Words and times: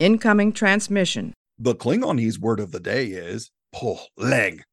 Incoming 0.00 0.52
transmission. 0.52 1.34
The 1.58 1.74
Klingonese 1.74 2.38
word 2.38 2.58
of 2.58 2.72
the 2.72 2.80
day 2.80 3.06
is 3.06 3.52
po 3.72 3.98
leg. 4.16 4.64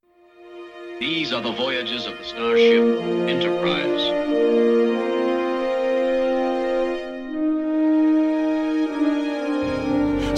These 1.00 1.32
are 1.32 1.42
the 1.42 1.52
voyages 1.52 2.08
of 2.08 2.18
the 2.18 2.24
starship 2.24 3.02
Enterprise. 3.30 4.02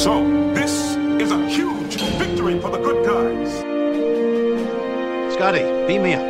So, 0.02 0.24
this 0.54 0.96
is 1.22 1.32
a 1.32 1.48
huge 1.48 1.96
victory 2.18 2.60
for 2.60 2.70
the 2.70 2.80
good 2.80 3.06
guys. 3.06 3.60
Scotty, 5.34 5.64
beam 5.88 6.04
me 6.04 6.14
up. 6.14 6.26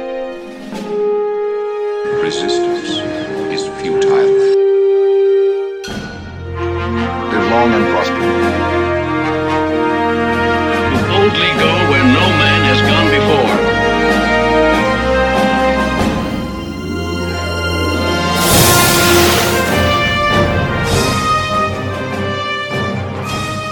Resistance 2.21 3.00
is 3.52 3.68
futile. 3.82 4.52
Long 7.54 7.71
and 7.71 7.85
prosper. 7.93 8.17
Boldly 11.07 11.52
go 11.61 11.71
where 11.91 12.03
no 12.03 12.25
man 12.41 12.61
has 12.66 12.81
gone 12.89 13.07
before. 13.13 13.53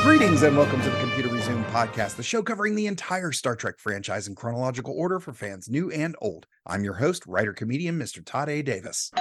Greetings 0.04 0.44
and 0.44 0.56
welcome 0.56 0.80
to 0.82 0.90
the 0.92 1.00
Computer 1.00 1.30
Resume 1.30 1.64
podcast, 1.72 2.18
the 2.18 2.24
show 2.24 2.44
covering 2.44 2.76
the 2.76 2.86
entire 2.86 3.32
Star 3.32 3.56
Trek 3.56 3.80
franchise 3.80 4.28
in 4.28 4.36
chronological 4.36 4.94
order 4.96 5.20
for 5.20 5.34
fans 5.34 5.68
new 5.68 5.90
and 5.90 6.16
old. 6.22 6.46
I'm 6.68 6.84
your 6.84 6.94
host, 6.94 7.26
writer 7.26 7.54
comedian, 7.54 7.98
Mr. 7.98 8.24
Todd 8.24 8.48
A. 8.48 8.62
Davis. 8.62 9.12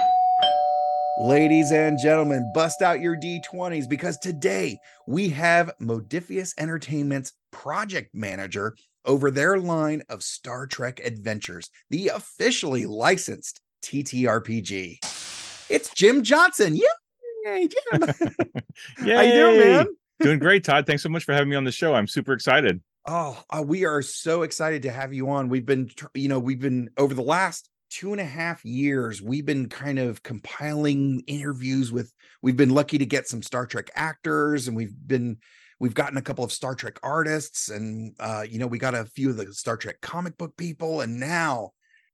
Ladies 1.21 1.71
and 1.71 1.99
gentlemen, 1.99 2.51
bust 2.51 2.81
out 2.81 2.99
your 2.99 3.15
D20s 3.15 3.87
because 3.87 4.17
today 4.17 4.79
we 5.05 5.29
have 5.29 5.71
Modiphius 5.79 6.55
Entertainment's 6.57 7.33
project 7.51 8.15
manager 8.15 8.75
over 9.05 9.29
their 9.29 9.59
line 9.59 10.01
of 10.09 10.23
Star 10.23 10.65
Trek 10.65 10.99
adventures, 11.05 11.69
the 11.91 12.07
officially 12.07 12.87
licensed 12.87 13.61
TTRPG. 13.83 14.97
It's 15.69 15.93
Jim 15.93 16.23
Johnson. 16.23 16.75
Yay, 16.75 17.67
Jim. 17.67 18.03
Yeah, 19.05 19.17
how 19.17 19.21
you 19.21 19.33
doing, 19.33 19.59
man? 19.59 19.87
Doing 20.21 20.39
great, 20.39 20.63
Todd. 20.63 20.87
Thanks 20.87 21.03
so 21.03 21.09
much 21.09 21.23
for 21.23 21.33
having 21.33 21.49
me 21.49 21.55
on 21.55 21.65
the 21.65 21.71
show. 21.71 21.93
I'm 21.93 22.07
super 22.07 22.33
excited. 22.33 22.81
Oh, 23.05 23.39
uh, 23.51 23.61
we 23.61 23.85
are 23.85 24.01
so 24.01 24.41
excited 24.41 24.81
to 24.81 24.91
have 24.91 25.13
you 25.13 25.29
on. 25.29 25.49
We've 25.49 25.67
been, 25.67 25.91
you 26.15 26.29
know, 26.29 26.39
we've 26.39 26.59
been 26.59 26.89
over 26.97 27.13
the 27.13 27.21
last 27.21 27.69
two 27.91 28.13
and 28.13 28.21
a 28.21 28.25
half 28.25 28.63
years, 28.63 29.21
we've 29.21 29.45
been 29.45 29.67
kind 29.69 29.99
of 29.99 30.23
compiling 30.23 31.21
interviews 31.27 31.91
with, 31.91 32.11
we've 32.41 32.57
been 32.57 32.69
lucky 32.69 32.97
to 32.97 33.05
get 33.05 33.27
some 33.27 33.43
Star 33.43 33.67
Trek 33.67 33.91
actors 33.95 34.67
and 34.67 34.75
we've 34.75 34.95
been, 35.05 35.37
we've 35.79 35.93
gotten 35.93 36.17
a 36.17 36.21
couple 36.21 36.45
of 36.45 36.53
Star 36.53 36.73
Trek 36.73 36.97
artists 37.03 37.69
and, 37.69 38.15
uh, 38.19 38.45
you 38.49 38.59
know, 38.59 38.67
we 38.67 38.79
got 38.79 38.95
a 38.95 39.05
few 39.05 39.29
of 39.29 39.37
the 39.37 39.53
Star 39.53 39.75
Trek 39.75 39.99
comic 40.01 40.37
book 40.37 40.55
people. 40.55 41.01
And 41.01 41.19
now 41.19 41.71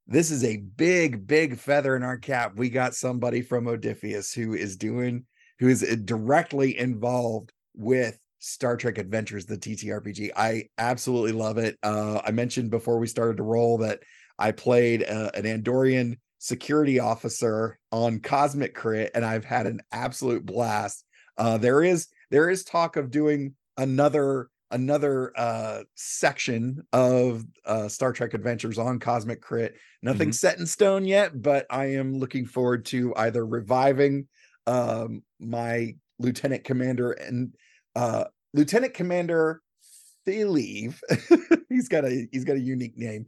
this 0.07 0.31
is 0.31 0.43
a 0.43 0.57
big, 0.57 1.27
big 1.27 1.57
feather 1.59 1.95
in 1.95 2.03
our 2.03 2.17
cap. 2.17 2.53
We 2.55 2.69
got 2.69 2.95
somebody 2.95 3.41
from 3.41 3.65
Modiphius 3.65 4.33
who 4.33 4.55
is 4.55 4.77
doing, 4.77 5.25
who 5.59 5.67
is 5.67 5.83
uh, 5.83 5.95
directly 6.03 6.77
involved 6.77 7.51
with 7.75 8.17
Star 8.39 8.77
Trek 8.77 8.97
Adventures, 8.97 9.45
the 9.45 9.57
TTRPG. 9.57 10.31
I 10.35 10.69
absolutely 10.79 11.33
love 11.33 11.59
it. 11.59 11.77
Uh, 11.83 12.21
I 12.25 12.31
mentioned 12.31 12.71
before 12.71 12.97
we 12.97 13.07
started 13.07 13.37
to 13.37 13.43
roll 13.43 13.77
that 13.79 13.99
I 14.39 14.51
played 14.51 15.03
uh, 15.03 15.31
an 15.33 15.43
Andorian 15.43 16.17
security 16.39 16.99
officer 16.99 17.79
on 17.91 18.19
Cosmic 18.19 18.75
Crit, 18.75 19.11
and 19.15 19.25
I've 19.25 19.45
had 19.45 19.65
an 19.67 19.81
absolute 19.91 20.45
blast. 20.45 21.03
Uh, 21.37 21.57
there 21.57 21.83
is 21.83 22.07
there 22.31 22.49
is 22.49 22.63
talk 22.63 22.95
of 22.95 23.09
doing 23.11 23.55
another 23.77 24.49
another 24.71 25.31
uh 25.37 25.81
section 25.95 26.83
of 26.91 27.45
uh 27.65 27.87
Star 27.87 28.11
Trek 28.11 28.33
Adventures 28.33 28.77
on 28.77 28.99
Cosmic 28.99 29.41
Crit. 29.41 29.75
Nothing 30.01 30.29
Mhm. 30.29 30.33
set 30.35 30.59
in 30.59 30.65
stone 30.65 31.05
yet, 31.05 31.41
but 31.41 31.65
I 31.69 31.85
am 31.85 32.17
looking 32.19 32.45
forward 32.45 32.83
to 32.87 33.15
either 33.15 33.45
reviving 33.45 34.27
um 34.65 35.23
my 35.39 35.95
lieutenant 36.19 36.65
commander 36.65 37.13
and 37.13 37.55
uh 37.95 38.25
lieutenant 38.53 38.93
commander 38.93 39.61
Theleave. 40.27 40.99
he's 41.69 41.87
got 41.87 42.03
a 42.03 42.27
he's 42.33 42.43
got 42.43 42.57
a 42.57 42.59
unique 42.59 42.97
name. 42.97 43.25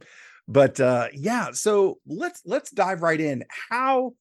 But 0.50 0.80
uh 0.80 1.08
yeah, 1.14 1.52
so 1.52 2.00
let's 2.06 2.42
let's 2.44 2.70
dive 2.72 3.02
right 3.02 3.20
in. 3.20 3.44
How 3.70 4.14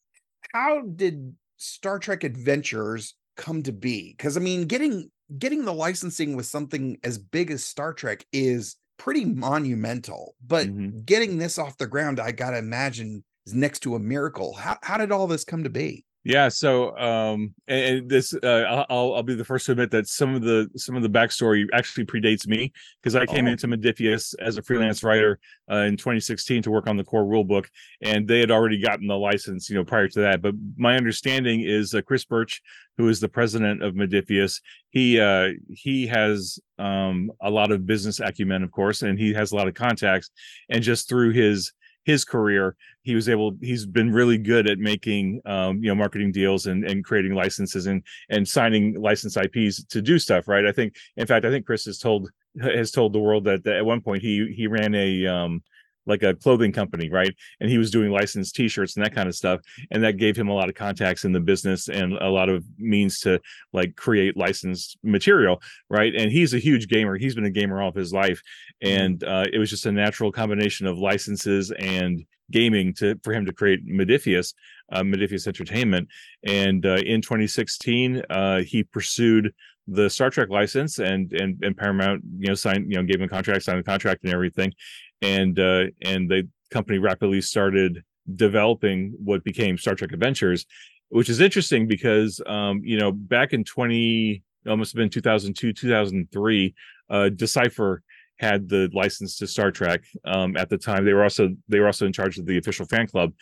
how 0.53 0.81
did 0.83 1.35
Star 1.57 1.99
Trek 1.99 2.23
Adventures 2.23 3.15
come 3.37 3.63
to 3.63 3.73
be? 3.73 4.15
Cuz 4.19 4.37
I 4.37 4.41
mean, 4.41 4.67
getting 4.67 5.11
getting 5.39 5.65
the 5.65 5.73
licensing 5.73 6.35
with 6.35 6.47
something 6.47 6.99
as 7.03 7.17
big 7.17 7.51
as 7.51 7.65
Star 7.65 7.93
Trek 7.93 8.25
is 8.33 8.77
pretty 8.97 9.25
monumental. 9.25 10.35
But 10.45 10.69
Mhm. 10.69 11.05
getting 11.05 11.37
this 11.39 11.57
off 11.57 11.77
the 11.77 11.87
ground, 11.87 12.19
I 12.19 12.31
got 12.33 12.51
to 12.51 12.57
imagine 12.59 13.23
is 13.47 13.53
next 13.55 13.81
to 13.81 13.95
a 13.95 13.99
miracle. 13.99 14.55
How 14.55 14.77
how 14.83 14.97
did 14.97 15.11
all 15.11 15.27
this 15.27 15.45
come 15.45 15.63
to 15.65 15.69
be? 15.71 16.05
Yeah. 16.29 16.47
So, 16.49 16.95
um, 16.95 17.55
and, 17.67 17.97
and 17.97 18.09
this, 18.09 18.35
uh, 18.35 18.85
I'll, 18.87 19.15
I'll 19.15 19.23
be 19.23 19.33
the 19.33 19.43
first 19.43 19.65
to 19.65 19.71
admit 19.71 19.89
that 19.89 20.07
some 20.07 20.35
of 20.35 20.43
the 20.43 20.69
some 20.75 20.95
of 20.95 21.01
the 21.01 21.09
backstory 21.09 21.65
actually 21.73 22.05
predates 22.05 22.45
me 22.45 22.71
because 23.01 23.15
I 23.15 23.25
came 23.25 23.47
Oh. 23.47 23.49
into 23.49 23.67
Modiphius 23.67 24.35
as 24.39 24.59
a 24.59 24.61
freelance 24.61 25.03
writer 25.03 25.39
uh, 25.71 25.77
in 25.77 25.97
2016 25.97 26.61
to 26.61 26.69
work 26.69 26.85
on 26.87 26.97
the 26.97 27.03
core 27.03 27.25
rulebook, 27.25 27.65
and 28.03 28.27
they 28.27 28.39
had 28.39 28.51
already 28.51 28.79
gotten 28.79 29.07
the 29.07 29.17
license, 29.17 29.71
you 29.71 29.75
know, 29.75 29.83
prior 29.83 30.07
to 30.07 30.19
that. 30.19 30.43
But 30.43 30.53
my 30.77 30.97
understanding 30.97 31.61
is 31.61 31.95
uh, 31.95 32.01
Chris 32.03 32.25
Birch, 32.25 32.61
who 32.99 33.09
is 33.09 33.19
the 33.19 33.29
president 33.29 33.81
of 33.81 33.95
Modiphius, 33.95 34.61
he 34.91 35.19
uh, 35.19 35.49
he 35.71 36.05
has 36.05 36.59
um, 36.77 37.31
a 37.41 37.49
lot 37.49 37.71
of 37.71 37.87
business 37.87 38.19
acumen, 38.19 38.61
of 38.61 38.71
course, 38.71 39.01
and 39.01 39.17
he 39.17 39.33
has 39.33 39.51
a 39.51 39.55
lot 39.55 39.67
of 39.67 39.73
contacts, 39.73 40.29
and 40.69 40.83
just 40.83 41.09
through 41.09 41.31
his 41.31 41.71
his 42.05 42.23
career 42.25 42.75
he 43.03 43.15
was 43.15 43.29
able 43.29 43.55
he's 43.61 43.85
been 43.85 44.11
really 44.11 44.37
good 44.37 44.67
at 44.67 44.79
making 44.79 45.41
um 45.45 45.77
you 45.83 45.89
know 45.89 45.95
marketing 45.95 46.31
deals 46.31 46.65
and 46.65 46.83
and 46.85 47.03
creating 47.03 47.33
licenses 47.33 47.87
and 47.87 48.03
and 48.29 48.47
signing 48.47 48.99
license 48.99 49.37
ips 49.37 49.83
to 49.85 50.01
do 50.01 50.17
stuff 50.17 50.47
right? 50.47 50.65
I 50.65 50.71
think 50.71 50.95
in 51.17 51.27
fact 51.27 51.45
i 51.45 51.49
think 51.49 51.65
chris 51.65 51.85
has 51.85 51.97
told 51.97 52.29
has 52.61 52.91
told 52.91 53.13
the 53.13 53.19
world 53.19 53.43
that, 53.45 53.63
that 53.63 53.77
at 53.77 53.85
one 53.85 54.01
point 54.01 54.21
he 54.21 54.53
he 54.55 54.67
ran 54.67 54.95
a 54.95 55.27
um 55.27 55.61
like 56.09 56.23
a 56.23 56.33
clothing 56.35 56.71
company 56.71 57.09
right 57.09 57.33
and 57.59 57.69
he 57.69 57.77
was 57.77 57.91
doing 57.91 58.11
licensed 58.11 58.55
t-shirts 58.55 58.95
and 58.95 59.05
that 59.05 59.15
kind 59.15 59.29
of 59.29 59.35
stuff 59.35 59.61
and 59.91 60.03
that 60.03 60.17
gave 60.17 60.35
him 60.35 60.49
a 60.49 60.53
lot 60.53 60.67
of 60.67 60.75
contacts 60.75 61.23
in 61.23 61.31
the 61.31 61.39
business 61.39 61.87
and 61.87 62.13
a 62.13 62.29
lot 62.29 62.49
of 62.49 62.65
means 62.77 63.19
to 63.19 63.39
like 63.71 63.95
create 63.95 64.35
licensed 64.35 64.97
material 65.03 65.61
right 65.89 66.13
and 66.15 66.31
he's 66.31 66.53
a 66.53 66.59
huge 66.59 66.87
gamer 66.87 67.17
he's 67.17 67.35
been 67.35 67.45
a 67.45 67.49
gamer 67.49 67.81
all 67.81 67.89
of 67.89 67.95
his 67.95 68.11
life 68.11 68.41
and 68.81 69.23
uh, 69.23 69.45
it 69.53 69.59
was 69.59 69.69
just 69.69 69.85
a 69.85 69.91
natural 69.91 70.31
combination 70.31 70.87
of 70.87 70.97
licenses 70.97 71.71
and 71.79 72.25
gaming 72.51 72.93
to 72.95 73.19
for 73.23 73.33
him 73.33 73.45
to 73.45 73.53
create 73.53 73.87
Modiphius, 73.87 74.53
uh, 74.91 75.01
Modiphius 75.01 75.47
Entertainment. 75.47 76.07
And 76.45 76.85
uh, 76.85 76.95
in 76.95 77.21
2016, 77.21 78.23
uh, 78.29 78.61
he 78.61 78.83
pursued 78.83 79.53
the 79.87 80.09
Star 80.09 80.29
Trek 80.29 80.49
license, 80.49 80.99
and 80.99 81.31
and 81.33 81.63
and 81.63 81.75
Paramount, 81.75 82.23
you 82.37 82.47
know, 82.47 82.55
signed, 82.55 82.91
you 82.91 82.97
know, 82.97 83.03
gave 83.03 83.17
him 83.17 83.23
a 83.23 83.27
contract, 83.27 83.63
signed 83.63 83.79
the 83.79 83.83
contract, 83.83 84.23
and 84.23 84.33
everything. 84.33 84.73
And 85.21 85.59
uh, 85.59 85.85
and 86.01 86.29
the 86.29 86.47
company 86.71 86.97
rapidly 86.97 87.41
started 87.41 88.03
developing 88.35 89.13
what 89.23 89.43
became 89.43 89.77
Star 89.77 89.95
Trek 89.95 90.11
Adventures, 90.11 90.65
which 91.09 91.29
is 91.29 91.39
interesting 91.41 91.87
because 91.87 92.39
um, 92.45 92.81
you 92.83 92.97
know 92.97 93.11
back 93.11 93.53
in 93.53 93.63
20 93.63 94.43
it 94.65 94.75
must 94.77 94.91
have 94.91 94.97
been 94.97 95.09
2002 95.09 95.71
2003 95.73 96.75
uh 97.09 97.29
decipher 97.29 98.03
had 98.39 98.69
the 98.69 98.89
license 98.93 99.37
to 99.37 99.47
Star 99.47 99.71
Trek 99.71 100.01
um, 100.25 100.55
at 100.55 100.69
the 100.69 100.77
time. 100.77 101.03
They 101.03 101.13
were 101.13 101.23
also 101.23 101.49
they 101.67 101.79
were 101.79 101.87
also 101.87 102.05
in 102.05 102.13
charge 102.13 102.37
of 102.37 102.45
the 102.45 102.57
official 102.57 102.85
fan 102.85 103.07
club, 103.07 103.33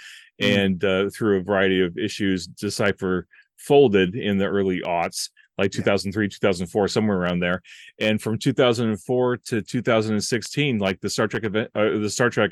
Mm. 0.42 0.66
and 0.66 0.84
uh, 0.84 1.10
through 1.10 1.40
a 1.40 1.44
variety 1.44 1.82
of 1.82 1.98
issues, 1.98 2.46
Decipher 2.46 3.28
folded 3.58 4.16
in 4.16 4.38
the 4.38 4.46
early 4.46 4.82
aughts, 4.82 5.30
like 5.58 5.74
Yeah. 5.74 5.80
2003, 5.84 6.30
2004, 6.30 6.88
somewhere 6.88 7.18
around 7.18 7.40
there. 7.40 7.62
And 8.00 8.22
from 8.22 8.38
2004 8.38 9.38
to 9.38 9.62
2016, 9.62 10.78
like 10.80 11.02
the 11.02 11.10
Star 11.10 11.28
Trek 11.28 11.44
event, 11.44 11.72
uh, 11.76 11.98
the 11.98 12.10
Star 12.10 12.30
Trek 12.30 12.52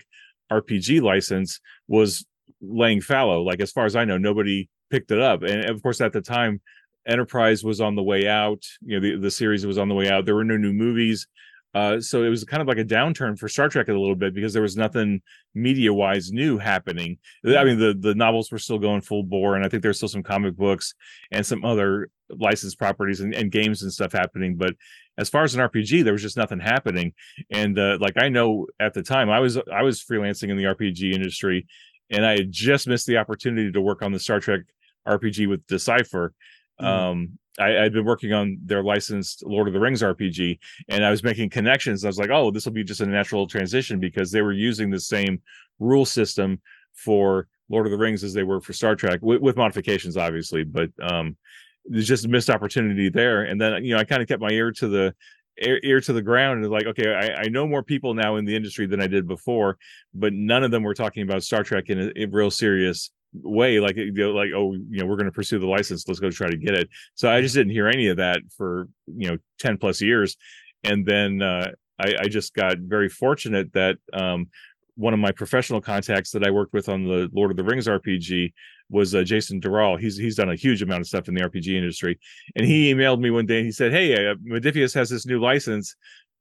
RPG 0.52 1.02
license 1.02 1.60
was 1.88 2.26
laying 2.62 3.02
fallow. 3.02 3.42
Like 3.42 3.62
as 3.62 3.72
far 3.72 3.86
as 3.86 3.96
I 3.96 4.06
know, 4.06 4.18
nobody 4.18 4.70
picked 4.90 5.12
it 5.12 5.20
up, 5.20 5.44
and 5.44 5.66
of 5.66 5.82
course 5.82 6.02
at 6.02 6.14
the 6.14 6.22
time. 6.22 6.62
Enterprise 7.08 7.64
was 7.64 7.82
on 7.82 7.94
the 7.96 8.02
way 8.02 8.28
out. 8.28 8.66
You 8.82 9.00
know, 9.00 9.08
the, 9.08 9.22
the 9.22 9.30
series 9.30 9.64
was 9.64 9.78
on 9.78 9.90
the 9.90 9.94
way 9.94 10.10
out. 10.10 10.26
There 10.26 10.34
were 10.34 10.44
no 10.44 10.58
new 10.58 10.74
movies. 10.74 11.28
Uh, 11.76 12.00
so 12.00 12.24
it 12.24 12.30
was 12.30 12.46
kind 12.46 12.62
of 12.62 12.70
like 12.70 12.78
a 12.78 12.86
downturn 12.86 13.38
for 13.38 13.50
Star 13.50 13.68
Trek 13.68 13.90
a 13.90 13.92
little 13.92 14.16
bit 14.16 14.34
because 14.34 14.54
there 14.54 14.62
was 14.62 14.78
nothing 14.78 15.22
media 15.54 15.94
wise 15.94 16.32
new 16.32 16.58
happening. 16.58 17.18
I 17.46 17.66
mean, 17.66 17.78
the 17.78 17.94
the 18.00 18.16
novels 18.16 18.50
were 18.50 18.60
still 18.60 18.80
going 18.80 19.02
full 19.02 19.24
bore, 19.24 19.58
and 19.58 19.66
I 19.66 19.68
think 19.68 19.84
there's 19.84 19.98
still 19.98 20.08
some 20.08 20.24
comic 20.24 20.56
books 20.56 20.94
and 21.32 21.46
some 21.46 21.66
other 21.66 22.10
licensed 22.30 22.80
properties 22.80 23.20
and, 23.20 23.36
and 23.36 23.52
games 23.52 23.84
and 23.84 23.92
stuff 23.92 24.14
happening. 24.14 24.56
But 24.56 24.74
as 25.18 25.30
far 25.30 25.44
as 25.44 25.54
an 25.54 25.60
RPG, 25.60 26.06
there 26.06 26.14
was 26.14 26.22
just 26.22 26.38
nothing 26.38 26.62
happening. 26.62 27.14
And 27.52 27.78
uh, 27.78 27.98
like 28.00 28.14
I 28.18 28.30
know 28.30 28.68
at 28.80 28.94
the 28.94 29.04
time, 29.04 29.30
I 29.30 29.42
was 29.42 29.58
I 29.58 29.84
was 29.84 30.02
freelancing 30.02 30.50
in 30.50 30.56
the 30.56 30.64
RPG 30.64 31.14
industry, 31.14 31.68
and 32.10 32.26
I 32.26 32.38
had 32.38 32.54
just 32.54 32.88
missed 32.88 33.06
the 33.06 33.18
opportunity 33.18 33.74
to 33.74 33.82
work 33.82 34.02
on 34.02 34.14
the 34.14 34.20
Star 34.20 34.40
Trek 34.40 34.62
RPG 35.06 35.50
with 35.50 35.68
Decipher. 35.68 36.34
Mhm. 36.82 36.86
Um, 36.86 37.40
I, 37.60 37.84
I'd 37.84 37.94
been 37.94 38.06
working 38.06 38.34
on 38.34 38.58
their 38.64 38.84
licensed 38.84 39.44
Lord 39.46 39.68
of 39.68 39.74
the 39.74 39.80
Rings 39.80 40.02
RPG, 40.02 40.60
and 40.90 41.06
I 41.06 41.10
was 41.10 41.24
making 41.24 41.50
connections. 41.50 42.04
I 42.04 42.08
was 42.08 42.18
like, 42.18 42.30
oh, 42.30 42.52
this 42.52 42.66
will 42.66 42.74
be 42.74 42.84
just 42.84 43.02
a 43.02 43.06
natural 43.06 43.48
transition 43.48 44.00
because 44.00 44.32
they 44.32 44.42
were 44.42 44.54
using 44.54 44.90
the 44.90 45.00
same 45.00 45.42
rule 45.80 46.06
system 46.06 46.62
for 46.94 47.48
Lord 47.70 47.86
of 47.86 47.92
the 47.92 47.98
Rings 47.98 48.24
as 48.24 48.34
they 48.34 48.44
were 48.44 48.62
for 48.62 48.74
Star 48.74 48.96
Trek, 48.96 49.20
with, 49.22 49.42
with 49.42 49.56
modifications, 49.56 50.18
obviously. 50.18 50.64
But 50.64 50.92
um, 51.02 51.38
there's 51.86 52.08
just 52.08 52.26
a 52.26 52.30
missed 52.30 52.50
opportunity 52.50 53.10
there. 53.10 53.44
And 53.44 53.60
then 53.60 53.84
you 53.84 53.94
know, 53.94 54.00
I 54.00 54.04
kind 54.04 54.22
of 54.22 54.28
kept 54.28 54.42
my 54.42 54.52
ear 54.52 54.72
to 54.74 54.88
the 54.88 55.16
ear, 55.62 55.80
ear 55.84 56.02
to 56.02 56.14
the 56.14 56.22
ground 56.22 56.64
and 56.64 56.72
like, 56.72 56.86
okay, 56.86 57.14
I, 57.14 57.44
I 57.44 57.48
know 57.48 57.68
more 57.68 57.84
people 57.84 58.14
now 58.14 58.36
in 58.36 58.46
the 58.46 58.56
industry 58.56 58.88
than 58.88 59.02
I 59.02 59.08
did 59.08 59.28
before, 59.28 59.78
but 60.14 60.34
none 60.34 60.64
of 60.64 60.72
them 60.72 60.84
were 60.84 60.94
talking 60.94 61.24
about 61.24 61.44
Star 61.44 61.64
Trek 61.64 61.90
in 61.90 62.00
a, 62.00 62.24
a 62.24 62.26
real 62.26 62.52
serious 62.52 63.12
way 63.44 63.80
like 63.80 63.96
you 63.96 64.12
know, 64.12 64.32
like 64.32 64.52
oh 64.56 64.74
you 64.74 65.00
know 65.00 65.06
we're 65.06 65.16
going 65.16 65.26
to 65.26 65.32
pursue 65.32 65.60
the 65.60 65.68
license 65.68 66.08
let's 66.08 66.20
go 66.20 66.30
try 66.30 66.50
to 66.50 66.58
get 66.58 66.74
it 66.74 66.90
so 67.16 67.30
i 67.30 67.42
just 67.42 67.56
didn't 67.56 67.72
hear 67.72 67.88
any 67.88 68.08
of 68.08 68.18
that 68.18 68.40
for 68.56 68.88
you 69.08 69.30
know 69.30 69.38
10 69.60 69.78
plus 69.78 70.02
years 70.02 70.38
and 70.84 71.06
then 71.06 71.42
uh, 71.42 71.72
I, 72.00 72.16
I 72.22 72.28
just 72.28 72.54
got 72.54 72.78
very 72.78 73.10
fortunate 73.10 73.74
that 73.74 73.98
um, 74.14 74.48
one 74.96 75.14
of 75.14 75.20
my 75.20 75.32
professional 75.32 75.82
contacts 75.82 76.32
that 76.32 76.46
I 76.46 76.52
worked 76.52 76.74
with 76.74 76.90
on 76.90 77.04
the 77.04 77.30
Lord 77.34 77.52
of 77.52 77.58
the 77.58 77.64
Rings 77.64 77.88
RPG 77.88 78.54
was 78.90 79.16
uh, 79.16 79.24
Jason 79.24 79.60
Durall. 79.60 79.98
He's 79.98 80.18
he's 80.18 80.36
done 80.36 80.50
a 80.50 80.56
huge 80.56 80.82
amount 80.82 81.02
of 81.02 81.08
stuff 81.08 81.28
in 81.28 81.34
the 81.34 81.42
RPG 81.42 81.76
industry, 81.76 82.20
and 82.56 82.66
he 82.66 82.94
emailed 82.94 83.20
me 83.20 83.32
one 83.32 83.46
day. 83.46 83.58
and 83.58 83.66
He 83.66 83.72
said, 83.72 83.92
"Hey, 83.92 84.28
uh, 84.28 84.36
Modiphius 84.36 84.94
has 84.94 85.10
this 85.10 85.26
new 85.26 85.40
license, 85.40 85.96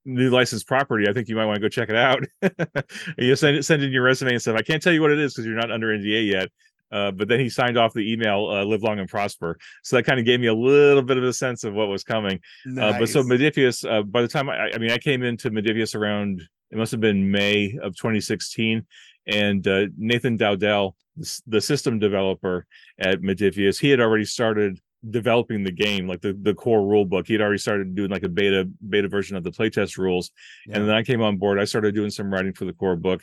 new 0.04 0.30
licensed 0.30 0.68
property. 0.68 1.08
I 1.08 1.12
think 1.12 1.28
you 1.28 1.36
might 1.36 1.46
want 1.46 1.56
to 1.56 1.62
go 1.62 1.68
check 1.68 1.88
it 1.88 1.96
out." 1.96 2.22
you 3.18 3.34
send 3.34 3.64
send 3.64 3.82
in 3.82 3.92
your 3.92 4.02
resume 4.02 4.32
and 4.32 4.42
stuff. 4.42 4.56
I 4.56 4.62
can't 4.62 4.82
tell 4.82 4.92
you 4.92 5.00
what 5.00 5.10
it 5.10 5.18
is 5.18 5.32
because 5.34 5.46
you're 5.46 5.56
not 5.56 5.72
under 5.72 5.88
NDA 5.88 6.30
yet. 6.30 6.48
Uh, 6.92 7.10
but 7.10 7.28
then 7.28 7.40
he 7.40 7.48
signed 7.48 7.76
off 7.76 7.92
the 7.92 8.12
email, 8.12 8.48
uh, 8.50 8.64
"Live 8.64 8.82
long 8.82 8.98
and 8.98 9.08
prosper." 9.08 9.58
So 9.82 9.96
that 9.96 10.04
kind 10.04 10.18
of 10.20 10.26
gave 10.26 10.40
me 10.40 10.46
a 10.46 10.54
little 10.54 11.02
bit 11.02 11.16
of 11.16 11.24
a 11.24 11.32
sense 11.32 11.64
of 11.64 11.74
what 11.74 11.88
was 11.88 12.04
coming. 12.04 12.40
Nice. 12.66 12.94
Uh, 12.94 12.98
but 13.00 13.08
so 13.08 13.22
Modiphius, 13.22 13.88
uh, 13.90 14.02
by 14.02 14.22
the 14.22 14.28
time 14.28 14.48
I, 14.48 14.70
I 14.74 14.78
mean, 14.78 14.90
I 14.90 14.98
came 14.98 15.22
into 15.22 15.50
Modiphius 15.50 15.94
around 15.94 16.42
it 16.70 16.78
must 16.78 16.90
have 16.92 17.00
been 17.00 17.30
May 17.30 17.78
of 17.82 17.94
2016, 17.96 18.84
and 19.28 19.66
uh, 19.68 19.86
Nathan 19.96 20.36
Dowdell, 20.36 20.96
the, 21.16 21.40
the 21.46 21.60
system 21.60 21.98
developer 22.00 22.66
at 22.98 23.20
Modiphius, 23.20 23.78
he 23.78 23.90
had 23.90 24.00
already 24.00 24.24
started 24.24 24.80
developing 25.10 25.62
the 25.62 25.70
game, 25.70 26.08
like 26.08 26.20
the 26.22 26.32
the 26.42 26.54
core 26.54 26.84
rule 26.86 27.04
book. 27.04 27.26
He 27.26 27.34
had 27.34 27.42
already 27.42 27.58
started 27.58 27.94
doing 27.94 28.10
like 28.10 28.22
a 28.22 28.28
beta 28.28 28.68
beta 28.88 29.06
version 29.08 29.36
of 29.36 29.44
the 29.44 29.50
playtest 29.50 29.98
rules, 29.98 30.30
Yeah. 30.66 30.78
and 30.78 30.88
then 30.88 30.94
I 30.96 31.02
came 31.02 31.22
on 31.22 31.36
board. 31.36 31.60
I 31.60 31.64
started 31.64 31.94
doing 31.94 32.10
some 32.10 32.32
writing 32.32 32.54
for 32.54 32.64
the 32.64 32.72
core 32.72 32.96
book, 32.96 33.22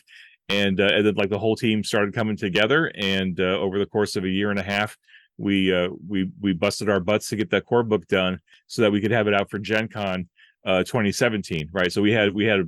and 0.51 0.80
uh, 0.80 0.89
and 0.94 1.06
then 1.06 1.15
like 1.15 1.30
the 1.30 1.39
whole 1.39 1.56
team 1.56 1.83
started 1.83 2.13
coming 2.13 2.38
together. 2.38 2.92
And 2.95 3.39
uh, 3.39 3.59
over 3.59 3.80
the 3.80 3.86
course 3.86 4.15
of 4.15 4.24
a 4.24 4.30
year 4.30 4.50
and 4.50 4.59
a 4.59 4.63
half, 4.63 4.98
we 5.38 5.74
uh, 5.74 5.89
we 6.07 6.30
we 6.39 6.53
busted 6.53 6.89
our 6.89 7.00
butts 7.00 7.30
to 7.30 7.36
get 7.36 7.50
that 7.51 7.65
core 7.65 7.83
book 7.83 8.07
done 8.07 8.39
so 8.68 8.81
that 8.81 8.92
we 8.92 9.01
could 9.01 9.12
have 9.12 9.27
it 9.27 9.33
out 9.33 9.50
for 9.50 9.59
Gen 9.59 9.88
Con 9.88 10.27
uh 10.65 10.83
2017 10.83 11.69
right 11.71 11.92
so 11.92 12.01
we 12.01 12.12
had 12.12 12.33
we 12.33 12.45
had 12.45 12.59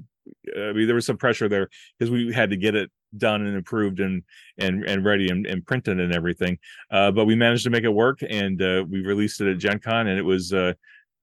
i 0.58 0.72
mean 0.74 0.88
there 0.88 0.96
was 0.96 1.06
some 1.06 1.18
pressure 1.18 1.48
there 1.48 1.70
because 1.98 2.10
we 2.10 2.34
had 2.34 2.50
to 2.50 2.58
get 2.58 2.76
it 2.76 2.90
done 3.18 3.46
and 3.46 3.56
approved 3.56 4.00
and 4.00 4.24
and 4.58 4.84
and 4.86 5.06
ready 5.06 5.30
and, 5.30 5.46
and 5.46 5.66
printed 5.68 6.00
and 6.00 6.14
everything 6.14 6.58
uh 6.92 7.12
but 7.12 7.26
we 7.26 7.36
managed 7.36 7.64
to 7.64 7.70
make 7.70 7.84
it 7.84 7.90
work 7.90 8.20
and 8.28 8.62
uh 8.62 8.84
we 8.90 9.02
released 9.02 9.42
it 9.42 9.48
at 9.48 9.60
gen 9.60 9.78
con 9.78 10.08
and 10.08 10.18
it 10.18 10.24
was 10.24 10.54
uh 10.54 10.74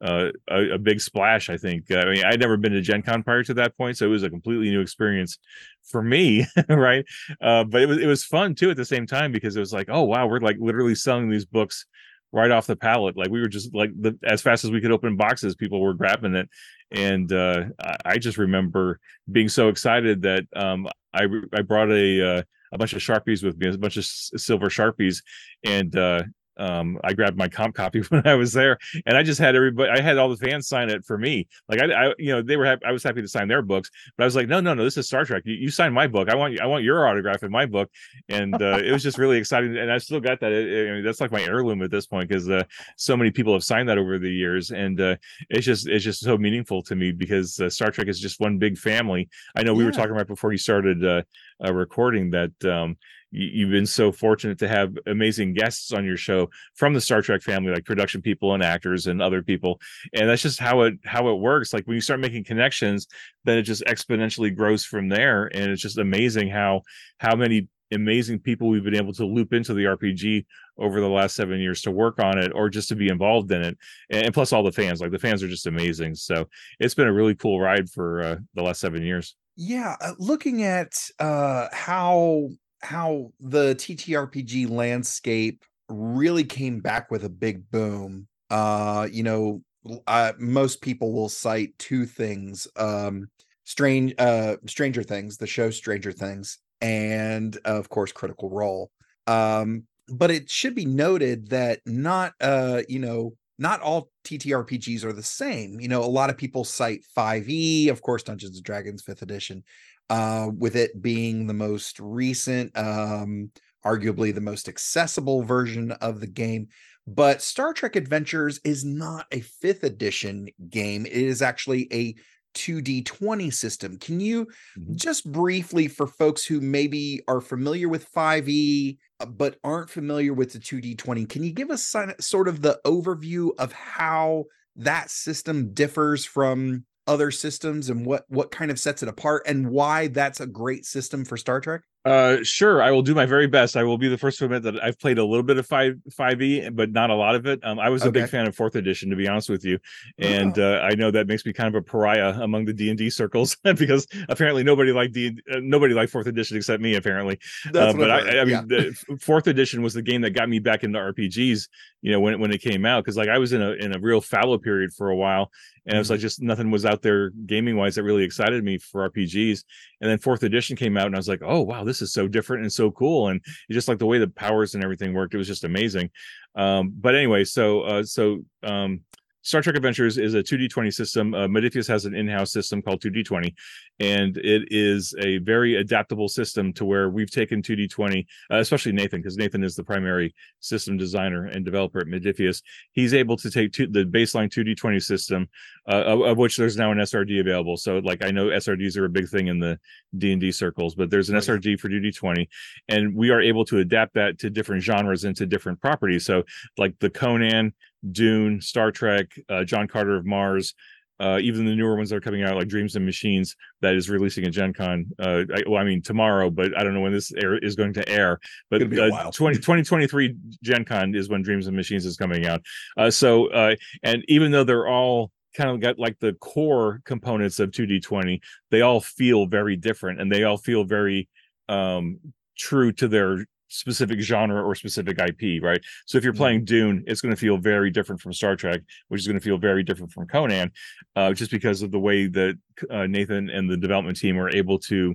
uh, 0.02 0.31
a, 0.50 0.75
a 0.75 0.79
big 0.79 1.00
splash, 1.00 1.50
I 1.50 1.56
think. 1.56 1.91
I 1.91 2.05
mean, 2.06 2.25
I'd 2.25 2.41
never 2.41 2.56
been 2.56 2.73
to 2.73 2.81
Gen 2.81 3.02
Con 3.02 3.23
prior 3.23 3.43
to 3.44 3.55
that 3.55 3.76
point, 3.76 3.97
so 3.97 4.06
it 4.06 4.11
was 4.11 4.23
a 4.23 4.31
completely 4.31 4.70
new 4.70 4.81
experience 4.81 5.38
for 5.85 6.02
me, 6.02 6.47
right? 6.69 7.05
Uh, 7.41 7.64
but 7.64 7.82
it 7.82 7.87
was 7.87 7.99
it 7.99 8.06
was 8.06 8.25
fun 8.25 8.55
too 8.55 8.70
at 8.70 8.76
the 8.76 8.85
same 8.85 9.06
time 9.06 9.32
because 9.32 9.56
it 9.56 9.61
was 9.61 9.73
like, 9.73 9.88
oh 9.91 10.02
wow, 10.02 10.26
we're 10.26 10.41
like 10.41 10.56
literally 10.58 10.94
selling 10.94 11.31
these 11.31 11.44
books 11.44 11.87
right 12.32 12.50
off 12.50 12.67
the 12.67 12.76
pallet. 12.76 13.17
Like 13.17 13.31
we 13.31 13.41
were 13.41 13.49
just 13.49 13.75
like 13.75 13.91
the, 14.00 14.19
as 14.25 14.43
fast 14.43 14.64
as 14.64 14.70
we 14.70 14.81
could 14.81 14.93
open 14.93 15.17
boxes, 15.17 15.55
people 15.55 15.81
were 15.81 15.94
grabbing 15.94 16.35
it, 16.35 16.49
and 16.91 17.32
uh, 17.32 17.64
I, 18.05 18.19
just 18.19 18.38
remember 18.38 19.00
being 19.31 19.49
so 19.49 19.69
excited 19.69 20.23
that 20.23 20.44
um, 20.55 20.88
I 21.12 21.26
I 21.52 21.62
brought 21.62 21.91
a 21.91 22.38
uh, 22.38 22.43
a 22.73 22.79
bunch 22.79 22.93
of 22.93 23.00
sharpies 23.02 23.43
with 23.43 23.58
me, 23.58 23.69
a 23.69 23.79
bunch 23.79 23.97
of 23.97 24.05
silver 24.05 24.69
sharpies, 24.69 25.23
and 25.64 25.94
uh, 25.97 26.23
um, 26.56 26.99
I 27.02 27.12
grabbed 27.12 27.37
my 27.37 27.49
comp 27.49 27.75
copy 27.75 28.00
when 28.08 28.26
I 28.26 28.35
was 28.35 28.52
there, 28.52 28.79
and 29.06 29.17
I 29.17 29.23
just 29.23 29.41
had 29.41 29.56
everybody. 29.56 29.91
I 29.91 30.00
had 30.00 30.19
all 30.19 30.29
the 30.29 30.37
fans 30.37 30.69
sign 30.69 30.91
it 30.91 31.05
for 31.05 31.19
me. 31.19 31.49
Like 31.69 31.81
I, 31.81 32.08
I 32.08 32.14
you 32.19 32.32
know, 32.32 32.43
they 32.43 32.56
were. 32.56 32.67
Happy, 32.67 32.82
I 32.85 32.93
was 32.93 33.02
happy 33.02 33.23
to 33.23 33.29
sign 33.29 33.49
their 33.49 33.62
books, 33.62 33.91
but 34.17 34.25
I 34.25 34.26
was 34.26 34.37
like, 34.37 34.49
no, 34.49 34.61
no, 34.61 34.75
no, 34.75 34.85
this 34.85 34.97
is 34.97 35.06
Star 35.06 35.25
Trek. 35.25 35.43
You, 35.47 35.55
you 35.55 35.70
sign 35.70 35.93
my 35.93 36.06
book. 36.06 36.29
I 36.29 36.35
want, 36.35 36.61
I 36.61 36.67
want 36.67 36.85
your 36.85 37.08
autograph 37.08 37.43
in 37.43 37.50
my 37.50 37.67
book, 37.67 37.91
and 38.29 38.55
uh, 38.61 38.81
it 38.85 38.93
was 38.93 39.02
just 39.02 39.19
really 39.19 39.38
exciting. 39.38 39.76
And 39.76 39.91
I 39.91 39.99
still 39.99 40.20
got 40.20 40.41
that. 40.41 40.52
I 40.52 40.94
mean, 40.94 41.05
that's 41.05 41.20
like 41.20 41.32
my 41.32 41.43
heirloom 41.43 41.82
at 41.82 41.91
this 41.91 42.06
point 42.06 42.29
because 42.29 42.49
uh, 42.49 42.64
so 42.97 43.17
many 43.17 43.31
people 43.31 43.52
have 43.52 43.64
signed 43.64 43.88
that 43.88 43.99
over 43.99 44.19
the 44.19 44.31
years, 44.31 44.70
and 44.70 45.00
uh, 45.00 45.17
it's 45.49 45.67
just, 45.67 45.88
it's 45.88 46.05
just 46.05 46.20
so 46.20 46.37
meaningful 46.37 46.82
to 46.82 46.94
me 46.94 47.12
because 47.12 47.58
uh, 47.61 47.70
Star 47.70 47.91
Trek 47.91 48.08
is 48.08 48.20
just 48.20 48.41
one 48.41 48.58
big 48.58 48.79
family. 48.79 49.29
I 49.56 49.62
know 49.62 49.75
we 49.75 49.85
were 49.85 49.93
talking 49.93 50.14
right 50.14 50.26
before 50.26 50.52
you 50.52 50.58
started 50.58 51.25
uh, 51.65 51.73
recording 51.73 52.31
that. 52.31 52.65
Um, 52.65 52.97
you, 53.31 53.49
you've 53.53 53.71
been 53.71 53.87
so 53.87 54.12
fortunate 54.12 54.59
to 54.59 54.69
have 54.69 54.97
amazing 55.07 55.55
guests 55.55 55.93
on 55.93 56.05
your 56.05 56.17
show 56.17 56.51
from 56.75 56.95
the 56.95 57.01
Star 57.01 57.23
Trek 57.23 57.43
family, 57.43 57.73
like 57.73 57.85
production 57.85 58.23
people 58.23 58.55
and 58.55 58.62
actors 58.62 59.07
and 59.07 59.23
other 59.23 59.43
people. 59.43 59.81
And 60.12 60.29
that's 60.29 60.43
just 60.43 60.61
how 60.61 60.83
it 60.83 60.95
how 61.05 61.29
it 61.29 61.39
works. 61.39 61.73
Like 61.73 61.87
when 61.87 61.95
you 61.95 62.01
start 62.01 62.21
making 62.21 62.45
connections, 62.45 63.07
then 63.45 63.59
it 63.59 63.62
just 63.62 63.85
exponentially 63.85 64.55
grows 64.55 64.85
from 64.85 65.09
there. 65.09 65.47
And 65.55 65.71
it's 65.71 65.83
just 65.83 65.99
amazing 65.99 66.51
how 66.51 66.83
how 67.19 67.37
many 67.37 67.69
amazing 67.93 68.39
people 68.39 68.69
we've 68.69 68.85
been 68.85 68.95
able 68.95 69.12
to 69.12 69.27
loop 69.27 69.53
into 69.53 69.75
the 69.75 69.85
RPG 69.85 70.47
over 70.79 71.01
the 71.01 71.09
last 71.09 71.35
seven 71.35 71.59
years 71.59 71.83
to 71.83 71.91
work 71.91 72.23
on 72.23 72.39
it 72.39 72.53
or 72.55 72.69
just 72.69 72.89
to 72.89 72.95
be 72.95 73.09
involved 73.09 73.51
in 73.51 73.62
it. 73.62 73.77
And, 74.11 74.27
and 74.27 74.35
plus 74.35 74.53
all 74.53 74.62
the 74.62 74.71
fans, 74.71 75.01
like 75.01 75.11
the 75.11 75.19
fans 75.19 75.43
are 75.43 75.49
just 75.49 75.67
amazing. 75.67 76.15
So 76.15 76.49
it's 76.79 76.95
been 76.95 77.09
a 77.09 77.12
really 77.12 77.35
cool 77.35 77.61
ride 77.61 77.91
for 77.91 78.23
uh, 78.23 78.37
the 78.55 78.62
last 78.62 78.81
seven 78.81 79.03
years. 79.03 79.35
Yeah 79.61 79.95
uh, 80.01 80.15
looking 80.19 80.62
at 80.62 80.95
uh 81.19 81.69
how 81.71 82.49
how 82.81 83.31
the 83.41 83.75
ttrpg 83.75 84.69
landscape 84.71 85.62
really 85.91 86.45
came 86.45 86.81
back 86.81 87.11
with 87.11 87.25
a 87.25 87.29
big 87.29 87.71
boom 87.71 88.27
uh 88.49 89.07
you 89.12 89.23
know 89.23 89.62
uh, 90.07 90.33
most 90.39 90.81
people 90.83 91.12
will 91.12 91.29
cite 91.29 91.79
two 91.79 92.07
things 92.07 92.67
um 92.77 93.29
strange 93.65 94.15
uh 94.19 94.57
stranger 94.67 95.03
things 95.03 95.37
the 95.37 95.47
show 95.47 95.71
stranger 95.71 96.11
things 96.12 96.59
and 96.81 97.59
of 97.67 97.91
course 97.91 98.12
critical 98.12 98.49
role. 98.49 98.91
Um 99.27 99.85
but 100.09 100.31
it 100.31 100.51
should 100.51 100.75
be 100.75 100.87
noted 100.87 101.51
that 101.51 101.81
not 101.85 102.33
uh 102.41 102.83
you 102.89 102.99
know 102.99 103.35
not 103.61 103.81
all 103.81 104.11
ttrpgs 104.25 105.05
are 105.05 105.12
the 105.12 105.23
same 105.23 105.79
you 105.81 105.89
know 105.89 106.03
a 106.03 106.05
lot 106.05 106.31
of 106.31 106.37
people 106.37 106.65
cite 106.65 107.05
5e 107.17 107.88
of 107.90 108.02
course 108.02 108.23
dungeons 108.25 108.57
and 108.57 108.64
dragons 108.64 109.02
5th 109.02 109.23
edition 109.23 109.62
uh 110.09 110.49
with 110.59 110.75
it 110.75 111.00
being 111.00 111.47
the 111.47 111.55
most 111.55 112.00
recent 112.00 112.76
um 112.76 113.50
arguably 113.85 114.35
the 114.35 114.40
most 114.40 114.69
accessible 114.69 115.43
version 115.43 115.93
of 115.93 116.21
the 116.21 116.26
game. 116.26 116.69
But 117.07 117.43
star 117.43 117.73
trek 117.73 117.97
adventures 117.97 118.61
is 118.64 118.85
not 118.85 119.26
a 119.33 119.40
5th 119.40 119.83
edition 119.83 120.49
game. 120.69 121.07
It 121.07 121.12
is 121.12 121.43
actually 121.43 121.88
a 121.93 122.14
2d20 122.54 123.50
system 123.50 123.97
can 123.99 124.21
you 124.21 124.47
Mhm. 124.75 124.97
just 124.97 125.30
briefly 125.30 125.88
for 125.88 126.07
folks 126.07 126.45
who 126.45 126.61
maybe 126.61 127.21
are 127.28 127.40
familiar 127.40 127.88
with 127.88 128.04
5e 128.04 128.99
uh, 129.21 129.26
but 129.26 129.59
aren't 129.64 129.90
familiar 129.90 130.33
with 130.35 130.52
the 130.52 130.59
2d20 130.59 131.26
can 131.26 131.42
you 131.42 131.52
give 131.52 131.71
us 131.71 131.87
sort 132.21 132.49
of 132.49 132.62
the 132.62 132.80
overview 132.87 133.50
of 133.59 133.73
how 133.73 134.45
that 134.76 135.11
system 135.11 135.73
differs 135.75 136.25
from 136.25 136.85
other 137.07 137.30
systems 137.30 137.88
and 137.90 138.07
what 138.07 138.25
what 138.28 138.50
kind 138.50 138.71
of 138.71 138.78
sets 138.78 139.02
it 139.02 139.09
apart 139.09 139.42
and 139.47 139.71
why 139.71 140.07
that's 140.09 140.40
a 140.40 140.47
great 140.47 140.85
system 140.85 141.25
for 141.25 141.37
star 141.37 141.61
trek 141.61 141.83
Uh, 142.04 142.38
sure. 142.42 142.83
I 142.83 142.90
will 142.90 143.02
do 143.02 143.14
my 143.14 143.26
very 143.26 143.47
best. 143.47 143.76
I 143.76 143.85
will 143.85 143.99
be 143.99 144.09
the 144.09 144.16
first 144.16 144.38
to 144.38 144.47
admit 144.47 144.62
that 144.62 144.83
I've 144.83 144.99
played 144.99 145.19
a 145.19 145.25
little 145.25 145.42
bit 145.42 145.59
of 145.59 145.66
five 145.66 145.97
five 146.11 146.40
E, 146.40 146.71
but 146.71 146.92
not 146.92 147.11
a 147.11 147.14
lot 147.14 147.35
of 147.35 147.45
it. 147.47 147.62
Um, 147.62 147.78
I 147.78 147.90
was 147.90 148.04
a 148.07 148.11
big 148.11 148.28
fan 148.30 148.47
of 148.47 148.57
fourth 148.57 148.75
edition, 148.75 149.11
to 149.11 149.16
be 149.16 149.28
honest 149.28 149.50
with 149.50 149.66
you, 149.66 149.78
and 150.19 150.59
uh, 150.59 150.80
I 150.83 150.95
know 150.95 151.11
that 151.11 151.26
makes 151.26 151.45
me 151.45 151.52
kind 151.52 151.69
of 151.69 151.75
a 151.75 151.83
pariah 151.83 152.40
among 152.40 152.64
the 152.64 152.73
D 152.73 152.88
and 152.88 152.97
D 152.97 153.11
circles 153.11 153.54
because 153.76 154.07
apparently 154.30 154.64
nobody 154.64 154.92
liked 154.92 155.12
D 155.12 155.38
uh, 155.52 155.59
nobody 155.62 155.92
liked 155.92 156.11
fourth 156.11 156.26
edition 156.26 156.57
except 156.57 156.83
me, 156.83 156.95
apparently. 156.95 157.38
Uh, 157.66 157.92
but 157.92 158.11
I, 158.11 158.40
I 158.40 158.45
mean, 158.47 158.66
the 158.69 158.97
fourth 159.21 159.47
edition 159.47 159.83
was 159.83 159.92
the 159.92 160.02
game 160.02 160.23
that 160.23 160.30
got 160.30 160.49
me 160.49 160.59
back 160.59 160.85
into 160.85 160.99
RPGs. 160.99 161.69
You 162.00 162.12
know, 162.12 162.21
when 162.21 162.40
when 162.40 162.50
it 162.50 162.62
came 162.62 162.87
out, 162.87 163.04
because 163.04 163.19
like 163.19 163.28
I 163.28 163.37
was 163.37 163.52
in 163.52 163.61
a 163.61 163.73
in 163.73 163.95
a 163.95 163.99
real 163.99 164.23
fallow 164.23 164.57
period 164.57 164.95
for 164.95 165.11
a 165.11 165.16
while, 165.16 165.50
and 165.87 165.95
it 165.97 165.99
was 165.99 166.09
Mhm. 166.09 166.13
like 166.13 166.21
just 166.21 166.43
nothing 166.43 166.71
was 166.71 166.85
out 166.87 167.03
there 167.03 167.31
gaming 167.47 167.77
wise 167.77 167.95
that 167.95 168.03
really 168.03 168.23
excited 168.25 168.63
me 168.65 168.79
for 168.79 169.03
RPGs. 169.03 169.65
And 170.01 170.11
then 170.11 170.19
fourth 170.19 170.43
edition 170.43 170.77
came 170.77 170.97
out, 170.97 171.07
and 171.07 171.15
I 171.15 171.19
was 171.19 171.29
like, 171.29 171.43
oh 171.43 171.61
wow, 171.63 171.85
this 171.85 172.03
is 172.03 172.13
so 172.13 172.29
different 172.29 172.63
and 172.63 172.73
so 172.73 172.91
cool, 172.91 173.29
and 173.29 173.41
just 173.71 173.89
like 173.89 173.99
the 173.99 174.07
way 174.07 174.19
the 174.19 174.29
powers 174.29 174.75
and 174.75 174.85
everything 174.85 175.15
worked. 175.15 175.35
It 175.35 175.39
was 175.39 175.47
just 175.49 175.65
amazing. 175.65 176.11
Um, 176.55 176.93
but 176.97 177.15
anyway, 177.15 177.45
so 177.45 177.83
uh, 177.83 178.03
so 178.03 178.45
um, 178.63 179.01
Star 179.42 179.62
Trek 179.62 179.76
Adventures 179.76 180.18
is 180.18 180.35
a 180.35 180.42
2D20 180.42 180.92
system. 180.92 181.32
Uh, 181.32 181.47
Modiphius 181.47 181.88
has 181.88 182.04
an 182.04 182.14
in-house 182.14 182.52
system 182.52 182.82
called 182.82 183.00
2D20, 183.00 183.54
and 183.99 184.37
it 184.37 184.68
is 184.70 185.14
a 185.18 185.38
very 185.38 185.76
adaptable 185.76 186.28
system 186.28 186.75
to 186.75 186.85
where 186.85 187.09
we've 187.09 187.30
taken 187.30 187.62
2D20, 187.62 188.26
uh, 188.52 188.56
especially 188.56 188.92
Nathan, 188.92 189.20
because 189.20 189.38
Nathan 189.38 189.64
is 189.64 189.75
the 189.75 189.82
primary 189.82 190.35
system 190.61 190.99
designer 190.99 191.47
and 191.47 191.64
developer 191.64 192.00
at 192.00 192.06
Modiphius. 192.06 192.62
He's 192.92 193.14
able 193.14 193.38
to 193.38 193.50
take 193.50 193.73
two, 193.73 193.87
the 193.87 194.04
baseline 194.04 194.50
2D20 194.50 195.02
system, 195.02 195.49
uh, 195.88 196.02
of, 196.02 196.20
of 196.20 196.37
which 196.37 196.59
there's 196.59 196.76
now 196.76 196.92
an 196.92 196.99
SRD 196.99 197.40
available. 197.40 197.78
So, 197.78 197.99
like 197.99 198.23
I 198.23 198.30
know 198.30 198.47
SRDs 198.47 198.99
are 198.99 199.06
a 199.06 199.11
big 199.11 199.28
thing 199.28 199.47
in 199.47 199.59
the 199.59 199.78
D 200.18 200.32
and 200.32 200.40
D 200.40 200.52
circles, 200.52 200.94
but 200.94 201.09
there's 201.09 201.30
an 201.30 201.37
yeah. 201.37 201.40
SRD 201.40 201.80
for 201.80 201.88
2D20, 201.88 202.47
and 202.88 203.14
we 203.14 203.30
are 203.30 203.40
able 203.40 203.64
to 203.66 203.78
adapt 203.78 204.14
that 204.14 204.38
to 204.40 204.50
different 204.50 204.82
genres 204.82 205.25
and 205.25 205.35
to 205.37 205.47
different 205.47 205.80
properties. 205.80 206.26
So, 206.26 206.42
like 206.76 206.99
the 206.99 207.09
Conan 207.09 207.73
Dune, 208.11 208.61
Star 208.61 208.90
Trek, 208.90 209.33
uh, 209.49 209.64
John 209.64 209.88
Carter 209.88 210.16
of 210.16 210.26
Mars, 210.26 210.75
uh, 211.21 211.38
even 211.42 211.66
the 211.66 211.76
newer 211.76 211.97
ones 211.97 212.09
that 212.09 212.16
are 212.16 212.21
coming 212.21 212.42
out, 212.42 212.57
like 212.57 212.69
Dreams 212.69 212.97
and 212.97 213.04
Machines, 213.04 213.54
that 213.83 213.95
is 213.95 214.09
releasing 214.09 214.45
at 214.47 214.52
Gen 214.52 214.73
Con. 214.73 215.04
Uh, 215.19 215.45
I, 215.54 215.62
well, 215.69 215.80
I 215.80 215.85
mean, 215.85 216.00
tomorrow, 216.00 216.49
but 216.50 216.76
I 216.76 216.83
don't 216.83 216.95
know 216.95 217.02
when 217.02 217.12
this 217.12 217.30
air 217.33 217.59
is 217.59 217.76
going 217.76 217.92
to 217.95 218.09
air. 218.09 218.40
But 218.71 218.83
uh, 218.83 219.30
20, 219.30 219.57
2023 219.57 220.35
Gen 220.62 220.85
Con 220.87 221.14
is 221.14 221.28
when 221.28 221.42
Dreams 221.42 221.66
and 221.66 221.76
Machines 221.76 222.07
is 222.07 222.16
coming 222.16 222.47
out. 222.47 222.62
Uh, 222.97 223.11
so, 223.11 223.49
uh, 223.49 223.76
and 224.02 224.25
even 224.28 224.50
though 224.50 224.64
they're 224.64 224.88
all 224.88 225.30
kind 225.54 225.69
of 225.69 225.80
got 225.80 225.99
like 225.99 226.19
the 226.21 226.33
core 226.35 227.02
components 227.04 227.61
of 227.61 227.71
2D20, 227.71 228.40
they 228.71 228.80
all 228.80 229.00
feel 229.00 229.47
very 229.47 229.76
different 229.76 230.23
and 230.23 230.33
they 230.33 230.45
all 230.45 230.57
feel 230.57 230.85
very 230.85 231.28
um, 231.69 232.19
true 232.57 232.92
to 232.92 233.09
their 233.09 233.45
specific 233.71 234.21
genre 234.21 234.62
or 234.62 234.75
specific 234.75 235.19
IP, 235.19 235.62
right? 235.62 235.81
So 236.07 236.19
if 236.19 236.25
you're 236.25 236.33
playing 236.33 236.65
Dune, 236.65 237.05
it's 237.07 237.21
going 237.21 237.35
to 237.35 237.41
feel 237.41 237.57
very 237.57 237.91
different 237.91 238.21
from 238.21 238.33
Star 238.33 238.57
Trek, 238.57 238.83
which 239.09 239.21
is 239.21 239.27
going 239.27 239.39
to 239.39 239.45
feel 239.45 239.59
very 239.59 239.83
different 239.83 240.12
from 240.12 240.27
Conan, 240.27 240.71
uh, 241.17 241.33
just 241.33 241.50
because 241.50 241.83
of 241.83 241.91
the 241.91 241.99
way 241.99 242.27
that 242.27 242.59
uh, 242.91 243.07
Nathan 243.07 243.49
and 243.49 243.71
the 243.71 243.77
development 243.77 244.19
team 244.19 244.39
are 244.39 244.55
able 244.55 244.79
to 244.81 245.15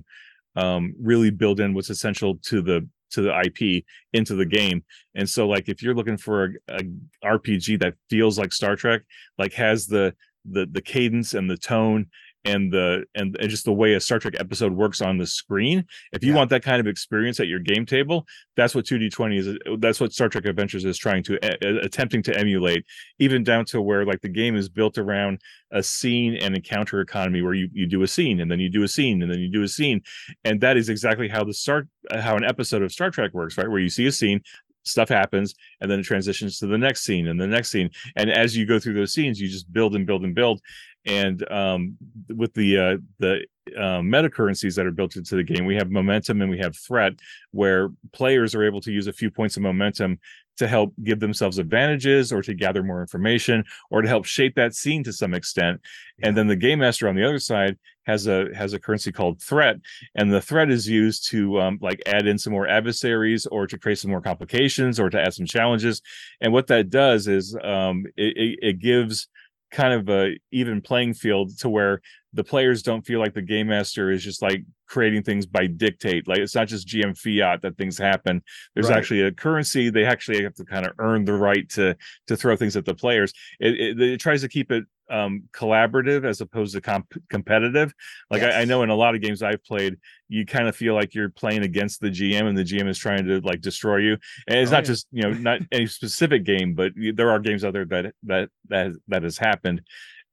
um, 0.56 0.94
really 1.00 1.30
build 1.30 1.60
in 1.60 1.74
what's 1.74 1.90
essential 1.90 2.38
to 2.44 2.62
the 2.62 2.88
to 3.10 3.22
the 3.22 3.40
IP 3.40 3.84
into 4.12 4.34
the 4.34 4.46
game. 4.46 4.84
And 5.14 5.28
so, 5.28 5.46
like, 5.46 5.68
if 5.68 5.82
you're 5.82 5.94
looking 5.94 6.16
for 6.16 6.44
a, 6.44 6.48
a 6.68 6.82
RPG 7.24 7.78
that 7.80 7.94
feels 8.10 8.38
like 8.38 8.52
Star 8.52 8.74
Trek, 8.74 9.02
like 9.38 9.52
has 9.52 9.86
the 9.86 10.14
the 10.50 10.66
the 10.66 10.82
cadence 10.82 11.34
and 11.34 11.50
the 11.50 11.56
tone 11.56 12.06
and 12.46 12.72
the 12.72 13.04
and, 13.14 13.36
and 13.40 13.50
just 13.50 13.64
the 13.64 13.72
way 13.72 13.94
a 13.94 14.00
Star 14.00 14.18
Trek 14.18 14.34
episode 14.38 14.72
works 14.72 15.00
on 15.00 15.18
the 15.18 15.26
screen. 15.26 15.84
If 16.12 16.22
you 16.24 16.30
Yeah. 16.32 16.36
want 16.38 16.50
that 16.50 16.62
kind 16.62 16.80
of 16.80 16.86
experience 16.86 17.40
at 17.40 17.48
your 17.48 17.58
game 17.60 17.84
table, 17.86 18.26
that's 18.56 18.74
what 18.74 18.84
2D20 18.86 19.38
is. 19.38 19.58
That's 19.78 20.00
what 20.00 20.12
Star 20.12 20.28
Trek 20.28 20.44
Adventures 20.46 20.84
is 20.84 20.96
trying 20.98 21.22
to 21.24 21.38
uh, 21.44 21.80
attempting 21.82 22.22
to 22.24 22.38
emulate, 22.38 22.84
even 23.18 23.42
down 23.44 23.64
to 23.66 23.82
where 23.82 24.04
like 24.06 24.20
the 24.20 24.28
game 24.28 24.56
is 24.56 24.68
built 24.68 24.98
around 24.98 25.40
a 25.72 25.82
scene 25.82 26.36
and 26.36 26.54
encounter 26.54 27.00
economy 27.00 27.42
where 27.42 27.54
you 27.54 27.68
you 27.72 27.86
do 27.86 28.02
a 28.02 28.06
scene 28.06 28.40
and 28.40 28.50
then 28.50 28.60
you 28.60 28.68
do 28.70 28.84
a 28.84 28.88
scene 28.88 29.22
and 29.22 29.30
then 29.30 29.40
you 29.40 29.50
do 29.50 29.62
a 29.62 29.68
scene, 29.68 30.00
and 30.44 30.60
that 30.60 30.76
is 30.76 30.88
exactly 30.88 31.28
how 31.28 31.42
the 31.44 31.54
start 31.54 31.88
how 32.12 32.36
an 32.36 32.44
episode 32.44 32.82
of 32.82 32.92
Star 32.92 33.10
Trek 33.10 33.34
works, 33.34 33.58
right? 33.58 33.68
Where 33.68 33.80
you 33.80 33.88
see 33.88 34.06
a 34.06 34.12
scene. 34.12 34.40
Stuff 34.86 35.08
happens, 35.08 35.54
and 35.80 35.90
then 35.90 36.00
it 36.00 36.04
transitions 36.04 36.58
to 36.58 36.66
the 36.66 36.78
next 36.78 37.04
scene 37.04 37.26
and 37.28 37.40
the 37.40 37.46
next 37.46 37.70
scene. 37.70 37.90
And 38.16 38.30
as 38.30 38.56
you 38.56 38.66
go 38.66 38.78
through 38.78 38.94
those 38.94 39.12
scenes, 39.12 39.40
you 39.40 39.48
just 39.48 39.72
build 39.72 39.94
and 39.94 40.06
build 40.06 40.24
and 40.24 40.34
build 40.34 40.60
and 41.06 41.48
um, 41.50 41.96
with 42.28 42.52
the 42.54 42.78
uh, 42.78 42.96
the 43.18 43.46
uh, 43.76 44.02
meta 44.02 44.28
currencies 44.28 44.74
that 44.76 44.86
are 44.86 44.92
built 44.92 45.16
into 45.16 45.36
the 45.36 45.42
game, 45.42 45.64
we 45.64 45.76
have 45.76 45.90
momentum 45.90 46.42
and 46.42 46.50
we 46.50 46.58
have 46.58 46.76
threat, 46.76 47.14
where 47.52 47.90
players 48.12 48.54
are 48.54 48.64
able 48.64 48.80
to 48.80 48.92
use 48.92 49.06
a 49.06 49.12
few 49.12 49.30
points 49.30 49.56
of 49.56 49.62
momentum 49.62 50.18
to 50.56 50.66
help 50.66 50.94
give 51.02 51.20
themselves 51.20 51.58
advantages 51.58 52.32
or 52.32 52.42
to 52.42 52.54
gather 52.54 52.82
more 52.82 53.00
information 53.00 53.64
or 53.90 54.02
to 54.02 54.08
help 54.08 54.24
shape 54.24 54.54
that 54.56 54.74
scene 54.74 55.04
to 55.04 55.12
some 55.12 55.34
extent. 55.34 55.80
And 56.22 56.36
then 56.36 56.46
the 56.46 56.56
game 56.56 56.78
master 56.78 57.08
on 57.08 57.14
the 57.14 57.24
other 57.24 57.38
side 57.38 57.76
has 58.06 58.26
a 58.26 58.46
has 58.54 58.72
a 58.72 58.78
currency 58.78 59.10
called 59.10 59.42
threat, 59.42 59.76
and 60.14 60.32
the 60.32 60.40
threat 60.40 60.70
is 60.70 60.88
used 60.88 61.28
to 61.28 61.60
um, 61.60 61.78
like 61.82 62.00
add 62.06 62.26
in 62.26 62.38
some 62.38 62.52
more 62.52 62.68
adversaries 62.68 63.46
or 63.46 63.66
to 63.66 63.78
create 63.78 63.98
some 63.98 64.10
more 64.10 64.20
complications 64.20 65.00
or 65.00 65.10
to 65.10 65.20
add 65.20 65.34
some 65.34 65.46
challenges. 65.46 66.02
And 66.40 66.52
what 66.52 66.68
that 66.68 66.88
does 66.88 67.26
is 67.26 67.56
um, 67.62 68.04
it, 68.16 68.36
it, 68.36 68.58
it 68.62 68.78
gives 68.78 69.28
kind 69.70 69.92
of 69.92 70.08
a 70.08 70.38
even 70.52 70.80
playing 70.80 71.14
field 71.14 71.58
to 71.58 71.68
where 71.68 72.00
the 72.32 72.44
players 72.44 72.82
don't 72.82 73.04
feel 73.06 73.18
like 73.18 73.34
the 73.34 73.42
game 73.42 73.68
master 73.68 74.10
is 74.10 74.22
just 74.22 74.42
like 74.42 74.62
creating 74.86 75.22
things 75.22 75.46
by 75.46 75.66
dictate. 75.66 76.28
Like 76.28 76.38
it's 76.38 76.54
not 76.54 76.68
just 76.68 76.86
gm 76.86 77.16
fiat 77.18 77.62
that 77.62 77.76
things 77.76 77.98
happen. 77.98 78.42
There's 78.74 78.88
Right. 78.88 78.98
actually 78.98 79.22
a 79.22 79.32
currency. 79.32 79.90
They 79.90 80.04
actually 80.04 80.42
have 80.44 80.54
to 80.54 80.64
kind 80.64 80.86
of 80.86 80.92
earn 80.98 81.24
the 81.24 81.32
right 81.34 81.68
to 81.70 81.96
to 82.28 82.36
throw 82.36 82.56
things 82.56 82.76
at 82.76 82.84
the 82.84 82.94
players. 82.94 83.32
It, 83.58 83.74
it, 83.80 84.00
it 84.00 84.20
tries 84.20 84.42
to 84.42 84.48
keep 84.48 84.70
it 84.70 84.84
um 85.08 85.44
collaborative 85.52 86.24
as 86.24 86.40
opposed 86.40 86.74
to 86.74 86.80
comp- 86.80 87.22
competitive. 87.30 87.94
Like 88.30 88.42
I, 88.42 88.62
I 88.62 88.64
know 88.64 88.82
in 88.82 88.90
a 88.90 88.94
lot 88.94 89.14
of 89.14 89.20
games 89.20 89.42
i've 89.42 89.62
played 89.64 89.96
you 90.28 90.44
kind 90.44 90.66
of 90.66 90.74
feel 90.74 90.94
like 90.94 91.14
you're 91.14 91.28
playing 91.30 91.62
against 91.62 92.00
the 92.00 92.08
gm 92.10 92.48
and 92.48 92.58
the 92.58 92.64
gm 92.64 92.88
is 92.88 92.98
trying 92.98 93.24
to 93.26 93.40
like 93.42 93.60
destroy 93.60 93.98
you. 93.98 94.16
And 94.48 94.58
it's 94.58 94.70
Oh, 94.70 94.74
not 94.74 94.84
yeah. 94.84 94.86
just 94.86 95.06
you 95.12 95.22
know 95.22 95.32
not 95.32 95.60
any 95.70 95.86
specific 95.86 96.44
game 96.44 96.74
but 96.74 96.92
there 97.14 97.30
are 97.30 97.38
games 97.38 97.64
out 97.64 97.72
there 97.72 97.84
that 97.86 98.14
that 98.24 98.48
that 98.68 98.92
that 99.08 99.22
has 99.22 99.38
happened. 99.38 99.82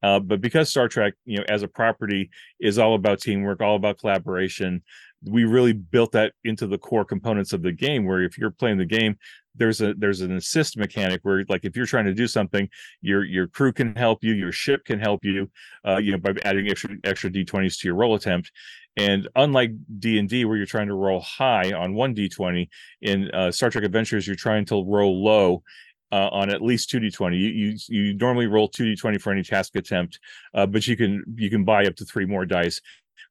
Uh, 0.01 0.19
but 0.19 0.41
because 0.41 0.69
Star 0.69 0.89
Trek, 0.89 1.13
you 1.23 1.37
know, 1.37 1.45
as 1.47 1.63
a 1.63 1.67
property 1.67 2.29
is 2.59 2.77
all 2.77 2.93
about 2.93 3.21
teamwork, 3.21 3.61
all 3.61 3.77
about 3.77 3.99
collaboration, 3.99 4.83
we 5.25 5.45
really 5.45 5.73
built 5.73 6.11
that 6.13 6.33
into 6.43 6.67
the 6.67 6.77
core 6.77 7.05
components 7.05 7.53
of 7.53 7.61
the 7.61 7.71
game. 7.71 8.05
Where 8.05 8.21
if 8.21 8.37
you're 8.37 8.51
playing 8.51 8.77
the 8.77 8.85
game, 8.85 9.17
there's 9.55 9.81
a 9.81 9.93
there's 9.93 10.21
an 10.21 10.35
assist 10.35 10.77
mechanic 10.77 11.21
where 11.23 11.43
like 11.49 11.65
if 11.65 11.75
you're 11.75 11.85
trying 11.85 12.05
to 12.05 12.13
do 12.13 12.27
something, 12.27 12.67
your 13.01 13.23
your 13.23 13.47
crew 13.47 13.71
can 13.71 13.95
help 13.95 14.23
you, 14.23 14.33
your 14.33 14.51
ship 14.51 14.85
can 14.85 14.99
help 14.99 15.23
you, 15.23 15.49
uh, 15.87 15.97
you 15.97 16.11
know, 16.11 16.17
by 16.17 16.33
adding 16.43 16.69
extra 16.69 16.95
extra 17.03 17.29
d20s 17.29 17.79
to 17.79 17.87
your 17.87 17.95
roll 17.95 18.15
attempt. 18.15 18.51
And 18.95 19.27
unlike 19.35 19.71
D 19.99 20.19
and 20.19 20.29
D, 20.29 20.45
where 20.45 20.57
you're 20.57 20.65
trying 20.65 20.87
to 20.87 20.93
roll 20.93 21.21
high 21.21 21.71
on 21.73 21.93
one 21.93 22.13
d20, 22.13 22.67
in 23.01 23.31
uh, 23.31 23.51
Star 23.51 23.69
Trek 23.69 23.83
Adventures, 23.83 24.27
you're 24.27 24.35
trying 24.35 24.65
to 24.65 24.83
roll 24.85 25.23
low 25.23 25.63
uh, 26.13 26.29
on 26.31 26.51
at 26.51 26.61
least 26.61 26.91
2d20 26.91 27.39
you, 27.39 27.47
you 27.47 27.77
you 27.87 28.13
normally 28.13 28.45
roll 28.45 28.69
2d20 28.69 29.19
for 29.19 29.31
any 29.31 29.41
task 29.41 29.75
attempt 29.75 30.19
uh, 30.53 30.63
but 30.63 30.85
you 30.85 30.95
can 30.95 31.23
you 31.35 31.49
can 31.49 31.63
buy 31.65 31.85
up 31.87 31.95
to 31.95 32.05
three 32.05 32.27
more 32.27 32.45
dice 32.45 32.79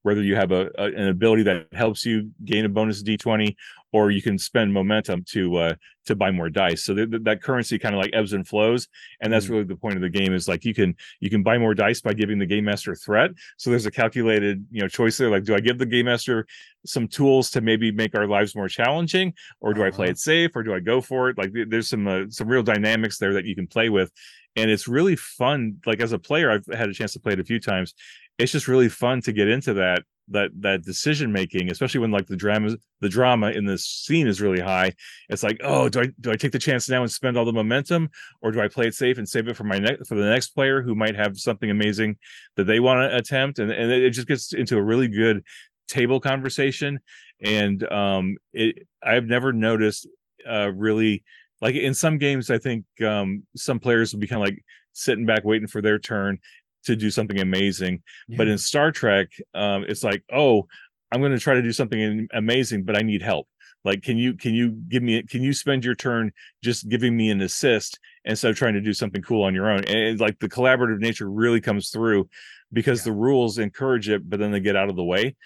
whether 0.03 0.23
you 0.23 0.35
have 0.37 0.53
a, 0.53 0.71
a 0.79 0.85
an 0.85 1.09
ability 1.09 1.43
that 1.45 1.67
helps 1.73 2.05
you 2.05 2.31
gain 2.45 2.65
a 2.65 2.69
bonus 2.69 3.03
d20 3.03 3.55
or 3.93 4.11
you 4.11 4.23
can 4.23 4.39
spend 4.39 4.73
momentum 4.73 5.23
to 5.25 5.57
uh 5.57 5.75
to 6.05 6.17
buy 6.17 6.31
more 6.31 6.51
dice 6.51 6.83
so 6.85 6.95
th- 6.95 7.11
th- 7.11 7.23
that 7.23 7.43
currency 7.43 7.79
kind 7.79 7.95
of 7.95 8.01
like 8.01 8.11
ebbs 8.13 8.33
and 8.33 8.47
flows 8.49 8.89
and 9.21 9.33
that's 9.33 9.47
Mm. 9.47 9.51
really 9.51 9.65
the 9.65 9.77
point 9.77 9.95
of 9.97 10.01
the 10.03 10.09
game 10.11 10.33
is 10.35 10.49
like 10.49 10.65
you 10.65 10.75
can 10.75 10.97
you 11.21 11.31
can 11.31 11.43
buy 11.43 11.59
more 11.59 11.75
dice 11.75 12.01
by 12.01 12.13
giving 12.13 12.39
the 12.39 12.47
game 12.47 12.65
master 12.65 12.95
threat 12.97 13.31
so 13.57 13.71
there's 13.71 13.87
a 13.87 13.91
calculated 13.91 14.65
you 14.71 14.81
know 14.83 14.89
choice 14.89 15.17
there 15.17 15.31
like 15.31 15.45
do 15.45 15.55
i 15.55 15.61
give 15.61 15.79
the 15.79 15.87
game 15.87 16.07
master 16.07 16.47
some 16.85 17.07
tools 17.07 17.51
to 17.51 17.61
maybe 17.61 17.93
make 17.93 18.17
our 18.17 18.27
lives 18.27 18.57
more 18.57 18.69
challenging 18.69 19.33
or 19.61 19.73
do 19.73 19.85
I 19.85 19.91
play 19.91 20.07
Uh-huh. 20.07 20.11
it 20.13 20.19
safe 20.19 20.57
or 20.57 20.65
do 20.65 20.75
I 20.75 20.81
go 20.81 21.01
for 21.01 21.29
it? 21.31 21.39
Like 21.39 21.53
th- 21.55 21.69
there's 21.69 21.89
some 21.89 22.09
uh, 22.09 22.23
some 22.29 22.49
real 22.49 22.65
dynamics 22.65 23.19
there 23.19 23.35
that 23.35 23.45
you 23.45 23.55
can 23.55 23.69
play 23.69 23.89
with, 23.89 24.11
and 24.57 24.69
it's 24.69 24.89
really 24.89 25.15
fun. 25.15 25.77
Like 25.87 26.01
as 26.01 26.11
a 26.13 26.19
player, 26.19 26.51
I've 26.51 26.67
had 26.77 26.89
a 26.89 26.93
chance 26.93 27.13
to 27.13 27.21
play 27.21 27.35
it 27.35 27.39
a 27.41 27.45
few 27.45 27.61
times. 27.61 27.95
It's 28.43 28.53
just 28.53 28.69
really 28.69 28.89
fun 28.89 29.21
to 29.23 29.33
get 29.33 29.49
into 29.49 29.75
that 29.75 30.03
that 30.29 30.51
that 30.61 30.83
decision 30.83 31.33
making, 31.33 31.71
especially 31.71 32.01
when 32.01 32.11
like 32.11 32.27
the 32.27 32.37
drama 32.37 32.77
the 33.01 33.09
drama 33.09 33.51
in 33.51 33.65
this 33.67 33.85
scene 33.85 34.27
is 34.27 34.41
really 34.41 34.61
high. 34.61 34.93
It's 35.29 35.43
like, 35.43 35.59
oh, 35.63 35.89
do 35.89 36.01
I 36.01 36.09
do 36.21 36.31
I 36.31 36.37
take 36.37 36.53
the 36.53 36.59
chance 36.59 36.89
now 36.89 37.03
and 37.03 37.11
spend 37.11 37.37
all 37.37 37.45
the 37.45 37.53
momentum, 37.53 38.11
or 38.41 38.51
do 38.51 38.61
I 38.61 38.69
play 38.69 38.87
it 38.87 38.95
safe 38.95 39.19
and 39.19 39.29
save 39.29 39.49
it 39.49 39.57
for 39.57 39.65
my 39.65 39.79
next 39.79 40.09
for 40.09 40.15
the 40.15 40.29
next 40.29 40.51
player 40.51 40.83
who 40.83 40.95
might 40.95 41.17
have 41.17 41.39
something 41.39 41.71
amazing 41.71 42.17
that 42.57 42.65
they 42.65 42.81
want 42.81 43.01
to 43.01 43.17
attempt? 43.17 43.59
And 43.59 43.71
and 43.71 43.91
it 43.91 44.11
just 44.11 44.29
gets 44.29 44.53
into 44.53 44.77
a 44.77 44.83
really 44.83 45.09
good 45.09 45.45
table 45.89 46.21
conversation 46.21 46.99
and 47.43 47.85
um 47.93 48.37
it 48.53 48.87
i've 49.03 49.27
never 49.27 49.53
noticed 49.53 50.07
uh 50.49 50.71
really 50.73 51.23
like 51.61 51.75
in 51.75 51.93
some 51.93 52.19
games 52.19 52.51
i 52.51 52.57
think 52.57 52.85
um 53.05 53.43
some 53.57 53.79
players 53.79 54.13
will 54.13 54.21
be 54.21 54.27
kind 54.27 54.41
of 54.41 54.49
like 54.49 54.65
sitting 54.93 55.27
back 55.27 55.45
waiting 55.45 55.67
for 55.67 55.83
their 55.83 55.99
turn 55.99 56.39
to 56.85 56.97
do 56.97 57.11
something 57.11 57.41
amazing 57.41 58.03
but 58.29 58.49
in 58.49 58.59
star 58.59 58.91
trek 58.93 59.29
um 59.55 59.85
it's 59.89 60.05
like 60.05 60.23
oh 60.33 60.67
i'm 61.13 61.21
going 61.21 61.33
to 61.33 61.39
try 61.39 61.55
to 61.55 61.63
do 61.63 61.73
something 61.73 62.27
amazing 62.33 62.83
but 62.85 62.97
i 62.97 63.03
need 63.03 63.23
help 63.23 63.47
like 63.85 64.03
can 64.03 64.17
you 64.17 64.35
can 64.35 64.55
you 64.55 64.71
give 64.89 65.03
me 65.03 65.23
can 65.25 65.43
you 65.43 65.53
spend 65.53 65.85
your 65.85 65.95
turn 65.95 66.33
just 66.63 66.89
giving 66.89 67.17
me 67.17 67.31
an 67.31 67.41
assist 67.41 67.99
instead 68.25 68.51
of 68.51 68.57
trying 68.57 68.75
to 68.75 68.81
do 68.81 68.93
something 68.93 69.23
cool 69.23 69.43
on 69.43 69.55
your 69.55 69.71
own 69.71 69.85
and 69.85 69.99
it's 69.99 70.21
like 70.21 70.39
the 70.39 70.49
collaborative 70.49 70.99
nature 71.01 71.31
really 71.31 71.61
comes 71.61 71.91
through 71.91 72.29
because 72.73 73.01
Yeah. 73.01 73.13
the 73.13 73.19
rules 73.19 73.59
encourage 73.59 74.09
it 74.09 74.29
but 74.29 74.39
then 74.39 74.51
they 74.53 74.61
get 74.61 74.77
out 74.77 74.89
of 74.89 74.97
the 74.97 75.05
way 75.05 75.37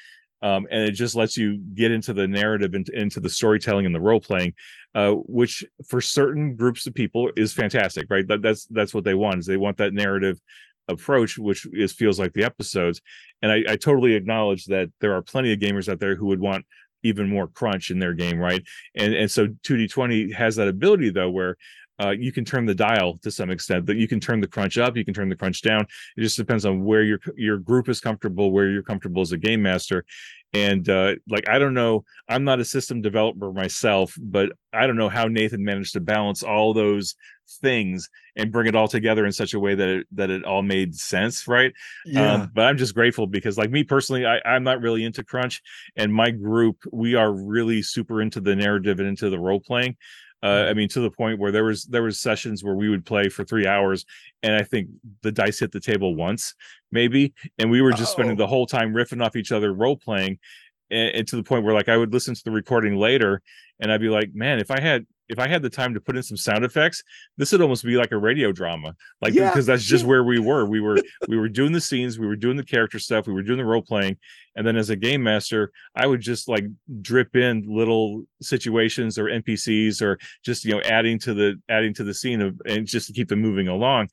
um, 0.43 0.67
and 0.71 0.83
it 0.83 0.93
just 0.93 1.17
lets 1.17 1.37
you 1.37 1.57
get 1.57 1.91
into 1.91 2.13
the 2.13 2.29
narrative 2.29 2.75
and 2.75 2.89
into 2.91 3.21
the 3.21 3.31
storytelling 3.31 3.87
and 3.87 3.95
the 3.95 4.01
role 4.01 4.21
playing, 4.21 4.53
uh, 4.95 5.13
which 5.13 5.65
for 5.89 6.01
certain 6.03 6.55
groups 6.55 6.87
of 6.87 6.95
people 6.95 7.31
is 7.37 7.55
fantastic, 7.55 8.07
right? 8.11 8.29
That, 8.29 8.43
that's 8.43 8.67
that's 8.67 8.93
what 8.93 9.05
they 9.05 9.15
want 9.15 9.39
is 9.39 9.47
they 9.47 9.57
want 9.57 9.79
that 9.79 9.95
narrative 9.95 10.39
approach, 10.89 11.39
which 11.39 11.67
is 11.73 11.93
feels 11.93 12.19
like 12.19 12.33
the 12.33 12.45
episodes. 12.45 13.01
And 13.43 13.53
I, 13.53 13.65
I 13.69 13.77
totally 13.77 14.15
acknowledge 14.15 14.67
that 14.67 14.91
there 15.01 15.15
are 15.15 15.23
plenty 15.23 15.53
of 15.53 15.59
gamers 15.59 15.89
out 15.89 16.01
there 16.01 16.17
who 16.17 16.27
would 16.27 16.41
want 16.41 16.65
even 17.03 17.29
more 17.29 17.47
crunch 17.47 17.91
in 17.91 17.99
their 17.99 18.15
game, 18.15 18.39
right? 18.39 18.63
And 18.95 19.15
and 19.15 19.31
so 19.31 19.49
2D20 19.49 20.35
has 20.35 20.57
that 20.57 20.69
ability 20.69 21.11
though, 21.11 21.31
where 21.31 21.57
uh, 21.99 22.11
you 22.11 22.31
can 22.31 22.45
turn 22.45 22.67
the 22.67 22.75
dial 22.75 23.17
to 23.19 23.31
some 23.31 23.51
extent. 23.51 23.87
That 23.87 23.97
you 23.97 24.09
can 24.09 24.21
turn 24.21 24.41
the 24.41 24.47
crunch 24.47 24.77
up, 24.77 24.97
you 24.97 25.05
can 25.05 25.15
turn 25.15 25.29
the 25.29 25.37
crunch 25.37 25.63
down. 25.63 25.87
It 26.17 26.23
just 26.23 26.37
depends 26.37 26.67
on 26.67 26.85
where 26.85 27.03
your 27.03 27.21
your 27.37 27.59
group 27.59 27.89
is 27.89 28.01
comfortable, 28.01 28.51
where 28.51 28.69
you're 28.69 28.83
comfortable 28.83 29.23
as 29.23 29.33
a 29.33 29.39
game 29.39 29.63
master. 29.63 30.05
And 30.57 30.89
uh, 30.89 31.17
like 31.29 31.49
I 31.49 31.59
don't 31.59 31.75
know, 31.75 32.05
I'm 32.29 32.45
not 32.45 32.61
a 32.61 32.65
system 32.65 33.03
developer 33.03 33.53
myself, 33.53 34.15
but 34.19 34.53
I 34.73 34.87
don't 34.87 34.97
know 34.97 35.11
how 35.11 35.27
Nathan 35.27 35.63
managed 35.65 35.93
to 35.95 36.01
balance 36.01 36.43
all 36.43 36.73
those 36.73 37.15
things 37.61 38.09
and 38.37 38.51
bring 38.51 38.67
it 38.67 38.75
all 38.75 38.89
together 38.89 39.25
in 39.27 39.33
such 39.33 39.55
a 39.55 39.61
way 39.61 39.75
that 39.75 39.89
it, 39.89 40.07
that 40.13 40.31
it 40.31 40.45
all 40.45 40.63
made 40.63 40.95
sense, 40.95 41.47
right? 41.47 41.73
Um, 42.17 42.51
but 42.55 42.65
I'm 42.67 42.79
just 42.79 42.95
grateful 42.95 43.27
because, 43.27 43.59
like 43.59 43.71
me 43.71 43.85
personally, 43.85 44.25
I, 44.27 44.39
I'm 44.45 44.65
not 44.65 44.81
really 44.81 45.05
into 45.05 45.23
crunch, 45.25 45.63
and 45.97 46.13
my 46.13 46.31
group 46.31 46.77
we 46.93 47.15
are 47.15 47.33
really 47.33 47.83
super 47.83 48.23
into 48.23 48.41
the 48.41 48.57
narrative 48.57 48.99
and 48.99 49.09
into 49.09 49.29
the 49.31 49.39
role 49.39 49.61
playing. 49.61 49.97
Uh, 50.47 50.67
I 50.71 50.75
mean, 50.75 50.89
to 50.91 51.01
the 51.01 51.11
point 51.11 51.41
where 51.41 51.51
there 51.51 51.65
was 51.65 51.85
there 51.85 52.03
was 52.05 52.21
sessions 52.21 52.63
where 52.63 52.77
we 52.77 52.89
would 52.89 53.05
play 53.05 53.29
for 53.29 53.43
three 53.45 53.67
hours, 53.67 54.05
and 54.45 54.55
I 54.55 54.63
think 54.63 54.89
the 55.23 55.33
dice 55.33 55.59
hit 55.59 55.73
the 55.73 55.81
table 55.81 56.15
once, 56.15 56.55
maybe, 56.93 57.35
and 57.59 57.71
we 57.71 57.83
were 57.83 57.93
just 57.93 58.13
spending 58.13 58.37
Oh. 58.37 58.43
the 58.45 58.47
whole 58.47 58.67
time 58.67 58.93
riffing 58.95 59.25
off 59.25 59.35
each 59.35 59.51
other, 59.53 59.73
role 59.73 59.97
playing, 59.97 60.39
and, 60.91 61.09
and 61.17 61.29
to 61.29 61.37
the 61.37 61.43
point 61.43 61.65
where 61.65 61.75
like 61.75 61.89
I 61.89 61.97
would 61.97 62.13
listen 62.13 62.35
to 62.35 62.45
the 62.45 62.51
recording 62.53 62.97
later, 62.97 63.43
and 63.81 63.91
I'd 63.91 64.01
be 64.01 64.09
like, 64.09 64.35
man, 64.35 64.59
if 64.61 64.71
I 64.71 64.81
had 64.81 65.07
if 65.29 65.39
I 65.39 65.49
had 65.49 65.63
the 65.63 65.71
time 65.71 65.95
to 65.95 66.01
put 66.01 66.17
in 66.17 66.23
some 66.23 66.37
sound 66.37 66.65
effects, 66.65 67.03
this 67.37 67.53
would 67.53 67.61
almost 67.61 67.85
be 67.85 67.97
like 67.97 68.13
a 68.13 68.19
radio 68.19 68.53
drama, 68.53 68.95
like 69.21 69.35
Yeah, 69.35 69.51
because 69.51 69.67
that's 69.67 69.85
just 69.85 70.05
where 70.05 70.25
we 70.25 70.39
were. 70.39 70.65
We 70.67 70.81
were 70.81 70.99
we 71.29 71.37
were 71.37 71.49
doing 71.49 71.73
the 71.73 71.81
scenes, 71.81 72.19
we 72.19 72.27
were 72.27 72.37
doing 72.37 72.57
the 72.57 72.65
character 72.65 72.99
stuff, 72.99 73.27
we 73.27 73.33
were 73.33 73.43
doing 73.43 73.59
the 73.59 73.65
role 73.65 73.83
playing, 73.83 74.17
and 74.55 74.67
then 74.67 74.77
as 74.77 74.91
a 74.91 74.97
game 74.97 75.23
master, 75.23 75.73
I 75.95 76.07
would 76.07 76.21
just 76.21 76.49
like 76.49 76.65
drip 77.03 77.37
in 77.37 77.65
little 77.67 78.25
situations 78.41 79.19
or 79.19 79.25
NPCs 79.25 80.01
or 80.03 80.19
just 80.45 80.65
you 80.65 80.75
know 80.75 80.81
adding 80.83 81.19
to 81.21 81.35
the 81.35 81.61
adding 81.69 81.95
to 81.95 82.05
the 82.05 82.15
scene 82.15 82.41
of 82.41 82.61
and 82.67 82.87
just 82.87 83.09
to 83.09 83.13
keep 83.13 83.29
them 83.29 83.41
moving 83.41 83.69
along. 83.69 84.09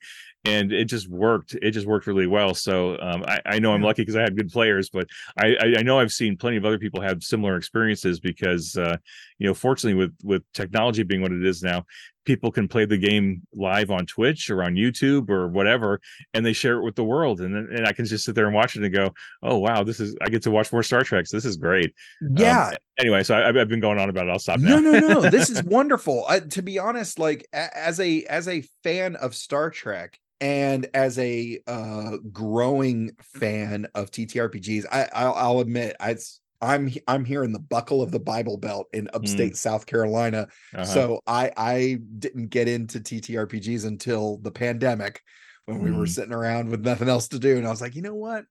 And 0.46 0.72
it 0.72 0.86
just 0.86 1.08
worked. 1.08 1.54
It 1.62 1.70
just 1.70 1.86
worked 1.86 2.06
really 2.06 2.26
well. 2.26 2.54
So 2.54 2.98
um, 3.00 3.24
I, 3.26 3.40
I 3.46 3.58
know 3.58 3.72
I'm 3.72 3.80
lucky 3.82 4.02
because 4.02 4.16
I 4.16 4.20
had 4.20 4.36
good 4.36 4.50
players, 4.50 4.90
but 4.90 5.06
I, 5.38 5.54
I, 5.58 5.74
I 5.78 5.82
know 5.82 5.98
I've 5.98 6.12
seen 6.12 6.36
plenty 6.36 6.58
of 6.58 6.66
other 6.66 6.78
people 6.78 7.00
have 7.00 7.22
similar 7.22 7.56
experiences 7.56 8.20
because 8.20 8.76
uh, 8.76 8.96
you 9.38 9.46
know, 9.46 9.54
fortunately 9.54 9.98
with 9.98 10.14
with 10.22 10.42
technology 10.52 11.02
being 11.02 11.22
what 11.22 11.32
it 11.32 11.44
is 11.44 11.62
now, 11.62 11.84
people 12.26 12.50
can 12.52 12.68
play 12.68 12.84
the 12.84 12.98
game 12.98 13.42
live 13.54 13.90
on 13.90 14.04
Twitch 14.06 14.50
or 14.50 14.62
on 14.62 14.74
YouTube 14.74 15.30
or 15.30 15.48
whatever, 15.48 15.98
and 16.34 16.44
they 16.44 16.52
share 16.52 16.76
it 16.76 16.84
with 16.84 16.94
the 16.94 17.04
world. 17.04 17.40
And 17.40 17.54
then 17.54 17.68
and 17.78 17.86
I 17.86 17.92
can 17.92 18.04
just 18.04 18.24
sit 18.26 18.34
there 18.34 18.44
and 18.46 18.54
watch 18.54 18.76
it 18.76 18.84
and 18.84 18.94
go, 18.94 19.14
oh 19.42 19.56
wow, 19.58 19.82
this 19.82 19.98
is 19.98 20.14
I 20.20 20.28
get 20.28 20.42
to 20.42 20.50
watch 20.50 20.70
more 20.72 20.82
Star 20.82 21.04
Treks. 21.04 21.30
This 21.30 21.46
is 21.46 21.56
great. 21.56 21.94
Um, 22.22 22.36
Yeah, 22.36 22.74
anyway, 22.98 23.22
so 23.22 23.34
I, 23.34 23.48
I've 23.48 23.68
been 23.68 23.80
going 23.80 23.98
on 23.98 24.10
about 24.10 24.26
it. 24.26 24.30
I'll 24.30 24.38
stop 24.38 24.60
now. 24.60 24.78
no 24.78 24.90
no 24.92 25.08
no 25.08 25.20
this 25.30 25.48
is 25.48 25.62
wonderful 25.64 26.26
uh, 26.28 26.40
to 26.40 26.60
be 26.60 26.78
honest 26.78 27.18
like 27.18 27.46
a- 27.54 27.74
as 27.76 27.98
a 27.98 28.24
as 28.24 28.46
a 28.46 28.62
fan 28.82 29.16
of 29.16 29.34
star 29.34 29.70
trek 29.70 30.18
and 30.44 30.86
as 30.92 31.18
a 31.18 31.58
uh 31.66 32.18
growing 32.30 33.10
fan 33.22 33.86
of 33.94 34.10
ttrpgs 34.10 34.84
i 34.92 35.08
i'll, 35.14 35.34
I'll 35.34 35.60
admit 35.60 35.96
i 36.00 36.14
i'm 36.60 36.92
i'm 37.08 37.24
here 37.24 37.44
in 37.44 37.52
the 37.52 37.58
buckle 37.58 38.02
of 38.02 38.10
the 38.10 38.20
bible 38.20 38.58
belt 38.58 38.86
in 38.92 39.08
upstate 39.14 39.56
south 39.56 39.86
carolina 39.86 40.46
Uh-huh. 40.74 40.84
so 40.84 41.20
i 41.26 41.50
i 41.56 41.98
didn't 42.18 42.48
get 42.48 42.68
into 42.68 43.00
ttrpgs 43.00 43.86
until 43.86 44.36
the 44.38 44.52
pandemic 44.52 45.22
when 45.64 45.80
we 45.80 45.90
were 45.90 46.04
Mm. 46.04 46.08
sitting 46.10 46.34
around 46.34 46.68
with 46.68 46.84
nothing 46.84 47.08
else 47.08 47.28
to 47.28 47.38
do 47.38 47.56
and 47.56 47.66
i 47.66 47.70
was 47.70 47.80
like 47.80 47.94
you 47.94 48.02
know 48.02 48.14
what 48.14 48.44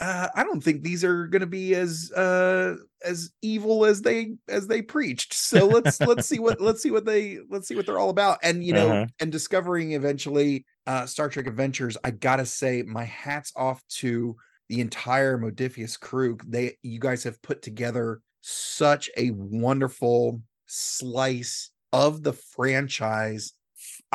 uh, 0.00 0.28
I 0.34 0.42
don't 0.42 0.62
think 0.62 0.82
these 0.82 1.04
are 1.04 1.26
going 1.26 1.40
to 1.40 1.46
be 1.46 1.74
as 1.74 2.10
uh, 2.12 2.76
as 3.04 3.30
evil 3.42 3.84
as 3.84 4.02
they 4.02 4.34
as 4.48 4.66
they 4.66 4.82
preached. 4.82 5.34
So 5.34 5.66
let's 5.66 6.00
let's 6.00 6.26
see 6.26 6.38
what 6.40 6.60
let's 6.60 6.82
see 6.82 6.90
what 6.90 7.04
they 7.04 7.38
let's 7.48 7.68
see 7.68 7.76
what 7.76 7.86
they're 7.86 7.98
all 7.98 8.10
about. 8.10 8.38
And 8.42 8.64
you 8.64 8.72
know, 8.72 8.90
Uh-huh. 8.90 9.06
and 9.20 9.30
discovering 9.30 9.92
eventually 9.92 10.64
uh, 10.86 11.06
Star 11.06 11.28
Trek 11.28 11.46
Adventures. 11.46 11.96
I 12.02 12.10
gotta 12.10 12.44
say, 12.46 12.82
my 12.82 13.04
hats 13.04 13.52
off 13.56 13.82
to 14.00 14.36
the 14.68 14.80
entire 14.80 15.38
Modiphius 15.38 15.98
crew. 15.98 16.38
They 16.46 16.76
you 16.82 16.98
guys 16.98 17.22
have 17.24 17.40
put 17.42 17.62
together 17.62 18.20
such 18.40 19.10
a 19.16 19.30
wonderful 19.30 20.40
slice 20.66 21.70
of 21.92 22.22
the 22.22 22.32
franchise 22.32 23.52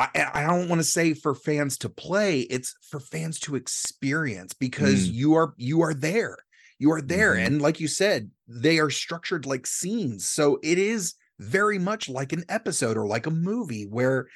I, 0.00 0.30
I 0.34 0.42
don't 0.46 0.68
want 0.68 0.80
to 0.80 0.84
say 0.86 1.14
for 1.14 1.34
fans 1.34 1.76
to 1.78 1.88
play 1.88 2.40
it's 2.42 2.74
for 2.90 3.00
fans 3.00 3.38
to 3.40 3.56
experience 3.56 4.52
because 4.54 5.08
Mm. 5.08 5.14
you 5.14 5.34
are 5.34 5.54
you 5.58 5.82
are 5.82 5.94
there 5.94 6.36
you 6.78 6.90
are 6.92 7.02
there 7.02 7.34
Mhm. 7.34 7.46
and 7.46 7.60
like 7.62 7.80
you 7.80 7.88
said 7.88 8.30
they 8.48 8.78
are 8.78 8.90
structured 8.90 9.46
like 9.46 9.66
scenes 9.66 10.26
so 10.28 10.58
it 10.62 10.78
is 10.78 11.14
very 11.38 11.78
much 11.78 12.08
like 12.08 12.32
an 12.32 12.44
episode 12.48 12.96
or 12.96 13.06
like 13.06 13.26
a 13.26 13.30
movie 13.30 13.84
where 13.84 14.26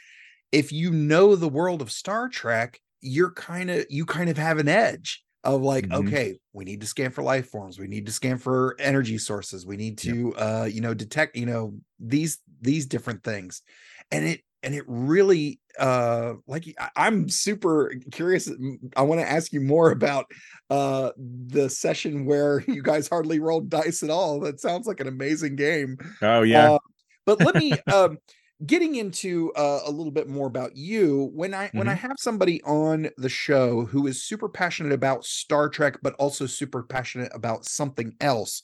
if 0.53 0.73
you 0.73 0.91
know 0.91 1.37
the 1.37 1.49
world 1.49 1.83
of 1.83 1.91
star 1.93 2.29
trek 2.29 2.81
you're 3.01 3.33
kind 3.33 3.71
of 3.71 3.87
you 3.91 4.07
kind 4.07 4.31
of 4.31 4.37
have 4.39 4.59
an 4.59 4.69
edge 4.69 5.25
of 5.45 5.63
like 5.63 5.89
Mhm. 5.89 5.93
okay 5.93 6.39
we 6.53 6.65
need 6.65 6.81
to 6.81 6.87
scan 6.87 7.11
for 7.11 7.23
life 7.23 7.49
forms 7.49 7.79
we 7.79 7.87
need 7.89 8.07
to 8.07 8.13
scan 8.13 8.39
for 8.39 8.77
energy 8.79 9.19
sources 9.19 9.67
we 9.67 9.77
need 9.77 9.99
Yep. 10.03 10.19
to 10.25 10.35
uh 10.37 10.69
you 10.71 10.81
know 10.81 10.95
detect 10.95 11.37
you 11.37 11.47
know 11.47 11.77
these 11.99 12.41
these 12.61 12.87
different 12.87 13.23
things 13.23 13.63
and 14.11 14.25
it 14.27 14.41
and 14.65 14.75
it 14.75 14.85
really 14.87 15.61
uh 15.79 16.35
like 16.47 16.65
i'm 16.97 17.29
super 17.29 17.93
curious 18.13 18.51
i 18.97 19.03
want 19.03 19.21
to 19.21 19.29
ask 19.29 19.53
you 19.53 19.61
more 19.61 19.91
about 19.91 20.27
uh 20.71 21.11
the 21.19 21.69
session 21.69 22.25
where 22.25 22.61
you 22.69 22.83
guys 22.83 23.09
hardly 23.09 23.39
rolled 23.39 23.69
dice 23.69 24.03
at 24.03 24.11
all. 24.11 24.41
That 24.41 24.61
sounds 24.61 24.87
like 24.87 25.01
an 25.01 25.09
amazing 25.09 25.57
game. 25.57 25.99
Oh 26.23 26.43
yeah. 26.43 26.73
uh, 26.73 26.79
but 27.27 27.41
let 27.41 27.55
me 27.55 27.75
um 27.93 28.19
getting 28.65 28.95
into 28.95 29.53
uh, 29.55 29.81
a 29.85 29.91
little 29.91 30.13
bit 30.13 30.29
more 30.29 30.47
about 30.47 30.77
you 30.77 31.31
when 31.35 31.53
i 31.53 31.69
when 31.73 31.89
i 31.89 31.93
have 31.93 32.15
somebody 32.19 32.63
on 32.63 33.11
the 33.19 33.29
show 33.29 33.85
who 33.85 34.07
is 34.07 34.23
super 34.23 34.49
passionate 34.49 34.93
about 34.93 35.25
star 35.25 35.69
trek 35.69 35.99
but 36.03 36.15
also 36.15 36.47
super 36.47 36.83
passionate 36.85 37.33
about 37.35 37.65
something 37.65 38.15
else 38.21 38.63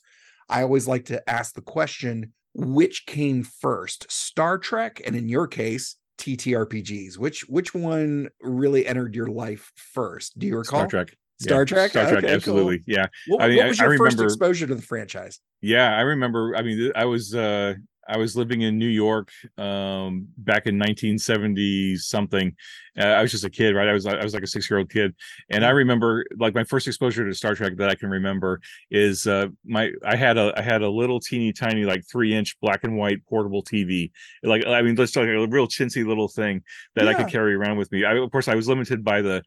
i 0.49 0.61
always 0.61 0.87
like 0.87 1.05
to 1.05 1.29
ask 1.29 1.53
the 1.53 1.61
question 1.61 2.31
which 2.53 3.05
came 3.05 3.43
first 3.43 4.11
star 4.11 4.57
trek 4.57 5.01
and 5.05 5.15
in 5.15 5.27
your 5.29 5.47
case 5.47 5.95
ttrpgs 6.17 7.17
which 7.17 7.41
which 7.49 7.73
one 7.73 8.29
really 8.41 8.85
entered 8.85 9.15
your 9.15 9.27
life 9.27 9.71
first 9.75 10.37
do 10.37 10.45
you 10.47 10.57
recall 10.57 10.81
Star 10.81 10.87
Trek. 11.05 11.15
Yeah, 11.39 11.45
Star 11.47 11.65
Trek? 11.65 11.91
Star 11.91 12.03
Trek. 12.03 12.17
Okay, 12.19 12.27
cool. 12.27 12.35
absolutely. 12.35 12.83
Yeah. 12.85 13.07
what, 13.27 13.41
I 13.41 13.47
mean, 13.47 13.57
what 13.57 13.65
I- 13.65 13.69
was 13.69 13.79
I 13.79 13.83
your 13.85 13.97
first 13.97 14.15
remember- 14.17 14.23
exposure 14.25 14.67
to 14.67 14.75
the 14.75 14.81
franchise 14.81 15.39
Yeah, 15.61 15.97
I 15.97 16.01
remember. 16.01 16.55
I 16.55 16.61
mean, 16.61 16.91
I 16.95 17.05
was 17.05 17.33
uh 17.33 17.73
I 18.11 18.17
was 18.17 18.35
living 18.35 18.61
in 18.61 18.77
New 18.77 18.87
York 18.87 19.31
um 19.57 20.27
back 20.37 20.67
in 20.67 20.77
1970 20.77 21.95
something. 21.97 22.55
Uh, 22.99 23.03
I 23.03 23.21
was 23.21 23.31
just 23.31 23.45
a 23.45 23.49
kid, 23.49 23.73
right? 23.73 23.87
I 23.87 23.93
was 23.93 24.05
I 24.05 24.21
was 24.21 24.33
like 24.33 24.43
a 24.43 24.47
6-year-old 24.47 24.89
kid. 24.89 25.15
And 25.49 25.65
I 25.65 25.69
remember 25.69 26.25
like 26.37 26.53
my 26.53 26.65
first 26.65 26.87
exposure 26.87 27.25
to 27.25 27.33
Star 27.33 27.55
Trek 27.55 27.77
that 27.77 27.89
I 27.89 27.95
can 27.95 28.09
remember 28.09 28.59
is 28.89 29.27
uh 29.27 29.47
my 29.65 29.91
I 30.05 30.15
had 30.15 30.37
a 30.37 30.53
I 30.57 30.61
had 30.61 30.81
a 30.81 30.89
little 30.89 31.19
teeny 31.19 31.53
tiny 31.53 31.85
like 31.85 32.03
3-inch 32.13 32.59
black 32.59 32.83
and 32.83 32.97
white 32.97 33.25
portable 33.27 33.63
TV. 33.63 34.11
Like 34.43 34.67
I 34.67 34.81
mean 34.81 34.95
just 34.95 35.15
like 35.15 35.27
a 35.27 35.47
real 35.47 35.67
chintzy 35.67 36.05
little 36.05 36.27
thing 36.27 36.63
that 36.95 37.07
I 37.07 37.13
could 37.13 37.29
carry 37.29 37.55
around 37.55 37.77
with 37.77 37.91
me. 37.91 38.03
I 38.03 38.13
of 38.17 38.31
course 38.31 38.47
I 38.47 38.55
was 38.55 38.67
limited 38.67 39.03
by 39.03 39.21
the 39.21 39.41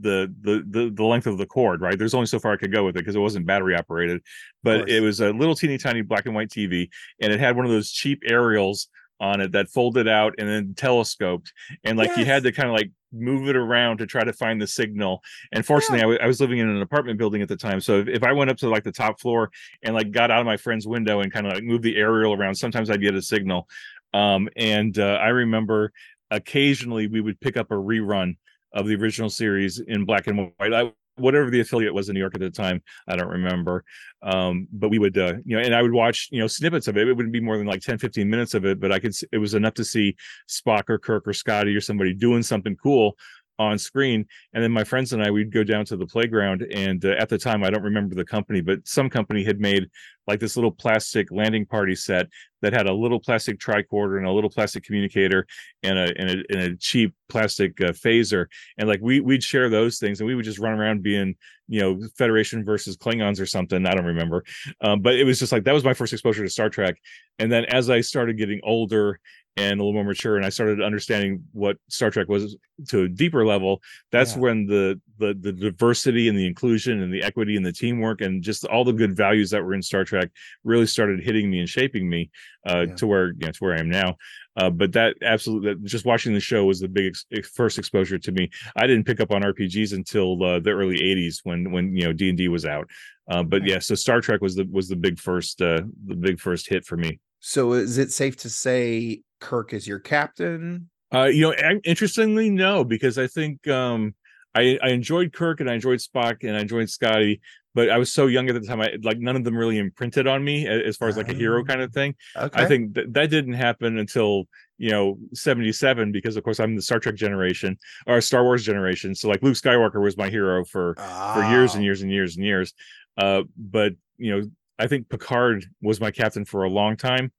the 0.00 0.32
the 0.42 0.64
the, 0.68 0.90
the 0.90 1.04
length 1.04 1.26
of 1.26 1.38
the 1.38 1.46
cord, 1.46 1.80
right? 1.80 1.98
There's 1.98 2.14
only 2.14 2.26
so 2.26 2.38
far 2.38 2.52
I 2.52 2.56
could 2.56 2.72
go 2.72 2.84
with 2.84 2.96
it 2.96 3.00
because 3.00 3.16
it 3.16 3.20
wasn't 3.20 3.46
battery 3.46 3.76
operated 3.76 4.20
but 4.62 4.88
it 4.88 5.00
was 5.00 5.20
a 5.20 5.30
little 5.30 5.54
teeny 5.54 5.78
tiny 5.78 6.02
black 6.02 6.26
and 6.26 6.34
white 6.34 6.48
TV, 6.48 6.88
and 7.20 7.32
it 7.32 7.40
had 7.40 7.56
one 7.56 7.64
of 7.64 7.70
those 7.70 7.90
cheap 7.90 8.22
aerials 8.26 8.88
on 9.20 9.40
it 9.40 9.52
that 9.52 9.68
folded 9.68 10.08
out 10.08 10.34
and 10.38 10.48
then 10.48 10.74
telescoped, 10.74 11.52
and 11.84 11.98
like 11.98 12.16
you 12.16 12.24
had 12.24 12.42
to 12.42 12.52
kind 12.52 12.68
of 12.68 12.74
like 12.74 12.90
move 13.12 13.48
it 13.48 13.56
around 13.56 13.98
to 13.98 14.06
try 14.06 14.22
to 14.24 14.32
find 14.32 14.60
the 14.60 14.66
signal. 14.66 15.22
And 15.52 15.64
fortunately, 15.64 16.02
I 16.02 16.06
wa- 16.06 16.18
I 16.22 16.26
was 16.26 16.40
living 16.40 16.58
in 16.58 16.68
an 16.68 16.82
apartment 16.82 17.18
building 17.18 17.42
at 17.42 17.48
the 17.48 17.56
time, 17.56 17.80
so 17.80 18.00
if, 18.00 18.08
if 18.08 18.22
I 18.22 18.32
went 18.32 18.50
up 18.50 18.56
to 18.58 18.68
like 18.68 18.84
the 18.84 18.92
top 18.92 19.20
floor 19.20 19.50
and 19.82 19.94
like 19.94 20.10
got 20.10 20.30
out 20.30 20.40
of 20.40 20.46
my 20.46 20.56
friend's 20.56 20.86
window 20.86 21.20
and 21.20 21.32
kind 21.32 21.46
of 21.46 21.54
like 21.54 21.64
moved 21.64 21.84
the 21.84 21.96
aerial 21.96 22.34
around, 22.34 22.54
sometimes 22.54 22.90
I'd 22.90 23.02
get 23.02 23.14
a 23.14 23.22
signal. 23.22 23.68
Um, 24.12 24.48
and 24.56 24.98
uh, 24.98 25.18
I 25.22 25.28
remember 25.28 25.92
occasionally 26.30 27.06
we 27.06 27.20
would 27.20 27.40
pick 27.40 27.56
up 27.56 27.70
a 27.70 27.74
rerun 27.74 28.36
of 28.72 28.86
the 28.86 28.94
original 28.94 29.30
series 29.30 29.80
in 29.80 30.04
black 30.04 30.26
and 30.26 30.52
white. 30.58 30.72
I, 30.72 30.92
whatever 31.16 31.50
the 31.50 31.60
affiliate 31.60 31.94
was 31.94 32.08
in 32.08 32.14
New 32.14 32.20
York 32.20 32.34
at 32.34 32.40
the 32.40 32.50
time, 32.50 32.82
I 33.06 33.16
don't 33.16 33.28
remember. 33.28 33.84
Um, 34.22 34.68
but 34.72 34.88
we 34.88 34.98
would, 34.98 35.16
uh, 35.18 35.34
you 35.44 35.56
know, 35.56 35.62
and 35.62 35.74
I 35.74 35.82
would 35.82 35.92
watch, 35.92 36.28
you 36.30 36.40
know, 36.40 36.46
snippets 36.46 36.88
of 36.88 36.96
it. 36.96 37.08
It 37.08 37.14
wouldn't 37.14 37.32
be 37.32 37.40
more 37.40 37.58
than 37.58 37.66
like 37.66 37.82
10, 37.82 37.98
15 37.98 38.28
minutes 38.28 38.54
of 38.54 38.64
it, 38.64 38.80
but 38.80 38.92
I 38.92 38.98
could, 38.98 39.12
it 39.32 39.38
was 39.38 39.54
enough 39.54 39.74
to 39.74 39.84
see 39.84 40.16
Spock 40.48 40.88
or 40.88 40.98
Kirk 40.98 41.26
or 41.26 41.32
Scotty 41.32 41.74
or 41.74 41.80
somebody 41.80 42.14
doing 42.14 42.42
something 42.42 42.76
cool 42.76 43.16
on 43.60 43.78
screen. 43.78 44.26
And 44.54 44.64
then 44.64 44.72
my 44.72 44.84
friends 44.84 45.12
and 45.12 45.22
I, 45.22 45.30
we'd 45.30 45.52
go 45.52 45.62
down 45.62 45.84
to 45.86 45.96
the 45.96 46.06
playground. 46.06 46.62
And 46.72 47.04
uh, 47.04 47.14
at 47.18 47.28
the 47.28 47.38
time, 47.38 47.62
I 47.62 47.70
don't 47.70 47.82
remember 47.82 48.14
the 48.14 48.24
company, 48.24 48.62
but 48.62 48.88
some 48.88 49.10
company 49.10 49.44
had 49.44 49.60
made 49.60 49.90
like 50.26 50.40
this 50.40 50.56
little 50.56 50.70
plastic 50.70 51.30
landing 51.30 51.66
party 51.66 51.94
set 51.94 52.28
that 52.62 52.72
had 52.72 52.86
a 52.86 52.92
little 52.92 53.20
plastic 53.20 53.58
tricorder 53.58 54.16
and 54.16 54.26
a 54.26 54.32
little 54.32 54.48
plastic 54.48 54.82
communicator 54.84 55.46
and 55.82 55.98
a 55.98 56.12
and 56.18 56.30
a, 56.30 56.44
and 56.50 56.60
a 56.60 56.76
cheap 56.76 57.14
plastic 57.28 57.80
uh, 57.80 57.92
phaser 57.92 58.46
and 58.78 58.88
like 58.88 59.00
we 59.02 59.20
we'd 59.20 59.42
share 59.42 59.68
those 59.68 59.98
things 59.98 60.20
and 60.20 60.26
we 60.26 60.34
would 60.34 60.44
just 60.44 60.58
run 60.58 60.78
around 60.78 61.02
being 61.02 61.34
you 61.68 61.80
know 61.80 62.00
federation 62.16 62.64
versus 62.64 62.96
klingons 62.96 63.40
or 63.40 63.46
something 63.46 63.86
i 63.86 63.94
don't 63.94 64.04
remember 64.04 64.44
um, 64.82 65.00
but 65.00 65.14
it 65.14 65.24
was 65.24 65.38
just 65.38 65.52
like 65.52 65.64
that 65.64 65.74
was 65.74 65.84
my 65.84 65.94
first 65.94 66.12
exposure 66.12 66.44
to 66.44 66.50
star 66.50 66.68
trek 66.68 66.96
and 67.38 67.50
then 67.50 67.64
as 67.66 67.90
i 67.90 68.00
started 68.00 68.36
getting 68.36 68.60
older 68.62 69.18
and 69.56 69.80
a 69.80 69.82
little 69.82 69.92
more 69.92 70.04
mature 70.04 70.36
and 70.36 70.46
i 70.46 70.48
started 70.48 70.80
understanding 70.80 71.42
what 71.52 71.76
star 71.88 72.10
trek 72.10 72.28
was 72.28 72.56
to 72.88 73.02
a 73.02 73.08
deeper 73.08 73.44
level 73.44 73.82
that's 74.12 74.34
Yeah. 74.34 74.40
when 74.42 74.66
the, 74.66 75.00
the 75.18 75.34
the 75.38 75.52
diversity 75.52 76.28
and 76.28 76.38
the 76.38 76.46
inclusion 76.46 77.02
and 77.02 77.12
the 77.12 77.22
equity 77.22 77.56
and 77.56 77.66
the 77.66 77.72
teamwork 77.72 78.20
and 78.20 78.42
just 78.42 78.64
all 78.66 78.84
the 78.84 78.92
good 78.92 79.16
values 79.16 79.50
that 79.50 79.62
were 79.64 79.74
in 79.74 79.82
star 79.82 80.04
trek 80.04 80.30
really 80.64 80.86
started 80.86 81.22
hitting 81.22 81.50
me 81.50 81.58
and 81.58 81.68
shaping 81.68 82.08
me 82.08 82.30
uh 82.68 82.86
Yeah. 82.88 82.94
to 82.94 83.06
where 83.06 83.26
you 83.28 83.46
know 83.46 83.50
to 83.52 83.58
where 83.58 83.74
i 83.76 83.80
am 83.80 83.90
now. 83.90 84.16
Uh 84.56 84.70
but 84.70 84.92
that 84.92 85.16
absolutely 85.22 85.74
that 85.74 85.84
just 85.84 86.04
watching 86.06 86.32
the 86.32 86.40
show 86.40 86.64
was 86.64 86.80
the 86.80 86.88
big 86.88 87.14
ex- 87.32 87.50
first 87.50 87.78
exposure 87.78 88.18
to 88.18 88.32
me. 88.32 88.50
I 88.76 88.86
didn't 88.86 89.04
pick 89.06 89.20
up 89.20 89.30
on 89.32 89.42
rpgs 89.42 89.92
until 89.92 90.42
uh, 90.44 90.60
the 90.60 90.70
early 90.70 90.98
80s 90.98 91.40
when 91.44 91.70
when 91.72 91.94
you 91.96 92.04
know 92.04 92.12
d&d 92.12 92.48
was 92.48 92.64
out. 92.64 92.88
Uh, 93.30 93.42
but 93.42 93.64
yeah 93.66 93.78
so 93.80 93.94
star 93.94 94.20
trek 94.20 94.40
was 94.40 94.54
the 94.54 94.64
was 94.70 94.88
the 94.88 94.96
big 94.96 95.18
first 95.18 95.60
uh 95.60 95.82
the 96.06 96.14
big 96.16 96.38
first 96.40 96.68
hit 96.68 96.84
for 96.84 96.96
me. 96.96 97.18
So 97.40 97.72
is 97.72 97.98
it 97.98 98.10
safe 98.12 98.36
to 98.38 98.50
say 98.50 99.22
Kirk 99.40 99.72
is 99.72 99.86
your 99.86 99.98
captain? 99.98 100.88
Uh, 101.12 101.24
you 101.24 101.42
know, 101.42 101.78
interestingly, 101.84 102.50
no, 102.50 102.84
because 102.84 103.18
I 103.18 103.26
think 103.26 103.66
um, 103.66 104.14
I 104.54 104.78
I 104.82 104.88
enjoyed 104.90 105.32
Kirk 105.32 105.60
and 105.60 105.68
I 105.68 105.74
enjoyed 105.74 105.98
Spock 105.98 106.44
and 106.44 106.56
I 106.56 106.60
enjoyed 106.60 106.88
Scotty, 106.88 107.40
but 107.74 107.90
I 107.90 107.98
was 107.98 108.12
so 108.12 108.26
young 108.28 108.48
at 108.48 108.54
the 108.54 108.60
time. 108.60 108.80
I 108.80 108.92
like 109.02 109.18
none 109.18 109.34
of 109.34 109.42
them 109.42 109.56
really 109.56 109.78
imprinted 109.78 110.28
on 110.28 110.44
me 110.44 110.68
as 110.68 110.96
far 110.96 111.08
as 111.08 111.16
like 111.16 111.28
a 111.28 111.34
hero 111.34 111.60
Oh. 111.60 111.64
kind 111.64 111.80
of 111.82 111.92
thing. 111.92 112.14
Okay. 112.36 112.62
I 112.62 112.66
think 112.66 112.94
that 112.94 113.12
that 113.14 113.30
didn't 113.30 113.54
happen 113.54 113.98
until 113.98 114.44
you 114.78 114.90
know 114.90 115.18
77 115.34 116.12
because 116.12 116.36
of 116.36 116.44
course 116.44 116.60
I'm 116.60 116.76
the 116.76 116.82
Star 116.82 117.00
Trek 117.00 117.16
generation 117.16 117.76
or 118.06 118.20
Star 118.20 118.44
Wars 118.44 118.64
generation. 118.64 119.14
So 119.16 119.28
like 119.28 119.42
Luke 119.42 119.56
Skywalker 119.56 120.00
was 120.00 120.16
my 120.16 120.30
hero 120.30 120.64
for 120.64 120.94
for 120.94 121.42
years 121.50 121.74
and 121.74 121.82
Ah, 121.82 121.84
years 121.86 122.02
and 122.02 122.10
years 122.12 122.36
and 122.36 122.44
years. 122.44 122.72
Uh, 123.18 123.42
but 123.56 123.94
you 124.16 124.30
know, 124.38 124.48
I 124.78 124.86
think 124.86 125.08
Picard 125.08 125.66
was 125.82 126.00
my 126.00 126.12
captain 126.12 126.44
for 126.44 126.62
a 126.62 126.70
long 126.70 126.96
time 126.96 127.32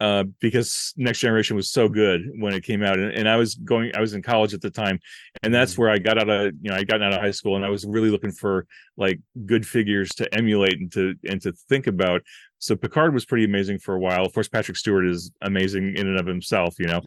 uh, 0.00 0.24
because 0.40 0.92
Next 0.96 1.20
Generation 1.20 1.56
was 1.56 1.70
so 1.70 1.88
good 1.88 2.22
when 2.38 2.52
it 2.52 2.64
came 2.64 2.82
out, 2.82 2.98
and, 2.98 3.12
and 3.12 3.28
I 3.28 3.36
was 3.36 3.54
going, 3.54 3.92
I 3.94 4.00
was 4.00 4.14
in 4.14 4.22
college 4.22 4.52
at 4.52 4.60
the 4.60 4.70
time, 4.70 4.98
and 5.42 5.54
that's 5.54 5.74
Mhm. 5.74 5.78
where 5.78 5.90
I 5.90 5.98
got 5.98 6.18
out 6.18 6.28
of, 6.28 6.52
you 6.60 6.70
know, 6.70 6.76
I 6.76 6.84
got 6.84 7.00
out 7.02 7.12
of 7.14 7.20
high 7.20 7.30
school, 7.30 7.56
and 7.56 7.64
I 7.64 7.70
was 7.70 7.84
really 7.84 8.10
looking 8.10 8.32
for 8.32 8.66
like 8.96 9.20
good 9.46 9.66
figures 9.66 10.10
to 10.16 10.34
emulate 10.34 10.74
and 10.80 10.92
to 10.92 11.14
and 11.28 11.40
to 11.42 11.52
think 11.68 11.86
about. 11.86 12.22
So 12.58 12.74
Picard 12.76 13.12
was 13.14 13.24
pretty 13.24 13.44
amazing 13.44 13.78
for 13.78 13.94
a 13.94 13.98
while. 14.00 14.24
Of 14.24 14.32
course, 14.32 14.48
Patrick 14.48 14.76
Stewart 14.76 15.06
is 15.06 15.30
amazing 15.42 15.96
in 15.96 16.06
and 16.08 16.18
of 16.18 16.26
himself, 16.26 16.76
you 16.78 16.86
know. 16.86 17.02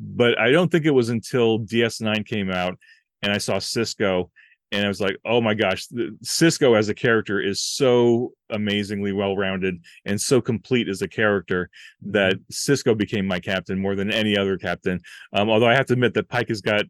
But 0.00 0.38
I 0.38 0.50
don't 0.50 0.70
think 0.70 0.84
it 0.86 0.90
was 0.90 1.10
until 1.10 1.58
DS9 1.58 2.24
came 2.24 2.50
out 2.50 2.78
and 3.22 3.30
I 3.32 3.38
saw 3.38 3.56
Sisko 3.58 4.30
and 4.72 4.84
I 4.84 4.88
was 4.88 5.00
like, 5.00 5.16
oh 5.24 5.40
my 5.40 5.54
gosh, 5.54 5.86
the- 5.86 6.16
Sisko 6.24 6.76
as 6.76 6.88
a 6.88 6.94
character 6.94 7.40
is 7.40 7.60
so 7.60 8.32
amazingly 8.50 9.12
well 9.12 9.36
rounded 9.36 9.76
and 10.06 10.20
so 10.20 10.40
complete 10.40 10.88
as 10.88 11.02
a 11.02 11.08
character 11.08 11.70
that 12.06 12.34
Sisko 12.50 12.96
became 12.96 13.26
my 13.26 13.38
captain 13.38 13.78
more 13.78 13.94
than 13.94 14.10
any 14.10 14.36
other 14.36 14.56
captain. 14.56 15.00
Um, 15.32 15.50
although 15.50 15.68
I 15.68 15.74
have 15.74 15.86
to 15.86 15.92
admit 15.92 16.14
that 16.14 16.28
Pike 16.28 16.48
has 16.48 16.60
got 16.60 16.86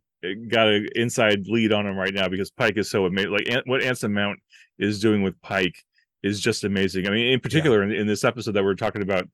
got 0.48 0.68
an 0.68 0.88
inside 0.94 1.48
lead 1.48 1.72
on 1.72 1.84
him 1.84 1.96
right 1.96 2.14
now 2.14 2.28
because 2.28 2.50
Pike 2.50 2.76
is 2.76 2.88
so 2.88 3.06
amazing. 3.06 3.32
Like 3.32 3.62
what 3.66 3.82
Anson 3.82 4.12
Mount 4.12 4.38
is 4.78 5.00
doing 5.00 5.22
with 5.22 5.40
Pike 5.42 5.74
is 6.22 6.40
just 6.40 6.62
amazing. 6.62 7.08
I 7.08 7.10
mean, 7.10 7.32
in 7.32 7.40
particular, 7.40 7.82
in, 7.82 7.90
in 7.90 8.06
this 8.06 8.22
episode 8.22 8.52
that 8.52 8.62
we're 8.62 8.74
talking 8.74 9.02
about, 9.02 9.28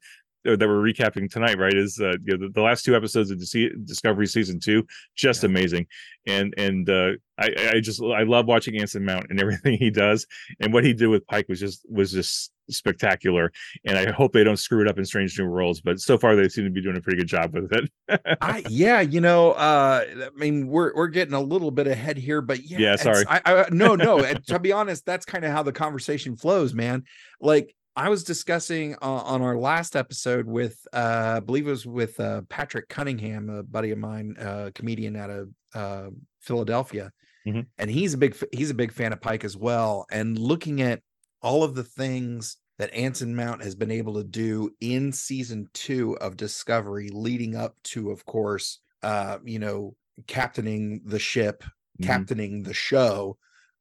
that 0.44 0.61
we're 0.61 0.83
recapping 0.83 1.31
tonight, 1.31 1.59
right? 1.59 1.74
Is 1.74 2.01
uh, 2.01 2.12
you 2.24 2.37
know, 2.37 2.46
the, 2.46 2.53
the 2.55 2.62
last 2.62 2.85
two 2.85 2.94
episodes 2.96 3.31
of 3.31 3.38
Dis- 3.38 3.72
Discovery 3.85 4.27
season 4.27 4.61
two 4.61 4.87
just 5.16 5.42
Yeah. 5.42 5.51
amazing, 5.51 5.87
and 6.27 6.55
and 6.57 6.88
uh, 6.88 7.12
I 7.38 7.70
I 7.74 7.81
just 7.81 8.03
I 8.03 8.22
love 8.22 8.46
watching 8.46 8.81
Anson 8.81 9.05
Mount 9.05 9.27
and 9.31 9.40
everything 9.42 9.79
he 9.79 9.90
does, 9.90 10.27
and 10.61 10.72
what 10.72 10.85
he 10.85 10.94
did 10.94 11.09
with 11.09 11.27
Pike 11.27 11.48
was 11.48 11.61
just 11.61 11.85
was 11.90 12.12
just 12.12 12.53
spectacular, 12.70 13.51
and 13.87 13.96
I 13.96 14.11
hope 14.11 14.33
they 14.33 14.44
don't 14.44 14.59
screw 14.59 14.83
it 14.83 14.88
up 14.88 14.98
in 14.98 15.05
Strange 15.07 15.38
New 15.38 15.48
Worlds, 15.48 15.81
but 15.81 15.98
so 16.01 16.18
far 16.18 16.37
they 16.37 16.48
seem 16.51 16.64
to 16.64 16.70
be 16.70 16.83
doing 16.83 16.96
a 16.98 17.01
pretty 17.01 17.16
good 17.18 17.27
job 17.27 17.55
with 17.55 17.72
it. 17.72 17.90
I 18.42 18.62
yeah, 18.68 19.01
you 19.01 19.20
know, 19.22 19.53
uh 19.53 20.05
I 20.07 20.29
mean 20.38 20.68
we're 20.68 20.94
we're 20.94 21.09
getting 21.09 21.35
a 21.35 21.40
little 21.40 21.70
bit 21.70 21.87
ahead 21.87 22.16
here, 22.18 22.42
but 22.42 22.62
yeah, 22.64 22.79
Yeah, 22.79 22.96
sorry. 22.96 23.24
I, 23.27 23.40
I 23.44 23.68
no, 23.70 23.94
no, 23.96 24.22
to 24.48 24.59
be 24.59 24.72
honest, 24.72 25.07
that's 25.07 25.24
kind 25.24 25.44
of 25.44 25.53
how 25.53 25.62
the 25.62 25.72
conversation 25.72 26.37
flows, 26.37 26.74
man. 26.74 27.05
Like 27.40 27.74
I 27.98 28.08
was 28.11 28.22
discussing 28.22 28.94
uh, 28.94 28.98
on 29.02 29.42
our 29.42 29.56
last 29.58 29.96
episode 29.96 30.46
with 30.46 30.87
uh 30.92 31.34
I 31.37 31.40
believe 31.40 31.66
it 31.66 31.70
was 31.70 31.84
with 31.87 32.18
uh 32.20 32.42
Patrick 32.48 32.88
Cunningham, 32.88 33.50
a 33.50 33.64
buddy 33.64 33.90
of 33.90 33.98
mine, 33.98 34.37
uh 34.38 34.70
comedian 34.74 35.16
out 35.16 35.30
of 35.30 35.50
uh 35.74 36.11
Philadelphia. 36.40 37.12
Mhm. 37.46 37.66
And 37.76 37.90
he's 37.90 38.14
a 38.14 38.18
big 38.18 38.37
he's 38.52 38.70
a 38.70 38.74
big 38.74 38.92
fan 38.92 39.12
of 39.12 39.20
Pike 39.20 39.44
as 39.44 39.56
well 39.56 40.06
and 40.12 40.38
looking 40.38 40.80
at 40.80 41.02
all 41.42 41.64
of 41.64 41.74
the 41.74 41.84
things 41.84 42.56
that 42.78 42.94
Anson 42.94 43.34
Mount 43.34 43.64
has 43.64 43.74
been 43.74 43.90
able 43.90 44.14
to 44.14 44.24
do 44.24 44.70
in 44.80 45.12
season 45.12 45.66
2 45.74 46.18
of 46.18 46.37
Discovery 46.37 47.08
leading 47.12 47.56
up 47.56 47.74
to 47.84 48.11
of 48.12 48.24
course 48.26 48.80
uh 49.02 49.38
you 49.44 49.58
know 49.58 49.96
captaining 50.28 51.02
the 51.04 51.18
ship 51.18 51.64
Mhm. 52.00 52.06
captaining 52.06 52.62
the 52.62 52.74
show 52.74 53.38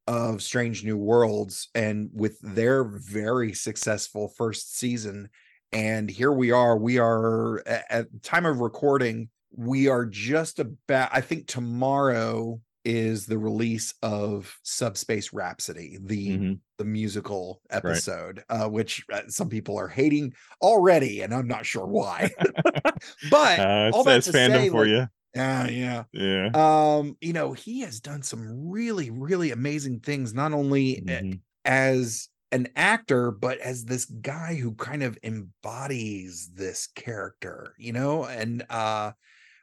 of 0.07 0.41
Strange 0.41 0.83
New 0.83 0.97
Worlds 0.97 1.69
and 1.75 2.09
with 2.13 2.39
their 2.41 2.83
very 2.83 3.53
successful 3.53 4.29
first 4.29 4.77
season. 4.77 5.29
And 5.71 6.09
here 6.09 6.31
we 6.31 6.51
are. 6.51 6.77
We 6.77 6.97
are 6.97 7.61
at 7.67 8.11
the 8.11 8.19
time 8.19 8.45
of 8.45 8.59
recording, 8.61 9.29
we 9.51 9.87
are 9.89 10.05
just 10.05 10.59
about, 10.59 11.09
I 11.11 11.21
think 11.21 11.47
tomorrow 11.47 12.61
is 12.85 13.25
the 13.25 13.37
release 13.37 13.93
of 14.01 14.57
Subspace 14.63 15.33
Rhapsody, 15.33 15.97
the 16.01 16.29
Mhm. 16.37 16.59
the 16.77 16.85
musical 16.85 17.61
episode, 17.69 18.45
uh, 18.49 18.69
which 18.69 19.03
uh, 19.11 19.23
some 19.27 19.49
people 19.49 19.77
are 19.77 19.89
hating 19.89 20.33
already, 20.61 21.21
and 21.21 21.33
I'm 21.33 21.47
not 21.47 21.65
sure 21.65 21.85
why. 21.85 22.29
but 23.29 23.59
Uh, 23.59 23.91
all 23.93 24.03
that's, 24.05 24.27
that 24.27 24.35
fandom 24.35 24.53
say, 24.53 24.69
for 24.69 24.81
like, 24.85 24.87
you. 24.89 25.07
Yeah, 25.37 25.67
yeah 25.67 26.03
Yeah. 26.13 26.49
um 26.97 27.17
you 27.21 27.33
know 27.33 27.53
he 27.53 27.81
has 27.81 27.99
done 27.99 28.23
some 28.23 28.69
really 28.69 29.09
really 29.09 29.51
amazing 29.51 29.99
things 30.01 30.33
not 30.33 30.53
only 30.53 31.01
Mhm. 31.05 31.39
as 31.65 32.29
an 32.51 32.69
actor 32.75 33.31
but 33.31 33.57
as 33.59 33.85
this 33.85 34.05
guy 34.05 34.55
who 34.55 34.73
kind 34.75 35.03
of 35.03 35.17
embodies 35.23 36.49
this 36.53 36.87
character 36.87 37.73
you 37.77 37.91
know 37.93 38.25
and 38.25 38.63
uh 38.69 39.11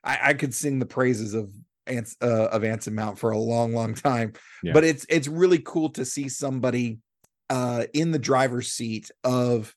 i 0.05 0.19
i 0.23 0.35
could 0.35 0.55
sing 0.55 0.79
the 0.79 0.87
praises 0.87 1.35
of 1.35 1.51
Ants, 1.87 2.17
uh, 2.23 2.47
of 2.47 2.65
Anson 2.65 2.95
Mount 2.95 3.19
for 3.19 3.31
a 3.31 3.39
long, 3.39 3.75
long 3.75 3.93
time, 3.95 4.33
Yeah. 4.63 4.73
but 4.73 4.85
it's 4.85 5.05
it's 5.11 5.29
really 5.29 5.59
cool 5.59 5.91
to 5.91 6.07
see 6.07 6.31
somebody 6.31 7.01
uh, 7.51 7.85
in 7.93 8.11
the 8.11 8.19
driver's 8.19 8.73
seat 8.73 9.11
of 9.23 9.75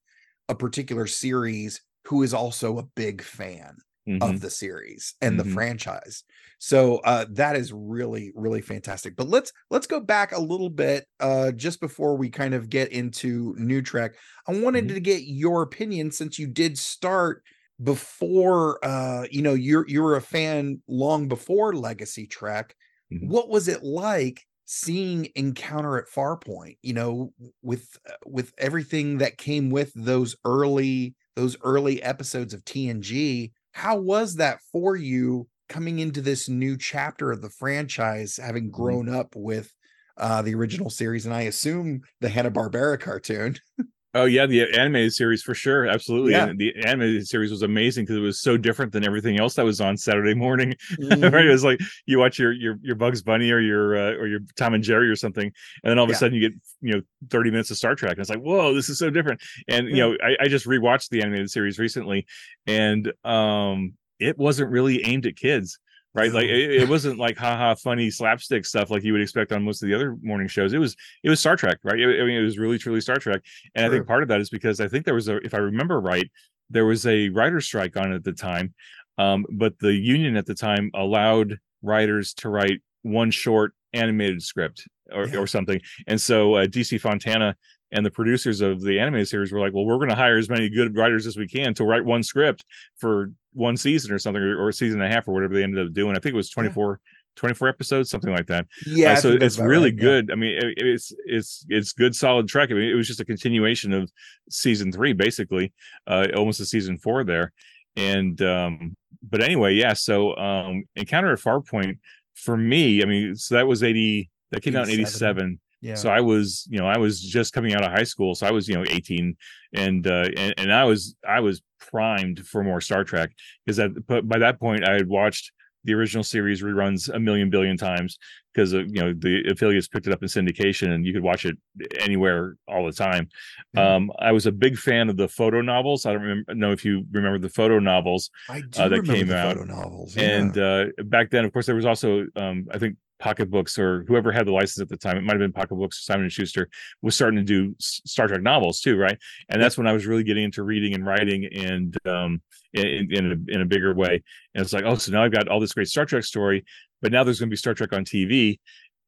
a 0.48 0.56
particular 0.56 1.06
series 1.06 1.82
who 2.06 2.24
is 2.24 2.34
also 2.34 2.78
a 2.78 2.84
big 2.96 3.22
fan 3.22 3.76
Mhm. 4.08 4.20
of 4.20 4.41
the 4.41 4.50
series 4.50 5.13
and 5.22 5.39
the 5.39 5.43
Mhm. 5.43 5.46
franchise. 5.46 6.24
So 6.60 6.98
uh 7.00 7.26
that 7.32 7.56
is 7.56 7.72
really 7.72 8.32
really 8.36 8.62
fantastic. 8.62 9.15
But 9.15 9.28
let's 9.28 9.52
let's 9.70 9.88
go 9.88 10.00
back 10.00 10.32
a 10.32 10.41
little 10.41 10.70
bit 10.72 11.06
uh 11.20 11.52
just 11.52 11.80
before 11.80 12.17
we 12.17 12.30
kind 12.30 12.54
of 12.56 12.70
get 12.70 12.91
into 12.91 13.54
new 13.58 13.82
Trek. 13.82 14.15
I 14.48 14.60
wanted 14.60 14.88
Mhm. 14.88 14.89
to 14.89 15.00
get 15.00 15.24
your 15.24 15.62
opinion 15.62 16.12
since 16.12 16.39
you 16.39 16.48
did 16.48 16.78
start 16.78 17.43
before 17.84 18.84
uh 18.84 19.28
you 19.30 19.41
know 19.43 19.54
you're 19.54 19.88
you 19.88 20.02
were 20.02 20.15
a 20.15 20.22
fan 20.22 20.82
long 20.88 21.28
before 21.28 21.74
Legacy 21.74 22.26
Trek. 22.26 22.76
Mhm. 23.10 23.30
What 23.30 23.50
was 23.50 23.67
it 23.67 23.84
like 23.84 24.46
seeing 24.65 25.30
Encounter 25.36 25.98
at 25.98 26.08
Farpoint, 26.10 26.78
you 26.82 26.93
know, 26.93 27.34
with 27.62 27.98
uh, 28.10 28.13
with 28.26 28.54
everything 28.58 29.17
that 29.20 29.38
came 29.38 29.70
with 29.70 29.91
those 29.96 30.36
early 30.46 31.15
those 31.36 31.58
early 31.63 32.02
episodes 32.04 32.54
of 32.54 32.65
TNG? 32.65 33.54
How 33.78 33.96
was 33.96 34.38
that 34.38 34.60
for 34.72 34.96
you 34.96 35.50
coming 35.70 36.00
into 36.00 36.20
this 36.20 36.50
new 36.50 36.78
chapter 36.78 37.32
of 37.32 37.44
the 37.44 37.52
franchise, 37.52 38.40
having 38.42 38.72
grown 38.72 39.08
up 39.08 39.36
with 39.36 39.72
uh, 40.18 40.42
the 40.42 40.56
original 40.56 40.90
series, 40.90 41.28
and 41.28 41.36
I 41.36 41.42
assume 41.44 42.02
the 42.20 42.30
Hanna 42.30 42.50
Barbera 42.50 43.00
cartoon? 43.00 43.58
Oh 44.18 44.26
yeah, 44.26 44.46
the 44.48 44.64
animated 44.78 45.14
series 45.14 45.44
for 45.44 45.54
sure, 45.54 45.86
absolutely. 45.88 46.32
Yeah. 46.32 46.48
And 46.48 46.58
the 46.60 46.74
animated 46.86 47.28
series 47.28 47.52
was 47.52 47.62
amazing 47.62 48.06
because 48.06 48.18
it 48.18 48.22
was 48.22 48.42
so 48.42 48.58
different 48.58 48.92
than 48.92 49.06
everything 49.06 49.40
else 49.40 49.54
that 49.56 49.64
was 49.66 49.80
on 49.80 49.96
Saturday 49.98 50.34
morning. 50.34 50.74
Mhm. 51.00 51.32
right? 51.32 51.46
It 51.46 51.52
was 51.52 51.64
like 51.64 51.80
you 52.08 52.18
watch 52.18 52.40
your 52.40 52.52
your 52.52 52.78
your 52.82 52.96
Bugs 52.96 53.22
Bunny 53.22 53.52
or 53.52 53.60
your 53.60 53.96
uh, 53.96 54.12
or 54.14 54.28
your 54.28 54.40
Tom 54.58 54.74
and 54.74 54.84
Jerry 54.84 55.08
or 55.10 55.16
something, 55.16 55.46
and 55.46 55.90
then 55.92 56.00
all 56.00 56.06
of 56.06 56.10
a 56.10 56.14
Yeah. 56.14 56.18
sudden 56.18 56.36
you 56.36 56.50
get 56.50 56.60
you 56.82 56.94
know 56.96 57.02
thirty 57.30 57.52
minutes 57.52 57.70
of 57.72 57.78
Star 57.78 57.94
Trek, 57.96 58.14
and 58.14 58.20
it's 58.20 58.30
like 58.30 58.40
whoa, 58.40 58.74
this 58.74 58.90
is 58.90 58.98
so 58.98 59.10
different. 59.10 59.40
And 59.68 59.88
you 59.88 59.98
know, 59.98 60.18
I, 60.24 60.46
I 60.46 60.48
just 60.48 60.66
rewatched 60.66 61.10
the 61.10 61.22
animated 61.22 61.52
series 61.52 61.78
recently, 61.78 62.26
and 62.66 63.14
um, 63.24 63.94
it 64.20 64.38
wasn't 64.38 64.72
really 64.72 65.06
aimed 65.06 65.26
at 65.28 65.36
kids. 65.36 65.78
Right, 66.18 66.34
like 66.34 66.46
it, 66.46 66.72
it 66.82 66.90
wasn't 66.90 67.20
like 67.20 67.38
haha 67.38 67.76
funny 67.76 68.10
slapstick 68.10 68.66
stuff 68.66 68.90
like 68.90 69.04
you 69.04 69.14
would 69.14 69.22
expect 69.22 69.52
on 69.52 69.64
most 69.64 69.84
of 69.84 69.88
the 69.88 69.94
other 69.94 70.18
morning 70.24 70.48
shows. 70.48 70.74
It 70.74 70.80
was 70.80 70.96
it 71.24 71.30
was 71.30 71.40
Star 71.40 71.56
Trek, 71.56 71.78
right? 71.84 71.94
I 71.94 72.06
mean, 72.26 72.38
it 72.40 72.44
was 72.44 72.58
really 72.58 72.80
truly 72.80 73.02
Star 73.02 73.18
Trek, 73.18 73.42
and 73.76 73.86
I 73.86 73.90
think 73.90 74.08
part 74.08 74.24
of 74.24 74.30
that 74.30 74.42
is 74.42 74.50
because 74.50 74.82
I 74.82 74.88
think 74.88 75.06
there 75.06 75.14
was 75.14 75.28
a, 75.28 75.38
if 75.38 75.54
I 75.54 75.60
remember 75.60 76.02
right, 76.02 76.28
there 76.72 76.86
was 76.88 77.06
a 77.06 77.30
writer's 77.30 77.66
strike 77.66 77.96
on 77.98 78.12
at 78.14 78.24
the 78.24 78.34
time, 78.34 78.74
um, 79.20 79.46
but 79.52 79.78
the 79.80 79.94
union 79.94 80.38
at 80.38 80.48
the 80.48 80.56
time 80.56 80.90
allowed 80.96 81.60
writers 81.84 82.34
to 82.36 82.50
write 82.50 82.82
one 83.04 83.30
short 83.30 83.74
animated 83.94 84.42
script 84.42 84.88
or, 85.14 85.28
Yeah. 85.28 85.38
or 85.38 85.46
something, 85.46 85.80
and 86.08 86.20
so 86.20 86.56
uh, 86.56 86.66
DC 86.66 87.00
Fontana 87.00 87.56
and 87.91 88.06
the 88.06 88.12
producers 88.12 88.62
of 88.62 88.82
the 88.82 89.00
anime 89.00 89.26
series 89.26 89.52
were 89.52 89.60
like, 89.60 89.73
"Well, 89.73 89.86
we're 89.86 89.97
going 89.97 90.10
to 90.10 90.15
hire 90.15 90.38
as 90.38 90.50
many 90.50 90.69
good 90.69 90.95
writers 90.95 91.26
as 91.26 91.38
we 91.38 91.47
can 91.47 91.73
to 91.76 91.86
write 91.86 92.04
one 92.06 92.23
script 92.23 92.65
for 92.97 93.32
one 93.54 93.78
season 93.78 94.12
or 94.12 94.19
something, 94.19 94.41
or, 94.41 94.58
or 94.60 94.69
a 94.69 94.73
season 94.73 95.02
and 95.02 95.12
a 95.12 95.13
half, 95.13 95.28
or 95.28 95.34
whatever 95.34 95.54
they 95.54 95.63
ended 95.63 95.86
up 95.86 95.93
doing." 95.93 96.12
I 96.15 96.19
think 96.19 96.34
it 96.34 96.38
was 96.38 96.50
24, 96.50 97.00
24 97.38 97.67
episodes, 97.67 98.10
something 98.10 98.32
like 98.32 98.47
that. 98.47 98.67
Yeah, 98.86 99.13
Uh, 99.13 99.15
so 99.15 99.32
it's 99.32 99.58
really 99.58 99.91
right, 99.91 99.93
yeah. 99.95 100.02
good. 100.02 100.32
I 100.32 100.36
mean, 100.36 100.58
it, 100.58 100.73
it's 100.78 101.13
it's 101.26 101.65
it's 101.69 101.93
good, 101.93 102.15
solid 102.15 102.47
Trek. 102.47 102.71
I 102.71 102.73
mean, 102.73 102.89
it 102.89 102.95
was 102.95 103.08
just 103.08 103.21
a 103.21 103.26
continuation 103.26 103.93
of 103.93 104.12
season 104.50 104.91
three, 104.91 105.13
basically, 105.13 105.73
uh, 106.08 106.28
almost 106.36 106.60
a 106.60 106.65
season 106.65 106.97
four 106.97 107.23
there. 107.23 107.54
And 107.95 108.41
um, 108.41 108.95
but 109.23 109.41
anyway, 109.41 109.76
yeah. 109.76 109.93
So 109.93 110.36
um, 110.36 110.84
Encounter 110.95 111.32
at 111.32 111.39
Farpoint 111.39 112.00
for 112.36 112.58
me, 112.58 113.02
I 113.02 113.06
mean, 113.06 113.36
so 113.36 113.56
that 113.56 113.67
was 113.67 113.82
eighty. 113.82 114.30
That 114.52 114.62
came 114.62 114.76
out 114.76 114.86
in 114.88 114.91
eighty 114.93 115.06
seven. 115.06 115.60
Yeah. 115.82 115.96
So 115.96 116.10
I 116.10 116.22
was, 116.22 116.68
you 116.70 116.80
know, 116.80 116.88
I 116.88 116.98
was 116.98 117.22
just 117.22 117.54
coming 117.54 117.74
out 117.74 117.84
of 117.84 117.92
high 117.92 118.04
school, 118.04 118.34
so 118.36 118.48
I 118.48 118.52
was, 118.52 118.68
you 118.68 118.76
know, 118.76 118.86
18 118.88 119.36
and 119.74 120.08
uh 120.08 120.28
and, 120.36 120.54
and 120.58 120.74
I 120.74 120.86
was 120.86 121.16
I 121.28 121.40
was 121.40 121.62
primed 121.80 122.46
for 122.48 122.63
more 122.63 122.82
Star 122.82 123.04
Trek 123.04 123.32
because 123.66 123.78
that 123.78 124.08
but 124.08 124.28
by 124.28 124.40
that 124.40 124.60
point 124.60 124.88
I 124.88 124.94
had 124.94 125.08
watched 125.08 125.52
the 125.84 125.94
original 125.94 126.24
series 126.24 126.62
reruns 126.63 127.13
a 127.13 127.20
million 127.20 127.50
billion 127.50 127.78
times 127.78 128.18
because 128.54 128.74
you 128.74 128.86
know 128.88 129.13
the 129.13 129.44
affiliates 129.52 129.88
picked 129.88 130.08
it 130.08 130.12
up 130.13 130.22
in 130.22 130.28
syndication 130.28 130.90
and 130.94 131.06
you 131.06 131.13
could 131.13 131.22
watch 131.22 131.46
it 131.46 131.56
anywhere 132.00 132.58
all 132.68 132.86
the 132.86 132.92
time. 132.92 133.30
Yeah. 133.74 133.96
Um 133.96 134.12
I 134.20 134.32
was 134.32 134.48
a 134.48 134.52
big 134.52 134.78
fan 134.78 135.10
of 135.10 135.16
the 135.18 135.28
photo 135.28 135.62
novels. 135.62 136.06
I 136.06 136.13
don't 136.13 136.24
remember, 136.24 136.56
know 136.56 136.72
if 136.72 136.84
you 136.84 137.06
remember 137.12 137.38
the 137.38 137.50
photo 137.50 137.80
novels 137.80 138.32
uh, 138.50 138.90
that 138.90 139.06
came 139.06 139.32
out. 139.32 139.56
photo 139.58 139.66
novels. 139.66 140.18
and 140.18 140.58
uh 140.58 140.86
back 141.06 141.30
then 141.30 141.46
of 141.46 141.54
course 141.54 141.68
there 141.68 141.76
was 141.76 141.86
also 141.86 142.26
um 142.36 142.68
i 142.74 142.78
think 142.80 142.98
pocketbooks 143.20 143.80
or 143.80 144.04
whoever 144.08 144.32
had 144.32 144.46
the 144.46 144.52
license 144.52 144.80
at 144.80 144.90
the 144.90 144.98
time 144.98 145.18
it 145.18 145.24
might 145.24 145.34
have 145.34 145.40
been 145.40 145.52
pocketbooks 145.52 146.06
simon 146.06 146.24
and 146.24 146.32
schuster 146.32 146.70
was 147.02 147.16
starting 147.16 147.38
to 147.38 147.44
do 147.44 147.76
star 147.80 148.28
trek 148.28 148.42
novels 148.42 148.82
too 148.82 148.98
right? 148.98 149.18
And 149.50 149.62
that's 149.62 149.78
when 149.78 149.88
i 149.88 149.94
was 149.94 150.06
really 150.06 150.24
getting 150.24 150.44
into 150.44 150.64
reading 150.64 150.94
and 150.94 151.06
writing 151.06 151.46
and 151.46 151.98
um 152.08 152.42
in, 152.74 153.08
in 153.12 153.32
a 153.32 153.56
in 153.56 153.62
a 153.62 153.66
bigger 153.66 153.94
way. 153.94 154.24
And 154.54 154.64
it's 154.64 154.74
like 154.74 154.84
oh 154.86 154.96
so 154.96 155.12
now 155.12 155.24
i've 155.24 155.32
got 155.32 155.48
all 155.48 155.60
this 155.60 155.74
great 155.74 155.88
star 155.88 156.06
trek 156.06 156.24
story 156.24 156.66
but 157.02 157.12
now 157.12 157.24
there's 157.24 157.40
going 157.40 157.50
to 157.50 157.54
be 157.54 157.58
star 157.58 157.74
trek 157.74 157.94
on 157.94 158.06
tv 158.06 158.60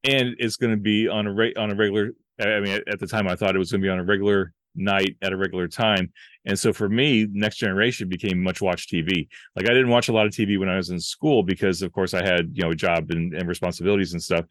and 0.03 0.35
it's 0.39 0.55
going 0.55 0.71
to 0.71 0.77
be 0.77 1.07
on 1.07 1.27
a 1.27 1.33
re- 1.33 1.53
on 1.55 1.71
a 1.71 1.75
regular 1.75 2.11
i 2.39 2.59
mean 2.59 2.75
at, 2.75 2.87
at 2.87 2.99
the 2.99 3.07
time 3.07 3.27
i 3.27 3.35
thought 3.35 3.55
it 3.55 3.59
was 3.59 3.71
going 3.71 3.81
to 3.81 3.85
be 3.85 3.91
on 3.91 3.99
a 3.99 4.03
regular 4.03 4.53
night 4.75 5.15
at 5.21 5.33
a 5.33 5.37
regular 5.37 5.67
time 5.67 6.11
and 6.45 6.57
so 6.57 6.71
for 6.71 6.87
me 6.87 7.27
next 7.31 7.57
generation 7.57 8.07
became 8.07 8.41
much 8.41 8.61
watch 8.61 8.87
tv 8.87 9.27
like 9.55 9.69
I 9.69 9.73
didn't 9.73 9.89
watch 9.89 10.07
a 10.07 10.13
lot 10.13 10.25
of 10.25 10.31
TV 10.31 10.57
when 10.59 10.69
I 10.69 10.77
was 10.77 10.89
in 10.89 10.99
school 10.99 11.43
because 11.43 11.81
of 11.81 11.91
course 11.91 12.13
I 12.13 12.23
had, 12.23 12.51
you 12.53 12.63
know, 12.63 12.71
a 12.71 12.75
job 12.75 13.11
and, 13.11 13.33
and 13.33 13.47
responsibilities 13.47 14.13
and 14.13 14.21
stuff. 14.21 14.45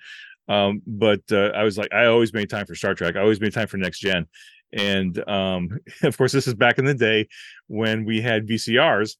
Um, 0.49 0.83
but 0.87 1.21
uh, 1.31 1.51
I 1.55 1.63
was 1.63 1.77
like, 1.77 1.93
I 1.93 2.07
always 2.07 2.33
made 2.33 2.51
time 2.51 2.67
for 2.67 2.75
Star 2.75 2.95
Trek. 2.95 3.17
I 3.17 3.21
always 3.21 3.41
made 3.41 3.53
time 3.53 3.67
for 3.67 3.77
next 3.77 4.01
gen. 4.01 4.27
And 4.73 5.19
um, 5.29 5.79
of 6.03 6.17
course, 6.17 6.33
this 6.33 6.47
is 6.47 6.55
back 6.55 6.79
in 6.79 6.85
the 6.85 6.95
day 6.95 7.29
when 7.67 8.05
we 8.05 8.21
had 8.21 8.47
VCRs 8.47 9.17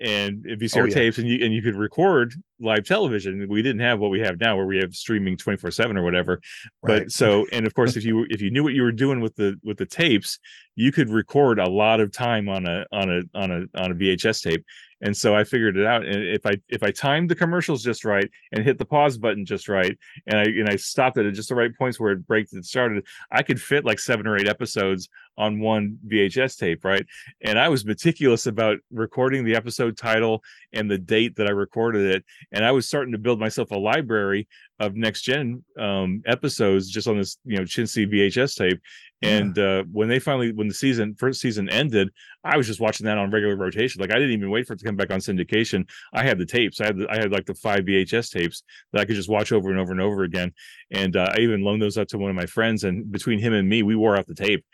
and 0.00 0.44
VCR 0.44 0.82
Oh, 0.82 0.84
yeah. 0.86 0.94
tapes, 0.94 1.18
and 1.18 1.28
you 1.28 1.44
and 1.44 1.52
you 1.52 1.62
could 1.62 1.74
record 1.76 2.34
live 2.60 2.84
television. 2.84 3.46
We 3.48 3.62
didn't 3.62 3.80
have 3.80 3.98
what 4.00 4.10
we 4.10 4.20
have 4.20 4.40
now, 4.40 4.56
where 4.56 4.66
we 4.66 4.78
have 4.78 4.94
streaming 4.94 5.36
twenty 5.36 5.56
four 5.58 5.70
seven 5.70 5.96
or 5.96 6.02
whatever. 6.02 6.40
But 6.82 7.10
so, 7.10 7.46
and 7.52 7.66
of 7.66 7.74
course, 7.74 7.96
if 7.96 8.04
you 8.04 8.26
if 8.30 8.40
you 8.40 8.50
knew 8.50 8.62
what 8.62 8.74
you 8.74 8.82
were 8.82 8.92
doing 8.92 9.20
with 9.20 9.36
the 9.36 9.58
with 9.62 9.78
the 9.78 9.86
tapes, 9.86 10.38
you 10.76 10.92
could 10.92 11.10
record 11.10 11.58
a 11.58 11.68
lot 11.68 12.00
of 12.00 12.12
time 12.12 12.48
on 12.48 12.66
a 12.66 12.84
on 12.92 13.10
a 13.10 13.22
on 13.38 13.50
a 13.50 13.80
on 13.80 13.92
a 13.92 13.94
VHS 13.94 14.42
tape. 14.42 14.64
And 15.00 15.16
so 15.16 15.34
I 15.34 15.44
figured 15.44 15.76
it 15.76 15.86
out. 15.86 16.04
And 16.04 16.22
if 16.24 16.44
I 16.44 16.60
if 16.68 16.82
I 16.82 16.90
timed 16.90 17.30
the 17.30 17.34
commercials 17.34 17.82
just 17.82 18.04
right 18.04 18.28
and 18.52 18.64
hit 18.64 18.78
the 18.78 18.84
pause 18.84 19.16
button 19.16 19.44
just 19.44 19.68
right, 19.68 19.96
and 20.26 20.38
I 20.38 20.44
and 20.44 20.68
I 20.68 20.76
stopped 20.76 21.18
it 21.18 21.26
at 21.26 21.34
just 21.34 21.48
the 21.48 21.54
right 21.54 21.76
points 21.76 22.00
where 22.00 22.12
it 22.12 22.26
breaks 22.26 22.52
and 22.52 22.64
started, 22.64 23.06
I 23.30 23.42
could 23.42 23.60
fit 23.60 23.84
like 23.84 24.00
seven 24.00 24.26
or 24.26 24.36
eight 24.36 24.48
episodes 24.48 25.08
on 25.36 25.60
one 25.60 25.98
VHS 26.06 26.58
tape, 26.58 26.84
right? 26.84 27.06
And 27.42 27.58
I 27.58 27.68
was 27.68 27.84
meticulous 27.84 28.46
about 28.46 28.78
recording 28.90 29.44
the 29.44 29.54
episode 29.54 29.96
title 29.96 30.42
and 30.72 30.90
the 30.90 30.98
date 30.98 31.36
that 31.36 31.46
I 31.46 31.52
recorded 31.52 32.16
it. 32.16 32.24
And 32.50 32.64
I 32.64 32.72
was 32.72 32.88
starting 32.88 33.12
to 33.12 33.18
build 33.18 33.38
myself 33.38 33.70
a 33.70 33.76
library 33.76 34.48
of 34.80 34.96
next 34.96 35.22
gen 35.22 35.64
um, 35.78 36.22
episodes 36.26 36.90
just 36.90 37.06
on 37.06 37.18
this, 37.18 37.38
you 37.44 37.56
know, 37.56 37.62
chintzy 37.62 38.12
VHS 38.12 38.56
tape. 38.56 38.80
And 39.20 39.58
uh, 39.58 39.82
when 39.90 40.08
they 40.08 40.20
finally, 40.20 40.52
when 40.52 40.68
the 40.68 40.74
season 40.74 41.14
first 41.18 41.40
season 41.40 41.68
ended, 41.68 42.10
I 42.44 42.56
was 42.56 42.68
just 42.68 42.80
watching 42.80 43.06
that 43.06 43.18
on 43.18 43.30
regular 43.30 43.56
rotation. 43.56 44.00
Like 44.00 44.12
I 44.12 44.14
didn't 44.14 44.30
even 44.30 44.50
wait 44.50 44.66
for 44.66 44.74
it 44.74 44.78
to 44.78 44.84
come 44.84 44.94
back 44.94 45.10
on 45.10 45.18
syndication. 45.18 45.88
I 46.12 46.22
had 46.22 46.38
the 46.38 46.46
tapes. 46.46 46.80
I 46.80 46.86
had 46.86 46.98
the, 46.98 47.10
I 47.10 47.16
had 47.16 47.32
like 47.32 47.46
the 47.46 47.54
five 47.54 47.80
VHS 47.80 48.30
tapes 48.30 48.62
that 48.92 49.00
I 49.00 49.04
could 49.04 49.16
just 49.16 49.28
watch 49.28 49.50
over 49.50 49.70
and 49.70 49.80
over 49.80 49.90
and 49.90 50.00
over 50.00 50.22
again. 50.22 50.52
And 50.92 51.16
uh, 51.16 51.32
I 51.36 51.40
even 51.40 51.62
loaned 51.62 51.82
those 51.82 51.98
out 51.98 52.08
to 52.10 52.18
one 52.18 52.30
of 52.30 52.36
my 52.36 52.46
friends. 52.46 52.84
And 52.84 53.10
between 53.10 53.40
him 53.40 53.52
and 53.54 53.68
me, 53.68 53.82
we 53.82 53.96
wore 53.96 54.16
out 54.16 54.26
the 54.26 54.34
tape. 54.34 54.64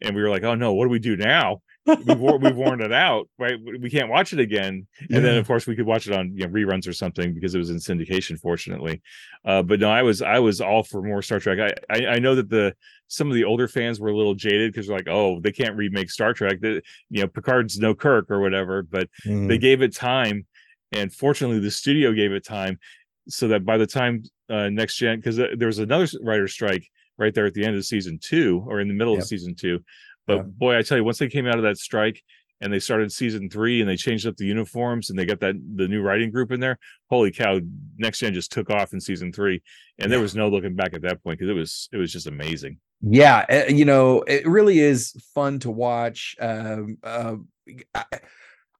And 0.00 0.16
we 0.16 0.22
were 0.22 0.30
like, 0.30 0.42
"Oh 0.42 0.56
no, 0.56 0.72
what 0.72 0.86
do 0.86 0.90
we 0.90 0.98
do 0.98 1.16
now? 1.16 1.62
We've, 1.86 2.20
we've 2.20 2.56
worn 2.56 2.80
it 2.80 2.92
out, 2.92 3.28
right? 3.38 3.58
We 3.80 3.90
can't 3.90 4.08
watch 4.08 4.32
it 4.32 4.38
again." 4.40 4.86
And 5.10 5.24
then, 5.24 5.36
of 5.38 5.46
course, 5.46 5.66
we 5.66 5.74
could 5.76 5.86
watch 5.86 6.06
it 6.06 6.12
on 6.14 6.36
you 6.36 6.46
know, 6.46 6.52
reruns 6.52 6.86
or 6.88 6.92
something 6.92 7.34
because 7.34 7.54
it 7.54 7.58
was 7.58 7.70
in 7.70 7.76
syndication, 7.78 8.38
fortunately. 8.38 9.02
Uh, 9.44 9.62
but 9.62 9.80
no, 9.80 9.90
I 9.90 10.02
was 10.02 10.22
I 10.22 10.38
was 10.38 10.60
all 10.60 10.82
for 10.82 11.02
more 11.02 11.22
Star 11.22 11.40
Trek. 11.40 11.58
I 11.58 11.94
I, 11.94 12.06
I 12.14 12.18
know 12.18 12.34
that 12.34 12.48
the 12.48 12.74
some 13.08 13.28
of 13.28 13.34
the 13.34 13.44
older 13.44 13.68
fans 13.68 14.00
were 14.00 14.08
a 14.08 14.16
little 14.16 14.34
jaded 14.34 14.72
because 14.72 14.86
they're 14.86 14.96
like, 14.96 15.08
"Oh, 15.08 15.40
they 15.40 15.52
can't 15.52 15.76
remake 15.76 16.10
Star 16.10 16.32
Trek. 16.32 16.60
The, 16.60 16.82
you 17.10 17.20
know, 17.22 17.28
Picard's 17.28 17.78
no 17.78 17.94
Kirk 17.94 18.30
or 18.30 18.40
whatever." 18.40 18.82
But 18.82 19.08
Mm. 19.26 19.48
they 19.48 19.58
gave 19.58 19.82
it 19.82 19.94
time 19.94 20.46
and 20.92 21.12
fortunately 21.12 21.58
the 21.58 21.70
studio 21.70 22.12
gave 22.12 22.32
it 22.32 22.44
time 22.44 22.78
so 23.28 23.48
that 23.48 23.64
by 23.64 23.76
the 23.78 23.86
time 23.86 24.22
uh 24.50 24.68
next 24.68 24.96
gen 24.96 25.18
because 25.18 25.36
there 25.36 25.66
was 25.66 25.78
another 25.78 26.06
writer 26.22 26.46
strike 26.48 26.86
right 27.18 27.34
there 27.34 27.46
at 27.46 27.54
the 27.54 27.64
end 27.64 27.76
of 27.76 27.84
season 27.86 28.18
two 28.20 28.62
or 28.66 28.78
in 28.80 28.88
the 28.88 28.94
middle 28.94 29.14
Yep. 29.14 29.22
of 29.22 29.28
season 29.28 29.54
two 29.54 29.78
but 30.26 30.36
Yep. 30.36 30.46
boy 30.46 30.76
i 30.76 30.82
tell 30.82 30.96
you 30.98 31.04
once 31.04 31.18
they 31.18 31.28
came 31.28 31.46
out 31.46 31.56
of 31.56 31.62
that 31.62 31.78
strike 31.78 32.22
and 32.60 32.72
they 32.72 32.78
started 32.78 33.10
season 33.10 33.50
three 33.50 33.80
and 33.80 33.88
they 33.90 33.96
changed 33.96 34.24
up 34.26 34.36
the 34.36 34.46
uniforms 34.46 35.10
and 35.10 35.18
they 35.18 35.26
got 35.26 35.40
that 35.40 35.56
the 35.74 35.88
new 35.88 36.00
writing 36.00 36.30
group 36.30 36.52
in 36.52 36.60
there 36.60 36.78
holy 37.10 37.32
cow 37.32 37.58
next 37.98 38.20
gen 38.20 38.32
just 38.32 38.52
took 38.52 38.70
off 38.70 38.92
in 38.92 39.00
season 39.00 39.32
three. 39.32 39.60
And 39.98 40.10
there 40.10 40.20
was 40.20 40.34
no 40.34 40.48
looking 40.48 40.74
back 40.74 40.94
at 40.94 41.02
that 41.02 41.22
point 41.22 41.38
because 41.38 41.50
it 41.50 41.54
was 41.54 41.88
it 41.92 41.96
was 41.96 42.12
just 42.12 42.26
amazing. 42.26 42.78
Yeah 43.00 43.44
uh, 43.50 43.70
you 43.70 43.84
know 43.84 44.22
it 44.22 44.46
really 44.46 44.78
is 44.78 45.12
fun 45.34 45.58
to 45.60 45.70
watch 45.72 46.36
um 46.40 46.98
uh, 47.02 47.34
I, 47.94 48.04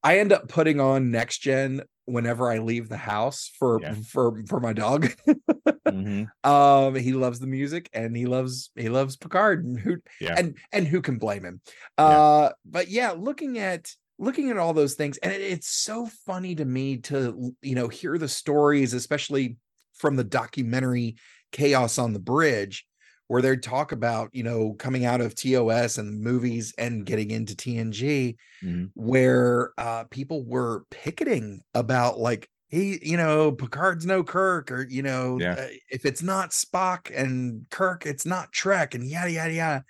I 0.02 0.18
end 0.18 0.32
up 0.32 0.48
putting 0.48 0.80
on 0.80 1.10
next 1.10 1.38
gen 1.38 1.82
whenever 2.06 2.50
i 2.50 2.58
leave 2.58 2.88
the 2.88 2.96
house 2.96 3.50
for 3.58 3.80
Yeah. 3.80 3.94
for 4.10 4.42
for 4.46 4.60
my 4.60 4.72
dog 4.72 5.12
Mhm. 5.88 6.28
um 6.44 6.94
he 6.94 7.12
loves 7.12 7.38
the 7.40 7.46
music 7.46 7.88
and 7.92 8.16
he 8.16 8.26
loves 8.26 8.70
he 8.76 8.88
loves 8.88 9.16
picard 9.16 9.64
and 9.64 9.78
who 9.78 9.96
Yeah. 10.20 10.34
and 10.38 10.56
and 10.72 10.86
who 10.86 11.00
can 11.02 11.18
blame 11.18 11.44
him 11.44 11.60
Yeah. 11.98 12.04
uh 12.04 12.52
but 12.64 12.88
yeah 12.88 13.12
looking 13.12 13.58
at 13.58 13.90
looking 14.18 14.50
at 14.50 14.56
all 14.58 14.72
those 14.74 14.94
things 14.94 15.18
and 15.18 15.32
it, 15.32 15.40
it's 15.40 15.68
so 15.68 16.06
funny 16.26 16.54
to 16.54 16.64
me 16.64 16.98
to 16.98 17.54
you 17.62 17.74
know 17.74 17.88
hear 17.88 18.18
the 18.18 18.28
stories 18.28 18.94
especially 18.94 19.56
from 19.94 20.16
the 20.16 20.24
documentary 20.24 21.16
chaos 21.52 21.98
on 21.98 22.12
the 22.12 22.18
bridge 22.20 22.86
where 23.32 23.42
they'd 23.42 23.62
talk 23.62 23.92
about 23.92 24.28
you 24.34 24.42
know 24.42 24.74
coming 24.74 25.06
out 25.06 25.22
of 25.22 25.34
tos 25.34 25.98
and 25.98 26.20
movies 26.20 26.74
and 26.78 27.06
getting 27.06 27.30
into 27.30 27.56
tng 27.56 28.36
Mhm. 28.62 28.92
where 28.94 29.72
uh 29.78 30.04
people 30.04 30.44
were 30.46 30.84
picketing 30.90 31.62
about 31.74 32.18
like 32.18 32.48
he 32.68 32.98
you 33.02 33.16
know 33.16 33.52
picard's 33.52 34.04
no 34.06 34.22
kirk 34.22 34.70
or 34.70 34.86
you 34.88 35.02
know 35.02 35.40
Yeah. 35.40 35.56
uh, 35.56 35.68
if 35.90 36.04
it's 36.04 36.22
not 36.22 36.50
spock 36.50 37.10
and 37.14 37.66
kirk 37.70 38.04
it's 38.06 38.26
not 38.26 38.52
trek 38.52 38.94
and 38.94 39.08
yada 39.08 39.30
yada 39.32 39.52
yada 39.54 39.84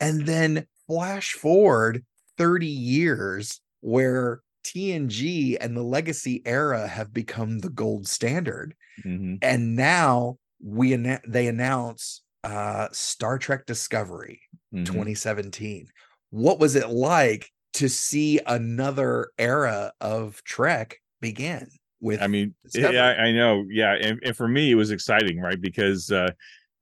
and 0.00 0.26
then 0.26 0.66
flash 0.86 1.32
forward 1.34 2.04
30 2.36 2.66
years 2.66 3.60
where 3.80 4.42
tng 4.64 5.56
and 5.60 5.76
the 5.76 5.82
legacy 5.82 6.42
era 6.44 6.86
have 6.88 7.12
become 7.12 7.60
the 7.60 7.70
gold 7.70 8.08
standard 8.08 8.74
Mhm. 9.04 9.42
and 9.42 9.76
now 9.76 10.38
we 10.62 10.94
they 11.28 11.46
announce 11.46 12.22
uh 12.48 12.88
star 12.92 13.38
trek 13.38 13.66
discovery 13.66 14.40
Mhm. 14.74 14.86
2017 14.86 15.86
what 16.30 16.58
was 16.58 16.76
it 16.76 16.88
like 16.88 17.50
to 17.74 17.88
see 17.88 18.40
another 18.46 19.30
era 19.38 19.92
of 20.00 20.42
trek 20.44 20.96
begin 21.20 21.68
with 22.00 22.22
I 22.22 22.26
mean, 22.28 22.54
Discovery. 22.64 22.94
yeah, 22.94 23.08
I, 23.08 23.32
know. 23.32 23.64
Yeah, 23.68 23.92
and, 24.00 24.20
and 24.24 24.36
for 24.36 24.46
me, 24.46 24.70
it 24.70 24.76
was 24.76 24.92
exciting, 24.92 25.40
right? 25.40 25.60
Because 25.60 26.12
uh, 26.12 26.30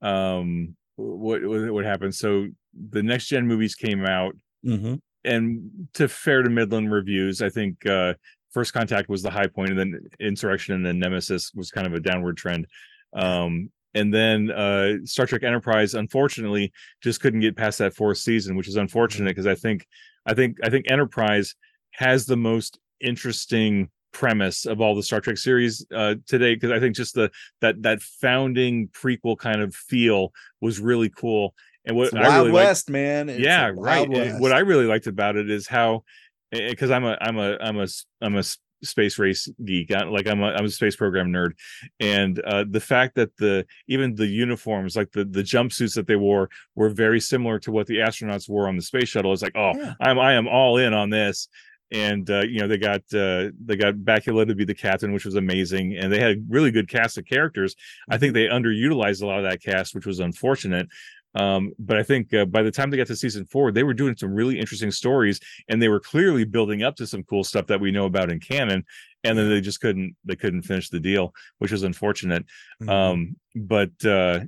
um, 0.03 0.77
what 0.97 1.41
what 1.73 1.85
happened? 1.85 2.15
So 2.15 2.49
the 2.91 3.03
next 3.03 3.29
gen 3.29 3.47
movies 3.47 3.75
came 3.75 4.05
out, 4.05 4.35
Mhm. 4.65 5.01
and 5.25 5.71
to 5.95 6.09
fair 6.09 6.43
to 6.43 6.51
Midland 6.51 6.93
reviews, 6.93 7.41
I 7.41 7.49
think 7.49 7.87
uh, 7.87 8.15
First 8.51 8.73
Contact 8.75 9.09
was 9.09 9.23
the 9.23 9.31
high 9.31 9.47
point, 9.47 9.71
and 9.71 9.79
then 9.79 10.01
Insurrection 10.21 10.75
and 10.75 10.85
then 10.85 10.99
Nemesis 10.99 11.51
was 11.55 11.71
kind 11.71 11.87
of 11.87 11.95
a 11.95 12.01
downward 12.01 12.37
trend. 12.37 12.67
Um, 13.15 13.71
and 13.97 14.13
then 14.13 14.51
uh, 14.51 14.99
Star 15.05 15.27
Trek 15.27 15.43
Enterprise, 15.43 15.95
unfortunately, 15.95 16.71
just 17.03 17.21
couldn't 17.21 17.41
get 17.41 17.57
past 17.57 17.79
that 17.79 17.95
fourth 17.95 18.19
season, 18.19 18.55
which 18.55 18.69
is 18.69 18.77
unfortunate 18.77 19.31
because 19.31 19.47
I 19.47 19.55
think 19.55 19.87
I 20.27 20.35
think 20.35 20.59
I 20.63 20.69
think 20.69 20.91
Enterprise 20.91 21.55
has 21.93 22.27
the 22.27 22.37
most 22.37 22.79
interesting 23.01 23.89
premise 24.13 24.67
of 24.67 24.81
all 24.81 24.95
the 24.95 25.03
Star 25.03 25.21
Trek 25.21 25.39
series 25.39 25.85
uh, 25.95 26.17
today 26.27 26.55
because 26.55 26.71
I 26.71 26.79
think 26.79 26.95
just 26.95 27.15
the 27.15 27.31
that 27.63 27.83
that 27.83 28.03
founding 28.03 28.89
prequel 28.89 29.39
kind 29.39 29.63
of 29.63 29.75
feel 29.75 30.33
was 30.61 30.79
really 30.79 31.09
cool. 31.09 31.55
And 31.87 31.97
what 31.97 32.15
I 32.15 32.21
Wild 32.29 32.35
really 32.35 32.53
liked- 32.53 32.69
West, 32.69 32.91
man. 32.91 33.29
It's 33.31 33.41
yeah, 33.41 33.73
right. 33.75 34.09
What 34.39 34.53
I 34.53 34.59
really 34.59 34.87
liked 34.87 35.07
about 35.07 35.37
it 35.37 35.51
is 35.51 35.67
how 35.67 36.05
because 36.51 36.91
I'm 36.91 37.05
a 37.05 37.17
I'm 37.21 37.39
a 37.39 37.57
I'm 37.61 37.79
a 37.79 37.87
I'm 38.21 38.37
a 38.37 38.43
space 38.83 39.19
race 39.19 39.49
geek. 39.65 39.93
I, 39.93 40.05
like 40.05 40.27
I'm 40.27 40.43
a 40.43 40.53
I'm 40.53 40.65
a 40.65 40.71
space 40.71 40.97
program 40.97 41.33
nerd, 41.33 41.53
and 42.01 42.39
uh, 42.41 42.65
the 42.69 42.81
fact 42.81 43.15
that 43.17 43.37
the 43.37 43.67
even 43.89 44.15
the 44.15 44.27
uniforms, 44.27 44.97
like 44.97 45.13
the 45.13 45.25
the 45.25 45.43
jumpsuits 45.43 45.95
that 45.95 46.07
they 46.07 46.17
wore, 46.17 46.51
were 46.75 46.89
very 46.89 47.21
similar 47.21 47.59
to 47.61 47.73
what 47.73 47.87
the 47.87 47.99
astronauts 47.99 48.49
wore 48.49 48.69
on 48.69 48.77
the 48.77 48.83
space 48.83 49.09
shuttle. 49.09 49.33
It's 49.33 49.43
like, 49.43 49.57
oh, 49.57 49.73
Yeah. 49.77 49.95
I'm 50.01 50.19
I 50.19 50.35
am 50.35 50.49
all 50.49 50.79
in 50.79 50.95
on 50.95 51.11
this. 51.11 51.49
And 51.93 52.29
uh, 52.31 52.41
you 52.41 52.59
know 52.59 52.67
they 52.67 52.79
got 52.79 53.03
uh, 53.15 53.51
they 53.65 53.77
got 53.77 53.95
Bakula 53.95 54.45
to 54.49 54.57
be 54.57 54.65
the 54.65 54.75
captain, 54.75 55.13
which 55.13 55.25
was 55.25 55.37
amazing, 55.37 55.97
and 55.97 56.13
they 56.13 56.19
had 56.19 56.33
a 56.33 56.41
really 56.49 56.73
good 56.73 56.89
cast 56.89 57.17
of 57.17 57.27
characters. 57.27 57.77
I 58.11 58.19
think 58.19 58.35
they 58.35 58.49
underutilized 58.49 59.23
a 59.23 59.27
lot 59.27 59.39
of 59.39 59.49
that 59.49 59.63
cast, 59.63 59.95
which 59.95 60.05
was 60.05 60.19
unfortunate. 60.19 60.89
Um, 61.37 61.73
but 61.79 61.97
I 61.99 62.03
think 62.03 62.33
uh, 62.35 62.47
by 62.47 62.63
the 62.63 62.71
time 62.71 62.91
they 62.91 62.97
got 62.97 63.07
to 63.09 63.17
season 63.17 63.45
four, 63.45 63.71
they 63.71 63.83
were 63.83 63.95
doing 63.95 64.17
some 64.17 64.35
really 64.35 64.59
interesting 64.59 64.91
stories, 64.91 65.39
and 65.69 65.81
they 65.81 65.89
were 65.89 66.01
clearly 66.01 66.45
building 66.45 66.83
up 66.83 66.97
to 66.97 67.07
some 67.07 67.23
cool 67.25 67.45
stuff 67.45 67.67
that 67.67 67.81
we 67.81 67.91
know 67.91 68.07
about 68.07 68.31
in 68.31 68.41
canon. 68.41 68.85
And 69.23 69.37
then 69.37 69.49
they 69.49 69.61
just 69.61 69.81
couldn't 69.81 70.17
they 70.25 70.37
couldn't 70.37 70.63
finish 70.63 70.89
the 70.89 71.01
deal, 71.01 71.35
which 71.59 71.73
was 71.73 71.83
unfortunate. 71.83 72.47
Mhm. 72.83 72.89
Um, 72.89 73.37
but 73.55 74.05
uh, 74.05 74.41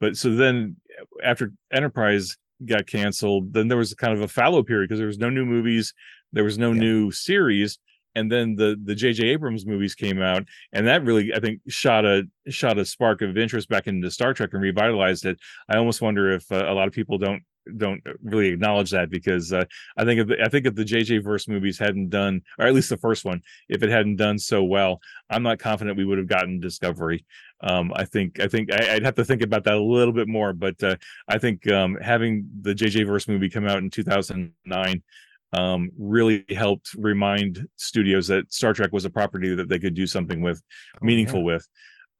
but 0.00 0.16
so 0.16 0.34
then 0.34 0.76
after 1.22 1.52
Enterprise 1.72 2.36
got 2.64 2.86
canceled, 2.86 3.52
then 3.52 3.68
there 3.68 3.78
was 3.78 3.94
kind 3.94 4.12
of 4.12 4.20
a 4.22 4.28
fallow 4.28 4.62
period 4.62 4.88
because 4.88 4.98
there 4.98 5.06
was 5.06 5.18
no 5.18 5.30
new 5.30 5.44
movies, 5.46 5.94
there 6.32 6.44
was 6.44 6.58
no 6.58 6.72
Yeah. 6.72 6.80
new 6.80 7.10
series, 7.10 7.78
and 8.16 8.32
then 8.32 8.56
the 8.56 8.80
the 8.82 8.94
J.J. 8.94 9.28
Abrams 9.28 9.66
movies 9.66 9.94
came 9.94 10.20
out, 10.20 10.44
and 10.72 10.86
that 10.86 11.04
really 11.04 11.32
I 11.32 11.38
think 11.38 11.60
shot 11.68 12.04
a 12.04 12.24
shot 12.48 12.78
a 12.78 12.84
spark 12.84 13.22
of 13.22 13.36
interest 13.36 13.68
back 13.68 13.86
into 13.86 14.10
Star 14.10 14.34
Trek 14.34 14.50
and 14.54 14.62
revitalized 14.62 15.26
it. 15.26 15.38
I 15.68 15.76
almost 15.76 16.02
wonder 16.02 16.32
if 16.32 16.50
uh, 16.50 16.64
a 16.66 16.74
lot 16.74 16.88
of 16.88 16.94
people 16.94 17.18
don't 17.18 17.42
don't 17.76 18.00
really 18.22 18.48
acknowledge 18.48 18.90
that 18.92 19.10
because 19.10 19.52
uh, 19.52 19.64
I 19.96 20.04
think 20.04 20.20
if 20.20 20.28
the, 20.28 20.42
I 20.42 20.48
think 20.48 20.66
if 20.66 20.74
the 20.74 20.84
JJ 20.84 21.22
verse 21.22 21.46
movies 21.48 21.78
hadn't 21.78 22.10
done, 22.10 22.42
or 22.58 22.66
at 22.66 22.74
least 22.74 22.88
the 22.88 22.96
first 22.96 23.24
one, 23.24 23.42
if 23.68 23.82
it 23.82 23.90
hadn't 23.90 24.16
done 24.16 24.38
so 24.38 24.64
well, 24.64 25.00
I'm 25.28 25.42
not 25.42 25.58
confident 25.58 25.98
we 25.98 26.04
would 26.04 26.18
have 26.18 26.28
gotten 26.28 26.60
Discovery. 26.60 27.26
Um, 27.60 27.92
I 27.94 28.04
think 28.04 28.40
I 28.40 28.48
think 28.48 28.72
I, 28.72 28.94
I'd 28.94 29.04
have 29.04 29.16
to 29.16 29.24
think 29.24 29.42
about 29.42 29.64
that 29.64 29.74
a 29.74 29.82
little 29.82 30.14
bit 30.14 30.28
more, 30.28 30.52
but 30.52 30.82
uh, 30.82 30.96
I 31.28 31.38
think 31.38 31.70
um, 31.70 31.98
having 32.00 32.48
the 32.62 32.74
JJ 32.74 33.06
verse 33.06 33.28
movie 33.28 33.50
come 33.50 33.66
out 33.66 33.78
in 33.78 33.90
2009 33.90 35.02
um, 35.56 35.90
really 35.98 36.44
helped 36.50 36.94
remind 36.98 37.66
studios 37.76 38.26
that 38.28 38.52
Star 38.52 38.72
Trek 38.74 38.92
was 38.92 39.04
a 39.04 39.10
property 39.10 39.54
that 39.54 39.68
they 39.68 39.78
could 39.78 39.94
do 39.94 40.06
something 40.06 40.40
with, 40.42 40.62
Oh, 40.96 41.04
meaningful 41.04 41.44
with. 41.44 41.66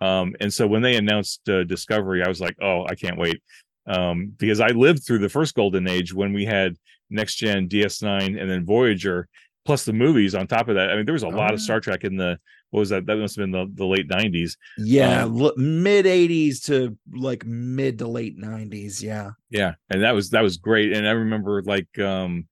Um, 0.00 0.34
and 0.40 0.52
so 0.52 0.66
when 0.66 0.82
they 0.82 0.96
announced 0.96 1.48
uh, 1.48 1.64
Discovery, 1.64 2.22
I 2.22 2.28
was 2.28 2.40
like, 2.40 2.56
oh, 2.62 2.84
I 2.88 2.94
can't 2.94 3.18
wait. 3.18 3.42
Um, 3.86 4.32
because 4.36 4.60
I 4.60 4.68
lived 4.68 5.04
through 5.06 5.20
the 5.20 5.28
first 5.28 5.54
golden 5.54 5.88
age 5.88 6.12
when 6.12 6.32
we 6.32 6.44
had 6.44 6.76
next 7.10 7.36
gen 7.36 7.68
DS9 7.68 8.40
and 8.40 8.50
then 8.50 8.64
Voyager, 8.64 9.28
plus 9.64 9.84
the 9.84 9.92
movies 9.92 10.34
on 10.34 10.46
top 10.46 10.68
of 10.68 10.74
that. 10.74 10.90
I 10.90 10.96
mean, 10.96 11.04
there 11.06 11.12
was 11.12 11.22
a 11.22 11.26
Oh, 11.28 11.30
lot 11.30 11.54
of. 11.54 11.60
Star 11.60 11.80
Trek 11.80 12.04
in 12.04 12.16
the 12.16 12.38
what 12.70 12.80
was 12.80 12.88
that? 12.90 13.06
That 13.06 13.16
must 13.16 13.36
have 13.36 13.44
been 13.44 13.52
the, 13.52 13.70
the 13.74 13.86
late 13.86 14.08
90s. 14.08 14.56
Yeah, 14.76 15.22
Um, 15.24 15.52
mid 15.56 16.04
80s 16.04 16.64
to 16.66 16.98
like 17.14 17.46
mid 17.46 17.98
to 18.00 18.08
late 18.08 18.36
90s. 18.38 19.00
Yeah. 19.02 19.30
yeah 19.50 19.74
and 19.88 20.02
that 20.02 20.14
was 20.16 20.30
that 20.30 20.42
was 20.42 20.56
great 20.56 20.92
and 20.92 21.06
i 21.06 21.12
remember 21.12 21.62
like 21.62 21.96
um 22.00 22.46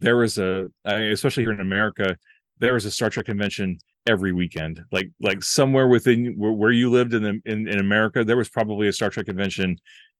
there 0.00 0.16
was 0.16 0.38
a 0.38 0.68
especially 0.84 1.42
here 1.44 1.52
in 1.52 1.60
america 1.60 2.16
there 2.58 2.74
was 2.74 2.84
a 2.84 2.90
star 2.90 3.10
trek 3.10 3.26
convention 3.26 3.78
every 4.06 4.32
weekend. 4.32 4.82
Like 4.92 5.10
like 5.20 5.42
somewhere 5.42 5.88
within 5.88 6.34
where, 6.36 6.52
where 6.52 6.72
you 6.72 6.90
lived 6.90 7.14
in 7.14 7.22
the 7.22 7.40
in, 7.44 7.68
in 7.68 7.78
america 7.78 8.24
there 8.24 8.36
was 8.36 8.48
probably 8.48 8.88
a 8.88 8.92
star 8.92 9.10
trek 9.10 9.26
convention 9.26 9.76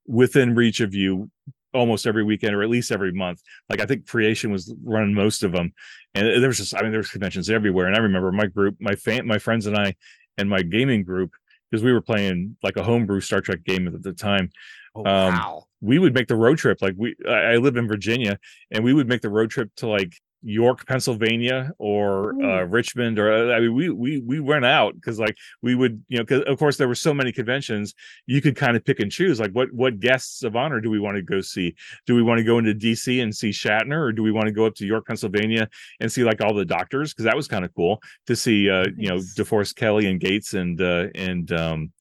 within 0.07 0.55
reach 0.55 0.81
of 0.81 0.95
you 0.95 1.31
almost 1.73 2.07
every 2.07 2.25
weekend 2.25 2.55
or 2.55 2.63
at 2.63 2.69
least 2.69 2.91
every 2.91 3.13
month. 3.13 3.41
Like 3.69 3.81
i 3.81 3.87
think 3.87 4.07
creation 4.07 4.51
was 4.51 4.75
running 4.85 5.15
most 5.15 5.43
of 5.43 5.53
them 5.53 5.73
and 6.15 6.27
there 6.27 6.49
was 6.49 6.59
just 6.59 6.75
i 6.75 6.83
mean 6.83 6.91
there 6.91 7.01
was 7.01 7.11
conventions 7.11 7.49
everywhere. 7.51 7.87
And 7.87 7.97
i 7.97 8.01
remember 8.01 8.33
my 8.33 8.47
group 8.47 8.77
my 8.81 8.95
fan 8.95 9.27
my 9.27 9.39
friends 9.39 9.67
and 9.67 9.77
i 9.77 9.95
and 10.39 10.49
my 10.49 10.63
gaming 10.63 11.05
group 11.05 11.33
because 11.71 11.85
we 11.85 11.93
were 11.93 12.01
playing 12.01 12.57
like 12.63 12.77
a 12.77 12.83
homebrew 12.83 13.21
star 13.21 13.41
trek 13.41 13.63
game 13.65 13.87
at 13.87 14.03
the 14.03 14.13
time. 14.13 14.51
Oh, 14.95 15.01
Um, 15.01 15.35
wow. 15.35 15.65
We 15.81 15.99
would 15.99 16.15
make 16.15 16.29
the 16.29 16.37
road 16.37 16.59
trip 16.59 16.83
like 16.83 16.95
we 16.97 17.15
I, 17.29 17.57
live 17.57 17.77
in 17.77 17.89
virginia 17.89 18.39
and 18.71 18.85
we 18.85 18.93
would 18.93 19.09
make 19.09 19.23
the 19.23 19.31
road 19.31 19.51
trip 19.51 19.71
to 19.77 19.87
like 19.89 20.15
york 20.43 20.87
pennsylvania 20.87 21.71
or 21.79 22.33
uh, 22.43 22.63
richmond 22.63 23.19
or 23.19 23.31
uh, 23.31 23.55
i 23.55 23.61
mean 23.61 23.75
we 23.75 23.91
we 23.91 24.19
we 24.21 24.41
went 24.41 24.65
out 24.65 24.95
because 24.95 25.19
like 25.19 25.37
we 25.61 25.75
would 25.75 26.03
you 26.09 26.17
know 26.17 26.25
because 26.25 26.43
of 26.45 26.59
course 26.59 26.79
there 26.79 26.89
were 26.89 26.95
so 26.95 27.13
many 27.13 27.31
conventions 27.31 27.95
you 28.27 28.41
could 28.41 28.57
kind 28.57 28.75
of 28.75 28.85
pick 28.85 29.01
and 29.01 29.13
choose 29.13 29.39
like 29.39 29.53
what 29.53 29.71
what 29.73 30.01
guests 30.01 30.43
of 30.43 30.57
honor 30.57 30.81
do 30.81 30.89
we 30.89 30.99
want 30.99 31.17
to 31.17 31.23
go 31.23 31.41
see? 31.41 31.75
Do 32.07 32.15
we 32.15 32.23
want 32.23 32.39
to 32.39 32.45
go 32.45 32.59
into 32.59 32.75
dc 32.75 33.23
and 33.23 33.35
see 33.35 33.51
shatner 33.51 33.99
or 33.99 34.13
do 34.13 34.23
we 34.23 34.33
want 34.33 34.47
to 34.47 34.53
go 34.53 34.65
up 34.65 34.75
to 34.77 34.87
york 34.87 35.07
pennsylvania 35.07 35.69
and 36.01 36.11
see 36.11 36.25
like 36.25 36.41
all 36.41 36.55
the 36.55 36.65
doctors? 36.65 37.13
Because 37.13 37.27
that 37.27 37.37
was 37.37 37.47
kind 37.47 37.65
of 37.65 37.75
cool 37.75 38.01
to 38.27 38.35
see 38.35 38.71
uh 38.71 38.87
you 38.97 39.09
know 39.09 39.17
deforest 39.17 39.77
kelley 39.77 40.07
and 40.07 40.21
gates 40.21 40.55
and 40.55 40.81
uh 40.81 41.09
and 41.15 41.53
um 41.53 41.93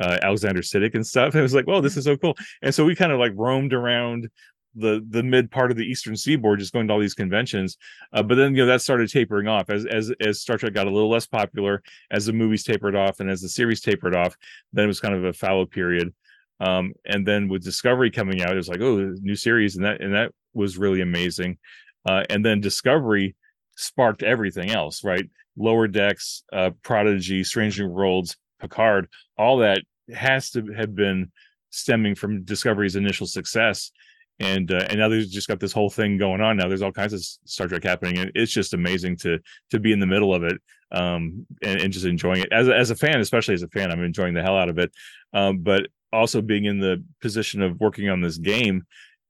uh, 0.00 0.18
Alexander 0.22 0.62
Siddig 0.62 0.94
and 0.94 1.06
stuff. 1.06 1.34
It 1.40 1.42
was 1.42 1.54
like, 1.54 1.66
well, 1.66 1.82
this 1.82 1.96
is 1.96 2.04
so 2.04 2.16
cool. 2.16 2.36
And 2.62 2.74
so 2.74 2.84
we 2.84 2.94
kind 2.94 3.12
of 3.12 3.18
like 3.18 3.32
roamed 3.34 3.72
around 3.72 4.28
the 4.74 5.04
the 5.10 5.22
mid 5.22 5.50
part 5.50 5.70
of 5.70 5.76
the 5.76 5.84
eastern 5.84 6.16
seaboard, 6.16 6.60
just 6.60 6.72
going 6.72 6.86
to 6.86 6.92
all 6.92 7.00
these 7.00 7.14
conventions. 7.14 7.76
Uh, 8.12 8.22
but 8.22 8.36
then 8.36 8.54
you 8.54 8.62
know 8.62 8.66
that 8.66 8.82
started 8.82 9.10
tapering 9.10 9.48
off 9.48 9.70
as 9.70 9.84
as 9.86 10.12
as 10.20 10.40
Star 10.40 10.58
Trek 10.58 10.74
got 10.74 10.86
a 10.86 10.90
little 10.90 11.10
less 11.10 11.26
popular, 11.26 11.82
as 12.10 12.26
the 12.26 12.32
movies 12.32 12.64
tapered 12.64 12.94
off, 12.94 13.20
and 13.20 13.30
as 13.30 13.40
the 13.40 13.48
series 13.48 13.80
tapered 13.80 14.14
off. 14.14 14.36
Then 14.72 14.84
it 14.84 14.88
was 14.88 15.00
kind 15.00 15.14
of 15.14 15.24
a 15.24 15.32
fallow 15.32 15.66
period. 15.66 16.12
Um, 16.60 16.92
and 17.06 17.26
then 17.26 17.48
with 17.48 17.64
Discovery 17.64 18.10
coming 18.10 18.42
out, 18.42 18.52
it 18.52 18.56
was 18.56 18.68
like, 18.68 18.80
oh, 18.80 19.14
new 19.20 19.36
series, 19.36 19.76
and 19.76 19.84
that 19.84 20.00
and 20.00 20.14
that 20.14 20.32
was 20.54 20.78
really 20.78 21.00
amazing. 21.00 21.58
Uh, 22.06 22.24
and 22.30 22.44
then 22.44 22.60
Discovery 22.60 23.34
sparked 23.76 24.22
everything 24.22 24.70
else, 24.70 25.04
right? 25.04 25.28
Lower 25.56 25.88
Decks, 25.88 26.44
uh, 26.52 26.70
Prodigy, 26.82 27.44
Strange 27.44 27.78
New 27.78 27.88
Worlds, 27.88 28.36
Picard, 28.60 29.08
all 29.36 29.58
that 29.58 29.82
has 30.14 30.50
to 30.50 30.64
have 30.76 30.94
been 30.94 31.30
stemming 31.70 32.14
from 32.14 32.42
Discovery's 32.42 32.96
initial 32.96 33.26
success. 33.26 33.90
And 34.38 34.72
uh, 34.72 34.86
and 34.88 34.98
now 34.98 35.08
there's 35.08 35.30
just 35.30 35.48
got 35.48 35.60
this 35.60 35.72
whole 35.72 35.90
thing 35.90 36.16
going 36.16 36.40
on. 36.40 36.56
Now 36.56 36.66
there's 36.66 36.80
all 36.80 36.92
kinds 36.92 37.12
of 37.12 37.20
Star 37.20 37.68
Trek 37.68 37.84
happening, 37.84 38.18
and 38.18 38.32
it's 38.34 38.52
just 38.52 38.72
amazing 38.72 39.16
to 39.18 39.38
to 39.70 39.78
be 39.78 39.92
in 39.92 40.00
the 40.00 40.06
middle 40.06 40.34
of 40.34 40.44
it 40.44 40.56
um, 40.92 41.46
and, 41.62 41.80
and 41.80 41.92
just 41.92 42.06
enjoying 42.06 42.40
it 42.40 42.48
as 42.50 42.68
as 42.68 42.90
a 42.90 42.96
fan, 42.96 43.20
especially 43.20 43.54
as 43.54 43.62
a 43.62 43.68
fan. 43.68 43.90
I'm 43.90 44.02
enjoying 44.02 44.32
the 44.32 44.42
hell 44.42 44.56
out 44.56 44.70
of 44.70 44.78
it. 44.78 44.92
Um, 45.34 45.58
but 45.58 45.88
also 46.12 46.40
being 46.40 46.64
in 46.64 46.80
the 46.80 47.04
position 47.20 47.60
of 47.62 47.78
working 47.80 48.08
on 48.08 48.20
this 48.20 48.38
game 48.38 48.86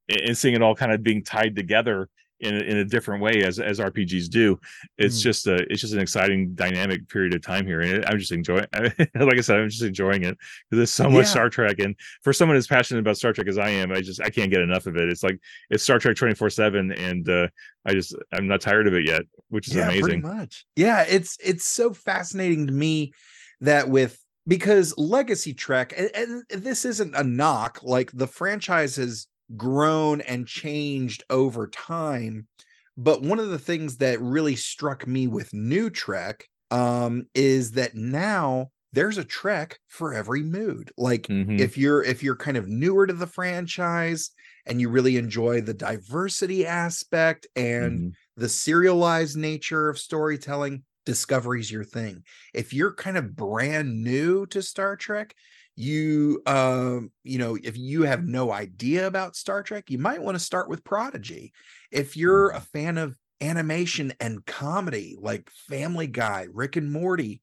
and 0.08 0.38
seeing 0.38 0.54
it 0.54 0.62
all 0.62 0.74
kind 0.74 0.92
of 0.92 1.02
being 1.02 1.24
tied 1.24 1.56
together 1.56 2.08
in 2.40 2.54
a, 2.56 2.58
in 2.60 2.76
a 2.78 2.84
different 2.84 3.22
way 3.22 3.42
as 3.44 3.58
as 3.58 3.78
RPGs 3.78 4.28
do. 4.28 4.58
It's 4.98 5.18
Mm. 5.20 5.22
just 5.22 5.46
a 5.46 5.54
it's 5.70 5.80
just 5.80 5.92
an 5.92 6.00
exciting 6.00 6.54
dynamic 6.54 7.08
period 7.08 7.34
of 7.34 7.42
time 7.42 7.66
here, 7.66 7.80
and 7.80 8.04
I'm 8.06 8.18
just 8.18 8.32
enjoying. 8.32 8.66
like 8.74 9.38
I 9.38 9.40
said, 9.40 9.58
I'm 9.60 9.68
just 9.68 9.82
enjoying 9.82 10.24
it 10.24 10.36
because 10.38 10.78
there's 10.78 10.90
so 10.90 11.04
much 11.10 11.24
Yeah. 11.26 11.30
Star 11.30 11.50
Trek, 11.50 11.78
and 11.78 11.94
for 12.22 12.32
someone 12.32 12.56
as 12.56 12.66
passionate 12.66 13.00
about 13.00 13.16
Star 13.16 13.32
Trek 13.32 13.48
as 13.48 13.58
I 13.58 13.70
am, 13.70 13.92
I 13.92 14.00
just 14.00 14.20
I 14.20 14.30
can't 14.30 14.50
get 14.50 14.60
enough 14.62 14.86
of 14.86 14.96
it. 14.96 15.08
It's 15.08 15.22
like 15.22 15.38
it's 15.70 15.82
Star 15.82 15.98
Trek 15.98 16.16
24 16.16 16.50
seven, 16.50 16.92
and 16.92 17.28
uh, 17.28 17.48
I 17.86 17.92
just 17.92 18.14
I'm 18.32 18.46
not 18.46 18.60
tired 18.60 18.86
of 18.86 18.94
it 18.94 19.06
yet, 19.06 19.22
which 19.48 19.68
is 19.68 19.74
yeah, 19.74 19.88
amazing. 19.90 20.22
much. 20.22 20.64
Yeah, 20.76 21.04
it's 21.08 21.36
it's 21.44 21.66
so 21.66 21.92
fascinating 21.92 22.66
to 22.66 22.72
me 22.72 23.12
that 23.60 23.88
with 23.88 24.18
because 24.48 24.96
Legacy 24.96 25.52
Trek, 25.52 25.92
and, 25.96 26.10
and 26.50 26.62
this 26.62 26.84
isn't 26.84 27.14
a 27.14 27.22
knock, 27.22 27.80
like 27.82 28.10
the 28.12 28.26
franchise 28.26 28.96
has 28.96 29.26
grown 29.56 30.20
and 30.22 30.46
changed 30.46 31.24
over 31.30 31.68
time. 31.68 32.48
But 32.96 33.22
one 33.22 33.38
of 33.38 33.48
the 33.48 33.58
things 33.58 33.96
that 33.98 34.20
really 34.20 34.56
struck 34.56 35.06
me 35.06 35.26
with 35.26 35.54
New 35.54 35.90
Trek 35.90 36.46
um, 36.70 37.26
is 37.34 37.72
that 37.72 37.94
now 37.94 38.70
there's 38.92 39.18
a 39.18 39.24
Trek 39.24 39.78
for 39.88 40.12
every 40.14 40.42
mood. 40.42 40.92
Like 40.96 41.28
Mhm. 41.28 41.56
if 41.56 41.76
you're 41.78 42.02
if 42.02 42.22
you're 42.22 42.36
kind 42.36 42.56
of 42.56 42.68
newer 42.68 43.06
to 43.06 43.12
the 43.12 43.26
franchise 43.26 44.30
and 44.66 44.80
you 44.80 44.88
really 44.88 45.16
enjoy 45.16 45.60
the 45.60 45.74
diversity 45.74 46.66
aspect 46.66 47.46
and 47.56 48.02
Mhm. 48.02 48.14
the 48.36 48.48
serialized 48.48 49.36
nature 49.36 49.88
of 49.88 49.98
storytelling, 49.98 50.84
Discovery's 51.06 51.70
your 51.70 51.84
thing. 51.84 52.22
If 52.54 52.72
you're 52.72 52.94
kind 52.94 53.16
of 53.16 53.34
brand 53.34 54.02
new 54.02 54.46
to 54.46 54.62
Star 54.62 54.96
Trek, 54.96 55.34
you 55.76 56.42
um 56.46 57.10
you 57.22 57.38
know 57.38 57.56
if 57.62 57.76
you 57.76 58.02
have 58.02 58.24
no 58.24 58.52
idea 58.52 59.06
about 59.06 59.36
Star 59.36 59.62
Trek, 59.62 59.90
you 59.90 59.98
might 59.98 60.22
want 60.22 60.34
to 60.34 60.44
start 60.44 60.68
with 60.68 60.84
Prodigy. 60.84 61.52
If 61.90 62.16
you're 62.16 62.50
a 62.50 62.60
fan 62.60 62.98
of 62.98 63.16
animation 63.40 64.12
and 64.20 64.44
comedy 64.44 65.16
like 65.18 65.50
Family 65.68 66.06
Guy, 66.06 66.46
Rick 66.52 66.76
and 66.76 66.92
Morty, 66.92 67.40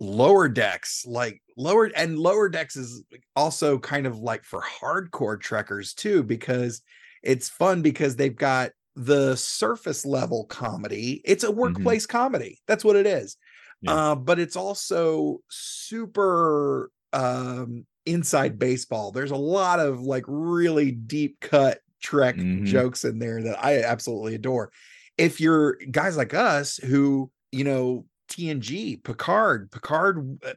Lower 0.00 0.48
Decks, 0.48 1.04
like 1.06 1.40
Lower 1.56 1.90
and 1.96 2.18
Lower 2.18 2.48
Decks 2.48 2.76
is 2.76 3.04
also 3.36 3.78
kind 3.78 4.06
of 4.06 4.18
like 4.18 4.44
for 4.44 4.62
hardcore 4.62 5.40
trekkers 5.40 5.94
too 5.94 6.22
because 6.22 6.82
it's 7.22 7.48
fun 7.48 7.82
because 7.82 8.16
they've 8.16 8.36
got 8.36 8.72
the 8.96 9.36
surface 9.36 10.04
level 10.04 10.44
comedy. 10.46 11.20
It's 11.24 11.44
a 11.44 11.50
workplace 11.50 12.06
comedy. 12.06 12.60
That's 12.66 12.84
what 12.84 12.96
it 12.96 13.06
is. 13.06 13.36
Yeah. 13.82 13.92
uh, 13.92 14.14
but 14.14 14.38
it's 14.38 14.56
also 14.56 15.40
super 15.50 16.90
um 17.14 17.86
inside 18.06 18.58
baseball. 18.58 19.12
There's 19.12 19.30
a 19.30 19.36
lot 19.36 19.80
of 19.80 20.00
like 20.02 20.24
really 20.26 20.90
deep 20.92 21.40
cut 21.40 21.80
Trek 22.02 22.36
Mhm. 22.36 22.66
jokes 22.66 23.04
in 23.04 23.18
there 23.18 23.42
that 23.42 23.64
I 23.64 23.82
absolutely 23.82 24.34
adore. 24.34 24.70
If 25.16 25.40
you're 25.40 25.76
guys 25.90 26.16
like 26.18 26.34
us 26.34 26.76
who, 26.76 27.30
you 27.52 27.64
know, 27.64 28.04
TNG, 28.28 28.96
Picard, 29.02 29.70
Picard 29.70 30.38
uh, 30.44 30.54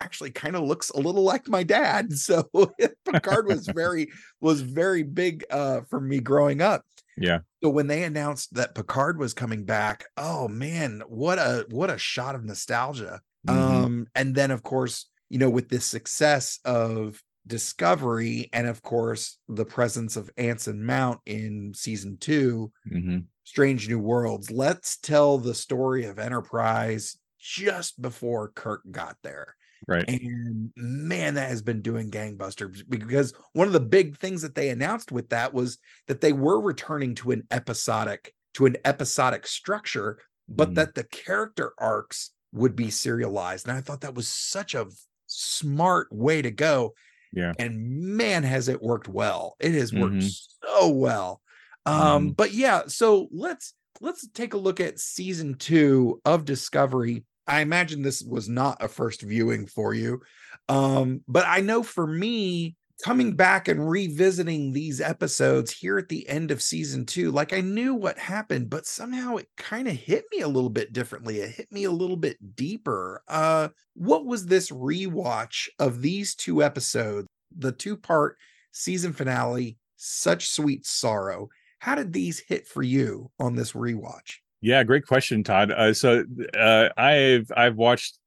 actually 0.00 0.30
kind 0.32 0.56
of 0.56 0.64
looks 0.64 0.90
a 0.90 0.98
little 0.98 1.22
like 1.22 1.48
my 1.48 1.62
dad. 1.62 2.12
So 2.16 2.50
Picard 3.10 3.46
was 3.46 3.66
very 3.74 4.08
was 4.40 4.60
very 4.60 5.02
big 5.02 5.44
uh 5.50 5.82
for 5.88 6.00
me 6.00 6.20
growing 6.20 6.60
up. 6.60 6.84
Yeah. 7.16 7.40
So 7.62 7.70
when 7.70 7.86
they 7.86 8.02
announced 8.04 8.54
that 8.54 8.74
Picard 8.74 9.18
was 9.18 9.34
coming 9.34 9.64
back, 9.64 10.04
oh 10.16 10.48
man, 10.48 11.02
what 11.06 11.38
a 11.38 11.66
what 11.70 11.90
a 11.90 11.98
shot 11.98 12.34
of 12.34 12.44
nostalgia. 12.44 13.20
Mhm. 13.46 13.54
Um 13.54 14.06
and 14.14 14.34
then 14.34 14.50
of 14.50 14.62
course, 14.62 15.06
you 15.32 15.38
know, 15.38 15.48
with 15.48 15.70
this 15.70 15.86
success 15.86 16.60
of 16.66 17.22
Discovery 17.46 18.50
and 18.52 18.68
of 18.68 18.82
course 18.82 19.38
the 19.48 19.64
presence 19.64 20.16
of 20.16 20.30
Anson 20.36 20.84
Mount 20.84 21.20
in 21.26 21.72
season 21.74 22.18
2, 22.18 22.70
Mhm. 22.86 23.24
Strange 23.44 23.88
New 23.88 23.98
Worlds, 23.98 24.50
let's 24.50 24.98
tell 24.98 25.38
the 25.38 25.54
story 25.54 26.04
of 26.04 26.18
Enterprise 26.20 27.16
just 27.40 28.00
before 28.00 28.50
Kirk 28.50 28.82
got 28.90 29.16
there. 29.22 29.56
Right. 29.88 30.08
And 30.08 30.70
man, 30.76 31.34
that 31.34 31.48
has 31.48 31.62
been 31.62 31.82
doing 31.82 32.10
gangbusters 32.10 32.88
because 32.88 33.32
one 33.54 33.66
of 33.66 33.72
the 33.72 33.80
big 33.80 34.18
things 34.18 34.42
that 34.42 34.54
they 34.54 34.68
announced 34.68 35.10
with 35.10 35.30
that 35.30 35.52
was 35.52 35.78
that 36.06 36.20
they 36.20 36.32
were 36.32 36.60
returning 36.60 37.14
to 37.16 37.32
an 37.32 37.42
episodic 37.50 38.34
to 38.54 38.66
an 38.66 38.76
episodic 38.84 39.46
structure, 39.46 40.18
but 40.46 40.70
Mhm. 40.70 40.74
that 40.76 40.94
the 40.94 41.04
character 41.04 41.72
arcs 41.78 42.32
would 42.52 42.76
be 42.76 42.90
serialized. 42.90 43.66
And 43.66 43.76
I 43.76 43.80
thought 43.80 44.02
that 44.02 44.14
was 44.14 44.28
such 44.28 44.74
a 44.74 44.86
smart 45.32 46.08
way 46.12 46.42
to 46.42 46.50
go. 46.50 46.94
Yeah. 47.32 47.52
And 47.58 48.16
man, 48.16 48.42
has 48.42 48.68
it 48.68 48.82
worked 48.82 49.08
well. 49.08 49.56
It 49.60 49.72
has 49.72 49.92
worked 49.92 50.14
Mhm. 50.14 50.48
so 50.64 50.88
well. 50.90 51.40
Um, 51.86 52.30
Mhm. 52.30 52.36
but 52.36 52.52
yeah, 52.52 52.82
so 52.86 53.28
let's 53.32 53.74
let's 54.00 54.26
take 54.28 54.54
a 54.54 54.58
look 54.58 54.80
at 54.80 54.98
season 54.98 55.54
two 55.54 56.20
of 56.24 56.44
Discovery. 56.44 57.24
I 57.46 57.60
imagine 57.60 58.02
this 58.02 58.22
was 58.22 58.48
not 58.48 58.82
a 58.82 58.88
first 58.88 59.22
viewing 59.22 59.66
for 59.66 59.94
you. 59.94 60.22
Um, 60.68 61.22
but 61.28 61.44
I 61.46 61.60
know 61.60 61.82
for 61.82 62.06
me, 62.06 62.76
coming 63.02 63.34
back 63.34 63.66
and 63.66 63.90
revisiting 63.90 64.72
these 64.72 65.00
episodes 65.00 65.72
here 65.72 65.98
at 65.98 66.08
the 66.08 66.28
end 66.28 66.50
of 66.50 66.62
season 66.62 67.04
two, 67.04 67.32
like 67.32 67.52
I 67.52 67.60
knew 67.60 67.94
what 67.94 68.16
happened, 68.16 68.70
but 68.70 68.86
somehow 68.86 69.36
it 69.36 69.48
kind 69.56 69.88
of 69.88 69.94
hit 69.94 70.24
me 70.32 70.40
a 70.40 70.48
little 70.48 70.70
bit 70.70 70.92
differently. 70.92 71.38
It 71.40 71.50
hit 71.50 71.72
me 71.72 71.84
a 71.84 71.90
little 71.90 72.16
bit 72.16 72.54
deeper. 72.54 73.22
Uh, 73.26 73.68
what 73.94 74.24
was 74.24 74.46
this 74.46 74.70
rewatch 74.70 75.68
of 75.80 76.00
these 76.00 76.34
two 76.36 76.62
episodes, 76.62 77.26
the 77.58 77.72
two 77.72 77.96
part 77.96 78.36
season 78.70 79.12
finale, 79.12 79.78
Such 79.96 80.48
Sweet 80.48 80.86
Sorrow? 80.86 81.48
How 81.80 81.96
did 81.96 82.12
these 82.12 82.38
hit 82.38 82.68
for 82.68 82.84
you 82.84 83.30
on 83.40 83.56
this 83.56 83.72
rewatch? 83.72 84.36
Yeah, 84.60 84.84
great 84.84 85.06
question, 85.06 85.42
Todd. 85.42 85.72
Uh, 85.72 85.92
so 85.92 86.24
uh, 86.56 86.88
I've 86.96 87.50
I've 87.56 87.74
watched 87.74 88.18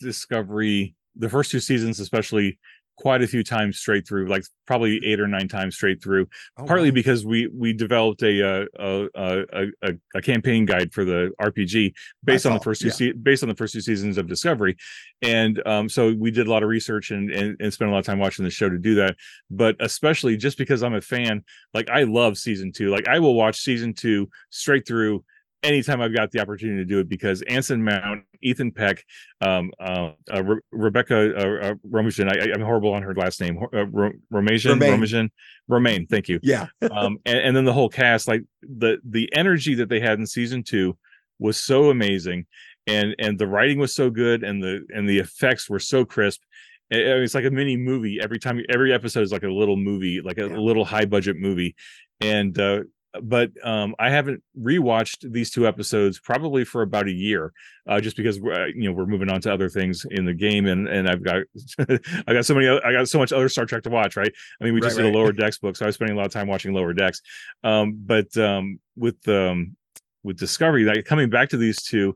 Discovery 0.00 0.96
the 1.14 1.28
first 1.28 1.52
two 1.52 1.60
seasons, 1.60 2.00
especially 2.00 2.58
quite 2.98 3.22
a 3.22 3.26
few 3.26 3.44
times 3.44 3.78
straight 3.78 4.06
through, 4.06 4.26
like 4.26 4.42
probably 4.66 5.00
eight 5.04 5.20
or 5.20 5.28
nine 5.28 5.48
times 5.48 5.76
straight 5.76 6.02
through. 6.02 6.26
Oh, 6.58 6.64
partly 6.64 6.90
wow. 6.90 6.94
because 6.94 7.24
we 7.24 7.48
we 7.48 7.72
developed 7.72 8.22
a 8.22 8.46
uh, 8.46 8.64
a, 8.78 9.08
a 9.14 9.66
a 9.82 9.92
a 10.16 10.22
campaign 10.22 10.64
guide 10.64 10.92
for 10.92 11.04
the 11.04 11.30
RPG 11.40 11.94
based 12.24 12.44
on 12.44 12.54
the 12.54 12.60
first 12.60 12.80
two 12.80 12.88
yeah. 12.88 12.94
se- 12.94 13.12
based 13.12 13.42
on 13.42 13.48
the 13.48 13.54
first 13.54 13.72
two 13.72 13.80
seasons 13.80 14.18
of 14.18 14.26
Discovery, 14.26 14.76
and 15.22 15.62
um, 15.66 15.88
so 15.88 16.12
we 16.12 16.30
did 16.30 16.48
a 16.48 16.50
lot 16.50 16.62
of 16.62 16.68
research 16.68 17.10
and, 17.10 17.30
and 17.30 17.56
and 17.60 17.72
spent 17.72 17.90
a 17.90 17.92
lot 17.92 18.00
of 18.00 18.06
time 18.06 18.18
watching 18.18 18.44
the 18.44 18.50
show 18.50 18.68
to 18.68 18.78
do 18.78 18.96
that. 18.96 19.16
But 19.50 19.76
especially 19.80 20.36
just 20.36 20.58
because 20.58 20.82
I'm 20.82 20.94
a 20.94 21.00
fan, 21.00 21.44
like 21.74 21.88
I 21.88 22.02
love 22.02 22.36
season 22.36 22.72
two. 22.72 22.90
Like 22.90 23.08
I 23.08 23.20
will 23.20 23.34
watch 23.34 23.60
season 23.60 23.94
two 23.94 24.28
straight 24.50 24.86
through 24.86 25.24
anytime 25.62 26.00
I've 26.00 26.14
got 26.14 26.30
the 26.30 26.40
opportunity 26.40 26.78
to 26.78 26.84
do 26.84 27.00
it 27.00 27.08
because 27.08 27.42
Anson 27.42 27.82
Mount, 27.82 28.24
Ethan 28.42 28.70
Peck, 28.72 29.04
um, 29.40 29.70
uh, 29.80 30.12
uh, 30.32 30.42
Re- 30.44 30.60
Rebecca 30.72 31.16
uh, 31.36 31.68
uh, 31.70 31.74
Romajan, 31.90 32.30
I, 32.30 32.52
I'm 32.54 32.60
horrible 32.62 32.92
on 32.94 33.02
her 33.02 33.14
last 33.14 33.40
name, 33.40 33.58
uh, 33.74 33.86
Ro- 33.86 34.12
Romajan, 34.32 34.70
Romaine. 34.80 35.00
Romajan, 35.00 35.28
Romaine. 35.68 36.06
Thank 36.06 36.28
you 36.28 36.38
yeah. 36.42 36.66
um 36.90 37.18
and, 37.26 37.38
and 37.38 37.56
then 37.56 37.64
the 37.64 37.72
whole 37.72 37.88
cast 37.88 38.28
like 38.28 38.42
the 38.62 38.98
the 39.08 39.28
energy 39.34 39.74
that 39.74 39.88
they 39.88 40.00
had 40.00 40.18
in 40.18 40.26
season 40.26 40.62
two 40.62 40.96
was 41.38 41.56
so 41.58 41.90
amazing 41.90 42.46
and 42.86 43.14
and 43.18 43.38
the 43.38 43.46
writing 43.46 43.78
was 43.78 43.94
so 43.94 44.10
good 44.10 44.42
and 44.44 44.62
the 44.62 44.84
and 44.94 45.08
the 45.08 45.18
effects 45.18 45.68
were 45.68 45.78
so 45.78 46.04
crisp 46.04 46.40
It- 46.90 47.06
it's 47.06 47.34
like 47.34 47.44
a 47.44 47.50
mini 47.50 47.76
movie 47.76 48.18
every 48.22 48.38
time 48.38 48.62
every 48.72 48.92
episode 48.92 49.22
is 49.22 49.32
like 49.32 49.42
a 49.42 49.52
little 49.52 49.76
movie 49.76 50.20
like 50.22 50.38
a 50.38 50.48
Yeah. 50.48 50.56
little 50.56 50.84
high 50.84 51.04
budget 51.04 51.36
movie 51.36 51.74
and 52.20 52.58
uh 52.58 52.80
but 53.22 53.50
um 53.64 53.94
i 53.98 54.10
haven't 54.10 54.42
rewatched 54.60 55.30
these 55.32 55.50
two 55.50 55.66
episodes 55.66 56.20
probably 56.20 56.62
for 56.64 56.82
about 56.82 57.06
a 57.08 57.12
year 57.12 57.52
uh 57.88 58.00
just 58.00 58.16
because 58.16 58.38
we're, 58.38 58.52
uh, 58.52 58.66
you 58.66 58.88
know 58.88 58.92
we're 58.92 59.06
moving 59.06 59.30
on 59.30 59.40
to 59.40 59.52
other 59.52 59.68
things 59.68 60.04
in 60.10 60.26
the 60.26 60.34
game 60.34 60.66
and 60.66 60.86
and 60.88 61.08
i've 61.08 61.24
got 61.24 61.42
i 62.26 62.32
got 62.34 62.44
so 62.44 62.54
many 62.54 62.66
oth- 62.66 62.82
i 62.84 62.92
got 62.92 63.08
so 63.08 63.18
much 63.18 63.32
other 63.32 63.48
star 63.48 63.64
trek 63.64 63.82
to 63.82 63.88
watch 63.90 64.16
right? 64.16 64.32
I 64.60 64.64
mean 64.64 64.74
we 64.74 64.80
just 64.80 64.96
Right, 64.96 65.02
did 65.02 65.06
a 65.06 65.08
lower 65.08 65.32
decks 65.32 65.58
book 65.58 65.74
so 65.76 65.86
i 65.86 65.88
was 65.88 65.94
spending 65.94 66.16
a 66.16 66.18
lot 66.18 66.26
of 66.26 66.32
time 66.32 66.48
watching 66.48 66.74
lower 66.74 66.92
decks. 66.92 67.22
Um 67.64 67.94
but 68.04 68.36
um 68.36 68.78
with 68.96 69.26
um 69.26 69.74
with 70.22 70.38
discovery 70.38 70.84
like 70.84 71.04
coming 71.06 71.30
back 71.30 71.48
to 71.50 71.56
these 71.56 71.82
two 71.82 72.14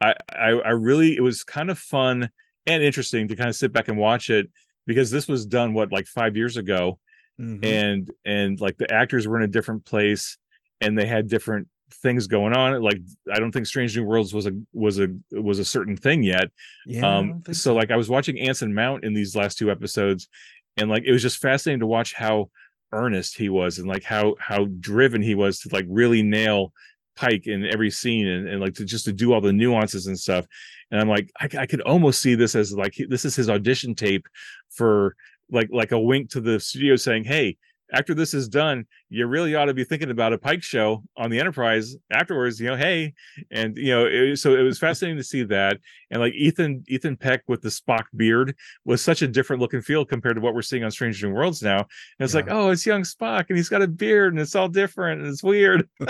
I, 0.00 0.14
I 0.32 0.48
i 0.50 0.70
really 0.70 1.16
it 1.16 1.20
was 1.22 1.42
kind 1.42 1.70
of 1.70 1.78
fun 1.78 2.30
and 2.66 2.82
interesting 2.82 3.26
to 3.28 3.36
kind 3.36 3.48
of 3.48 3.56
sit 3.56 3.72
back 3.72 3.88
and 3.88 3.98
watch 3.98 4.30
it 4.30 4.48
because 4.86 5.10
this 5.10 5.26
was 5.26 5.46
done 5.46 5.74
what 5.74 5.90
like 5.92 6.06
five 6.06 6.36
years 6.36 6.56
ago 6.56 6.98
Mhm. 7.40 7.64
and 7.64 8.10
and 8.24 8.60
like 8.60 8.76
the 8.78 8.92
actors 8.92 9.26
were 9.28 9.36
in 9.36 9.44
a 9.44 9.48
different 9.48 9.84
place 9.84 10.38
and 10.80 10.98
they 10.98 11.06
had 11.06 11.28
different 11.28 11.68
things 12.02 12.26
going 12.26 12.52
on 12.52 12.82
like 12.82 13.00
i 13.32 13.38
don't 13.38 13.52
think 13.52 13.66
strange 13.66 13.96
new 13.96 14.04
worlds 14.04 14.34
was 14.34 14.46
a 14.46 14.52
was 14.72 14.98
a 14.98 15.08
was 15.30 15.58
a 15.58 15.64
certain 15.64 15.96
thing 15.96 16.22
yet 16.22 16.50
yeah. 16.84 17.18
Um 17.18 17.40
don't 17.40 17.54
so 17.54 17.74
like 17.74 17.90
i 17.90 17.96
was 17.96 18.10
watching 18.10 18.38
anson 18.40 18.74
mount 18.74 19.04
in 19.04 19.14
these 19.14 19.34
last 19.34 19.56
two 19.56 19.70
episodes 19.70 20.28
and 20.76 20.90
like 20.90 21.04
it 21.06 21.12
was 21.12 21.22
just 21.22 21.38
fascinating 21.38 21.80
to 21.80 21.86
watch 21.86 22.12
how 22.12 22.50
earnest 22.92 23.36
he 23.38 23.48
was 23.48 23.78
and 23.78 23.88
like 23.88 24.02
how 24.02 24.34
how 24.38 24.66
driven 24.80 25.22
he 25.22 25.34
was 25.34 25.60
to 25.60 25.68
like 25.72 25.86
really 25.88 26.22
nail 26.22 26.72
pike 27.16 27.46
in 27.46 27.64
every 27.64 27.90
scene 27.90 28.26
and, 28.26 28.48
and 28.48 28.60
like 28.60 28.74
to 28.74 28.84
just 28.84 29.04
to 29.06 29.12
do 29.12 29.32
all 29.32 29.40
the 29.40 29.52
nuances 29.52 30.06
and 30.08 30.18
stuff 30.18 30.46
and 30.90 31.00
i'm 31.00 31.08
like 31.08 31.30
i, 31.40 31.48
I 31.60 31.66
could 31.66 31.80
almost 31.82 32.20
see 32.20 32.34
this 32.34 32.54
as 32.54 32.72
like 32.72 32.94
this 33.08 33.24
is 33.24 33.34
his 33.34 33.48
audition 33.48 33.94
tape 33.94 34.26
for 34.70 35.16
like 35.50 35.68
like 35.72 35.92
a 35.92 35.98
wink 35.98 36.30
to 36.30 36.40
the 36.40 36.58
studio 36.60 36.96
saying 36.96 37.24
hey 37.24 37.56
after 37.92 38.14
this 38.14 38.34
is 38.34 38.48
done 38.48 38.84
you 39.08 39.26
really 39.26 39.54
ought 39.54 39.66
to 39.66 39.74
be 39.74 39.84
thinking 39.84 40.10
about 40.10 40.32
a 40.32 40.38
pike 40.38 40.62
show 40.62 41.02
on 41.16 41.30
the 41.30 41.40
enterprise 41.40 41.96
afterwards 42.10 42.60
you 42.60 42.66
know 42.66 42.76
hey 42.76 43.12
and 43.50 43.76
you 43.76 43.90
know 43.90 44.06
it, 44.06 44.36
so 44.36 44.54
it 44.54 44.62
was 44.62 44.78
fascinating 44.78 45.16
to 45.16 45.24
see 45.24 45.42
that 45.42 45.78
and 46.10 46.20
like 46.20 46.34
ethan 46.34 46.84
ethan 46.88 47.16
peck 47.16 47.42
with 47.48 47.62
the 47.62 47.68
spock 47.68 48.04
beard 48.16 48.54
was 48.84 49.02
such 49.02 49.22
a 49.22 49.28
different 49.28 49.60
look 49.62 49.72
and 49.72 49.84
feel 49.84 50.04
compared 50.04 50.36
to 50.36 50.40
what 50.40 50.54
we're 50.54 50.62
seeing 50.62 50.84
on 50.84 50.90
strange 50.90 51.22
new 51.22 51.30
worlds 51.30 51.62
now 51.62 51.78
and 51.78 51.86
it's 52.20 52.34
like 52.34 52.50
oh 52.50 52.70
it's 52.70 52.84
young 52.84 53.02
spock 53.02 53.46
and 53.48 53.56
he's 53.56 53.68
got 53.68 53.82
a 53.82 53.88
beard 53.88 54.32
and 54.32 54.40
it's 54.40 54.54
all 54.54 54.68
different 54.68 55.22
and 55.22 55.30
it's 55.30 55.42
weird. 55.42 55.88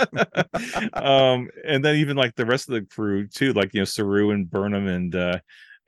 Um 0.93 1.49
and 1.65 1.83
then 1.83 1.95
even 1.95 2.17
like 2.17 2.35
the 2.35 2.45
rest 2.45 2.67
of 2.67 2.73
the 2.73 2.81
crew 2.81 3.27
too 3.27 3.53
like 3.53 3.73
you 3.73 3.81
know 3.81 3.85
saru 3.85 4.31
and 4.31 4.49
burnham 4.49 4.87
and 4.87 5.15
uh 5.15 5.39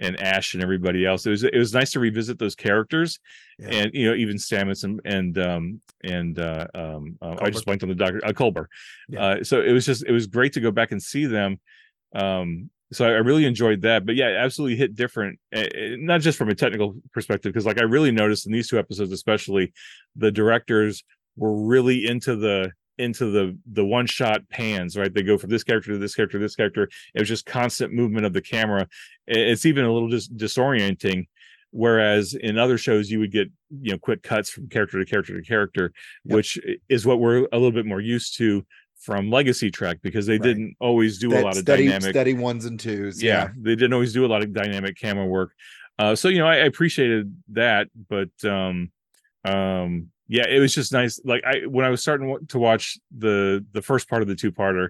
and 0.01 0.19
ash 0.19 0.53
and 0.55 0.61
everybody 0.63 1.05
else 1.05 1.25
it 1.25 1.29
was 1.29 1.43
it 1.43 1.55
was 1.57 1.73
nice 1.73 1.91
to 1.91 1.99
revisit 1.99 2.37
those 2.39 2.55
characters 2.55 3.19
Yeah. 3.59 3.69
and 3.69 3.91
you 3.93 4.09
know 4.09 4.15
even 4.15 4.35
stamets 4.37 4.83
and 4.83 4.99
and 5.05 5.37
um 5.37 5.81
and 6.03 6.37
uh 6.39 6.67
um 6.75 7.17
uh, 7.21 7.37
i 7.41 7.49
just 7.49 7.65
blanked 7.65 7.83
on 7.83 7.89
the 7.89 7.95
doctor 7.95 8.19
uh, 8.25 8.33
Culber. 8.33 8.65
Yeah. 9.07 9.23
uh 9.23 9.43
so 9.43 9.61
it 9.61 9.71
was 9.71 9.85
just 9.85 10.03
it 10.05 10.11
was 10.11 10.27
great 10.27 10.53
to 10.53 10.59
go 10.59 10.71
back 10.71 10.91
and 10.91 11.01
see 11.01 11.25
them 11.27 11.59
um 12.15 12.69
so 12.91 13.05
I, 13.05 13.09
I 13.09 13.19
really 13.19 13.45
enjoyed 13.45 13.81
that 13.83 14.05
but 14.05 14.15
yeah 14.15 14.27
it 14.29 14.35
absolutely 14.35 14.75
hit 14.75 14.95
different 14.95 15.39
eh, 15.53 15.67
eh, 15.73 15.95
not 15.97 16.21
just 16.21 16.37
from 16.37 16.49
a 16.49 16.55
technical 16.55 16.95
perspective 17.13 17.53
because 17.53 17.65
like 17.65 17.79
i 17.79 17.83
really 17.83 18.11
noticed 18.11 18.45
in 18.47 18.51
these 18.51 18.67
two 18.69 18.79
episodes 18.79 19.11
especially 19.11 19.71
the 20.15 20.31
directors 20.31 21.03
were 21.37 21.55
really 21.65 22.05
into 22.05 22.35
the 22.35 22.71
into 23.01 23.31
the 23.31 23.57
the 23.73 23.83
one 23.83 24.05
shot 24.05 24.47
pans 24.49 24.95
right 24.95 25.13
they 25.13 25.23
go 25.23 25.37
from 25.37 25.49
this 25.49 25.63
character 25.63 25.91
to 25.91 25.97
this 25.97 26.15
character 26.15 26.37
to 26.37 26.43
this 26.43 26.55
character 26.55 26.87
it 27.15 27.19
was 27.19 27.27
just 27.27 27.45
constant 27.45 27.91
movement 27.93 28.25
of 28.25 28.33
the 28.33 28.41
camera 28.41 28.87
it's 29.27 29.65
even 29.65 29.83
a 29.85 29.91
little 29.91 30.09
just 30.09 30.35
disorienting 30.37 31.25
whereas 31.71 32.33
in 32.33 32.57
other 32.57 32.77
shows 32.77 33.09
you 33.09 33.19
would 33.19 33.31
get 33.31 33.47
you 33.81 33.91
know 33.91 33.97
quick 33.97 34.21
cuts 34.23 34.49
from 34.49 34.67
character 34.67 34.99
to 35.03 35.09
character 35.09 35.35
to 35.39 35.45
character 35.47 35.91
Yep. 36.25 36.35
which 36.35 36.59
is 36.89 37.05
what 37.05 37.19
we're 37.19 37.47
a 37.51 37.57
little 37.57 37.71
bit 37.71 37.85
more 37.85 38.01
used 38.01 38.37
to 38.37 38.65
from 38.99 39.31
legacy 39.31 39.71
trek 39.71 39.97
because 40.03 40.25
they 40.27 40.33
Right. 40.37 40.43
didn't 40.43 40.75
always 40.79 41.17
do 41.17 41.31
a 41.31 41.41
lot 41.41 41.51
of 41.57 41.63
steady, 41.63 41.85
dynamic 41.85 42.11
steady 42.11 42.33
ones 42.33 42.65
and 42.65 42.79
twos. 42.79 43.23
yeah, 43.23 43.49
they 43.57 43.75
didn't 43.75 43.93
always 43.93 44.13
do 44.13 44.25
a 44.25 44.27
lot 44.27 44.43
of 44.43 44.53
dynamic 44.53 44.95
camera 44.97 45.25
work 45.25 45.53
uh 45.97 46.15
so 46.15 46.27
you 46.29 46.37
know 46.39 46.47
I, 46.47 46.55
I 46.57 46.65
appreciated 46.65 47.35
that 47.53 47.87
but 48.09 48.29
um 48.45 48.91
um 49.43 50.10
yeah 50.31 50.47
it 50.47 50.59
was 50.59 50.73
just 50.73 50.93
nice 50.93 51.19
like 51.25 51.43
i 51.43 51.59
when 51.67 51.85
i 51.85 51.89
was 51.89 52.01
starting 52.01 52.35
to 52.47 52.57
watch 52.57 52.97
the 53.15 53.63
the 53.73 53.81
first 53.81 54.09
part 54.09 54.21
of 54.21 54.27
the 54.27 54.35
two-parter 54.35 54.89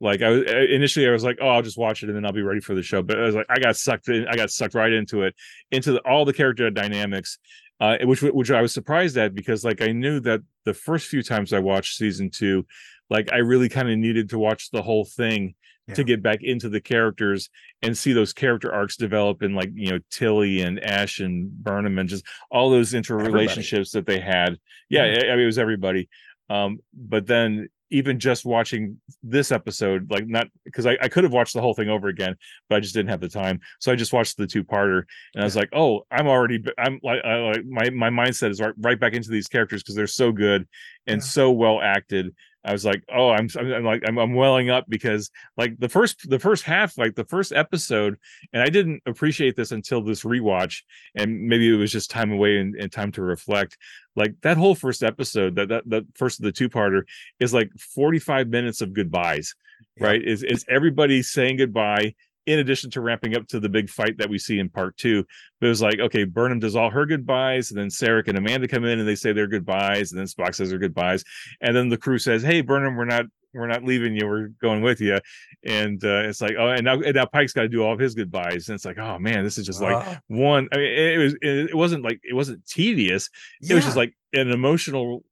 like 0.00 0.22
I 0.22 0.30
was 0.30 0.42
initially 0.70 1.06
I 1.06 1.12
was 1.12 1.24
like, 1.24 1.38
oh, 1.42 1.48
I'll 1.48 1.62
just 1.62 1.76
watch 1.76 2.02
it 2.02 2.08
and 2.08 2.16
then 2.16 2.24
I'll 2.24 2.32
be 2.32 2.40
ready 2.40 2.60
for 2.60 2.74
the 2.74 2.82
show. 2.82 3.02
But 3.02 3.18
I 3.18 3.22
was 3.22 3.34
like, 3.34 3.46
I 3.50 3.58
got 3.58 3.76
sucked 3.76 4.08
in, 4.08 4.26
I 4.26 4.34
got 4.34 4.50
sucked 4.50 4.74
right 4.74 4.90
into 4.90 5.24
it, 5.24 5.34
into 5.70 5.92
the, 5.92 6.00
all 6.08 6.24
the 6.24 6.32
character 6.32 6.70
dynamics, 6.70 7.38
uh, 7.80 7.98
which 8.04 8.22
which 8.22 8.50
I 8.50 8.62
was 8.62 8.72
surprised 8.72 9.18
at 9.18 9.34
because 9.34 9.62
like 9.62 9.82
I 9.82 9.92
knew 9.92 10.18
that 10.20 10.40
the 10.64 10.72
first 10.72 11.08
few 11.08 11.22
times 11.22 11.52
I 11.52 11.58
watched 11.58 11.96
season 11.96 12.30
two, 12.30 12.66
like 13.10 13.30
I 13.30 13.38
really 13.38 13.68
kind 13.68 13.90
of 13.90 13.98
needed 13.98 14.30
to 14.30 14.38
watch 14.38 14.70
the 14.70 14.82
whole 14.82 15.04
thing 15.04 15.54
to 15.94 16.04
get 16.04 16.22
back 16.22 16.42
into 16.42 16.68
the 16.68 16.80
characters 16.80 17.50
and 17.82 17.96
see 17.96 18.12
those 18.12 18.32
character 18.32 18.72
arcs 18.72 18.96
develop 18.96 19.42
in 19.42 19.54
like 19.54 19.70
you 19.74 19.90
know 19.90 19.98
Tilly 20.10 20.62
and 20.62 20.82
Ash 20.84 21.20
and 21.20 21.50
Burnham 21.50 21.98
and 21.98 22.08
just 22.08 22.24
all 22.50 22.70
those 22.70 22.92
interrelationships 22.92 23.92
that 23.92 24.06
they 24.06 24.20
had. 24.20 24.58
Yeah, 24.88 25.02
I 25.02 25.32
I 25.32 25.36
mean 25.36 25.40
it 25.40 25.46
was 25.46 25.58
everybody. 25.58 26.08
Um, 26.48 26.80
but 26.92 27.26
then 27.26 27.68
even 27.92 28.20
just 28.20 28.44
watching 28.44 29.00
this 29.22 29.50
episode, 29.50 30.10
like 30.10 30.26
not 30.26 30.46
because 30.64 30.86
I, 30.86 30.96
I 31.02 31.08
could 31.08 31.24
have 31.24 31.32
watched 31.32 31.54
the 31.54 31.60
whole 31.60 31.74
thing 31.74 31.88
over 31.88 32.08
again, 32.08 32.36
but 32.68 32.76
I 32.76 32.80
just 32.80 32.94
didn't 32.94 33.10
have 33.10 33.20
the 33.20 33.28
time. 33.28 33.60
So 33.80 33.90
I 33.90 33.96
just 33.96 34.12
watched 34.12 34.36
the 34.36 34.46
two 34.46 34.62
parter 34.62 35.02
and 35.34 35.42
I 35.42 35.44
was 35.44 35.56
like, 35.56 35.70
oh, 35.72 36.02
I'm 36.10 36.28
already 36.28 36.62
I'm 36.78 37.00
like 37.02 37.24
I, 37.24 37.36
like 37.36 37.64
my 37.66 37.90
my 37.90 38.10
mindset 38.10 38.50
is 38.50 38.60
right, 38.60 38.74
right 38.78 38.98
back 38.98 39.14
into 39.14 39.30
these 39.30 39.48
characters 39.48 39.82
because 39.82 39.96
they're 39.96 40.06
so 40.06 40.30
good 40.32 40.68
and 41.06 41.20
Yeah. 41.20 41.24
so 41.24 41.50
well 41.50 41.80
acted. 41.82 42.34
I 42.64 42.72
was 42.72 42.84
like, 42.84 43.02
oh, 43.14 43.30
I'm, 43.30 43.48
I'm, 43.58 43.72
I'm 43.72 43.84
like, 43.84 44.02
I'm, 44.06 44.18
I'm 44.18 44.34
welling 44.34 44.68
up 44.68 44.84
because 44.88 45.30
like 45.56 45.78
the 45.78 45.88
first, 45.88 46.28
the 46.28 46.38
first 46.38 46.62
half, 46.62 46.98
like 46.98 47.14
the 47.14 47.24
first 47.24 47.52
episode, 47.52 48.16
and 48.52 48.62
I 48.62 48.68
didn't 48.68 49.02
appreciate 49.06 49.56
this 49.56 49.72
until 49.72 50.02
this 50.02 50.24
rewatch, 50.24 50.82
and 51.14 51.40
maybe 51.48 51.72
it 51.72 51.76
was 51.78 51.90
just 51.92 52.10
time 52.10 52.32
away 52.32 52.58
and, 52.58 52.74
and 52.76 52.92
time 52.92 53.12
to 53.12 53.22
reflect. 53.22 53.78
Like 54.14 54.34
that 54.42 54.56
whole 54.58 54.74
first 54.74 55.02
episode, 55.02 55.54
that 55.56 55.68
that 55.70 55.88
that 55.88 56.04
first 56.14 56.38
of 56.40 56.44
the 56.44 56.52
two 56.52 56.68
parter 56.68 57.02
is 57.38 57.54
like 57.54 57.70
45 57.78 58.48
minutes 58.48 58.82
of 58.82 58.92
goodbyes, 58.92 59.54
Yeah. 59.96 60.06
right? 60.08 60.22
Is 60.22 60.42
is 60.42 60.64
everybody 60.68 61.22
saying 61.22 61.56
goodbye 61.56 62.14
in 62.50 62.58
addition 62.58 62.90
to 62.90 63.00
ramping 63.00 63.36
up 63.36 63.46
to 63.48 63.60
the 63.60 63.68
big 63.68 63.88
fight 63.88 64.18
that 64.18 64.28
we 64.28 64.38
see 64.38 64.58
in 64.58 64.68
part 64.68 64.96
two. 64.96 65.24
But 65.60 65.66
it 65.66 65.70
was 65.70 65.82
like, 65.82 66.00
okay, 66.00 66.24
Burnham 66.24 66.58
does 66.58 66.76
all 66.76 66.90
her 66.90 67.06
goodbyes, 67.06 67.70
and 67.70 67.78
then 67.78 67.88
Sarek 67.88 68.28
and 68.28 68.38
Amanda 68.38 68.68
come 68.68 68.84
in 68.84 68.98
and 68.98 69.08
they 69.08 69.14
say 69.14 69.32
their 69.32 69.46
goodbyes, 69.46 70.12
and 70.12 70.18
then 70.18 70.26
Spock 70.26 70.54
says 70.54 70.70
their 70.70 70.78
goodbyes, 70.78 71.24
and 71.60 71.76
then 71.76 71.88
the 71.88 71.98
crew 71.98 72.18
says, 72.18 72.42
"Hey, 72.42 72.60
Burnham, 72.60 72.96
we're 72.96 73.04
not 73.04 73.26
we're 73.52 73.66
not 73.66 73.84
leaving 73.84 74.14
you. 74.14 74.26
We're 74.26 74.48
going 74.60 74.82
with 74.82 75.00
you." 75.00 75.18
And 75.64 76.02
uh, 76.04 76.22
it's 76.24 76.40
like, 76.40 76.54
oh, 76.58 76.68
and 76.68 76.84
now 76.84 77.00
and 77.00 77.14
now 77.14 77.26
Pike's 77.26 77.52
got 77.52 77.62
to 77.62 77.68
do 77.68 77.82
all 77.82 77.92
of 77.92 77.98
his 77.98 78.14
goodbyes, 78.14 78.68
and 78.68 78.74
it's 78.74 78.84
like, 78.84 78.98
oh 78.98 79.18
man, 79.18 79.44
this 79.44 79.58
is 79.58 79.66
just 79.66 79.80
like 79.80 80.20
one. 80.28 80.68
I 80.72 80.76
mean, 80.76 80.86
it, 80.86 81.14
it 81.14 81.18
was 81.18 81.34
it, 81.34 81.70
it 81.70 81.76
wasn't 81.76 82.04
like 82.04 82.20
it 82.22 82.34
wasn't 82.34 82.66
tedious. 82.66 83.28
It 83.62 83.74
was 83.74 83.84
just 83.84 83.96
like 83.96 84.14
an 84.32 84.50
emotional 84.50 85.24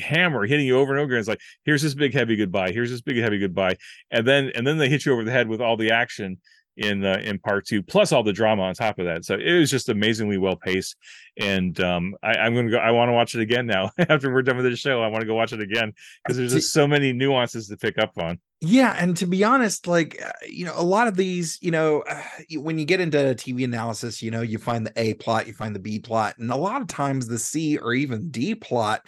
hammer 0.00 0.46
hitting 0.46 0.66
you 0.66 0.78
over 0.78 0.92
and 0.92 1.00
over 1.00 1.12
again. 1.12 1.20
It's 1.20 1.28
like, 1.28 1.40
here's 1.64 1.82
this 1.82 1.94
big 1.94 2.14
heavy 2.14 2.36
goodbye. 2.36 2.72
Here's 2.72 2.90
this 2.90 3.00
big 3.00 3.16
heavy 3.18 3.38
goodbye, 3.38 3.76
and 4.10 4.26
then 4.26 4.50
and 4.54 4.66
then 4.66 4.78
they 4.78 4.88
hit 4.88 5.06
you 5.06 5.12
over 5.12 5.24
the 5.24 5.30
head 5.30 5.48
with 5.48 5.60
all 5.60 5.76
the 5.76 5.90
action 5.90 6.38
in 6.76 7.04
uh, 7.04 7.20
in 7.22 7.38
part 7.38 7.66
two, 7.66 7.82
plus 7.82 8.12
all 8.12 8.22
the 8.22 8.32
drama 8.32 8.62
on 8.62 8.74
top 8.74 8.98
of 8.98 9.06
that. 9.06 9.24
So 9.24 9.34
it 9.34 9.58
was 9.58 9.70
just 9.70 9.88
amazingly 9.88 10.38
well 10.38 10.56
paced, 10.56 10.96
and 11.38 11.78
um, 11.80 12.14
I, 12.22 12.34
I'm 12.34 12.54
gonna 12.54 12.70
go. 12.70 12.78
I 12.78 12.90
want 12.90 13.08
to 13.08 13.12
watch 13.12 13.34
it 13.34 13.40
again 13.40 13.66
now 13.66 13.90
after 13.98 14.32
we're 14.32 14.42
done 14.42 14.56
with 14.56 14.66
the 14.66 14.76
show. 14.76 15.02
I 15.02 15.08
want 15.08 15.22
to 15.22 15.26
go 15.26 15.34
watch 15.34 15.52
it 15.52 15.60
again 15.60 15.92
because 16.24 16.36
there's 16.36 16.52
just 16.52 16.72
so 16.72 16.86
many 16.86 17.12
nuances 17.12 17.68
to 17.68 17.76
pick 17.76 17.98
up 17.98 18.12
on. 18.18 18.38
Yeah, 18.60 18.94
and 18.98 19.16
to 19.18 19.26
be 19.26 19.44
honest, 19.44 19.86
like 19.86 20.22
uh, 20.22 20.32
you 20.48 20.64
know, 20.64 20.74
a 20.76 20.82
lot 20.82 21.08
of 21.08 21.16
these, 21.16 21.58
you 21.60 21.70
know, 21.70 22.00
uh, 22.00 22.22
when 22.54 22.78
you 22.78 22.84
get 22.84 23.00
into 23.00 23.18
TV 23.18 23.64
analysis, 23.64 24.22
you 24.22 24.30
know, 24.30 24.42
you 24.42 24.58
find 24.58 24.86
the 24.86 24.92
A 24.96 25.14
plot, 25.14 25.46
you 25.46 25.52
find 25.52 25.74
the 25.74 25.80
B 25.80 25.98
plot, 25.98 26.36
and 26.38 26.50
a 26.50 26.56
lot 26.56 26.80
of 26.80 26.88
times 26.88 27.26
the 27.26 27.38
C 27.38 27.78
or 27.78 27.94
even 27.94 28.30
D 28.30 28.54
plot 28.54 29.06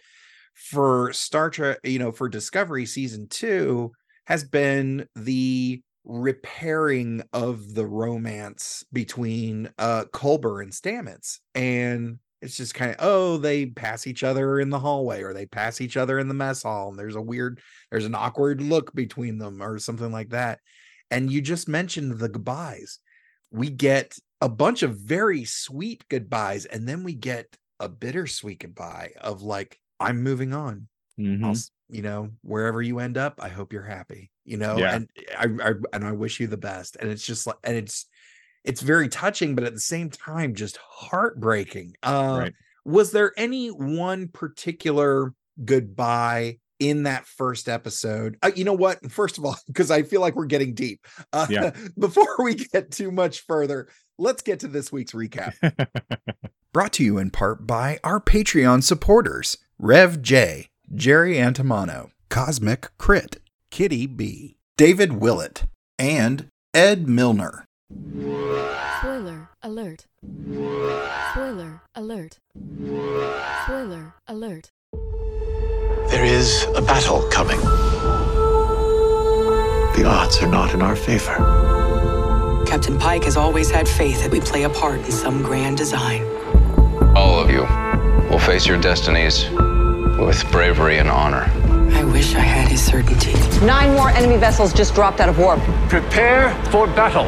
for 0.59 1.12
Star 1.12 1.50
Trek, 1.50 1.78
you 1.84 1.98
know, 1.98 2.12
for 2.12 2.28
Discovery 2.28 2.86
season 2.86 3.28
two 3.28 3.92
has 4.26 4.44
been 4.44 5.09
the 5.14 5.80
repairing 6.04 7.22
of 7.32 7.74
the 7.74 7.86
romance 7.86 8.84
between 8.92 9.70
uh 9.78 10.04
Culber 10.12 10.62
and 10.62 10.72
Stamets. 10.72 11.38
And 11.54 12.18
it's 12.40 12.56
just 12.56 12.74
kind 12.74 12.90
of 12.90 12.96
oh, 13.00 13.36
they 13.36 13.66
pass 13.66 14.06
each 14.06 14.22
other 14.22 14.61
in 14.61 14.70
the 14.70 14.78
hallway 14.78 15.22
or 15.22 15.32
they 15.32 15.46
pass 15.46 15.80
each 15.80 15.96
other 15.96 16.18
in 16.18 16.28
the 16.28 16.34
mess 16.34 16.62
hall, 16.62 16.88
and 16.90 16.98
there's 16.98 17.16
a 17.16 17.22
weird 17.22 17.61
there's 17.90 18.04
an 18.04 18.14
awkward 18.14 18.61
look 18.61 18.94
between 18.94 19.38
them 19.38 19.62
or 19.62 19.78
something 19.78 20.12
like 20.12 20.30
that. 20.30 20.61
And 21.11 21.30
you 21.30 21.40
just 21.40 21.68
mentioned 21.68 22.18
the 22.18 22.28
goodbyes. 22.28 22.98
We 23.50 23.70
get 23.70 24.18
a 24.40 24.48
bunch 24.48 24.82
of 24.82 24.96
very 24.96 25.44
sweet 25.44 26.04
goodbyes, 26.09 26.64
and 26.66 26.86
then 26.86 27.02
we 27.02 27.14
get 27.14 27.56
a 27.80 27.88
bittersweet 27.88 28.61
goodbye 28.61 29.12
of 29.20 29.42
like, 29.42 29.78
I'm 30.01 30.22
moving 30.22 30.53
on. 30.55 30.88
Mhm. 31.18 31.44
I'll, 31.44 31.55
you 31.88 32.03
know, 32.03 32.30
wherever 32.42 32.80
you 32.82 32.99
end 33.01 33.16
up, 33.18 33.40
I 33.42 33.49
hope 33.49 33.72
you're 33.72 33.82
happy. 33.82 34.30
You 34.44 34.57
know, 34.57 34.76
Yeah. 34.76 34.94
and 34.96 35.11
I, 35.36 35.46
I 35.70 35.72
and 35.92 36.05
I 36.05 36.12
wish 36.12 36.38
you 36.40 36.46
the 36.46 36.57
best. 36.57 36.96
And 37.01 37.11
it's 37.11 37.24
just 37.24 37.46
like, 37.46 37.57
and 37.64 37.76
it's 37.76 38.07
it's 38.64 38.80
very 38.82 39.09
touching, 39.09 39.55
but 39.55 39.64
at 39.64 39.72
the 39.74 39.80
same 39.80 40.11
time, 40.11 40.55
just 40.55 40.76
heartbreaking. 40.78 41.94
Uh, 42.03 42.36
Right. 42.40 42.55
Was 42.84 43.12
there 43.12 43.32
any 43.36 43.68
one 43.68 44.28
particular 44.28 45.32
goodbye 45.64 46.59
in 46.78 47.03
that 47.05 47.26
first 47.26 47.68
episode? 47.68 48.36
Uh, 48.42 48.51
you 48.55 48.64
know 48.64 48.72
what? 48.74 49.11
First 49.11 49.38
of 49.38 49.44
all, 49.44 49.57
because 49.66 49.90
I 49.90 50.03
feel 50.03 50.20
like 50.20 50.36
we're 50.36 50.46
getting 50.46 50.74
deep. 50.74 51.07
Uh, 51.32 51.46
Yeah. 51.51 51.70
before 51.99 52.36
we 52.42 52.55
get 52.55 52.90
too 52.90 53.11
much 53.11 53.40
further, 53.46 53.88
let's 54.18 54.42
get 54.42 54.61
to 54.61 54.68
this 54.68 54.90
week's 54.92 55.12
recap. 55.12 55.55
Brought 56.72 56.92
to 56.94 57.05
you 57.05 57.18
in 57.18 57.30
part 57.30 57.66
by 57.66 57.99
our 58.05 58.20
Patreon 58.20 58.82
supporters 58.82 59.57
Rev 59.80 60.22
J, 60.22 60.66
Jerry 60.92 61.34
Antimano, 61.34 62.10
Cosmic 62.30 62.88
Crit, 62.98 63.36
Kitty 63.70 64.08
B, 64.08 64.56
David 64.76 65.12
Willett, 65.20 65.66
and 65.96 66.48
Ed 66.74 67.08
Milner. 67.08 67.64
Spoiler 68.98 69.50
alert. 69.62 70.06
Spoiler 71.30 71.82
alert. 71.94 72.38
Spoiler 73.62 74.14
alert. 74.26 74.72
There 76.10 76.24
is 76.24 76.64
a 76.74 76.82
battle 76.82 77.22
coming. 77.30 77.60
The 79.94 80.04
odds 80.04 80.42
are 80.42 80.50
not 80.50 80.74
in 80.74 80.82
our 80.82 80.96
favor. 80.96 81.36
Captain 82.66 82.98
Pike 82.98 83.22
has 83.22 83.36
always 83.36 83.70
had 83.70 83.86
faith 83.86 84.22
that 84.22 84.32
we 84.32 84.40
play 84.40 84.64
a 84.64 84.70
part 84.70 84.98
in 84.98 85.12
some 85.12 85.40
grand 85.40 85.78
design. 85.78 86.24
All 87.14 87.38
of 87.38 87.48
you 87.48 87.88
will 88.30 88.38
face 88.38 88.66
your 88.66 88.80
destinies 88.80 89.48
with 90.18 90.44
bravery 90.50 90.98
and 90.98 91.08
honor. 91.08 91.50
I 91.94 92.04
wish 92.04 92.34
I 92.34 92.40
had 92.40 92.68
his 92.68 92.84
certainty. 92.84 93.32
Nine 93.64 93.94
more 93.94 94.10
enemy 94.10 94.36
vessels 94.36 94.72
just 94.72 94.94
dropped 94.94 95.20
out 95.20 95.28
of 95.28 95.38
warp. 95.38 95.60
Prepare 95.88 96.54
for 96.70 96.86
battle. 96.86 97.26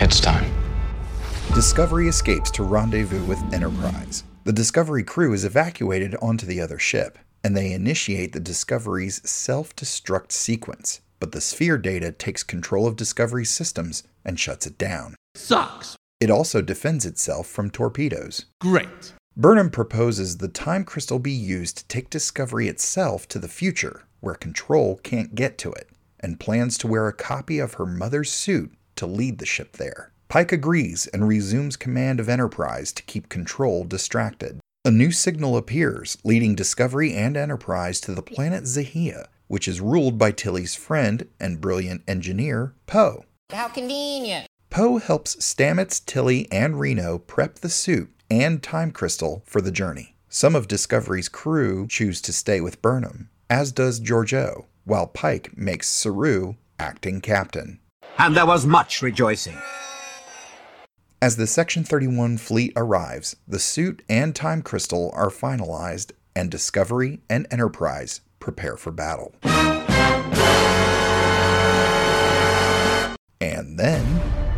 It's 0.00 0.20
time. 0.20 0.50
Discovery 1.54 2.08
escapes 2.08 2.50
to 2.52 2.62
rendezvous 2.62 3.24
with 3.24 3.40
Enterprise. 3.52 4.24
The 4.44 4.52
Discovery 4.52 5.04
crew 5.04 5.32
is 5.32 5.44
evacuated 5.44 6.14
onto 6.20 6.46
the 6.46 6.60
other 6.60 6.78
ship, 6.78 7.18
and 7.42 7.56
they 7.56 7.72
initiate 7.72 8.32
the 8.32 8.40
Discovery's 8.40 9.26
self 9.28 9.74
destruct 9.74 10.32
sequence. 10.32 11.00
But 11.20 11.32
the 11.32 11.40
sphere 11.40 11.78
data 11.78 12.12
takes 12.12 12.42
control 12.42 12.86
of 12.86 12.96
Discovery's 12.96 13.50
systems 13.50 14.02
and 14.24 14.38
shuts 14.38 14.66
it 14.66 14.76
down. 14.76 15.14
Sucks. 15.34 15.96
It 16.24 16.30
also 16.30 16.62
defends 16.62 17.04
itself 17.04 17.46
from 17.46 17.68
torpedoes. 17.68 18.46
Great. 18.58 19.12
Burnham 19.36 19.68
proposes 19.68 20.38
the 20.38 20.48
time 20.48 20.82
crystal 20.82 21.18
be 21.18 21.30
used 21.30 21.76
to 21.76 21.86
take 21.86 22.08
Discovery 22.08 22.66
itself 22.66 23.28
to 23.28 23.38
the 23.38 23.46
future, 23.46 24.04
where 24.20 24.34
Control 24.34 24.98
can't 25.02 25.34
get 25.34 25.58
to 25.58 25.70
it, 25.72 25.90
and 26.18 26.40
plans 26.40 26.78
to 26.78 26.86
wear 26.86 27.08
a 27.08 27.12
copy 27.12 27.58
of 27.58 27.74
her 27.74 27.84
mother's 27.84 28.32
suit 28.32 28.72
to 28.96 29.04
lead 29.06 29.36
the 29.36 29.44
ship 29.44 29.76
there. 29.76 30.12
Pike 30.30 30.50
agrees 30.50 31.06
and 31.08 31.28
resumes 31.28 31.76
command 31.76 32.18
of 32.20 32.30
Enterprise 32.30 32.90
to 32.92 33.02
keep 33.02 33.28
Control 33.28 33.84
distracted. 33.84 34.60
A 34.82 34.90
new 34.90 35.12
signal 35.12 35.58
appears, 35.58 36.16
leading 36.24 36.54
Discovery 36.54 37.12
and 37.12 37.36
Enterprise 37.36 38.00
to 38.00 38.14
the 38.14 38.22
planet 38.22 38.64
Xahea, 38.64 39.26
which 39.48 39.68
is 39.68 39.82
ruled 39.82 40.16
by 40.16 40.32
Tilly's 40.32 40.74
friend 40.74 41.28
and 41.38 41.60
brilliant 41.60 42.02
engineer, 42.08 42.72
Po. 42.86 43.26
How 43.52 43.68
convenient. 43.68 44.46
Po 44.74 44.98
helps 44.98 45.36
Stamets, 45.36 46.04
Tilly, 46.04 46.50
and 46.50 46.80
Reno 46.80 47.18
prep 47.18 47.60
the 47.60 47.68
suit 47.68 48.12
and 48.28 48.60
time 48.60 48.90
crystal 48.90 49.44
for 49.46 49.60
the 49.60 49.70
journey. 49.70 50.16
Some 50.28 50.56
of 50.56 50.66
Discovery's 50.66 51.28
crew 51.28 51.86
choose 51.86 52.20
to 52.22 52.32
stay 52.32 52.60
with 52.60 52.82
Burnham, 52.82 53.30
as 53.48 53.70
does 53.70 54.00
Georgiou, 54.00 54.64
while 54.82 55.06
Pike 55.06 55.56
makes 55.56 55.88
Saru 55.88 56.56
acting 56.76 57.20
captain. 57.20 57.78
And 58.18 58.36
there 58.36 58.46
was 58.46 58.66
much 58.66 59.00
rejoicing. 59.00 59.56
As 61.22 61.36
the 61.36 61.46
Section 61.46 61.84
31 61.84 62.38
fleet 62.38 62.72
arrives, 62.74 63.36
the 63.46 63.60
suit 63.60 64.02
and 64.08 64.34
time 64.34 64.60
crystal 64.60 65.12
are 65.14 65.30
finalized, 65.30 66.10
and 66.34 66.50
Discovery 66.50 67.20
and 67.30 67.46
Enterprise 67.52 68.22
prepare 68.40 68.76
for 68.76 68.90
battle. 68.90 69.36
And 73.40 73.78
then 73.78 74.53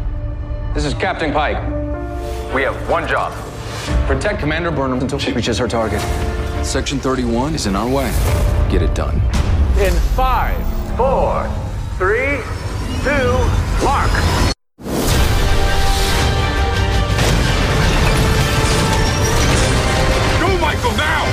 This 0.77 0.85
is 0.85 0.93
Captain 0.93 1.33
Pike. 1.33 1.57
We 2.55 2.61
have 2.61 2.77
one 2.91 3.09
job. 3.09 3.33
Protect 4.07 4.39
Commander 4.39 4.71
Burnham 4.71 5.01
until 5.01 5.19
she 5.19 5.33
reaches 5.33 5.57
her 5.57 5.67
target. 5.67 6.03
Section 6.63 6.99
31 6.99 7.55
is 7.55 7.65
in 7.65 7.75
our 7.75 7.89
way. 7.89 8.11
Get 8.69 8.83
it 8.83 8.95
done. 8.95 9.15
In 9.79 9.95
five, 10.15 10.55
four, 10.99 11.49
three, 11.97 12.43
two, 13.03 13.33
mark. 13.83 14.11
Go, 20.43 20.59
Michael, 20.61 20.93
now! 20.99 21.25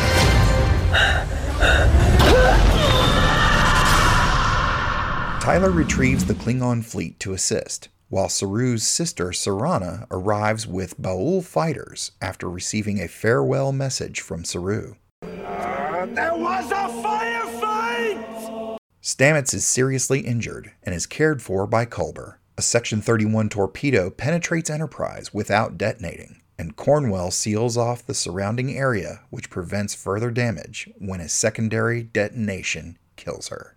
Tyler 5.41 5.71
retrieves 5.71 6.23
the 6.23 6.33
Klingon 6.33 6.81
fleet 6.81 7.19
to 7.19 7.33
assist, 7.33 7.89
while 8.13 8.29
Saru's 8.29 8.85
sister 8.85 9.29
Siranna 9.29 10.05
arrives 10.11 10.67
with 10.67 11.01
Ba'ul 11.01 11.43
fighters 11.43 12.11
after 12.21 12.47
receiving 12.47 13.01
a 13.01 13.07
farewell 13.07 13.71
message 13.71 14.21
from 14.21 14.45
Saru. 14.45 14.93
There 15.23 16.35
was 16.35 16.69
a 16.69 16.89
firefight! 17.01 18.77
Stamets 19.01 19.55
is 19.55 19.65
seriously 19.65 20.19
injured 20.19 20.73
and 20.83 20.93
is 20.93 21.07
cared 21.07 21.41
for 21.41 21.65
by 21.65 21.87
Culber. 21.87 22.35
A 22.55 22.61
Section 22.61 23.01
31 23.01 23.49
torpedo 23.49 24.11
penetrates 24.11 24.69
Enterprise 24.69 25.33
without 25.33 25.79
detonating, 25.79 26.39
and 26.59 26.75
Cornwell 26.75 27.31
seals 27.31 27.77
off 27.77 28.05
the 28.05 28.13
surrounding 28.13 28.77
area, 28.77 29.21
which 29.31 29.49
prevents 29.49 29.95
further 29.95 30.29
damage 30.29 30.87
when 30.99 31.19
a 31.19 31.27
secondary 31.27 32.03
detonation 32.03 32.99
kills 33.15 33.47
her. 33.47 33.75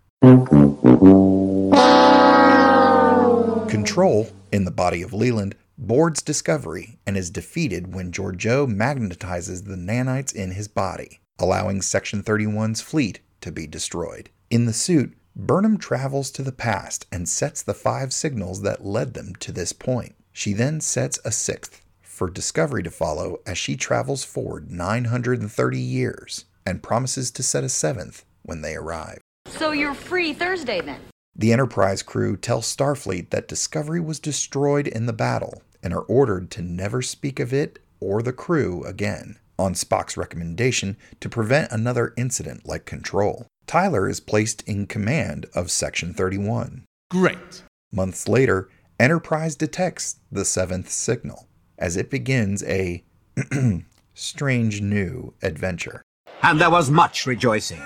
Control, 3.97 4.29
in 4.51 4.63
the 4.63 4.69
body 4.69 5.01
of 5.01 5.11
Leland, 5.11 5.55
boards 5.75 6.21
Discovery 6.21 6.99
and 7.07 7.17
is 7.17 7.31
defeated 7.31 7.95
when 7.95 8.11
Georgiou 8.11 8.67
magnetizes 8.67 9.65
the 9.65 9.75
nanites 9.75 10.31
in 10.35 10.51
his 10.51 10.67
body, 10.67 11.19
allowing 11.39 11.81
Section 11.81 12.21
31's 12.21 12.79
fleet 12.79 13.21
to 13.41 13.51
be 13.51 13.65
destroyed. 13.65 14.29
In 14.51 14.67
the 14.67 14.71
suit, 14.71 15.17
Burnham 15.35 15.79
travels 15.79 16.29
to 16.33 16.43
the 16.43 16.51
past 16.51 17.07
and 17.11 17.27
sets 17.27 17.63
the 17.63 17.73
five 17.73 18.13
signals 18.13 18.61
that 18.61 18.85
led 18.85 19.15
them 19.15 19.33
to 19.39 19.51
this 19.51 19.73
point. 19.73 20.13
She 20.31 20.53
then 20.53 20.79
sets 20.79 21.17
a 21.25 21.31
sixth 21.31 21.83
for 22.03 22.29
Discovery 22.29 22.83
to 22.83 22.91
follow 22.91 23.39
as 23.47 23.57
she 23.57 23.75
travels 23.75 24.23
forward 24.23 24.69
930 24.69 25.79
years 25.79 26.45
and 26.67 26.83
promises 26.83 27.31
to 27.31 27.41
set 27.41 27.63
a 27.63 27.69
seventh 27.69 28.25
when 28.43 28.61
they 28.61 28.75
arrive. 28.75 29.21
So 29.47 29.71
you're 29.71 29.95
free 29.95 30.33
Thursday 30.33 30.81
then? 30.81 30.99
The 31.39 31.53
Enterprise 31.53 32.01
crew 32.01 32.35
tell 32.35 32.61
Starfleet 32.61 33.29
that 33.29 33.47
Discovery 33.47 33.99
was 33.99 34.19
destroyed 34.19 34.87
in 34.87 35.05
the 35.05 35.13
battle 35.13 35.61
and 35.83 35.93
are 35.93 36.01
ordered 36.01 36.49
to 36.51 36.63
never 36.63 37.03
speak 37.03 37.39
of 37.39 37.53
it 37.53 37.77
or 37.99 38.23
the 38.23 38.33
crew 38.33 38.83
again, 38.85 39.37
on 39.59 39.73
Spock's 39.73 40.17
recommendation 40.17 40.97
to 41.19 41.29
prevent 41.29 41.71
another 41.71 42.13
incident 42.17 42.67
like 42.67 42.85
Control. 42.85 43.45
Tyler 43.67 44.09
is 44.09 44.19
placed 44.19 44.63
in 44.63 44.87
command 44.87 45.45
of 45.53 45.69
Section 45.69 46.13
31. 46.13 46.85
Great. 47.11 47.63
Months 47.91 48.27
later, 48.27 48.69
Enterprise 48.99 49.55
detects 49.55 50.15
the 50.31 50.43
seventh 50.45 50.89
signal 50.89 51.47
as 51.77 51.95
it 51.97 52.09
begins 52.09 52.63
a 52.63 53.03
strange 54.15 54.81
new 54.81 55.35
adventure. 55.43 56.01
And 56.41 56.59
there 56.59 56.71
was 56.71 56.89
much 56.89 57.27
rejoicing. 57.27 57.85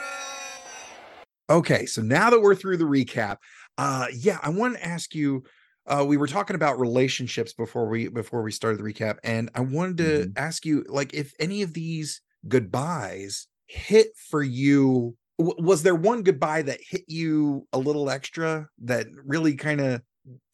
Okay, 1.52 1.86
so 1.86 2.02
now 2.02 2.30
that 2.30 2.40
we're 2.40 2.56
through 2.56 2.78
the 2.78 2.86
recap, 2.86 3.38
uh 3.78 4.08
yeah, 4.14 4.40
I 4.42 4.50
want 4.50 4.76
to 4.76 4.86
ask 4.86 5.14
you 5.14 5.44
uh 5.86 6.06
we 6.08 6.18
were 6.18 6.28
talking 6.28 6.56
about 6.56 6.80
relationships 6.80 7.54
before 7.54 7.90
we 7.90 8.08
before 8.08 8.42
we 8.42 8.52
started 8.52 8.80
the 8.80 8.84
recap 8.84 9.18
and 9.24 9.50
I 9.56 9.62
wanted 9.62 9.98
to 9.98 10.28
Mm-hmm. 10.28 10.32
ask 10.36 10.66
you 10.66 10.86
like 10.88 11.14
if 11.14 11.34
any 11.40 11.62
of 11.62 11.74
these 11.74 12.22
goodbyes 12.48 13.48
hit 13.68 14.08
for 14.30 14.44
you 14.44 15.18
w- 15.40 15.58
was 15.66 15.84
there 15.84 15.96
one 15.96 16.24
goodbye 16.24 16.62
that 16.64 16.80
hit 16.88 17.04
you 17.08 17.68
a 17.74 17.80
little 17.80 18.10
extra 18.10 18.70
that 18.84 19.08
really 19.26 19.56
kind 19.56 19.82
of 19.82 20.02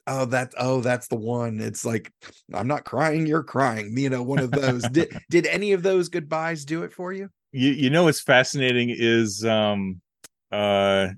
oh 0.07 0.25
that 0.25 0.53
oh 0.59 0.81
that's 0.81 1.07
the 1.09 1.17
one 1.17 1.59
it's 1.61 1.85
like 1.85 2.11
i'm 2.53 2.67
not 2.67 2.85
crying 2.85 3.27
you're 3.27 3.43
crying 3.43 3.97
you 3.97 4.09
know 4.09 4.23
one 4.23 4.41
of 4.41 4.53
those 4.53 4.89
did 4.89 5.09
did 5.29 5.47
any 5.47 5.73
of 5.73 5.83
those 5.83 6.09
goodbyes 6.09 6.65
do 6.65 6.83
it 6.83 6.93
for 6.93 7.13
you 7.13 7.29
you 7.51 7.71
you 7.71 7.89
know 7.89 8.03
what's 8.03 8.21
fascinating 8.21 8.89
is 8.95 9.45
um 9.45 10.01
uh 10.51 11.09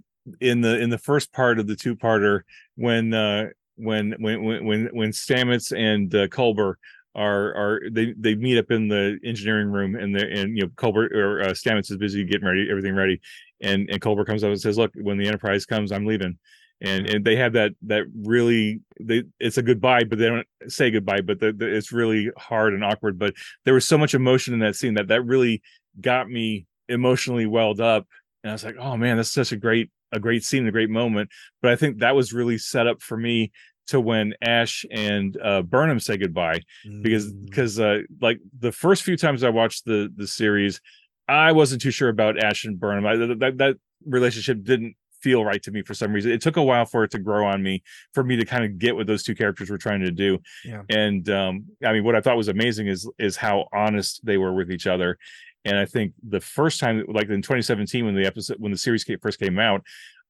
in 0.41 0.61
the 0.61 0.79
in 0.79 0.89
the 0.89 0.97
first 0.97 1.31
part 1.31 1.59
of 1.59 1.67
the 1.67 1.75
two 1.75 1.95
parter 1.95 2.41
when 2.75 3.13
uh 3.13 3.45
when 3.75 4.15
when 4.19 4.65
when 4.65 4.89
when 4.91 5.09
Stamets 5.11 5.75
and 5.75 6.13
uh, 6.13 6.27
Culber 6.27 6.75
are 7.15 7.55
are 7.55 7.81
they 7.91 8.13
they 8.17 8.35
meet 8.35 8.57
up 8.57 8.71
in 8.71 8.87
the 8.87 9.17
engineering 9.23 9.69
room 9.69 9.95
and 9.95 10.15
the 10.15 10.29
and 10.29 10.55
you 10.55 10.63
know 10.63 10.69
Culber 10.69 11.11
or 11.11 11.41
uh, 11.41 11.49
Stamets 11.49 11.89
is 11.89 11.97
busy 11.97 12.23
getting 12.25 12.45
ready 12.45 12.67
everything 12.69 12.95
ready 12.95 13.19
and 13.61 13.89
and 13.89 14.01
Culber 14.01 14.25
comes 14.25 14.43
up 14.43 14.49
and 14.49 14.61
says 14.61 14.77
look 14.77 14.91
when 14.95 15.17
the 15.17 15.27
Enterprise 15.27 15.65
comes 15.65 15.91
I'm 15.91 16.05
leaving. 16.05 16.37
And 16.81 17.07
and 17.09 17.25
they 17.25 17.35
have 17.35 17.53
that 17.53 17.73
that 17.87 18.05
really 18.15 18.79
they 19.01 19.23
it's 19.37 19.57
a 19.57 19.61
goodbye 19.61 20.05
but 20.05 20.17
they 20.17 20.27
don't 20.27 20.47
say 20.67 20.89
goodbye 20.89 21.19
but 21.19 21.39
the, 21.39 21.51
the, 21.51 21.67
it's 21.67 21.91
really 21.91 22.31
hard 22.37 22.73
and 22.73 22.85
awkward 22.85 23.19
but 23.19 23.33
there 23.65 23.73
was 23.73 23.85
so 23.85 23.97
much 23.97 24.13
emotion 24.13 24.53
in 24.53 24.61
that 24.61 24.77
scene 24.77 24.93
that 24.93 25.09
that 25.09 25.23
really 25.23 25.61
got 25.99 26.29
me 26.29 26.67
emotionally 26.87 27.45
welled 27.45 27.81
up 27.81 28.07
and 28.43 28.51
i 28.51 28.53
was 28.53 28.63
like 28.63 28.77
oh 28.79 28.97
man 28.97 29.17
that's 29.17 29.31
such 29.31 29.51
a 29.51 29.57
great 29.57 29.89
a 30.11 30.19
great 30.19 30.43
scene 30.43 30.67
a 30.67 30.71
great 30.71 30.89
moment. 30.89 31.29
But 31.61 31.71
i 31.71 31.75
think 31.75 31.99
that 31.99 32.15
was 32.15 32.33
really 32.33 32.57
set 32.57 32.87
up 32.87 33.01
for 33.01 33.17
me 33.17 33.51
to 33.87 33.99
when 33.99 34.33
ash 34.41 34.85
and 34.91 35.37
uh 35.43 35.63
burnham 35.63 35.99
say 35.99 36.17
goodbye 36.17 36.61
because 37.01 37.31
because 37.33 37.79
uh 37.79 37.99
like 38.21 38.39
the 38.59 38.71
first 38.71 39.01
few 39.01 39.17
times 39.17 39.43
i 39.43 39.49
watched 39.49 39.85
the 39.85 40.11
the 40.15 40.27
series 40.27 40.79
i 41.27 41.51
wasn't 41.51 41.81
too 41.81 41.91
sure 41.91 42.09
about 42.09 42.43
ash 42.43 42.65
and 42.65 42.79
burnham. 42.79 43.05
I, 43.05 43.15
that 43.15 43.57
that 43.57 43.77
relationship 44.05 44.63
didn't 44.63 44.95
feel 45.21 45.43
right 45.43 45.61
to 45.63 45.71
me 45.71 45.81
for 45.81 45.93
some 45.93 46.13
reason. 46.13 46.31
It 46.31 46.41
took 46.41 46.55
a 46.55 46.63
while 46.63 46.85
for 46.85 47.03
it 47.03 47.11
to 47.11 47.19
grow 47.19 47.45
on 47.45 47.61
me 47.61 47.83
for 48.13 48.23
me 48.23 48.37
to 48.37 48.45
kind 48.45 48.63
of 48.63 48.79
get 48.79 48.95
what 48.95 49.05
those 49.05 49.21
two 49.21 49.35
characters 49.35 49.69
were 49.69 49.77
trying 49.77 49.99
to 50.01 50.11
do. 50.11 50.39
Yeah. 50.63 50.83
And 50.89 51.29
um 51.29 51.65
i 51.85 51.93
mean 51.93 52.03
what 52.03 52.15
i 52.15 52.21
thought 52.21 52.37
was 52.37 52.47
amazing 52.47 52.87
is 52.87 53.09
is 53.19 53.35
how 53.35 53.67
honest 53.73 54.25
they 54.25 54.37
were 54.37 54.53
with 54.53 54.71
each 54.71 54.87
other 54.87 55.17
and 55.65 55.77
i 55.77 55.85
think 55.85 56.13
the 56.27 56.39
first 56.39 56.79
time 56.79 57.03
like 57.07 57.29
in 57.29 57.41
2017 57.41 58.05
when 58.05 58.15
the 58.15 58.25
episode 58.25 58.57
when 58.59 58.71
the 58.71 58.77
series 58.77 59.03
came, 59.03 59.19
first 59.19 59.39
came 59.39 59.59
out 59.59 59.83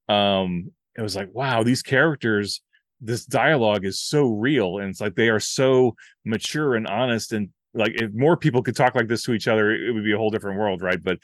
um 0.07 0.71
it 0.97 1.01
was 1.01 1.15
like 1.15 1.29
wow 1.33 1.63
these 1.63 1.81
characters 1.81 2.61
this 3.01 3.25
dialogue 3.25 3.85
is 3.85 3.99
so 3.99 4.27
real 4.27 4.79
and 4.79 4.89
it's 4.89 5.01
like 5.01 5.15
they 5.15 5.29
are 5.29 5.39
so 5.39 5.95
mature 6.25 6.75
and 6.75 6.87
honest 6.87 7.31
and 7.31 7.49
like 7.73 7.93
if 7.95 8.11
more 8.13 8.35
people 8.35 8.61
could 8.61 8.75
talk 8.75 8.95
like 8.95 9.07
this 9.07 9.23
to 9.23 9.33
each 9.33 9.47
other 9.47 9.71
it 9.71 9.93
would 9.93 10.03
be 10.03 10.13
a 10.13 10.17
whole 10.17 10.29
different 10.29 10.59
world 10.59 10.81
right? 10.81 11.01
But 11.01 11.19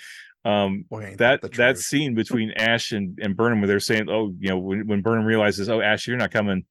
um 0.45 0.85
Boy, 0.89 1.07
ain't 1.07 1.17
that 1.17 1.41
that 1.53 1.77
scene 1.77 2.13
between 2.13 2.51
ash 2.51 2.91
and 2.91 3.19
and 3.21 3.35
burnham 3.35 3.61
where 3.61 3.67
they're 3.67 3.79
saying 3.79 4.09
oh 4.09 4.33
you 4.39 4.49
know 4.49 4.59
when, 4.59 4.87
when 4.87 5.01
burnham 5.01 5.25
realizes 5.25 5.69
oh 5.69 5.81
ash 5.81 6.07
you're 6.07 6.17
not 6.17 6.31
coming 6.31 6.65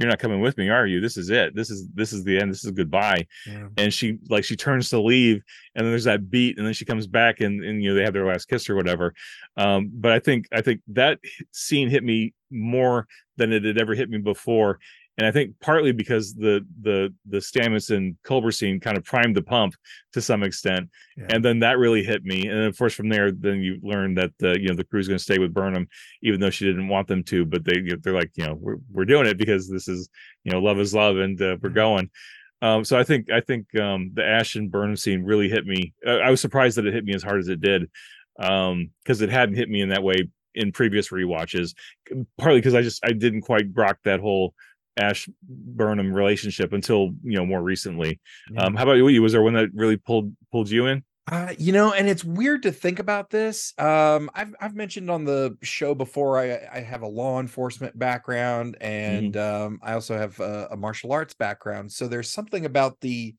you're 0.00 0.08
not 0.08 0.18
coming 0.18 0.40
with 0.40 0.56
me 0.56 0.70
are 0.70 0.86
you? 0.86 1.00
This 1.00 1.16
is 1.16 1.28
it. 1.30 1.54
This 1.54 1.70
is 1.70 1.86
this 1.94 2.12
is 2.12 2.24
the 2.24 2.38
end. 2.38 2.50
This 2.50 2.64
is 2.64 2.70
goodbye. 2.70 3.26
Yeah. 3.46 3.68
and 3.76 3.92
she 3.92 4.18
like 4.28 4.44
she 4.44 4.56
turns 4.56 4.88
to 4.90 5.00
leave 5.00 5.42
and 5.74 5.84
then 5.84 5.92
there's 5.92 6.04
that 6.04 6.30
beat 6.30 6.56
and 6.56 6.66
then 6.66 6.74
she 6.74 6.84
comes 6.86 7.06
back 7.06 7.40
and 7.40 7.62
and 7.62 7.82
you 7.82 7.90
know 7.90 7.94
they 7.94 8.04
have 8.04 8.14
their 8.14 8.26
last 8.26 8.46
kiss 8.46 8.68
or 8.70 8.74
whatever. 8.74 9.14
Um 9.56 9.90
but 9.92 10.12
i 10.12 10.18
think 10.18 10.46
i 10.52 10.62
think 10.62 10.80
that 10.88 11.20
scene 11.52 11.88
hit 11.90 12.02
me 12.02 12.34
more 12.50 13.06
than 13.36 13.52
it 13.52 13.64
had 13.64 13.78
ever 13.78 13.94
hit 13.94 14.10
me 14.10 14.18
before 14.18 14.78
and 15.18 15.26
i 15.26 15.30
think 15.30 15.54
partly 15.60 15.92
because 15.92 16.34
the 16.34 16.64
the 16.82 17.12
the 17.26 17.38
Stamets 17.38 17.94
and 17.94 18.16
Culber 18.24 18.54
scene 18.54 18.80
kind 18.80 18.96
of 18.96 19.04
primed 19.04 19.36
the 19.36 19.42
pump 19.42 19.74
to 20.12 20.20
some 20.20 20.42
extent 20.42 20.88
Yeah. 21.16 21.26
and 21.30 21.44
then 21.44 21.60
that 21.60 21.78
really 21.78 22.02
hit 22.02 22.24
me 22.24 22.46
and 22.46 22.60
of 22.64 22.76
course 22.78 22.94
from 22.94 23.08
there 23.08 23.30
then 23.32 23.60
you 23.60 23.78
learn 23.82 24.14
that 24.14 24.30
the 24.38 24.60
you 24.60 24.68
know 24.68 24.74
the 24.74 24.84
crew's 24.84 25.08
going 25.08 25.18
to 25.18 25.24
stay 25.24 25.38
with 25.38 25.54
Burnham 25.54 25.88
even 26.22 26.40
though 26.40 26.50
she 26.50 26.64
didn't 26.64 26.88
want 26.88 27.08
them 27.08 27.22
to 27.24 27.44
but 27.44 27.64
they 27.64 27.82
they're 28.02 28.14
like 28.14 28.30
you 28.36 28.46
know 28.46 28.54
we're, 28.54 28.76
we're 28.92 29.04
doing 29.04 29.26
it 29.26 29.38
because 29.38 29.68
this 29.68 29.88
is 29.88 30.08
you 30.44 30.52
know 30.52 30.60
love 30.60 30.78
is 30.78 30.94
love 30.94 31.16
and 31.16 31.40
uh, 31.40 31.56
we're 31.60 31.70
going 31.70 32.10
um, 32.62 32.84
so 32.84 32.98
I 32.98 33.04
think 33.04 33.30
I 33.30 33.40
think 33.40 33.74
um, 33.80 34.10
the 34.12 34.24
Ash 34.24 34.54
and 34.54 34.70
Burnham 34.70 34.96
scene 34.96 35.22
really 35.22 35.48
hit 35.48 35.66
me. 35.66 35.94
Uh, 36.06 36.18
I 36.18 36.30
was 36.30 36.40
surprised 36.40 36.76
that 36.76 36.86
it 36.86 36.92
hit 36.92 37.04
me 37.04 37.14
as 37.14 37.22
hard 37.22 37.40
as 37.40 37.48
it 37.48 37.60
did, 37.60 37.88
because 38.36 39.22
it 39.22 39.30
hadn't 39.30 39.54
hit 39.54 39.70
me 39.70 39.80
in 39.80 39.88
that 39.90 40.02
way 40.02 40.28
in 40.54 40.72
previous 40.72 41.08
rewatches. 41.08 41.74
Partly 42.36 42.58
because 42.58 42.74
I 42.74 42.82
just 42.82 43.04
I 43.04 43.12
didn't 43.12 43.42
quite 43.42 43.72
grok 43.72 43.96
that 44.04 44.20
whole 44.20 44.54
Ash 44.96 45.28
Burnham 45.42 46.12
relationship 46.12 46.72
until 46.72 47.10
you 47.22 47.36
know 47.38 47.46
more 47.46 47.62
recently. 47.62 48.20
Um, 48.56 48.74
how 48.74 48.82
about 48.84 48.94
you? 48.94 49.22
Was 49.22 49.32
there 49.32 49.42
one 49.42 49.54
that 49.54 49.68
really 49.74 49.96
pulled 49.96 50.34
pulled 50.50 50.70
you 50.70 50.86
in? 50.86 51.04
Uh, 51.30 51.54
you 51.58 51.72
know, 51.72 51.92
and 51.92 52.08
it's 52.08 52.24
weird 52.24 52.62
to 52.64 52.72
think 52.72 52.98
about 52.98 53.30
this. 53.30 53.72
Um, 53.78 54.30
I've 54.34 54.52
I've 54.60 54.74
mentioned 54.74 55.10
on 55.10 55.24
the 55.24 55.56
show 55.62 55.94
before. 55.94 56.38
I 56.38 56.58
I 56.72 56.80
have 56.80 57.02
a 57.02 57.06
law 57.06 57.38
enforcement 57.38 57.96
background, 57.96 58.76
and 58.80 59.36
um, 59.36 59.78
I 59.82 59.92
also 59.92 60.18
have 60.18 60.40
a, 60.40 60.68
a 60.72 60.76
martial 60.76 61.12
arts 61.12 61.34
background. 61.34 61.92
So 61.92 62.08
there's 62.08 62.30
something 62.30 62.64
about 62.66 63.00
the, 63.00 63.34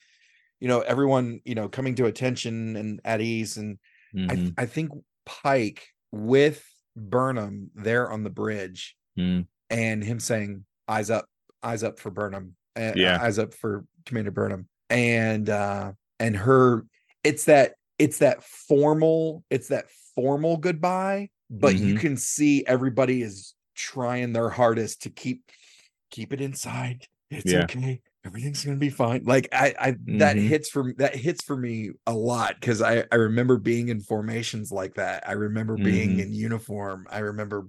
you 0.62 0.68
know, 0.70 0.80
everyone 0.82 1.42
you 1.44 1.56
know 1.56 1.68
coming 1.68 1.96
to 1.96 2.06
attention 2.06 2.78
and 2.78 3.02
at 3.04 3.20
ease, 3.20 3.58
and 3.58 3.78
I 4.16 4.36
th- 4.36 4.54
I 4.58 4.66
think 4.68 4.92
Pike 5.26 5.86
with 6.14 6.66
Burnham 6.96 7.72
there 7.76 8.10
on 8.10 8.24
the 8.24 8.30
bridge, 8.30 8.96
Mm. 9.20 9.48
and 9.70 10.02
him 10.04 10.20
saying 10.22 10.64
"Eyes 10.88 11.10
up, 11.10 11.26
eyes 11.64 11.84
up 11.84 12.00
for 12.00 12.12
Burnham," 12.12 12.56
uh, 12.76 12.94
Yeah. 12.94 13.20
eyes 13.20 13.40
up 13.40 13.54
for 13.54 13.86
Commander 14.06 14.32
Burnham, 14.32 14.68
and 14.90 15.50
uh, 15.50 15.94
and 16.20 16.36
her. 16.38 16.86
It's 17.24 17.46
that 17.46 17.76
it's 18.00 18.18
that 18.20 18.44
formal 18.44 19.44
it's 19.50 19.68
that 19.70 19.90
formal 20.16 20.58
goodbye, 20.58 21.30
but 21.50 21.78
you 21.78 21.94
Mhm. 21.94 21.96
can 21.96 22.18
see 22.18 22.66
everybody 22.66 23.22
is 23.22 23.56
trying 23.76 24.34
their 24.34 24.50
hardest 24.50 25.02
to 25.04 25.10
keep 25.10 25.44
keep 26.10 26.34
it 26.34 26.42
inside. 26.42 27.06
It's 27.30 27.54
Yeah. 27.54 27.56
okay. 27.56 28.02
Everything's 28.26 28.64
gonna 28.64 28.78
be 28.78 28.90
fine. 28.90 29.24
Like 29.24 29.48
I, 29.52 29.74
I 29.80 29.96
that 30.08 30.38
Mhm. 30.38 30.40
hits 30.40 30.70
for 30.70 30.94
that 30.98 31.16
hits 31.16 31.44
for 31.44 31.58
me 31.58 31.92
a 32.06 32.14
lot 32.14 32.56
because 32.60 32.82
I 32.82 33.06
I 33.12 33.16
remember 33.16 33.58
being 33.58 33.90
in 33.90 34.02
formations 34.02 34.72
like 34.72 34.96
that. 34.96 35.28
I 35.28 35.34
remember 35.34 35.78
being 35.78 36.18
Mhm. 36.18 36.20
in 36.20 36.34
uniform. 36.34 37.08
I 37.10 37.20
remember 37.20 37.68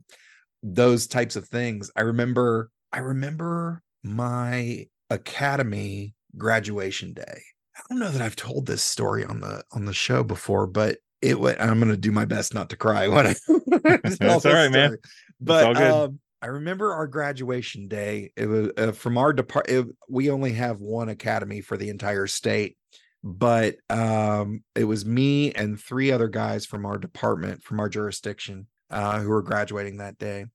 those 0.63 1.07
types 1.07 1.37
of 1.37 1.49
things. 1.49 1.91
I 1.97 2.03
remember 2.03 2.71
I 2.93 2.99
remember 2.99 3.83
my 4.03 4.87
academy 5.11 6.15
graduation 6.37 7.13
day. 7.13 7.43
I 7.77 7.81
don't 7.89 7.99
know 7.99 8.11
that 8.11 8.23
I've 8.23 8.37
told 8.37 8.67
this 8.67 8.83
story 8.83 9.25
on 9.25 9.41
the 9.41 9.65
on 9.73 9.87
the 9.87 9.95
show 9.95 10.23
before, 10.23 10.67
but 10.67 10.99
it 11.23 11.41
went. 11.41 11.61
I'm 11.61 11.79
going 11.79 11.91
to 11.91 11.97
do 11.97 12.13
my 12.13 12.25
best 12.25 12.53
not 12.53 12.71
to 12.71 12.77
cry 12.77 13.09
when 13.09 13.29
I. 13.29 13.35
That's 14.19 14.45
all 14.45 14.53
right, 14.53 14.71
man. 14.71 14.97
But 15.41 15.77
um, 15.77 16.21
I 16.43 16.47
remember 16.49 16.93
our 16.93 17.07
graduation 17.07 17.89
day. 17.89 18.33
It 18.37 18.47
was 18.47 18.71
uh, 18.77 18.93
from 18.93 19.17
our 19.17 19.33
department. 19.33 19.97
We 20.09 20.31
only 20.31 20.53
have 20.53 20.81
one 20.81 21.09
academy 21.09 21.61
for 21.61 21.77
the 21.77 21.89
entire 21.89 22.27
state, 22.27 22.77
but 23.25 23.77
um, 23.89 24.65
it 24.75 24.85
was 24.85 25.07
me 25.07 25.53
and 25.53 25.81
three 25.81 26.13
other 26.13 26.29
guys 26.29 26.67
from 26.67 26.85
our 26.85 26.99
department, 26.99 27.63
from 27.63 27.81
our 27.81 27.89
jurisdiction, 27.89 28.67
uh, 28.91 29.21
who 29.21 29.31
were 29.31 29.43
graduating 29.43 29.99
that 29.99 30.19
day. 30.19 30.47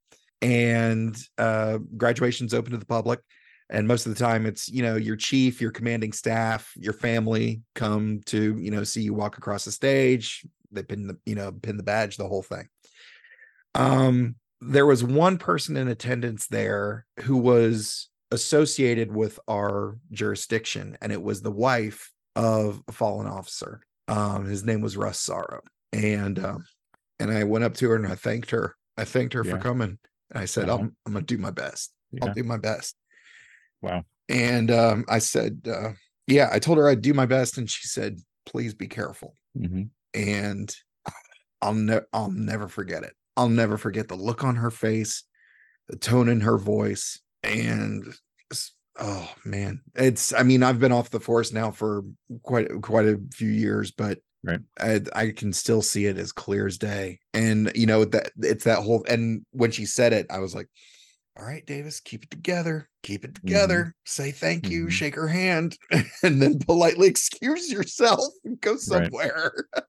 And 0.42 1.18
uh, 1.38 1.80
graduation's 1.96 2.54
open 2.54 2.72
to 2.72 2.78
the 2.78 2.86
public. 2.86 3.20
And 3.70 3.88
most 3.88 4.06
of 4.06 4.16
the 4.16 4.24
time 4.24 4.46
it's 4.46 4.70
you 4.70 4.82
know 4.82 4.96
your 4.96 5.16
chief 5.16 5.60
your 5.60 5.72
commanding 5.72 6.14
staff 6.14 6.72
your 6.78 6.94
family 6.94 7.62
come 7.76 8.22
to 8.28 8.58
you 8.58 8.72
know 8.72 8.84
see 8.84 9.02
you 9.02 9.14
walk 9.14 9.38
across 9.38 9.66
the 9.66 9.72
stage. 9.72 10.46
They 10.72 10.84
pin 10.84 11.08
the 11.08 11.18
you 11.26 11.36
know 11.36 11.52
pin 11.52 11.78
the 11.78 11.84
badge 11.84 12.18
the 12.18 12.28
whole 12.28 12.44
thing. 12.44 12.68
Um 13.76 14.36
there 14.62 14.86
was 14.86 15.04
one 15.04 15.38
person 15.38 15.78
in 15.78 15.88
attendance 15.88 16.48
there 16.48 17.06
who 17.22 17.38
was 17.38 18.10
associated 18.32 19.14
with 19.14 19.40
our 19.48 19.98
jurisdiction 20.12 20.98
and 21.02 21.12
it 21.12 21.22
was 21.22 21.42
the 21.42 21.52
wife 21.52 22.12
of 22.36 22.82
a 22.88 22.92
fallen 22.92 23.28
officer. 23.28 23.82
Um 24.08 24.46
his 24.46 24.64
name 24.64 24.80
was 24.80 24.96
russ 24.96 25.20
sorrow. 25.20 25.62
And 25.92 26.40
um 26.40 26.66
and 27.20 27.32
i 27.32 27.44
went 27.44 27.66
up 27.66 27.74
to 27.76 27.90
her 27.90 27.96
and 27.98 28.08
i 28.08 28.16
thanked 28.16 28.52
her. 28.52 28.76
I 28.98 29.04
thanked 29.04 29.34
her 29.34 29.44
for 29.44 29.58
coming 29.58 30.00
i 30.34 30.46
said 30.46 30.70
Uh-huh. 30.70 30.84
i'm, 30.84 30.96
I'm 31.06 31.14
gonna 31.14 31.26
do 31.26 31.38
my 31.38 31.52
best 31.52 31.94
Yeah. 32.12 32.26
i'll 32.26 32.34
do 32.34 32.44
my 32.44 32.58
best 32.58 32.96
Wow. 33.82 34.06
and 34.30 34.72
um, 34.72 35.06
I 35.08 35.20
said, 35.20 35.68
uh, 35.72 35.94
"Yeah." 36.28 36.50
I 36.52 36.60
told 36.60 36.78
her 36.78 36.90
I'd 36.90 37.02
do 37.02 37.14
my 37.14 37.26
best, 37.26 37.58
and 37.58 37.70
she 37.70 37.88
said, 37.88 38.20
"Please 38.46 38.74
be 38.74 38.88
careful." 38.88 39.36
hmm 39.56 39.84
And 40.14 40.74
I'll 41.62 41.74
never, 41.74 42.08
I'll 42.14 42.32
never 42.32 42.68
forget 42.68 43.04
it. 43.04 43.16
I'll 43.38 43.50
never 43.50 43.78
forget 43.78 44.08
the 44.08 44.16
look 44.16 44.44
on 44.44 44.58
her 44.58 44.72
face, 44.72 45.24
the 45.88 45.98
tone 45.98 46.30
in 46.30 46.42
her 46.42 46.58
voice, 46.58 47.22
and 47.44 48.06
oh 49.00 49.34
man, 49.46 49.82
it's. 49.96 50.34
I 50.34 50.44
mean, 50.44 50.64
I've 50.64 50.80
been 50.80 50.92
off 50.92 51.10
the 51.12 51.20
force 51.20 51.54
now 51.54 51.72
for 51.72 52.04
quite 52.44 52.70
quite 52.82 53.06
a 53.08 53.20
few 53.34 53.50
years, 53.50 53.92
but 53.92 54.20
Right. 54.48 54.60
I, 54.80 55.02
I 55.14 55.32
can 55.32 55.52
still 55.52 55.82
see 55.82 56.06
it 56.06 56.18
as 56.18 56.32
clear 56.32 56.68
as 56.68 56.78
day. 56.78 57.20
And 57.34 57.72
you 57.76 57.86
know 57.86 58.06
that 58.06 58.32
it's 58.38 58.64
that 58.64 58.80
whole. 58.80 59.06
And 59.10 59.46
when 59.52 59.72
she 59.72 59.86
said 59.86 60.14
it, 60.14 60.26
I 60.30 60.40
was 60.40 60.56
like, 60.56 60.68
all 61.38 61.46
right, 61.46 61.66
Davis, 61.66 62.00
keep 62.00 62.24
it 62.24 62.32
together. 62.32 62.90
Keep 63.04 63.26
it 63.26 63.36
together. 63.36 63.94
Say 64.06 64.32
thank 64.32 64.72
you, 64.72 64.86
Mhm. 64.86 64.92
shake 64.92 65.16
her 65.16 65.28
hand, 65.28 65.78
and 66.24 66.42
then 66.42 66.60
politely 66.60 67.08
excuse 67.08 67.72
yourself 67.72 68.24
and 68.44 68.60
go 68.62 68.72
Right. 68.72 68.80
somewhere. 68.80 69.54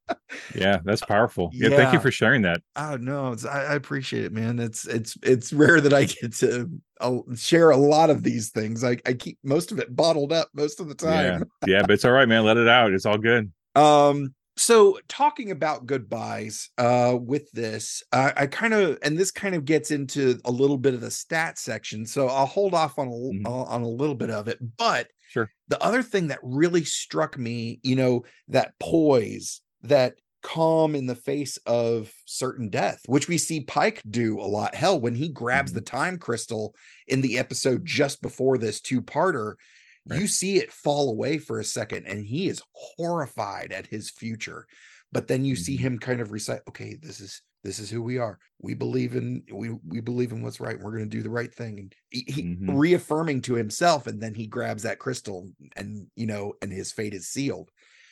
Yeah, 0.55 0.79
that's 0.85 1.03
powerful. 1.03 1.51
Yeah, 1.53 1.71
thank 1.71 1.93
you 1.93 2.01
for 2.01 2.11
sharing 2.11 2.43
that. 2.43 2.63
oh 2.77 2.97
no, 2.97 3.33
it's, 3.33 3.45
I, 3.45 3.65
I 3.65 3.75
appreciate 3.75 4.25
it, 4.25 4.33
man. 4.33 4.59
It's 4.59 4.87
it's 4.87 5.17
it's 5.23 5.53
rare 5.53 5.81
that 5.81 5.93
I 5.93 6.05
get 6.05 6.35
to 6.37 6.71
uh, 7.01 7.19
share 7.35 7.71
a 7.71 7.77
lot 7.77 8.09
of 8.11 8.23
these 8.23 8.51
things. 8.51 8.83
I, 8.83 8.99
I 9.07 9.13
keep 9.13 9.39
most 9.45 9.73
of 9.73 9.79
it 9.79 9.95
bottled 9.95 10.33
up 10.33 10.49
most 10.55 10.81
of 10.81 10.89
the 10.89 10.95
Yeah, 10.95 11.39
time. 11.39 11.51
yeah, 11.67 11.83
but 11.83 11.93
it's 11.93 12.05
all 12.05 12.13
right, 12.13 12.29
man. 12.29 12.45
Let 12.45 12.57
it 12.57 12.69
out. 12.69 12.93
It's 12.93 13.07
all 13.07 13.19
good. 13.19 13.53
Um, 13.75 14.35
so 14.59 14.99
talking 15.09 15.51
about 15.51 15.87
goodbyes, 15.87 16.69
uh, 16.79 17.17
with 17.21 17.51
this, 17.53 18.03
I, 18.13 18.33
I 18.37 18.47
kind 18.47 18.75
of, 18.75 18.99
and 19.03 19.17
this 19.17 19.31
kind 19.31 19.55
of 19.55 19.65
gets 19.65 19.91
into 19.91 20.39
a 20.45 20.51
little 20.51 20.77
bit 20.79 20.95
of 20.95 21.01
the 21.01 21.11
stat 21.11 21.59
section. 21.59 22.05
So 22.05 22.27
I'll 22.29 22.47
hold 22.47 22.75
off 22.75 22.99
on 22.99 23.09
a, 23.09 23.13
l- 23.13 23.33
Mhm. 23.35 23.47
on 23.69 23.83
a 23.83 23.89
little 23.89 24.15
bit 24.15 24.31
of 24.31 24.49
it. 24.49 24.59
But 24.77 25.09
Sure. 25.31 25.51
the 25.69 25.83
other 25.83 26.03
thing 26.03 26.27
that 26.29 26.41
really 26.43 26.85
struck 26.85 27.39
me, 27.39 27.81
you 27.83 27.97
know, 27.97 28.25
that 28.49 28.75
poise, 28.81 29.61
that 29.83 30.15
calm 30.43 30.95
in 30.95 31.07
the 31.07 31.15
face 31.17 31.57
of 31.67 32.13
certain 32.25 32.69
death, 32.69 33.01
which 33.07 33.29
we 33.29 33.39
see 33.39 33.61
Pike 33.61 34.01
do 34.09 34.39
a 34.41 34.47
lot. 34.47 34.75
Hell, 34.75 35.01
when 35.01 35.15
he 35.15 35.29
grabs 35.29 35.73
the 35.73 35.81
time 35.81 36.17
crystal 36.19 36.75
in 37.07 37.21
the 37.21 37.39
episode 37.39 37.85
just 37.85 38.23
before 38.23 38.57
this 38.59 38.81
two-parter, 38.81 39.55
you 40.05 40.27
see 40.27 40.57
it 40.57 40.73
fall 40.73 41.11
away 41.11 41.39
for 41.39 41.59
a 41.59 41.65
second 41.65 42.07
and 42.07 42.25
he 42.25 42.49
is 42.49 42.63
horrified 42.73 43.73
at 43.73 43.87
his 43.87 44.11
future 44.11 44.67
but 45.13 45.27
then 45.29 45.45
you 45.45 45.57
see 45.57 45.77
Mhm. 45.77 45.79
him 45.79 45.99
kind 45.99 46.21
of 46.21 46.33
recite 46.33 46.61
okay 46.69 46.97
this 47.01 47.21
is 47.21 47.43
this 47.65 47.79
is 47.79 47.91
who 47.91 48.03
we 48.03 48.19
are 48.19 48.39
we 48.61 48.75
believe 48.75 49.15
in 49.17 49.43
we 49.53 49.71
we 49.87 50.01
believe 50.01 50.33
in 50.33 50.43
what's 50.43 50.61
right 50.61 50.77
and 50.77 50.85
we're 50.85 50.97
going 50.97 51.09
to 51.09 51.17
do 51.17 51.23
the 51.23 51.31
right 51.31 51.55
thing 51.55 51.79
and 51.81 51.95
he, 52.11 52.25
he- 52.29 52.51
Mhm. 52.61 52.69
reaffirming 52.69 53.41
to 53.43 53.55
himself 53.55 54.07
and 54.07 54.21
then 54.21 54.35
he 54.35 54.47
grabs 54.47 54.83
that 54.83 54.99
crystal 54.99 55.51
and 55.77 56.07
you 56.17 56.27
know 56.27 56.55
and 56.63 56.73
his 56.73 56.93
fate 56.93 57.15
is 57.15 57.29
sealed 57.29 57.71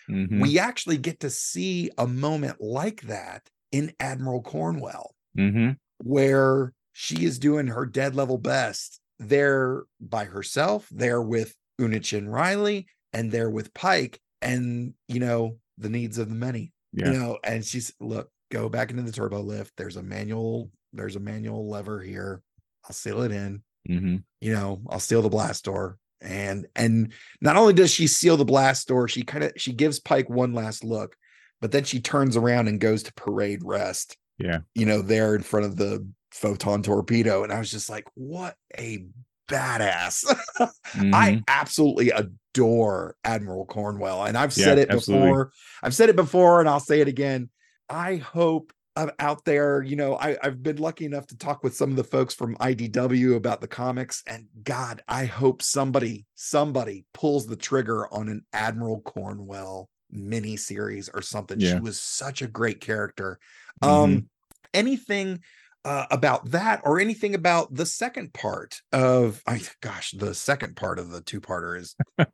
Mhm, 0.08 0.50
we 0.50 0.58
actually 0.58 0.98
get 0.98 1.20
to 1.20 1.30
see 1.30 1.90
a 1.98 2.06
moment 2.06 2.60
like 2.60 3.02
that 3.02 3.48
in 3.72 3.94
admiral 4.00 4.42
cornwell 4.42 5.14
mhm. 5.34 5.76
where 5.98 6.72
she 6.92 7.24
is 7.24 7.38
doing 7.38 7.66
her 7.68 7.86
dead 7.86 8.14
level 8.14 8.38
best 8.38 9.00
there 9.18 9.84
by 10.00 10.24
herself, 10.24 10.88
there 10.90 11.22
with 11.22 11.54
Unichin 11.80 12.28
Riley, 12.28 12.86
and 13.12 13.30
there 13.30 13.50
with 13.50 13.74
Pike, 13.74 14.20
and 14.42 14.94
you 15.08 15.20
know, 15.20 15.58
the 15.78 15.88
needs 15.90 16.18
of 16.18 16.28
the 16.28 16.34
many. 16.34 16.72
Yeah. 16.92 17.10
You 17.10 17.18
know, 17.18 17.38
and 17.44 17.64
she's 17.64 17.92
look, 18.00 18.30
go 18.50 18.68
back 18.68 18.90
into 18.90 19.02
the 19.02 19.12
turbo 19.12 19.40
lift. 19.40 19.72
There's 19.76 19.96
a 19.96 20.02
manual, 20.02 20.70
there's 20.92 21.16
a 21.16 21.20
manual 21.20 21.68
lever 21.68 22.00
here. 22.00 22.42
I'll 22.84 22.94
seal 22.94 23.22
it 23.22 23.32
in. 23.32 23.62
Mhm. 23.88 24.22
You 24.40 24.52
know, 24.52 24.80
I'll 24.88 25.00
seal 25.00 25.22
the 25.22 25.28
blast 25.28 25.64
door. 25.64 25.98
And 26.22 26.66
and 26.74 27.12
not 27.40 27.56
only 27.56 27.74
does 27.74 27.90
she 27.92 28.06
seal 28.06 28.36
the 28.36 28.44
blast 28.44 28.88
door, 28.88 29.06
she 29.08 29.22
kind 29.22 29.44
of 29.44 29.52
she 29.56 29.72
gives 29.72 30.00
Pike 30.00 30.30
one 30.30 30.54
last 30.54 30.82
look, 30.84 31.14
but 31.60 31.72
then 31.72 31.84
she 31.84 32.00
turns 32.00 32.36
around 32.36 32.68
and 32.68 32.80
goes 32.80 33.02
to 33.04 33.12
parade 33.14 33.62
rest 33.62 34.16
Yeah. 34.38 34.60
you 34.74 34.86
know, 34.86 35.02
there 35.02 35.34
in 35.34 35.42
front 35.42 35.66
of 35.66 35.76
the 35.76 36.06
photon 36.32 36.82
torpedo. 36.82 37.42
And 37.44 37.52
I 37.52 37.58
was 37.58 37.70
just 37.70 37.90
like, 37.90 38.04
what 38.14 38.56
a 38.78 39.06
badass. 39.48 40.24
I 40.94 41.32
Mhm. 41.32 41.42
absolutely 41.48 42.10
adore 42.10 43.16
Admiral 43.24 43.66
Cornwell. 43.66 44.24
And 44.24 44.36
I've 44.36 44.52
said 44.52 44.78
Yeah, 44.78 44.84
it 44.84 44.90
absolutely. 44.90 45.28
before. 45.28 45.52
I've 45.82 45.94
said 45.94 46.08
it 46.08 46.16
before 46.16 46.60
and 46.60 46.68
I'll 46.68 46.80
say 46.80 47.00
it 47.00 47.08
again. 47.08 47.50
I 47.88 48.16
hope 48.16 48.72
uh, 48.96 49.10
out 49.18 49.44
there, 49.44 49.82
you 49.82 49.94
know, 49.94 50.16
I, 50.16 50.38
I've 50.42 50.62
been 50.62 50.78
lucky 50.78 51.04
enough 51.04 51.26
to 51.26 51.36
talk 51.36 51.62
with 51.62 51.76
some 51.76 51.90
of 51.90 51.96
the 51.96 52.04
folks 52.04 52.32
from 52.32 52.56
IDW 52.56 53.36
about 53.36 53.60
the 53.60 53.68
comics. 53.68 54.22
And 54.26 54.46
God, 54.64 55.02
I 55.06 55.26
hope 55.26 55.60
somebody, 55.60 56.24
somebody 56.34 57.04
pulls 57.12 57.46
the 57.46 57.56
trigger 57.56 58.10
on 58.12 58.30
an 58.30 58.46
Admiral 58.54 59.02
Cornwell 59.02 59.90
mini 60.10 60.56
series 60.56 61.10
or 61.10 61.20
something. 61.20 61.60
She 61.60 61.74
was 61.78 62.00
such 62.00 62.40
a 62.40 62.46
great 62.46 62.80
character. 62.80 63.38
Mhm. 63.82 63.88
Um, 63.88 64.30
anything 64.72 65.40
uh, 65.86 66.04
about 66.10 66.50
that 66.50 66.80
or 66.82 66.98
anything 66.98 67.36
about 67.36 67.72
the 67.72 67.86
second 67.86 68.34
part 68.34 68.80
of 68.92 69.40
I 69.46 69.60
gosh, 69.80 70.10
the 70.10 70.34
second 70.34 70.74
part 70.74 70.98
of 70.98 71.10
the 71.10 71.20
two-parter 71.20 71.78
is 71.78 71.94
I 72.18 72.24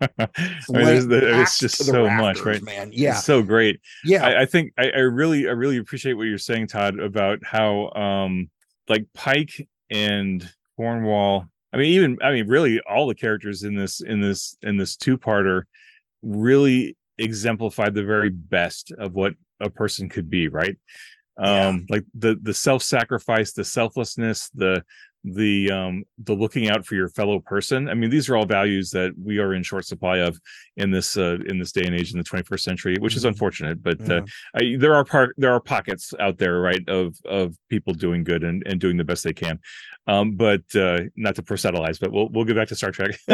mean, 0.70 1.08
the, 1.10 1.40
it's 1.42 1.58
just 1.58 1.84
so 1.84 2.08
much, 2.08 2.40
right? 2.40 2.62
man. 2.62 2.92
Yeah. 2.94 3.10
It's 3.10 3.26
so 3.26 3.42
great. 3.42 3.78
yeah. 4.06 4.26
I, 4.26 4.42
I 4.42 4.46
think 4.46 4.72
I, 4.78 4.88
I 4.88 5.00
really, 5.00 5.48
I 5.48 5.50
really 5.50 5.76
appreciate 5.76 6.14
what 6.14 6.22
you're 6.22 6.38
saying, 6.38 6.68
Todd, 6.68 6.98
about 6.98 7.40
how, 7.44 7.90
um, 7.90 8.48
like 8.88 9.04
Pike 9.12 9.68
and 9.90 10.50
Cornwell. 10.76 11.46
I 11.74 11.76
mean, 11.76 11.92
even, 11.92 12.16
I 12.22 12.32
mean, 12.32 12.48
really, 12.48 12.80
all 12.80 13.06
the 13.06 13.14
characters 13.14 13.64
in 13.64 13.76
this, 13.76 14.00
in 14.00 14.22
this, 14.22 14.56
in 14.62 14.78
this 14.78 14.96
two-parter, 14.96 15.64
really 16.22 16.96
exemplified 17.18 17.92
the 17.92 18.04
very 18.04 18.30
best 18.30 18.92
of 18.92 19.12
what 19.12 19.34
a 19.60 19.68
person 19.68 20.08
could 20.08 20.30
be, 20.30 20.48
right? 20.48 20.78
Yeah. 21.40 21.68
Um, 21.68 21.86
like 21.88 22.04
the 22.14 22.36
the 22.42 22.54
self-sacrifice, 22.54 23.52
the 23.52 23.64
selflessness, 23.64 24.50
the 24.54 24.84
the 25.24 25.70
um 25.70 26.02
the 26.24 26.34
looking 26.34 26.68
out 26.68 26.84
for 26.84 26.96
your 26.96 27.08
fellow 27.08 27.38
person 27.38 27.88
i 27.88 27.94
mean 27.94 28.10
these 28.10 28.28
are 28.28 28.34
all 28.36 28.44
values 28.44 28.90
that 28.90 29.12
we 29.16 29.38
are 29.38 29.54
in 29.54 29.62
short 29.62 29.84
supply 29.86 30.16
of 30.18 30.36
in 30.78 30.90
this 30.90 31.16
uh 31.16 31.38
in 31.46 31.60
this 31.60 31.70
day 31.70 31.84
and 31.84 31.94
age 31.94 32.10
in 32.10 32.18
the 32.18 32.24
21st 32.24 32.58
century 32.58 32.96
which 32.98 33.14
is 33.14 33.22
Mhm. 33.22 33.28
unfortunate 33.28 33.80
but 33.84 34.00
Yeah. 34.00 34.16
uh 34.16 34.22
I, 34.56 34.74
there 34.80 34.96
are 34.96 35.04
part 35.04 35.36
there 35.38 35.52
are 35.52 35.60
pockets 35.60 36.12
out 36.18 36.38
there 36.38 36.58
right 36.60 36.82
of 36.88 37.14
of 37.24 37.54
people 37.68 37.94
doing 37.94 38.24
good 38.24 38.42
and, 38.42 38.64
and 38.66 38.80
doing 38.80 38.96
the 38.96 39.04
best 39.04 39.22
they 39.22 39.32
can 39.32 39.60
um 40.08 40.32
but 40.32 40.62
uh 40.74 41.02
not 41.14 41.36
to 41.36 41.42
proselytize 41.44 42.00
but 42.00 42.10
we'll 42.10 42.28
we'll 42.30 42.44
get 42.44 42.56
back 42.56 42.66
to 42.66 42.74
star 42.74 42.90
trek 42.90 43.16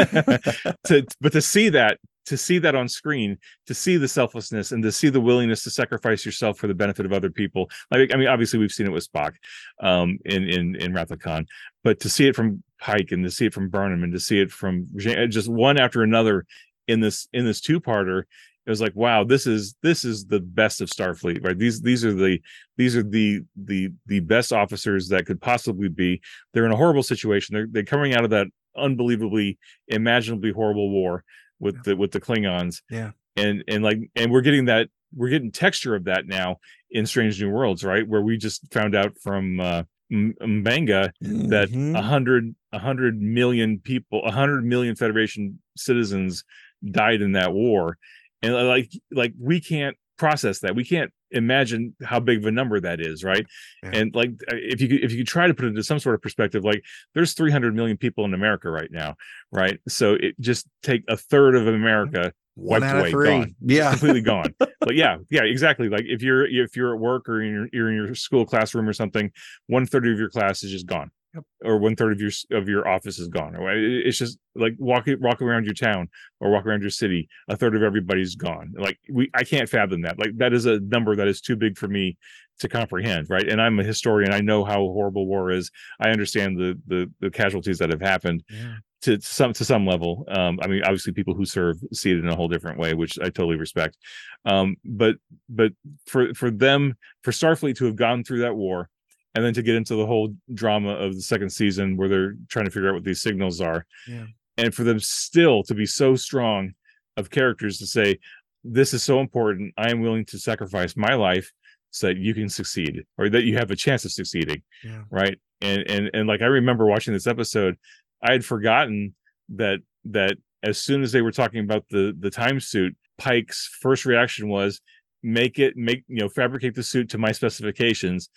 to 0.85 1.07
but 1.21 1.31
to 1.31 1.41
see 1.41 1.69
that 1.69 1.97
to 2.25 2.37
see 2.37 2.59
that 2.59 2.75
on 2.75 2.87
screen, 2.87 3.37
to 3.67 3.73
see 3.73 3.97
the 3.97 4.07
selflessness 4.07 4.71
and 4.71 4.83
to 4.83 4.91
see 4.91 5.09
the 5.09 5.21
willingness 5.21 5.63
to 5.63 5.69
sacrifice 5.69 6.25
yourself 6.25 6.57
for 6.57 6.67
the 6.67 6.73
benefit 6.73 7.05
of 7.05 7.13
other 7.13 7.29
people. 7.29 7.69
Like 7.91 8.13
I 8.13 8.17
mean, 8.17 8.27
obviously 8.27 8.59
we've 8.59 8.71
seen 8.71 8.87
it 8.87 8.91
with 8.91 9.11
Spock 9.11 9.33
um 9.81 10.19
in 10.25 10.47
in 10.47 10.75
in 10.75 10.93
Wrath 10.93 11.11
of 11.11 11.19
Khan, 11.19 11.45
but 11.83 11.99
to 12.01 12.09
see 12.09 12.27
it 12.27 12.35
from 12.35 12.63
Pike 12.79 13.11
and 13.11 13.23
to 13.23 13.31
see 13.31 13.45
it 13.45 13.53
from 13.53 13.69
Burnham 13.69 14.03
and 14.03 14.13
to 14.13 14.19
see 14.19 14.39
it 14.39 14.51
from 14.51 14.87
just 15.29 15.49
one 15.49 15.79
after 15.79 16.03
another 16.03 16.45
in 16.87 16.99
this 16.99 17.27
in 17.33 17.45
this 17.45 17.61
two-parter 17.61 18.23
it 18.65 18.69
was 18.69 18.81
like 18.81 18.95
wow 18.95 19.23
this 19.23 19.47
is 19.47 19.75
this 19.81 20.05
is 20.05 20.25
the 20.25 20.39
best 20.39 20.79
of 20.79 20.89
starfleet 20.89 21.43
right? 21.43 21.57
These 21.57 21.81
these 21.81 22.05
are 22.05 22.13
the 22.13 22.39
these 22.77 22.95
are 22.95 23.03
the 23.03 23.41
the 23.55 23.89
the 24.05 24.19
best 24.19 24.53
officers 24.53 25.07
that 25.09 25.25
could 25.25 25.41
possibly 25.41 25.89
be. 25.89 26.21
They're 26.53 26.65
in 26.65 26.71
a 26.71 26.77
horrible 26.77 27.03
situation. 27.03 27.55
They're 27.55 27.67
they're 27.69 27.83
coming 27.83 28.13
out 28.13 28.23
of 28.23 28.29
that 28.29 28.47
unbelievably 28.77 29.57
imaginably 29.87 30.51
horrible 30.51 30.91
war 30.91 31.23
with 31.59 31.75
yeah. 31.75 31.81
the 31.85 31.95
with 31.95 32.11
the 32.11 32.21
klingons 32.21 32.81
yeah 32.89 33.11
and 33.35 33.63
and 33.67 33.83
like 33.83 33.99
and 34.15 34.31
we're 34.31 34.41
getting 34.41 34.65
that 34.65 34.89
we're 35.15 35.29
getting 35.29 35.51
texture 35.51 35.95
of 35.95 36.05
that 36.05 36.27
now 36.27 36.57
in 36.91 37.05
strange 37.05 37.41
new 37.41 37.49
worlds 37.49 37.83
right 37.83 38.07
where 38.07 38.21
we 38.21 38.37
just 38.37 38.71
found 38.71 38.95
out 38.95 39.17
from 39.21 39.59
uh 39.59 39.83
M'Benga 40.11 41.11
mm-hmm. 41.23 41.47
that 41.49 41.69
a 41.71 42.01
hundred 42.01 42.55
a 42.71 42.79
hundred 42.79 43.21
million 43.21 43.79
people, 43.79 44.23
a 44.25 44.31
hundred 44.31 44.65
million 44.65 44.95
Federation 44.95 45.59
citizens 45.77 46.43
died 46.89 47.21
in 47.21 47.33
that 47.33 47.53
war, 47.53 47.97
and 48.41 48.53
like 48.67 48.91
like 49.11 49.33
we 49.39 49.61
can't 49.61 49.97
process 50.19 50.59
that. 50.59 50.75
We 50.75 50.83
can't 50.85 51.11
imagine 51.31 51.95
how 52.03 52.19
big 52.19 52.39
of 52.39 52.45
a 52.45 52.51
number 52.51 52.79
that 52.79 52.99
is, 53.01 53.23
right? 53.23 53.45
Yeah. 53.83 53.91
And 53.93 54.13
like 54.15 54.31
uh, 54.51 54.55
if 54.55 54.81
you 54.81 54.87
could, 54.87 55.03
if 55.03 55.11
you 55.11 55.19
could 55.19 55.27
try 55.27 55.47
to 55.47 55.53
put 55.53 55.65
it 55.65 55.69
into 55.69 55.83
some 55.83 55.99
sort 55.99 56.15
of 56.15 56.21
perspective, 56.21 56.63
like 56.63 56.83
there's 57.15 57.33
300 57.33 57.75
million 57.75 57.97
people 57.97 58.25
in 58.25 58.33
America 58.33 58.69
right 58.69 58.91
now, 58.91 59.15
right? 59.51 59.79
So 59.87 60.13
it 60.13 60.39
just 60.39 60.67
take 60.83 61.03
a 61.07 61.17
third 61.17 61.55
of 61.55 61.67
America 61.67 62.33
one 62.55 62.81
wiped 62.81 63.13
away, 63.13 63.25
gone, 63.39 63.55
Yeah. 63.61 63.89
completely 63.91 64.21
gone. 64.21 64.53
but 64.59 64.95
yeah, 64.95 65.17
yeah, 65.29 65.43
exactly. 65.43 65.89
Like 65.89 66.05
if 66.05 66.21
you're 66.21 66.45
if 66.45 66.75
you're 66.75 66.93
at 66.93 66.99
work 66.99 67.29
or 67.29 67.41
in 67.41 67.51
your, 67.51 67.67
you're 67.71 67.89
in 67.89 67.95
your 67.95 68.15
school 68.15 68.45
classroom 68.45 68.87
or 68.87 68.93
something, 68.93 69.31
one 69.67 69.85
third 69.85 70.07
of 70.07 70.19
your 70.19 70.29
class 70.29 70.63
is 70.63 70.71
just 70.71 70.85
gone. 70.85 71.11
Yep. 71.35 71.43
Or 71.63 71.77
one 71.77 71.95
third 71.95 72.11
of 72.13 72.19
your 72.19 72.31
of 72.51 72.67
your 72.67 72.87
office 72.87 73.19
is 73.19 73.27
gone. 73.27 73.55
Or 73.55 73.71
It's 73.71 74.17
just 74.17 74.39
like 74.55 74.73
walking 74.79 75.17
walk 75.21 75.41
around 75.41 75.65
your 75.65 75.75
town 75.75 76.09
or 76.39 76.51
walk 76.51 76.65
around 76.65 76.81
your 76.81 76.89
city. 76.89 77.27
A 77.49 77.55
third 77.55 77.75
of 77.75 77.83
everybody's 77.83 78.35
gone. 78.35 78.73
Like 78.77 78.97
we, 79.11 79.29
I 79.35 79.43
can't 79.43 79.69
fathom 79.69 80.01
that. 80.01 80.17
Like 80.17 80.37
that 80.37 80.53
is 80.53 80.65
a 80.65 80.79
number 80.79 81.15
that 81.15 81.27
is 81.27 81.39
too 81.39 81.55
big 81.55 81.77
for 81.77 81.87
me 81.87 82.17
to 82.59 82.67
comprehend. 82.67 83.29
Right. 83.29 83.47
And 83.47 83.61
I'm 83.61 83.79
a 83.79 83.83
historian. 83.83 84.33
I 84.33 84.41
know 84.41 84.63
how 84.65 84.77
horrible 84.79 85.27
war 85.27 85.51
is. 85.51 85.69
I 85.99 86.09
understand 86.09 86.57
the 86.57 86.79
the, 86.87 87.11
the 87.19 87.29
casualties 87.29 87.77
that 87.77 87.91
have 87.91 88.01
happened 88.01 88.43
Yeah. 88.49 88.77
to 89.03 89.21
some 89.21 89.53
to 89.53 89.63
some 89.63 89.85
level. 89.85 90.25
Um, 90.29 90.57
I 90.63 90.67
mean, 90.67 90.81
obviously, 90.83 91.13
people 91.13 91.35
who 91.35 91.45
serve 91.45 91.77
see 91.93 92.11
it 92.11 92.17
in 92.17 92.27
a 92.27 92.35
whole 92.35 92.47
different 92.47 92.79
way, 92.79 92.95
which 92.95 93.19
I 93.19 93.25
totally 93.25 93.55
respect. 93.57 93.97
Um, 94.45 94.77
but 94.83 95.17
but 95.47 95.73
for 96.07 96.33
for 96.33 96.49
them, 96.49 96.95
for 97.23 97.29
Starfleet 97.31 97.75
to 97.75 97.85
have 97.85 97.95
gone 97.95 98.23
through 98.23 98.39
that 98.39 98.55
war, 98.55 98.89
and 99.35 99.43
then 99.45 99.53
to 99.53 99.61
get 99.61 99.75
into 99.75 99.95
the 99.95 100.05
whole 100.05 100.33
drama 100.53 100.89
of 100.95 101.15
the 101.15 101.21
second 101.21 101.49
season 101.51 101.95
where 101.97 102.09
they're 102.09 102.33
trying 102.49 102.65
to 102.65 102.71
figure 102.71 102.89
out 102.89 102.95
what 102.95 103.03
these 103.03 103.21
signals 103.21 103.61
are, 103.61 103.85
Yeah. 104.07 104.25
and 104.57 104.73
for 104.73 104.83
them 104.83 104.99
still 104.99 105.63
to 105.63 105.73
be 105.75 105.85
so 105.85 106.15
strong 106.15 106.73
of 107.17 107.29
characters 107.29 107.77
to 107.79 107.85
say, 107.85 108.17
"This 108.63 108.93
is 108.93 109.03
so 109.03 109.19
important. 109.19 109.73
I 109.77 109.89
am 109.91 110.01
willing 110.01 110.25
to 110.25 110.39
sacrifice 110.39 110.95
my 110.97 111.13
life." 111.15 111.51
so 111.91 112.05
that 112.05 112.17
you 112.17 112.35
can 112.35 112.47
succeed 112.47 113.03
or 113.17 113.29
that 113.29 113.45
you 113.45 113.55
have 113.57 113.71
a 113.71 113.75
chance 113.75 114.05
of 114.05 114.11
succeeding 114.11 114.61
Yeah. 114.83 115.01
right 115.09 115.39
and 115.59 115.81
and 115.89 116.11
and 116.13 116.27
like 116.27 116.43
i 116.43 116.45
remember 116.45 116.85
watching 116.85 117.15
this 117.15 117.25
episode 117.25 117.77
i 118.21 118.31
had 118.31 118.45
forgotten 118.45 119.15
that 119.55 119.79
that 120.05 120.37
as 120.61 120.77
soon 120.77 121.01
as 121.01 121.11
they 121.11 121.23
were 121.23 121.31
talking 121.31 121.61
about 121.61 121.85
the 121.89 122.15
the 122.19 122.29
time 122.29 122.59
suit 122.59 122.95
pike's 123.17 123.75
first 123.81 124.05
reaction 124.05 124.49
was 124.49 124.81
make 125.23 125.57
it 125.57 125.75
make 125.77 126.03
you 126.07 126.17
know 126.17 126.29
fabricate 126.29 126.75
the 126.75 126.83
suit 126.83 127.09
to 127.09 127.17
my 127.17 127.31
specifications 127.31 128.29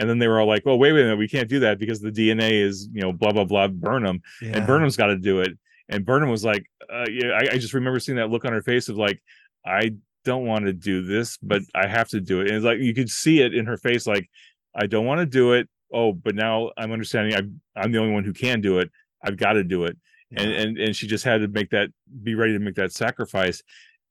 and 0.00 0.08
then 0.08 0.18
they 0.18 0.26
were 0.26 0.40
all 0.40 0.48
like 0.48 0.62
oh 0.66 0.74
wait 0.74 0.92
wait 0.92 1.02
a 1.02 1.04
minute 1.04 1.18
we 1.18 1.28
can't 1.28 1.48
do 1.48 1.60
that 1.60 1.78
because 1.78 2.00
the 2.00 2.10
dna 2.10 2.50
is 2.50 2.88
you 2.92 3.02
know 3.02 3.12
blah 3.12 3.30
blah 3.30 3.44
blah 3.44 3.68
burnham. 3.68 4.20
Yeah. 4.40 4.56
and 4.56 4.66
burnham's 4.66 4.96
got 4.96 5.06
to 5.06 5.16
do 5.16 5.40
it. 5.40 5.56
And 5.88 6.06
burnham 6.06 6.30
was 6.30 6.44
like 6.44 6.64
uh, 6.92 7.04
yeah 7.08 7.32
I, 7.32 7.54
I 7.54 7.58
just 7.58 7.74
remember 7.74 8.00
seeing 8.00 8.16
that 8.16 8.30
look 8.30 8.44
on 8.44 8.52
her 8.52 8.62
face 8.62 8.88
of 8.88 8.96
like 8.96 9.22
i 9.64 9.90
don't 10.24 10.46
want 10.46 10.64
to 10.66 10.72
do 10.72 11.02
this 11.02 11.38
but 11.42 11.62
i 11.74 11.86
have 11.86 12.08
to 12.08 12.20
do 12.20 12.40
it. 12.40 12.48
And 12.48 12.56
it's 12.56 12.64
like 12.64 12.78
you 12.78 12.94
could 12.94 13.10
see 13.10 13.40
it 13.40 13.54
in 13.54 13.66
her 13.66 13.76
face 13.76 14.06
like 14.06 14.28
i 14.74 14.86
don't 14.86 15.06
want 15.06 15.20
to 15.20 15.26
do 15.26 15.52
it. 15.52 15.68
Oh 15.92 16.12
but 16.12 16.34
now 16.34 16.70
i'm 16.78 16.92
understanding 16.92 17.36
i'm, 17.36 17.60
I'm 17.76 17.92
the 17.92 17.98
only 17.98 18.14
one 18.14 18.24
who 18.24 18.32
can 18.32 18.60
do 18.60 18.78
it. 18.78 18.90
I've 19.22 19.36
got 19.36 19.52
to 19.52 19.64
do 19.64 19.84
it. 19.84 19.96
And 20.34 20.50
and 20.50 20.78
and 20.78 20.96
she 20.96 21.06
just 21.06 21.24
had 21.24 21.42
to 21.42 21.48
make 21.48 21.70
that 21.70 21.90
be 22.22 22.34
ready 22.34 22.54
to 22.54 22.58
make 22.58 22.76
that 22.76 22.92
sacrifice. 22.92 23.62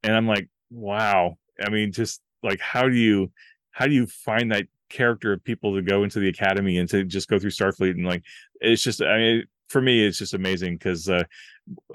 And 0.03 0.15
i'm 0.15 0.27
like 0.27 0.47
wow. 0.69 1.37
I 1.59 1.69
mean 1.69 1.91
just 1.91 2.21
like 2.43 2.59
how 2.59 2.87
do 2.87 2.95
you 2.95 3.31
how 3.71 3.87
do 3.87 3.93
you 3.93 4.05
find 4.05 4.51
that 4.51 4.65
character 4.89 5.33
of 5.33 5.43
people 5.43 5.75
to 5.75 5.81
go 5.81 6.03
into 6.03 6.19
the 6.19 6.29
academy 6.29 6.77
and 6.77 6.89
to 6.89 7.03
just 7.03 7.27
go 7.29 7.37
through 7.39 7.49
starfleet 7.51 7.91
and 7.91 8.05
like 8.05 8.23
it's 8.61 8.81
just 8.81 9.01
i 9.01 9.17
mean 9.17 9.43
for 9.69 9.81
me 9.81 10.05
it's 10.05 10.17
just 10.17 10.33
amazing 10.33 10.73
because 10.75 11.07
uh 11.09 11.23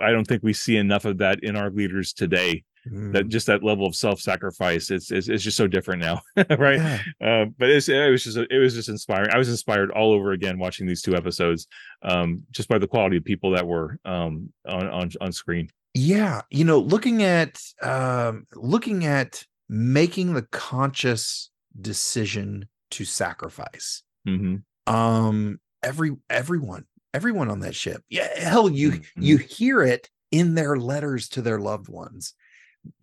i 0.01 0.11
don't 0.13 0.27
think 0.27 0.43
we 0.43 0.53
see 0.53 0.77
enough 0.77 1.05
of 1.05 1.19
that 1.19 1.41
in 1.43 1.57
our 1.57 1.71
leaders 1.71 2.13
today 2.13 2.65
Mm. 2.87 3.15
that 3.15 3.29
just 3.29 3.47
that 3.47 3.63
level 3.65 3.87
of 3.87 3.97
self-sacrifice 3.97 4.91
it's 4.91 5.11
it's, 5.11 5.31
it's 5.31 5.43
just 5.43 5.57
so 5.57 5.67
different 5.67 6.03
now 6.03 6.21
right 6.59 6.77
Yeah. 6.79 6.99
uh, 7.27 7.45
but 7.59 7.71
it's, 7.71 7.89
it 7.89 8.11
was 8.11 8.23
just 8.23 8.37
it 8.37 8.59
was 8.59 8.75
just 8.75 8.91
inspiring 8.91 9.31
i 9.33 9.39
was 9.39 9.49
inspired 9.49 9.91
all 9.91 10.13
over 10.13 10.33
again 10.33 10.59
watching 10.59 10.87
these 10.87 11.01
two 11.01 11.17
episodes 11.17 11.67
um 12.03 12.43
just 12.51 12.69
by 12.69 12.77
the 12.77 12.87
quality 12.87 13.17
of 13.17 13.25
people 13.25 13.53
that 13.53 13.67
were 13.67 13.99
um 14.05 14.53
on 14.69 14.87
on, 14.89 15.11
on 15.23 15.33
screen 15.33 15.71
yeah 15.95 16.43
you 16.51 16.63
know 16.63 16.79
looking 16.79 17.23
at 17.23 17.59
um 17.81 18.47
looking 18.55 19.07
at 19.07 19.43
making 19.71 20.35
the 20.35 20.43
conscious 20.53 21.49
decision 21.81 22.69
to 22.95 23.05
sacrifice 23.05 24.03
hmm 24.25 24.57
um 24.87 25.59
every 25.83 26.13
everyone 26.31 26.85
everyone 27.13 27.49
on 27.51 27.61
that 27.61 27.75
ship 27.75 28.03
yeah 28.09 28.29
hell 28.39 28.69
you 28.69 28.93
Mhm. 28.93 29.05
you 29.17 29.37
hear 29.39 29.83
it 29.83 30.09
in 30.31 30.55
their 30.55 30.77
letters 30.77 31.29
to 31.31 31.43
their 31.43 31.59
loved 31.59 31.89
ones 31.89 32.35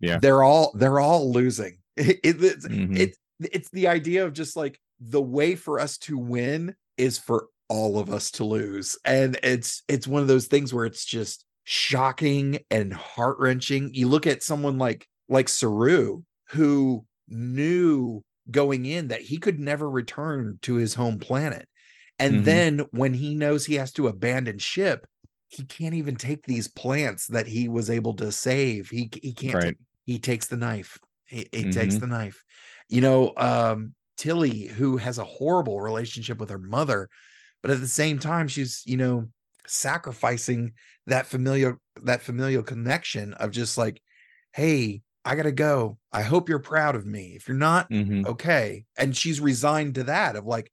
Yeah. 0.00 0.18
they're 0.18 0.42
all 0.42 0.72
they're 0.74 1.00
all 1.00 1.32
losing 1.32 1.78
it, 1.96 2.20
it- 2.22 2.42
it's, 2.44 2.66
Mhm. 2.66 2.98
it's 2.98 3.18
it's 3.40 3.70
the 3.70 3.88
idea 3.88 4.24
of 4.24 4.32
just 4.32 4.54
like 4.56 4.78
the 5.00 5.22
way 5.22 5.56
for 5.56 5.80
us 5.80 5.98
to 5.98 6.16
win 6.16 6.74
is 6.96 7.18
for 7.18 7.46
all 7.68 7.98
of 7.98 8.10
us 8.12 8.30
to 8.32 8.44
lose 8.44 8.98
and 9.04 9.38
it's 9.42 9.82
it's 9.88 10.06
one 10.06 10.22
of 10.22 10.28
those 10.28 10.46
things 10.46 10.72
where 10.74 10.84
it's 10.84 11.04
just 11.04 11.44
shocking 11.64 12.58
and 12.70 12.92
heart-wrenching 12.92 13.90
you 13.94 14.06
look 14.08 14.26
at 14.26 14.42
someone 14.42 14.78
like 14.78 15.06
like 15.28 15.48
saru 15.48 16.22
who 16.50 17.04
knew 17.28 18.22
going 18.50 18.86
in 18.86 19.08
that 19.08 19.22
he 19.22 19.38
could 19.38 19.58
never 19.60 19.88
return 19.90 20.58
to 20.62 20.74
his 20.76 20.94
home 20.94 21.18
planet 21.18 21.68
and 22.18 22.44
Mhm. 22.44 22.44
then 22.44 22.80
when 22.90 23.14
he 23.14 23.34
knows 23.34 23.64
he 23.66 23.74
has 23.74 23.92
to 23.92 24.08
abandon 24.08 24.58
ship 24.58 25.06
he 25.48 25.64
can't 25.64 25.94
even 25.94 26.16
take 26.16 26.44
these 26.46 26.68
plants 26.68 27.26
that 27.28 27.46
he 27.46 27.68
was 27.68 27.90
able 27.90 28.14
to 28.14 28.32
save 28.32 28.88
he 28.90 29.08
he 29.22 29.32
can't 29.32 29.60
Right. 29.60 29.60
take- 29.60 29.78
he 30.04 30.18
takes 30.18 30.46
the 30.48 30.56
knife 30.56 30.98
he, 31.26 31.48
he 31.52 31.66
takes 31.66 31.96
Mhm. 31.96 31.98
the 31.98 32.06
knife 32.06 32.42
you 32.88 33.00
know 33.00 33.32
um 33.36 33.94
tilly 34.16 34.66
who 34.66 34.96
has 34.96 35.18
a 35.18 35.24
horrible 35.24 35.80
relationship 35.80 36.38
with 36.38 36.50
her 36.50 36.58
mother 36.58 37.08
but 37.62 37.70
at 37.70 37.80
the 37.80 37.88
same 37.88 38.18
time 38.18 38.48
she's 38.48 38.82
you 38.86 38.96
know 38.96 39.28
sacrificing 39.66 40.72
that 41.06 41.26
familiar 41.26 41.78
that 42.02 42.22
familial 42.22 42.62
connection 42.62 43.32
of 43.34 43.50
just 43.50 43.78
like 43.78 44.02
hey 44.54 45.02
i 45.24 45.34
gotta 45.36 45.52
go 45.52 45.98
i 46.12 46.22
hope 46.22 46.48
you're 46.48 46.58
proud 46.58 46.94
of 46.96 47.06
me 47.06 47.34
if 47.36 47.48
you're 47.48 47.56
not 47.56 47.88
Mhm. 47.90 48.26
okay 48.26 48.84
and 48.96 49.16
she's 49.16 49.40
resigned 49.40 49.94
to 49.96 50.04
that 50.04 50.36
of 50.36 50.44
like 50.46 50.70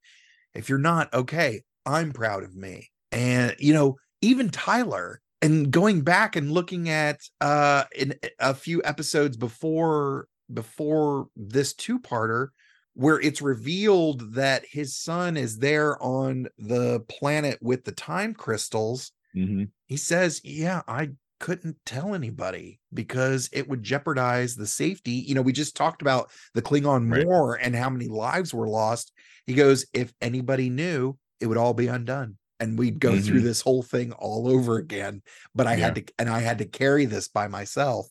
if 0.54 0.68
you're 0.68 0.78
not 0.78 1.12
okay 1.14 1.62
i'm 1.86 2.12
proud 2.12 2.42
of 2.44 2.54
me 2.54 2.90
and 3.12 3.54
you 3.58 3.72
know 3.72 3.96
even 4.22 4.50
tyler 4.50 5.20
and 5.42 5.70
going 5.70 6.02
back 6.02 6.36
and 6.36 6.52
looking 6.52 6.88
at 6.88 7.20
uh 7.40 7.84
in 7.96 8.14
a 8.38 8.54
few 8.54 8.82
episodes 8.84 9.36
before 9.36 10.26
before 10.52 11.28
this 11.36 11.72
two-parter 11.74 12.48
where 12.94 13.20
it's 13.20 13.40
revealed 13.40 14.34
that 14.34 14.64
his 14.68 14.96
son 14.96 15.36
is 15.36 15.58
there 15.58 16.00
on 16.02 16.48
the 16.58 17.00
planet 17.08 17.56
with 17.62 17.84
the 17.84 17.92
time 17.92 18.34
crystals 18.34 19.12
Mhm. 19.34 19.70
he 19.86 19.96
says 19.96 20.40
yeah 20.44 20.82
i 20.88 21.10
couldn't 21.40 21.76
tell 21.84 22.14
anybody 22.14 22.78
because 22.94 23.48
it 23.52 23.68
would 23.68 23.82
jeopardize 23.82 24.54
the 24.54 24.66
safety. 24.66 25.12
You 25.12 25.34
know 25.34 25.42
we 25.42 25.52
just 25.52 25.74
talked 25.76 26.02
about 26.02 26.30
the 26.54 26.62
klingon 26.62 27.10
Right. 27.12 27.26
war 27.26 27.56
and 27.56 27.74
how 27.74 27.90
many 27.90 28.06
lives 28.06 28.54
were 28.54 28.68
lost. 28.68 29.12
He 29.46 29.54
goes 29.54 29.84
if 29.92 30.12
anybody 30.20 30.70
knew 30.70 31.18
it 31.40 31.46
would 31.46 31.56
all 31.58 31.74
be 31.74 31.88
undone. 31.88 32.36
And 32.60 32.78
we'd 32.78 33.00
go 33.00 33.18
through 33.18 33.40
Mhm. 33.40 33.44
this 33.44 33.62
whole 33.62 33.82
thing 33.82 34.12
all 34.12 34.46
over 34.46 34.76
again 34.76 35.22
but 35.54 35.66
i 35.66 35.76
had 35.76 35.94
to 35.94 36.04
and 36.18 36.28
i 36.28 36.40
had 36.40 36.58
to 36.58 36.66
carry 36.66 37.06
this 37.06 37.26
by 37.28 37.48
myself. 37.48 38.06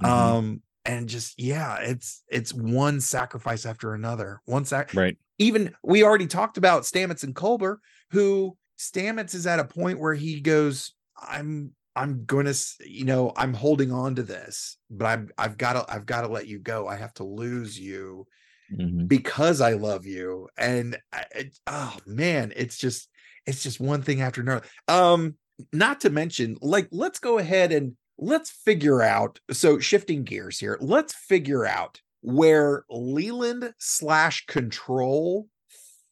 Mhm. 0.00 0.06
um 0.08 0.62
and 0.84 1.08
just 1.08 1.38
yeah 1.42 1.78
it's 1.80 2.22
it's 2.30 2.54
one 2.54 3.00
sacrifice 3.00 3.66
after 3.66 3.92
another. 3.92 4.40
One 4.46 4.64
sac 4.64 4.94
right. 4.94 5.18
even 5.38 5.74
we 5.82 6.04
already 6.04 6.28
talked 6.28 6.56
about 6.56 6.84
Stamets 6.84 7.24
and 7.24 7.34
Culber, 7.34 7.78
who 8.12 8.56
Stamets 8.78 9.34
is 9.34 9.46
at 9.46 9.58
a 9.58 9.64
point 9.64 9.98
where 9.98 10.14
he 10.14 10.40
goes, 10.40 10.94
I'm 11.20 11.72
I'm 11.96 12.24
gonna, 12.24 12.54
you 12.80 13.04
know, 13.04 13.32
I'm 13.36 13.52
holding 13.54 13.92
on 13.92 14.14
to 14.16 14.22
this, 14.22 14.76
but 14.90 15.06
I'm 15.06 15.30
I've 15.36 15.58
got 15.58 15.72
to 15.74 15.92
I've 15.92 16.06
got 16.06 16.22
to 16.22 16.28
let 16.28 16.46
you 16.46 16.58
go. 16.58 16.86
I 16.86 16.96
have 16.96 17.14
to 17.14 17.24
lose 17.24 17.78
you 17.78 18.26
Mhm. 18.72 19.08
because 19.08 19.60
I 19.60 19.72
love 19.72 20.06
you. 20.06 20.48
And 20.56 20.96
I, 21.12 21.24
it, 21.34 21.58
oh 21.66 21.96
man, 22.06 22.52
it's 22.56 22.78
just 22.78 23.08
it's 23.46 23.62
just 23.62 23.80
one 23.80 24.02
thing 24.02 24.20
after 24.20 24.40
another. 24.40 24.66
Um, 24.88 25.36
not 25.72 26.00
to 26.02 26.10
mention, 26.10 26.56
like, 26.60 26.88
let's 26.92 27.18
go 27.18 27.38
ahead 27.38 27.72
and 27.72 27.96
let's 28.18 28.50
figure 28.50 29.02
out. 29.02 29.40
So 29.50 29.78
shifting 29.78 30.24
gears 30.24 30.58
here, 30.58 30.78
let's 30.80 31.14
figure 31.14 31.66
out 31.66 32.00
where 32.22 32.84
Leland 32.88 33.72
slash 33.78 34.46
Control 34.46 35.48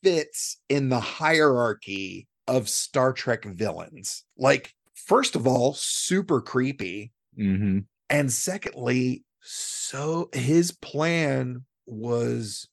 fits 0.02 0.60
in 0.68 0.88
the 0.88 1.00
hierarchy 1.00 2.26
of 2.46 2.68
Star 2.68 3.12
Trek 3.12 3.44
villains. 3.44 4.24
Like, 4.36 4.74
first 5.07 5.36
of 5.36 5.46
all, 5.46 5.74
super 5.74 6.40
creepy. 6.40 7.12
Mhm. 7.38 7.84
And 8.11 8.32
secondly, 8.32 9.24
so 9.40 10.28
his 10.32 10.72
plan 10.72 11.64
was 11.86 12.68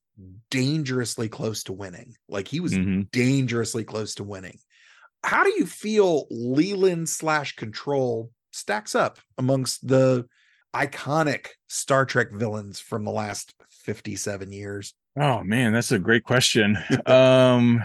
dangerously 0.50 1.30
close 1.30 1.64
to 1.64 1.74
winning. 1.74 2.16
Like 2.30 2.48
he 2.48 2.60
was 2.60 2.74
Mhm. 2.74 3.12
dangerously 3.12 3.84
close 3.84 4.16
to 4.16 4.24
winning. 4.24 4.60
How 5.24 5.44
do 5.44 5.54
you 5.58 5.66
feel 5.66 6.28
Leland 6.30 7.10
slash 7.10 7.56
Control 7.56 8.32
stacks 8.52 8.96
up 8.96 9.20
amongst 9.38 9.88
the 9.88 10.26
iconic 10.74 11.48
Star 11.68 12.06
Trek 12.06 12.32
villains 12.32 12.80
from 12.80 13.04
the 13.04 13.12
last 13.12 13.54
57 13.70 14.52
years? 14.52 14.94
Oh 15.18 15.44
man, 15.44 15.74
that's 15.74 15.92
a 15.92 16.00
great 16.00 16.24
question. 16.24 16.78
um, 17.06 17.82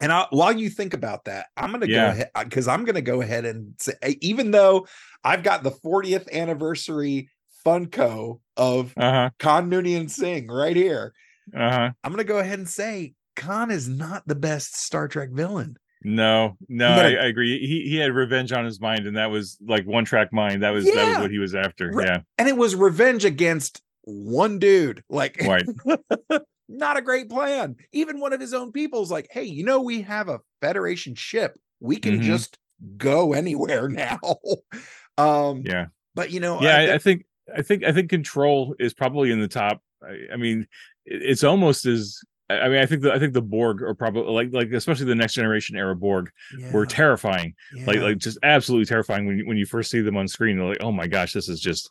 And 0.00 0.12
I, 0.12 0.26
while 0.30 0.52
you 0.52 0.68
think 0.70 0.92
about 0.94 1.24
that, 1.26 1.46
I'm 1.56 1.70
going 1.70 1.80
to 1.82 1.88
Yeah. 1.88 2.06
go 2.06 2.10
ahead 2.12 2.30
because 2.44 2.68
I'm 2.68 2.84
going 2.84 2.96
to 2.96 3.02
go 3.02 3.20
ahead 3.20 3.44
and 3.44 3.74
say, 3.78 3.94
even 4.20 4.50
though 4.50 4.86
I've 5.22 5.42
got 5.42 5.62
the 5.62 5.70
40th 5.70 6.30
anniversary 6.32 7.30
Funko 7.64 8.40
of 8.56 8.92
uh-huh, 8.96 9.30
Khan 9.38 9.70
Noonien 9.70 10.10
Singh 10.10 10.48
right 10.48 10.76
here, 10.76 11.14
uh-huh. 11.56 11.90
I'm 12.02 12.12
going 12.12 12.18
to 12.18 12.24
go 12.24 12.38
ahead 12.38 12.58
and 12.58 12.68
say 12.68 13.14
Khan 13.36 13.70
is 13.70 13.88
not 13.88 14.26
the 14.26 14.34
best 14.34 14.76
Star 14.76 15.08
Trek 15.08 15.30
villain. 15.30 15.76
No, 16.06 16.58
no, 16.68 16.88
I, 16.88 17.12
I 17.12 17.26
agree. 17.26 17.66
He 17.66 17.88
he 17.88 17.96
had 17.96 18.12
revenge 18.12 18.52
on 18.52 18.66
his 18.66 18.78
mind, 18.78 19.06
and 19.06 19.16
that 19.16 19.30
was 19.30 19.56
like 19.66 19.86
one 19.86 20.04
track 20.04 20.34
mind. 20.34 20.62
That 20.62 20.70
was 20.70 20.84
that 20.84 21.08
was 21.08 21.18
what 21.18 21.30
he 21.30 21.38
was 21.38 21.54
after. 21.54 21.90
Right. 21.90 22.06
Yeah, 22.06 22.18
And 22.36 22.46
it 22.46 22.58
was 22.58 22.76
revenge 22.76 23.24
against 23.24 23.80
one 24.02 24.58
dude. 24.58 25.02
Like, 25.08 25.40
right. 25.40 25.64
not 26.68 26.96
a 26.96 27.02
great 27.02 27.28
plan. 27.28 27.76
Even 27.92 28.20
one 28.20 28.32
of 28.32 28.40
his 28.40 28.54
own 28.54 28.72
people's 28.72 29.10
like, 29.10 29.28
hey, 29.30 29.44
you 29.44 29.64
know, 29.64 29.80
we 29.82 30.02
have 30.02 30.28
a 30.28 30.40
Federation 30.60 31.14
ship. 31.14 31.58
We 31.80 31.96
can 31.96 32.18
Mhm. 32.20 32.22
just 32.22 32.58
go 32.96 33.32
anywhere 33.34 33.88
now. 33.90 34.18
um, 35.18 35.62
Yeah. 35.64 35.86
but 36.14 36.30
you 36.30 36.40
know, 36.40 36.60
yeah 36.62 36.76
I 36.76 36.82
I, 36.86 36.94
I 36.94 36.98
think 36.98 37.24
i 37.54 37.60
think 37.60 37.84
i 37.84 37.92
think 37.92 38.08
control 38.08 38.74
is 38.78 38.94
probably 38.94 39.30
in 39.30 39.38
the 39.38 39.46
top 39.48 39.82
i, 40.02 40.32
I 40.32 40.36
mean 40.36 40.66
it- 41.04 41.22
it's 41.22 41.44
almost 41.44 41.84
as 41.84 42.18
I 42.50 42.68
mean, 42.68 42.78
I 42.78 42.84
think 42.86 43.00
the 43.02 43.10
I 43.12 43.18
think 43.18 43.32
the 43.32 43.40
Borg 43.42 43.80
are 43.82 43.94
probably 43.94 44.30
like 44.30 44.48
like 44.52 44.70
especially 44.72 45.06
the 45.06 45.14
next 45.14 45.32
generation 45.32 45.76
era 45.76 45.96
Borg 45.96 46.30
were 46.72 46.82
Yeah. 46.84 46.88
terrifying, 46.88 47.54
like 47.86 48.00
like 48.00 48.18
just 48.18 48.36
absolutely 48.42 48.84
terrifying 48.84 49.24
when 49.26 49.38
you, 49.38 49.46
when 49.46 49.56
you 49.56 49.64
first 49.64 49.90
see 49.90 50.02
them 50.02 50.16
on 50.18 50.28
screen. 50.28 50.58
They're 50.58 50.66
like, 50.68 50.82
oh 50.82 50.92
my 50.92 51.06
gosh, 51.06 51.32
this 51.32 51.48
is 51.48 51.58
just 51.58 51.90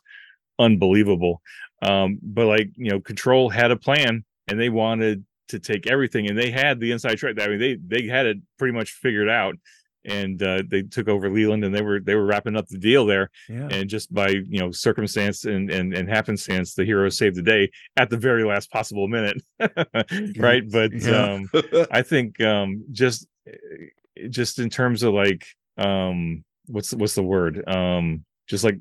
unbelievable. 0.60 1.42
Um, 1.82 2.18
but 2.22 2.46
like 2.46 2.70
you 2.76 2.90
know, 2.92 3.00
Control 3.00 3.48
had 3.50 3.72
a 3.72 3.76
plan 3.76 4.24
and 4.48 4.60
they 4.60 4.68
wanted 4.68 5.24
to 5.48 5.58
take 5.58 5.86
everything, 5.86 6.28
and 6.28 6.38
they 6.38 6.50
had 6.50 6.80
the 6.80 6.92
inside 6.92 7.16
track. 7.16 7.36
I 7.40 7.48
mean, 7.48 7.58
they 7.58 7.76
they 7.76 8.06
had 8.08 8.26
it 8.26 8.38
pretty 8.58 8.72
much 8.74 8.92
figured 8.92 9.28
out, 9.28 9.56
and 10.04 10.42
uh, 10.42 10.62
they 10.66 10.82
took 10.82 11.08
over 11.08 11.30
Leland, 11.30 11.64
and 11.64 11.74
they 11.74 11.82
were 11.82 12.00
they 12.00 12.14
were 12.14 12.24
wrapping 12.24 12.56
up 12.56 12.66
the 12.68 12.78
deal 12.78 13.06
there 13.06 13.30
yeah. 13.48 13.68
and 13.70 13.88
just 13.88 14.12
by 14.12 14.28
you 14.28 14.58
know 14.60 14.70
circumstance 14.70 15.44
and 15.44 15.70
and, 15.70 15.94
and 15.94 16.08
happenstance 16.08 16.74
the 16.74 16.84
hero 16.84 17.08
saved 17.08 17.36
the 17.36 17.42
day 17.42 17.70
at 17.96 18.10
the 18.10 18.16
very 18.16 18.44
last 18.44 18.70
possible 18.70 19.08
minute 19.08 19.40
right 20.38 20.70
but 20.70 20.92
Yeah. 20.92 21.34
um 21.34 21.50
i 21.90 22.02
think 22.02 22.40
um 22.40 22.84
just 22.92 23.26
eh, 23.46 24.26
just 24.28 24.58
in 24.58 24.70
terms 24.70 25.02
of 25.02 25.12
like 25.14 25.46
um 25.78 26.44
what's 26.66 26.92
what's 26.94 27.14
the 27.14 27.22
word 27.22 27.66
um 27.68 28.24
just 28.46 28.64
like 28.64 28.78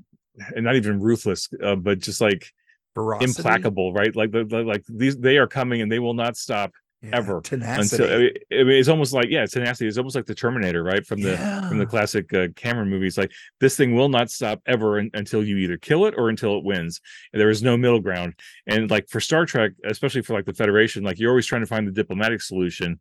and 0.55 0.64
not 0.66 0.76
even 0.76 0.99
ruthless 0.99 1.49
uh, 1.64 1.76
but 1.76 1.99
just 1.99 2.22
like 2.22 2.51
Implacable 2.95 3.93
right 3.93 4.15
like 4.15 4.31
the, 4.31 4.43
the- 4.45 4.63
like 4.63 4.83
these 4.87 5.17
they 5.17 5.37
are 5.37 5.47
coming 5.47 5.81
and 5.81 5.91
they 5.91 5.99
will 5.99 6.13
not 6.13 6.37
stop 6.37 6.71
Yeah. 7.01 7.09
ever 7.19 7.41
Tenacity. 7.41 8.03
until 8.03 8.59
I 8.59 8.63
mean, 8.63 8.77
it's 8.79 8.87
almost 8.87 9.11
like 9.13 9.27
yeah 9.29 9.45
tenacity 9.45 9.87
it's 9.87 9.97
almost 9.97 10.15
like 10.15 10.25
the 10.25 10.35
terminator 10.35 10.83
right 10.83 11.05
from 11.05 11.19
the 11.21 11.35
from 11.67 11.77
the 11.79 11.85
classic 11.85 12.33
uh, 12.33 12.47
Cameron 12.55 12.89
movies. 12.89 13.17
Like 13.17 13.31
this 13.59 13.75
thing 13.75 13.93
will 13.95 14.09
not 14.09 14.29
stop 14.29 14.61
ever 14.65 14.99
un- 14.99 15.09
until 15.13 15.43
you 15.43 15.57
either 15.57 15.77
kill 15.77 16.05
it 16.05 16.13
or 16.17 16.29
until 16.29 16.57
it 16.57 16.63
wins. 16.63 17.01
And 17.33 17.41
there 17.41 17.49
is 17.49 17.61
no 17.61 17.75
middle 17.77 17.99
ground. 17.99 18.35
And 18.67 18.89
like 18.89 19.09
for 19.09 19.19
Star 19.19 19.45
Trek, 19.45 19.71
especially 19.83 20.21
for 20.21 20.33
like 20.33 20.45
the 20.45 20.53
Federation, 20.53 21.03
like 21.03 21.19
you're 21.19 21.31
always 21.31 21.45
trying 21.47 21.61
to 21.61 21.67
find 21.67 21.85
the 21.87 21.91
diplomatic 21.91 22.41
solution. 22.41 22.99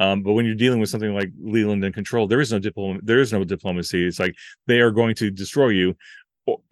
Um, 0.00 0.22
but 0.22 0.34
when 0.34 0.44
you're 0.46 0.54
dealing 0.54 0.78
with 0.80 0.90
something 0.90 1.12
like 1.14 1.30
Leland 1.42 1.82
and 1.84 1.92
Control, 1.94 2.28
there 2.28 2.40
is 2.40 2.52
no 2.52 2.60
diplom- 2.60 3.00
there 3.02 3.18
is 3.20 3.32
no 3.32 3.42
diplomacy. 3.44 4.06
It's 4.06 4.20
like 4.20 4.34
they 4.66 4.80
are 4.80 4.90
going 4.92 5.14
to 5.16 5.30
destroy 5.30 5.70
you, 5.70 5.96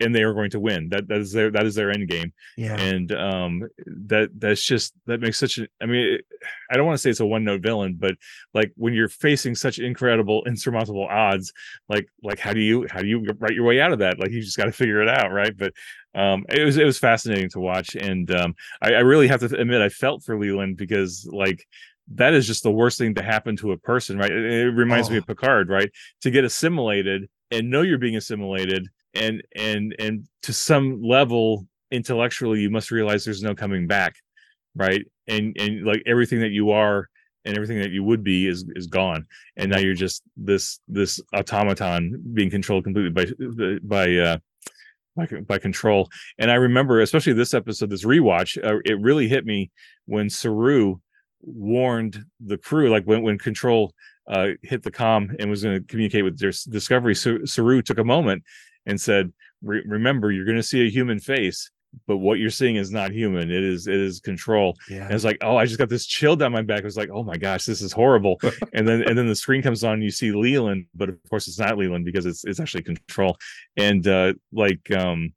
and 0.00 0.14
they 0.14 0.22
are 0.22 0.34
going 0.34 0.50
to 0.50 0.60
win. 0.60 0.88
That 0.90 1.08
that 1.08 1.18
is 1.18 1.32
their 1.32 1.50
that 1.50 1.66
is 1.66 1.74
their 1.74 1.90
end 1.90 2.08
game 2.08 2.32
yeah. 2.56 2.74
and 2.78 3.12
um 3.12 3.68
that 3.86 4.30
that's 4.38 4.62
just 4.62 4.94
that 5.06 5.20
makes 5.20 5.38
such 5.38 5.58
a 5.58 5.66
i 5.80 5.86
mean 5.86 6.14
it, 6.14 6.24
i 6.70 6.76
don't 6.76 6.86
want 6.86 6.96
to 6.96 7.02
say 7.02 7.10
it's 7.10 7.20
a 7.20 7.26
one 7.26 7.44
note 7.44 7.62
villain 7.62 7.96
but 7.98 8.14
like 8.54 8.72
when 8.76 8.92
you're 8.94 9.08
facing 9.08 9.54
such 9.54 9.78
incredible 9.78 10.42
insurmountable 10.46 11.06
odds 11.06 11.52
like 11.88 12.06
like 12.22 12.38
how 12.38 12.52
do 12.52 12.60
you 12.60 12.86
how 12.90 13.00
do 13.00 13.06
you 13.06 13.24
write 13.38 13.54
your 13.54 13.64
way 13.64 13.80
out 13.80 13.92
of 13.92 13.98
that 14.00 14.18
like 14.18 14.30
you 14.30 14.40
just 14.40 14.56
got 14.56 14.66
to 14.66 14.72
figure 14.72 15.02
it 15.02 15.08
out 15.08 15.32
right 15.32 15.56
but 15.56 15.72
um 16.14 16.44
it 16.48 16.64
was 16.64 16.76
it 16.76 16.84
was 16.84 16.98
fascinating 16.98 17.48
to 17.48 17.60
watch 17.60 17.94
and 17.94 18.30
um 18.30 18.54
i, 18.82 18.94
I 18.94 19.00
really 19.00 19.28
have 19.28 19.40
to 19.40 19.54
admit 19.58 19.80
i 19.82 19.88
felt 19.88 20.22
for 20.22 20.38
leland 20.38 20.76
because 20.76 21.28
like 21.30 21.66
that 22.14 22.34
is 22.34 22.46
just 22.46 22.62
the 22.62 22.70
worst 22.70 22.98
thing 22.98 23.14
to 23.14 23.22
happen 23.22 23.56
to 23.56 23.72
a 23.72 23.78
person 23.78 24.18
right 24.18 24.30
it, 24.30 24.44
it 24.44 24.70
reminds 24.70 25.10
me 25.10 25.16
Oh. 25.16 25.18
of 25.18 25.26
picard 25.26 25.68
right 25.68 25.90
to 26.22 26.30
get 26.30 26.44
assimilated 26.44 27.28
and 27.50 27.70
know 27.70 27.82
you're 27.82 27.98
being 27.98 28.16
assimilated 28.16 28.88
and 29.16 29.42
and 29.56 29.96
and 29.98 30.28
to 30.42 30.52
some 30.52 31.02
level 31.02 31.66
intellectually 31.90 32.60
you 32.60 32.70
must 32.70 32.90
realize 32.90 33.24
there's 33.24 33.42
no 33.42 33.54
coming 33.54 33.86
back 33.86 34.16
right? 34.76 35.04
And 35.26 35.56
and 35.58 35.84
like 35.84 36.02
everything 36.06 36.40
that 36.40 36.50
you 36.50 36.70
are 36.70 37.08
and 37.44 37.56
everything 37.56 37.78
that 37.80 37.90
you 37.90 38.04
would 38.04 38.22
be 38.22 38.46
is 38.46 38.64
is 38.76 38.86
gone. 38.86 39.26
And 39.56 39.70
now 39.70 39.78
you're 39.78 39.94
just 39.94 40.22
this 40.36 40.78
this 40.86 41.20
automaton 41.34 42.22
being 42.34 42.50
controlled 42.50 42.84
completely 42.84 43.10
by 43.10 43.78
by 43.82 44.16
uh 44.16 44.38
by, 45.16 45.26
by 45.40 45.58
control. 45.58 46.08
And 46.38 46.50
i 46.50 46.54
remember 46.54 47.00
especially 47.00 47.32
this 47.32 47.54
episode 47.54 47.90
this 47.90 48.04
rewatch 48.04 48.62
uh, 48.62 48.80
it 48.84 49.00
really 49.00 49.28
hit 49.28 49.44
me 49.46 49.70
when 50.04 50.30
saru 50.30 50.96
warned 51.42 52.24
the 52.40 52.58
crew 52.58 52.90
like 52.90 53.04
when 53.04 53.22
when 53.22 53.38
control 53.38 53.92
uh 54.28 54.48
hit 54.62 54.82
the 54.82 54.90
com 54.90 55.34
and 55.38 55.48
was 55.48 55.62
going 55.62 55.78
to 55.78 55.86
communicate 55.86 56.24
with 56.24 56.38
their 56.38 56.52
discovery 56.70 57.14
so 57.14 57.38
saru 57.44 57.80
took 57.82 57.98
a 57.98 58.04
moment 58.04 58.42
and 58.86 59.00
said 59.00 59.32
"Re- 59.62 59.84
remember 59.86 60.30
you're 60.30 60.44
going 60.44 60.56
to 60.56 60.62
see 60.62 60.86
a 60.86 60.90
human 60.90 61.18
face 61.20 61.70
but 62.06 62.18
what 62.18 62.38
you're 62.38 62.50
seeing 62.50 62.76
is 62.76 62.90
not 62.90 63.10
human. 63.10 63.50
It 63.50 63.64
is 63.64 63.86
it 63.86 63.94
is 63.94 64.20
control. 64.20 64.76
Yeah. 64.90 65.04
and 65.04 65.14
it's 65.14 65.24
like 65.24 65.38
oh 65.40 65.56
i 65.56 65.64
just 65.64 65.78
got 65.78 65.88
this 65.88 66.06
chill 66.06 66.36
down 66.36 66.52
my 66.52 66.62
back. 66.62 66.80
It 66.80 66.84
was 66.84 66.96
like 66.96 67.10
oh 67.10 67.22
my 67.22 67.36
gosh 67.36 67.64
this 67.64 67.80
is 67.80 67.92
horrible. 67.92 68.40
And 68.72 68.86
then 68.86 69.02
and 69.02 69.16
then 69.16 69.26
the 69.26 69.34
screen 69.34 69.62
comes 69.62 69.84
on 69.84 69.94
and 69.94 70.02
you 70.02 70.10
see 70.10 70.32
leland 70.32 70.86
but 70.94 71.08
of 71.08 71.16
course 71.30 71.48
it's 71.48 71.58
not 71.58 71.78
leland 71.78 72.04
because 72.04 72.26
it's 72.26 72.44
it's 72.44 72.60
actually 72.60 72.82
control. 72.82 73.36
And 73.76 74.06
uh 74.06 74.34
like 74.52 74.90
um 74.90 75.32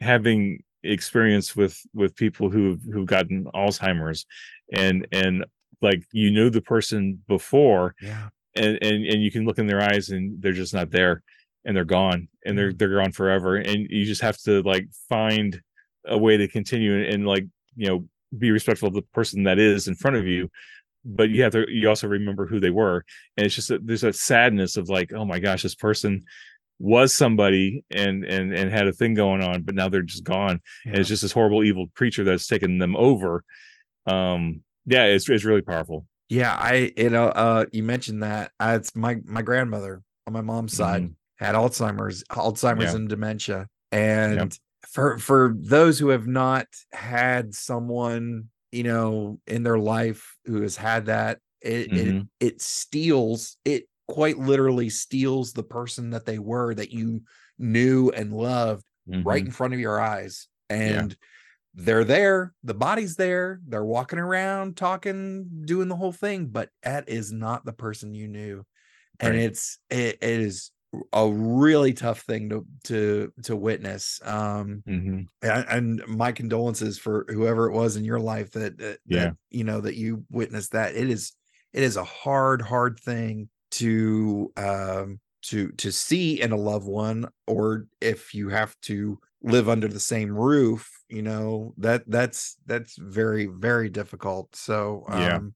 having 0.00 0.62
experience 0.82 1.54
with 1.54 1.78
with 1.92 2.16
people 2.16 2.48
who've 2.48 2.82
who've 2.92 3.06
gotten 3.06 3.44
alzheimer's 3.54 4.24
and 4.72 5.06
and 5.12 5.44
like 5.82 6.04
you 6.12 6.30
knew 6.30 6.48
the 6.48 6.62
person 6.62 7.22
before 7.28 7.94
yeah. 8.00 8.28
and 8.56 8.78
and 8.82 9.04
and 9.04 9.22
you 9.22 9.30
can 9.30 9.44
look 9.44 9.58
in 9.58 9.66
their 9.66 9.82
eyes 9.82 10.08
and 10.08 10.40
they're 10.40 10.52
just 10.52 10.72
not 10.72 10.90
there 10.90 11.22
and 11.64 11.76
they're 11.76 11.84
gone 11.84 12.28
and 12.44 12.56
they're 12.56 12.72
they're 12.72 12.96
gone 12.96 13.12
forever 13.12 13.56
and 13.56 13.86
you 13.90 14.04
just 14.04 14.22
have 14.22 14.38
to 14.38 14.62
like 14.62 14.88
find 15.08 15.60
a 16.06 16.16
way 16.16 16.36
to 16.36 16.48
continue 16.48 16.96
and, 16.96 17.06
and 17.06 17.26
like 17.26 17.46
you 17.76 17.88
know 17.88 18.04
be 18.36 18.50
respectful 18.50 18.88
of 18.88 18.94
the 18.94 19.02
person 19.02 19.42
that 19.42 19.58
is 19.58 19.88
in 19.88 19.94
front 19.94 20.16
of 20.16 20.26
you 20.26 20.50
but 21.04 21.30
you 21.30 21.42
have 21.42 21.52
to 21.52 21.64
you 21.68 21.88
also 21.88 22.06
remember 22.06 22.46
who 22.46 22.60
they 22.60 22.70
were 22.70 23.04
and 23.36 23.46
it's 23.46 23.54
just 23.54 23.68
that 23.68 23.86
there's 23.86 24.02
that 24.02 24.14
sadness 24.14 24.76
of 24.76 24.88
like 24.88 25.12
oh 25.12 25.24
my 25.24 25.38
gosh 25.38 25.62
this 25.62 25.74
person 25.74 26.24
was 26.80 27.14
somebody 27.14 27.84
and 27.90 28.24
and 28.24 28.54
and 28.54 28.70
had 28.70 28.88
a 28.88 28.92
thing 28.92 29.12
going 29.12 29.42
on 29.42 29.62
but 29.62 29.74
now 29.74 29.88
they're 29.88 30.02
just 30.02 30.24
gone 30.24 30.60
and 30.86 30.96
it's 30.96 31.10
just 31.10 31.22
this 31.22 31.30
horrible 31.30 31.62
evil 31.62 31.88
creature 31.94 32.24
that's 32.24 32.46
taken 32.46 32.78
them 32.78 32.96
over. 32.96 33.44
Um 34.06 34.62
yeah 34.86 35.04
it's 35.04 35.28
it's 35.28 35.44
really 35.44 35.60
powerful. 35.60 36.06
Yeah, 36.30 36.54
I 36.54 36.90
you 36.96 37.10
know 37.10 37.26
uh 37.26 37.66
you 37.70 37.82
mentioned 37.82 38.22
that 38.22 38.52
uh, 38.58 38.78
it's 38.80 38.96
my 38.96 39.18
my 39.24 39.42
grandmother 39.42 40.02
on 40.26 40.32
my 40.32 40.40
mom's 40.40 40.74
side 40.74 41.10
had 41.40 41.54
Alzheimer's 41.56 42.22
Alzheimer's 42.30 42.62
Mm-hmm. 42.62 42.80
Yeah. 42.92 42.96
and 42.96 43.08
dementia 43.08 43.68
and 43.92 44.58
for 44.86 45.18
for 45.18 45.54
those 45.58 45.98
who 45.98 46.08
have 46.10 46.26
not 46.28 46.66
had 46.92 47.54
someone 47.54 48.48
you 48.72 48.84
know 48.84 49.40
in 49.46 49.62
their 49.64 49.78
life 49.78 50.36
who 50.44 50.62
has 50.62 50.76
had 50.76 51.06
that 51.06 51.38
it 51.60 51.90
Mhm. 51.90 52.20
it 52.40 52.46
it 52.54 52.60
steals 52.62 53.56
it 53.64 53.88
quite 54.06 54.38
literally 54.38 54.88
steals 54.90 55.52
the 55.52 55.62
person 55.62 56.10
that 56.10 56.24
they 56.26 56.38
were 56.38 56.74
that 56.74 56.90
you 56.92 57.22
knew 57.58 58.10
and 58.10 58.32
loved 58.32 58.84
right 59.06 59.42
Mhm. 59.42 59.46
in 59.46 59.52
front 59.52 59.74
of 59.74 59.80
your 59.80 60.00
eyes 60.00 60.46
and 60.68 61.16
they're 61.74 62.04
there 62.04 62.52
the 62.64 62.74
body's 62.74 63.16
there 63.16 63.60
they're 63.66 63.84
walking 63.84 64.18
around 64.18 64.76
talking 64.76 65.48
doing 65.64 65.88
the 65.88 65.96
whole 65.96 66.12
thing 66.12 66.46
but 66.46 66.70
that 66.82 67.08
is 67.08 67.32
not 67.32 67.64
the 67.64 67.72
person 67.72 68.14
you 68.14 68.28
knew 68.28 68.64
and 69.20 69.36
it's 69.36 69.78
it, 69.90 70.18
it 70.22 70.40
is 70.40 70.70
a 71.12 71.30
really 71.30 71.92
tough 71.92 72.22
thing 72.22 72.48
to 72.50 72.66
to 72.84 73.32
to 73.44 73.56
witness 73.56 74.20
um 74.24 74.84
Mhm. 74.86 75.30
and, 75.42 75.66
and 76.00 76.08
my 76.08 76.32
condolences 76.32 76.98
for 76.98 77.26
whoever 77.28 77.68
it 77.70 77.74
was 77.74 77.96
in 77.96 78.04
your 78.04 78.20
life 78.20 78.52
that, 78.52 78.78
that 78.78 79.00
Yeah. 79.04 79.32
that 79.32 79.34
you 79.50 79.64
know 79.64 79.80
that 79.80 79.96
you 79.96 80.24
witnessed 80.30 80.72
that 80.72 80.94
it 80.96 81.10
is 81.10 81.32
it 81.72 81.82
is 81.82 81.96
a 81.96 82.04
hard 82.04 82.62
hard 82.62 82.98
thing 83.00 83.48
to 83.72 84.52
um 84.56 85.20
to 85.42 85.70
to 85.72 85.92
see 85.92 86.40
in 86.40 86.52
a 86.52 86.56
loved 86.56 86.86
one 86.86 87.26
or 87.46 87.86
if 88.00 88.34
you 88.34 88.48
have 88.48 88.78
to 88.82 89.18
live 89.42 89.68
under 89.68 89.88
the 89.88 90.00
same 90.00 90.36
roof 90.36 90.90
you 91.08 91.22
know 91.22 91.74
that 91.78 92.02
that's 92.08 92.58
that's 92.66 92.96
very 92.98 93.46
very 93.46 93.88
difficult 93.88 94.54
so 94.54 95.04
Yeah. 95.06 95.40
um 95.40 95.54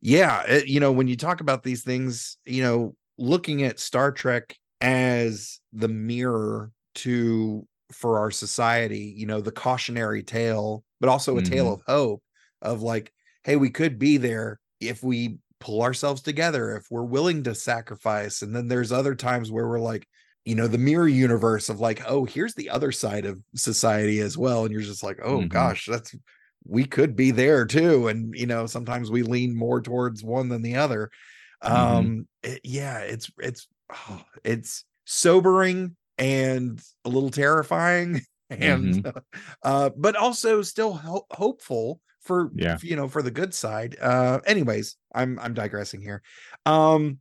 yeah 0.00 0.42
it, 0.46 0.68
you 0.68 0.80
know 0.80 0.92
when 0.92 1.08
you 1.08 1.16
talk 1.16 1.40
about 1.40 1.62
these 1.62 1.84
things 1.84 2.38
you 2.44 2.62
know 2.62 2.96
looking 3.18 3.62
at 3.62 3.78
star 3.78 4.12
trek 4.12 4.56
as 4.80 5.60
the 5.72 5.88
mirror 5.88 6.72
to 6.96 7.66
for 7.92 8.18
our 8.18 8.30
society 8.30 9.12
you 9.16 9.26
know 9.26 9.40
the 9.40 9.52
cautionary 9.52 10.22
tale 10.22 10.84
but 11.00 11.08
also 11.08 11.36
a 11.36 11.42
tale 11.42 11.66
Mhm. 11.66 11.74
of 11.74 11.82
hope 11.86 12.22
of 12.62 12.82
like 12.82 13.12
hey 13.44 13.56
we 13.56 13.70
could 13.70 13.98
be 13.98 14.16
there 14.16 14.60
if 14.80 15.02
we 15.02 15.38
pull 15.58 15.82
ourselves 15.82 16.22
together 16.22 16.76
if 16.76 16.86
we're 16.90 17.04
willing 17.04 17.42
to 17.42 17.54
sacrifice 17.54 18.42
and 18.42 18.54
then 18.54 18.68
there's 18.68 18.92
other 18.92 19.14
times 19.14 19.50
where 19.50 19.68
we're 19.68 19.80
like 19.80 20.06
you 20.44 20.54
know 20.54 20.66
the 20.68 20.78
mirror 20.78 21.08
universe 21.08 21.68
of 21.68 21.80
like 21.80 22.00
oh 22.06 22.24
here's 22.24 22.54
the 22.54 22.70
other 22.70 22.92
side 22.92 23.26
of 23.26 23.42
society 23.56 24.20
as 24.20 24.38
well 24.38 24.64
and 24.64 24.72
you're 24.72 24.80
just 24.82 25.02
like 25.02 25.18
oh 25.22 25.42
Mhm. 25.42 25.48
gosh 25.48 25.86
that's 25.86 26.14
we 26.64 26.84
could 26.84 27.16
be 27.16 27.30
there 27.30 27.66
too 27.66 28.08
and 28.08 28.34
you 28.34 28.46
know 28.46 28.66
sometimes 28.66 29.10
we 29.10 29.22
lean 29.22 29.54
more 29.56 29.80
towards 29.82 30.22
one 30.22 30.48
than 30.48 30.62
the 30.62 30.76
other 30.76 31.10
Mhm. 31.68 32.12
um 32.12 32.28
it- 32.42 32.60
yeah 32.64 32.98
it's 33.00 33.30
it's 33.38 33.68
oh, 33.92 34.22
it's 34.44 34.84
sobering 35.04 35.96
and 36.18 36.80
a 37.04 37.08
little 37.08 37.30
terrifying 37.30 38.20
and 38.50 39.10
uh 39.62 39.90
but 39.96 40.16
also 40.16 40.60
still 40.62 40.92
ho- 40.94 41.26
hopeful 41.30 42.00
for 42.20 42.50
Yeah. 42.54 42.76
you 42.82 42.96
know 42.96 43.08
for 43.08 43.22
the 43.22 43.30
good 43.30 43.54
side. 43.54 43.96
Uh 44.00 44.40
anyways 44.46 44.96
i'm 45.14 45.38
i'm 45.40 45.54
digressing 45.54 46.00
here. 46.02 46.22
Um 46.66 47.18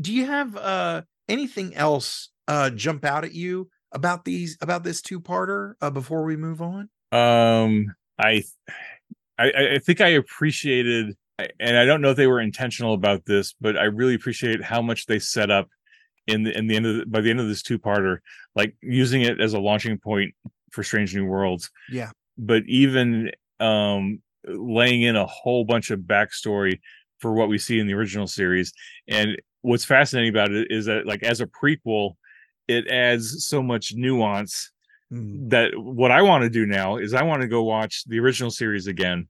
do 0.00 0.12
you 0.12 0.26
have 0.26 0.56
uh 0.56 1.02
anything 1.28 1.74
else 1.74 2.30
uh 2.46 2.70
jump 2.70 3.04
out 3.04 3.24
at 3.24 3.32
you 3.34 3.68
about 3.92 4.24
these 4.24 4.56
about 4.60 4.84
this 4.84 5.02
two-parter 5.02 5.74
uh 5.80 5.90
before 5.90 6.24
we 6.24 6.36
move 6.36 6.62
on? 6.62 6.88
Um, 7.12 7.94
I, 8.18 8.44
I- 9.38 9.74
I 9.74 9.78
think 9.78 10.00
I 10.00 10.08
appreciated, 10.08 11.14
and 11.60 11.76
I 11.76 11.84
don't 11.84 12.00
know 12.00 12.10
if 12.10 12.16
they 12.16 12.26
were 12.26 12.40
intentional 12.40 12.94
about 12.94 13.24
this, 13.26 13.54
but 13.60 13.76
I 13.76 13.84
really 13.84 14.14
appreciate 14.14 14.62
how 14.62 14.82
much 14.82 15.06
they 15.06 15.18
set 15.18 15.50
up 15.50 15.68
in 16.26 16.42
the 16.42 16.56
in 16.56 16.66
the 16.66 16.76
end 16.76 16.86
of 16.86 16.96
the, 16.96 17.06
by 17.06 17.20
the 17.20 17.30
end 17.30 17.40
of 17.40 17.48
this 17.48 17.62
two 17.62 17.78
parter, 17.78 18.18
like 18.54 18.74
using 18.82 19.22
it 19.22 19.40
as 19.40 19.54
a 19.54 19.58
launching 19.58 19.98
point 19.98 20.34
for 20.72 20.82
Strange 20.82 21.14
New 21.14 21.26
Worlds. 21.26 21.70
yeah 21.90 22.10
But 22.36 22.62
even 22.66 23.30
um, 23.60 24.20
laying 24.46 25.02
in 25.02 25.16
a 25.16 25.26
whole 25.26 25.64
bunch 25.64 25.90
of 25.90 26.00
backstory 26.00 26.80
for 27.18 27.32
what 27.32 27.48
we 27.48 27.58
see 27.58 27.78
in 27.78 27.86
the 27.86 27.94
original 27.94 28.26
series. 28.26 28.72
And 29.08 29.36
what's 29.62 29.84
fascinating 29.84 30.30
about 30.30 30.50
it 30.50 30.70
is 30.70 30.84
that, 30.84 31.06
like, 31.06 31.22
as 31.22 31.40
a 31.40 31.46
prequel, 31.46 32.16
it 32.68 32.88
adds 32.88 33.46
so 33.46 33.62
much 33.62 33.94
nuance 33.94 34.70
Mm, 35.12 35.50
that 35.50 35.70
what 35.76 36.10
I 36.10 36.22
want 36.22 36.42
to 36.42 36.50
do 36.50 36.66
now 36.66 36.96
is 36.96 37.14
I 37.14 37.22
want 37.22 37.42
to 37.42 37.48
go 37.48 37.62
watch 37.62 38.02
the 38.06 38.18
original 38.18 38.50
series 38.50 38.88
again 38.88 39.28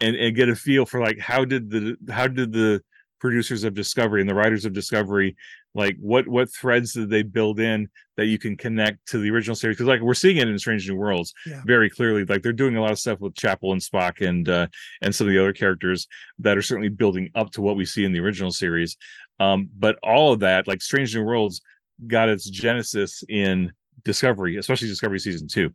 and 0.00 0.16
and 0.16 0.34
get 0.34 0.48
a 0.48 0.56
feel 0.56 0.86
for 0.86 1.00
like 1.00 1.18
how 1.18 1.44
did 1.44 1.70
the 1.70 1.96
how 2.08 2.28
did 2.28 2.52
the 2.52 2.82
producers 3.20 3.62
of 3.64 3.74
Discovery 3.74 4.22
and 4.22 4.30
the 4.30 4.34
writers 4.34 4.64
of 4.64 4.72
Discovery 4.72 5.36
like 5.78 5.96
what 6.00 6.26
what 6.28 6.48
threads 6.52 6.92
did 6.92 7.08
they 7.08 7.22
build 7.22 7.58
in 7.60 7.88
that 8.16 8.26
you 8.26 8.38
can 8.38 8.56
connect 8.56 8.98
to 9.10 9.18
the 9.18 9.30
original 9.30 9.54
series 9.56 9.76
because 9.76 9.86
like 9.88 10.00
we're 10.00 10.12
seeing 10.24 10.36
it 10.38 10.48
in 10.48 10.58
Strange 10.58 10.88
New 10.88 10.96
Worlds 10.96 11.32
Yeah. 11.46 11.62
very 11.64 11.88
clearly 11.88 12.24
like 12.24 12.42
they're 12.42 12.52
doing 12.62 12.76
a 12.76 12.82
lot 12.82 12.92
of 12.92 12.98
stuff 12.98 13.20
with 13.20 13.34
Chapel 13.34 13.72
and 13.72 13.80
Spock 13.80 14.26
and 14.26 14.48
uh 14.48 14.66
and 15.02 15.14
some 15.14 15.26
of 15.26 15.32
the 15.32 15.38
other 15.40 15.52
characters 15.52 16.06
that 16.40 16.58
are 16.58 16.62
certainly 16.62 16.88
building 16.90 17.30
up 17.34 17.50
to 17.52 17.62
what 17.62 17.76
we 17.76 17.84
see 17.84 18.04
in 18.04 18.12
the 18.12 18.20
original 18.20 18.50
series 18.50 18.96
um 19.40 19.68
but 19.78 19.96
all 20.02 20.32
of 20.32 20.40
that 20.40 20.66
like 20.68 20.82
Strange 20.82 21.14
New 21.14 21.22
Worlds 21.24 21.60
got 22.06 22.28
its 22.28 22.48
genesis 22.50 23.24
in 23.28 23.72
Discovery, 24.04 24.56
especially 24.56 24.86
Discovery 24.88 25.18
season 25.18 25.48
two, 25.48 25.70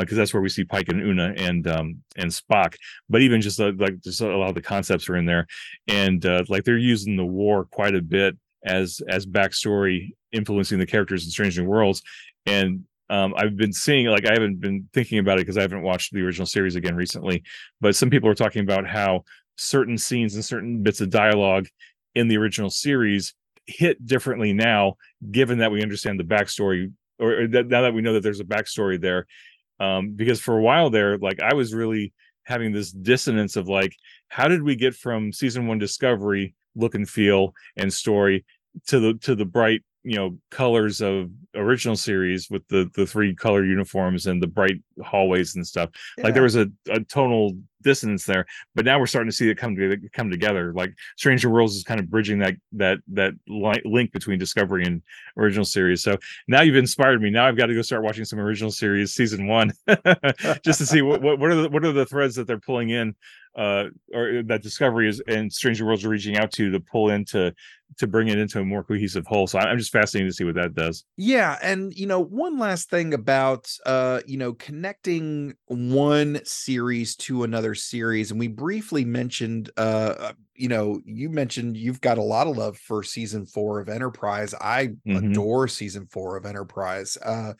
because 0.00 0.16
that's 0.16 0.32
where 0.32 0.40
we 0.40 0.48
see 0.48 0.64
Pike 0.64 0.88
and 0.88 1.02
Una 1.02 1.34
and 1.36 1.66
um 1.66 2.02
and 2.16 2.30
Spock. 2.30 2.76
But 3.10 3.20
even 3.20 3.40
just 3.40 3.60
uh, 3.60 3.72
like 3.76 4.00
just 4.00 4.20
a 4.20 4.36
lot 4.36 4.48
of 4.48 4.54
the 4.54 4.62
concepts 4.62 5.08
are 5.08 5.16
in 5.16 5.26
there, 5.26 5.46
and 5.88 6.24
uh, 6.24 6.44
like 6.48 6.62
they're 6.64 6.78
using 6.78 7.16
the 7.16 7.24
war 7.26 7.64
quite 7.64 7.96
a 7.96 8.00
bit 8.00 8.38
as 8.64 9.00
as 9.08 9.26
backstory, 9.26 10.12
influencing 10.32 10.78
the 10.78 10.86
characters 10.86 11.24
in 11.24 11.30
Strange 11.30 11.58
New 11.58 11.66
Worlds. 11.66 12.02
And 12.46 12.84
um, 13.10 13.34
I've 13.36 13.56
been 13.56 13.72
seeing 13.72 14.06
like 14.06 14.26
I 14.26 14.32
haven't 14.32 14.60
been 14.60 14.88
thinking 14.92 15.18
about 15.18 15.38
it 15.38 15.42
because 15.42 15.58
I 15.58 15.62
haven't 15.62 15.82
watched 15.82 16.12
the 16.12 16.22
original 16.22 16.46
series 16.46 16.76
again 16.76 16.96
recently. 16.96 17.42
But 17.80 17.96
some 17.96 18.10
people 18.10 18.28
are 18.28 18.34
talking 18.34 18.62
about 18.62 18.86
how 18.86 19.24
certain 19.56 19.98
scenes 19.98 20.34
and 20.34 20.44
certain 20.44 20.82
bits 20.82 21.00
of 21.00 21.10
dialogue 21.10 21.68
in 22.14 22.28
the 22.28 22.36
original 22.36 22.70
series 22.70 23.34
hit 23.66 24.04
differently 24.06 24.52
now, 24.52 24.94
given 25.30 25.58
that 25.58 25.70
we 25.70 25.82
understand 25.82 26.18
the 26.18 26.24
backstory 26.24 26.92
or, 27.18 27.46
that 27.46 27.66
now 27.68 27.82
that 27.82 27.94
we 27.94 28.02
know 28.02 28.14
that 28.14 28.22
there's 28.22 28.40
a 28.40 28.44
backstory 28.44 29.00
there 29.00 29.26
um 29.80 30.10
because 30.10 30.40
for 30.40 30.58
a 30.58 30.62
while 30.62 30.90
there 30.90 31.18
like 31.18 31.40
i 31.40 31.54
was 31.54 31.74
really 31.74 32.12
having 32.44 32.72
this 32.72 32.92
dissonance 32.92 33.56
of 33.56 33.68
like 33.68 33.94
how 34.28 34.48
did 34.48 34.62
we 34.62 34.76
get 34.76 34.94
from 34.94 35.32
season 35.32 35.66
one 35.66 35.78
discovery 35.78 36.54
look 36.76 36.94
and 36.94 37.08
feel 37.08 37.54
and 37.76 37.92
story 37.92 38.44
to 38.86 39.00
the 39.00 39.14
to 39.14 39.34
the 39.34 39.44
bright 39.44 39.82
you 40.04 40.16
know 40.16 40.38
colors 40.50 41.00
of 41.00 41.30
original 41.54 41.96
series 41.96 42.50
with 42.50 42.66
the 42.68 42.90
the 42.94 43.06
three 43.06 43.34
color 43.34 43.64
uniforms 43.64 44.26
and 44.26 44.42
the 44.42 44.46
bright 44.46 44.82
hallways 45.02 45.56
and 45.56 45.66
stuff. 45.66 45.88
Like 46.18 46.34
there 46.34 46.42
was 46.42 46.56
a, 46.56 46.68
a 46.90 47.00
tonal 47.00 47.56
dissonance 47.82 48.24
there 48.24 48.46
but 48.74 48.84
now 48.86 48.98
we're 48.98 49.06
starting 49.06 49.30
to 49.30 49.36
see 49.36 49.48
it 49.50 49.56
come 49.56 49.74
together 49.74 50.00
come 50.12 50.30
together. 50.30 50.74
Like 50.74 50.94
stranger 51.16 51.48
worlds 51.48 51.74
is 51.74 51.84
kind 51.84 52.00
of 52.00 52.10
bridging 52.10 52.38
that 52.40 52.54
that 52.72 52.98
that 53.08 53.32
li- 53.48 53.82
link 53.84 54.12
between 54.12 54.38
discovery 54.38 54.84
and 54.84 55.02
original 55.38 55.64
series. 55.64 56.02
So 56.02 56.18
now 56.48 56.60
you've 56.60 56.76
inspired 56.76 57.22
me. 57.22 57.30
Now 57.30 57.46
i've 57.46 57.56
got 57.56 57.66
to 57.66 57.74
go 57.74 57.82
start 57.82 58.02
watching 58.02 58.26
some 58.26 58.38
original 58.38 58.70
series 58.70 59.14
season 59.14 59.46
one 59.46 59.72
just 60.64 60.78
to 60.80 60.86
see 60.86 61.00
what, 61.00 61.22
what 61.22 61.38
what 61.38 61.50
are 61.50 61.62
the 61.62 61.68
what 61.70 61.84
are 61.84 61.92
the 61.92 62.06
threads 62.06 62.34
that 62.36 62.46
they're 62.46 62.60
pulling 62.60 62.90
in 62.90 63.14
uh 63.56 63.84
or 64.12 64.42
that 64.42 64.62
discovery 64.62 65.08
is 65.08 65.22
and 65.28 65.52
stranger 65.52 65.84
worlds 65.86 66.04
are 66.04 66.08
reaching 66.08 66.36
out 66.36 66.50
to 66.52 66.70
to 66.70 66.80
pull 66.80 67.10
into 67.10 67.52
to 67.98 68.06
bring 68.06 68.28
it 68.28 68.38
into 68.38 68.58
a 68.60 68.64
more 68.64 68.82
cohesive 68.84 69.26
whole 69.26 69.46
so 69.46 69.58
i'm 69.58 69.78
just 69.78 69.92
fascinated 69.92 70.30
to 70.30 70.34
see 70.34 70.44
what 70.44 70.54
that 70.56 70.74
does 70.74 71.04
Yeah, 71.16 71.58
and 71.62 71.94
you 71.94 72.06
know, 72.08 72.18
one 72.18 72.58
last 72.58 72.90
thing 72.90 73.14
about 73.14 73.70
uh, 73.86 74.20
you 74.26 74.36
know, 74.36 74.52
connecting 74.52 75.54
one 75.66 76.44
series 76.44 77.14
to 77.16 77.44
another 77.44 77.76
series, 77.76 78.32
and 78.32 78.40
we 78.40 78.48
briefly 78.48 79.04
mentioned 79.04 79.70
uh, 79.76 80.14
uh, 80.18 80.32
you 80.56 80.66
know, 80.68 81.00
you 81.04 81.30
mentioned 81.30 81.76
you've 81.76 82.00
got 82.00 82.18
a 82.18 82.22
lot 82.22 82.48
of 82.48 82.56
love 82.56 82.76
for 82.76 83.04
season 83.04 83.46
four 83.46 83.78
of 83.78 83.88
Enterprise. 83.88 84.54
I 84.60 84.96
Mhm. 85.04 85.14
adore 85.14 85.68
season 85.68 86.06
four 86.06 86.36
of 86.36 86.44
Enterprise. 86.46 87.16
Uh 87.24 87.54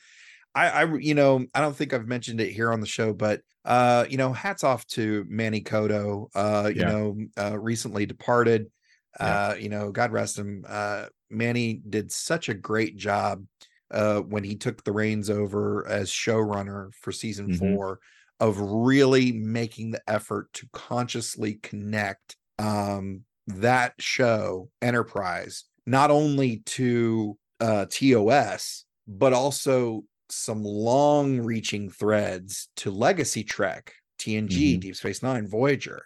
I, 0.55 0.69
I 0.83 0.95
you 0.95 1.13
know, 1.13 1.45
I 1.53 1.61
don't 1.61 1.75
think 1.75 1.93
I've 1.93 2.07
mentioned 2.07 2.41
it 2.41 2.51
here 2.51 2.71
on 2.71 2.79
the 2.81 2.87
show, 2.87 3.13
but 3.13 3.41
uh, 3.65 4.05
you 4.09 4.17
know, 4.17 4.33
hats 4.33 4.63
off 4.63 4.85
to 4.87 5.25
Manny 5.27 5.61
Coto, 5.61 6.27
uh, 6.35 6.71
you 6.73 6.83
Yeah. 6.83 6.85
know, 6.85 7.17
uh 7.37 7.57
recently 7.59 8.05
departed. 8.05 8.71
Yeah. 9.19 9.39
Uh, 9.43 9.55
you 9.59 9.69
know, 9.69 9.91
God 9.91 10.11
rest 10.11 10.37
him. 10.37 10.65
Uh 10.67 11.07
Manny 11.29 11.81
did 11.89 12.11
such 12.11 12.49
a 12.49 12.53
great 12.53 12.97
job 12.97 13.45
uh 13.91 14.21
when 14.21 14.43
he 14.43 14.55
took 14.55 14.83
the 14.83 14.91
reins 14.91 15.29
over 15.29 15.87
as 15.87 16.09
showrunner 16.11 16.93
for 16.93 17.11
season 17.11 17.49
Mhm. 17.49 17.77
four 17.77 17.99
of 18.39 18.59
really 18.59 19.31
making 19.31 19.91
the 19.91 20.01
effort 20.09 20.51
to 20.53 20.67
consciously 20.73 21.55
connect 21.55 22.37
um 22.59 23.23
that 23.47 23.93
show 23.99 24.69
enterprise 24.81 25.65
not 25.85 26.09
only 26.11 26.57
to 26.65 27.37
uh 27.59 27.85
tos 27.89 28.85
but 29.07 29.33
also 29.33 30.03
some 30.35 30.63
long 30.63 31.39
reaching 31.39 31.89
threads 31.89 32.69
to 32.77 32.91
legacy 32.91 33.43
trek 33.43 33.93
tng 34.19 34.49
Mhm. 34.49 34.79
deep 34.79 34.95
space 34.95 35.23
nine 35.23 35.47
voyager 35.47 36.03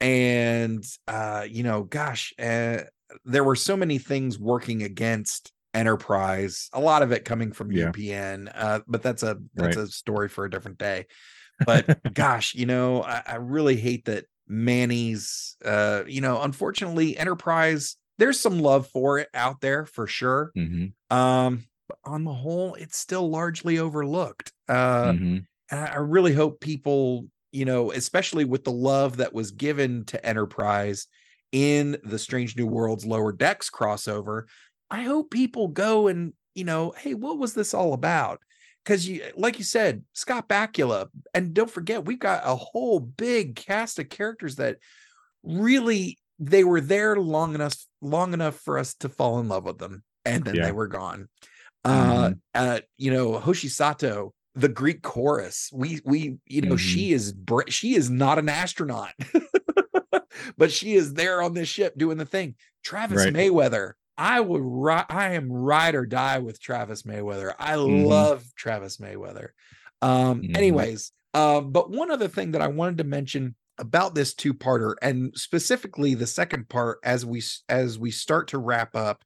and 0.00 0.84
uh 1.08 1.46
you 1.48 1.62
know 1.62 1.84
gosh 1.84 2.32
uh, 2.38 2.78
there 3.24 3.44
were 3.44 3.56
so 3.56 3.76
many 3.76 3.98
things 3.98 4.38
working 4.38 4.82
against 4.82 5.52
enterprise 5.74 6.68
a 6.72 6.80
lot 6.80 7.02
of 7.02 7.12
it 7.12 7.24
coming 7.24 7.52
from 7.52 7.70
Yeah. 7.70 7.92
upn 7.92 8.50
uh 8.54 8.80
but 8.86 9.02
that's 9.02 9.22
a 9.22 9.38
that's 9.54 9.76
Right. 9.76 9.76
a 9.76 9.86
story 9.88 10.28
for 10.28 10.44
a 10.44 10.50
different 10.50 10.78
day 10.78 11.06
but 11.66 11.90
gosh 12.12 12.54
you 12.54 12.66
know 12.66 13.02
I, 13.02 13.22
I 13.26 13.34
really 13.36 13.76
hate 13.76 14.04
that 14.06 14.26
manny's 14.48 15.56
uh 15.64 16.04
you 16.06 16.20
know 16.20 16.42
unfortunately 16.42 17.16
enterprise 17.16 17.96
there's 18.18 18.40
some 18.40 18.58
love 18.60 18.88
for 18.88 19.18
it 19.18 19.28
out 19.34 19.60
there 19.60 19.86
for 19.86 20.06
sure 20.06 20.52
hmm 20.54 20.94
um 21.10 21.64
but 21.88 21.98
on 22.04 22.24
the 22.24 22.32
whole, 22.32 22.74
it's 22.74 22.96
still 22.96 23.28
largely 23.28 23.78
overlooked. 23.78 24.52
Uh, 24.68 25.12
Mhm. 25.12 25.46
and 25.70 25.80
I 25.80 25.86
I 25.94 25.96
really 25.96 26.32
hope 26.32 26.60
people, 26.60 27.26
you 27.50 27.64
know, 27.64 27.92
especially 27.92 28.44
with 28.44 28.64
the 28.64 28.72
love 28.72 29.16
that 29.18 29.32
was 29.32 29.50
given 29.50 30.04
to 30.06 30.24
Enterprise 30.24 31.06
in 31.52 31.98
the 32.04 32.18
Strange 32.18 32.56
New 32.56 32.66
Worlds 32.66 33.04
Lower 33.04 33.32
Decks 33.32 33.68
crossover, 33.70 34.44
I 34.90 35.02
hope 35.02 35.30
people 35.30 35.68
go 35.68 36.08
and, 36.08 36.32
you 36.54 36.64
know, 36.64 36.92
hey, 36.96 37.14
what 37.14 37.38
was 37.38 37.54
this 37.54 37.74
all 37.74 37.92
about? 37.92 38.40
Because 38.84 39.06
you, 39.06 39.22
like 39.36 39.58
you 39.58 39.64
said, 39.64 40.04
Scott 40.12 40.48
Bakula, 40.48 41.08
and 41.34 41.54
don't 41.54 41.70
forget, 41.70 42.04
we've 42.04 42.18
got 42.18 42.42
a 42.44 42.56
whole 42.56 43.00
big 43.00 43.54
cast 43.54 43.98
of 43.98 44.08
characters 44.08 44.56
that 44.56 44.78
really 45.42 46.18
they 46.38 46.64
were 46.64 46.80
there 46.80 47.16
long 47.16 47.54
enough, 47.54 47.76
long 48.00 48.32
enough 48.34 48.56
for 48.56 48.78
us 48.78 48.94
to 48.94 49.08
fall 49.08 49.38
in 49.38 49.48
love 49.48 49.64
with 49.64 49.78
them, 49.78 50.02
and 50.24 50.44
then 50.44 50.56
Yeah. 50.56 50.64
they 50.66 50.72
were 50.72 50.88
gone. 50.88 51.28
Uh, 51.84 52.30
Mhm. 52.30 52.40
uh, 52.54 52.80
you 52.98 53.10
know, 53.12 53.38
Hoshi 53.38 53.68
Sato, 53.68 54.32
the 54.54 54.68
Greek 54.68 55.02
chorus. 55.02 55.70
We 55.72 56.00
we 56.04 56.38
you 56.46 56.62
know 56.62 56.74
Mhm. 56.74 56.78
she 56.78 57.12
is 57.12 57.32
br- 57.32 57.68
she 57.68 57.94
is 57.94 58.10
not 58.10 58.38
an 58.38 58.48
astronaut, 58.48 59.12
but 60.56 60.70
she 60.70 60.94
is 60.94 61.14
there 61.14 61.42
on 61.42 61.54
this 61.54 61.68
ship 61.68 61.94
doing 61.96 62.18
the 62.18 62.26
thing. 62.26 62.54
Travis 62.84 63.24
Right. 63.24 63.32
Mayweather. 63.32 63.92
I 64.18 64.40
would 64.40 64.60
ri- 64.62 65.04
I 65.08 65.32
am 65.34 65.50
ride 65.50 65.94
or 65.94 66.04
die 66.06 66.38
with 66.38 66.60
Travis 66.60 67.02
Mayweather. 67.02 67.54
I 67.58 67.74
Mhm. 67.74 68.06
love 68.06 68.44
Travis 68.56 68.98
Mayweather. 68.98 69.48
Um, 70.02 70.42
Mhm. 70.42 70.56
anyways, 70.56 71.12
um, 71.34 71.72
but 71.72 71.90
one 71.90 72.10
other 72.10 72.28
thing 72.28 72.52
that 72.52 72.62
I 72.62 72.68
wanted 72.68 72.98
to 72.98 73.04
mention 73.04 73.56
about 73.78 74.14
this 74.14 74.34
two-parter 74.34 74.94
and 75.00 75.32
specifically 75.34 76.14
the 76.14 76.26
second 76.26 76.68
part 76.68 76.98
as 77.02 77.24
we 77.24 77.42
as 77.70 77.98
we 77.98 78.10
start 78.10 78.48
to 78.48 78.58
wrap 78.58 78.94
up 78.94 79.24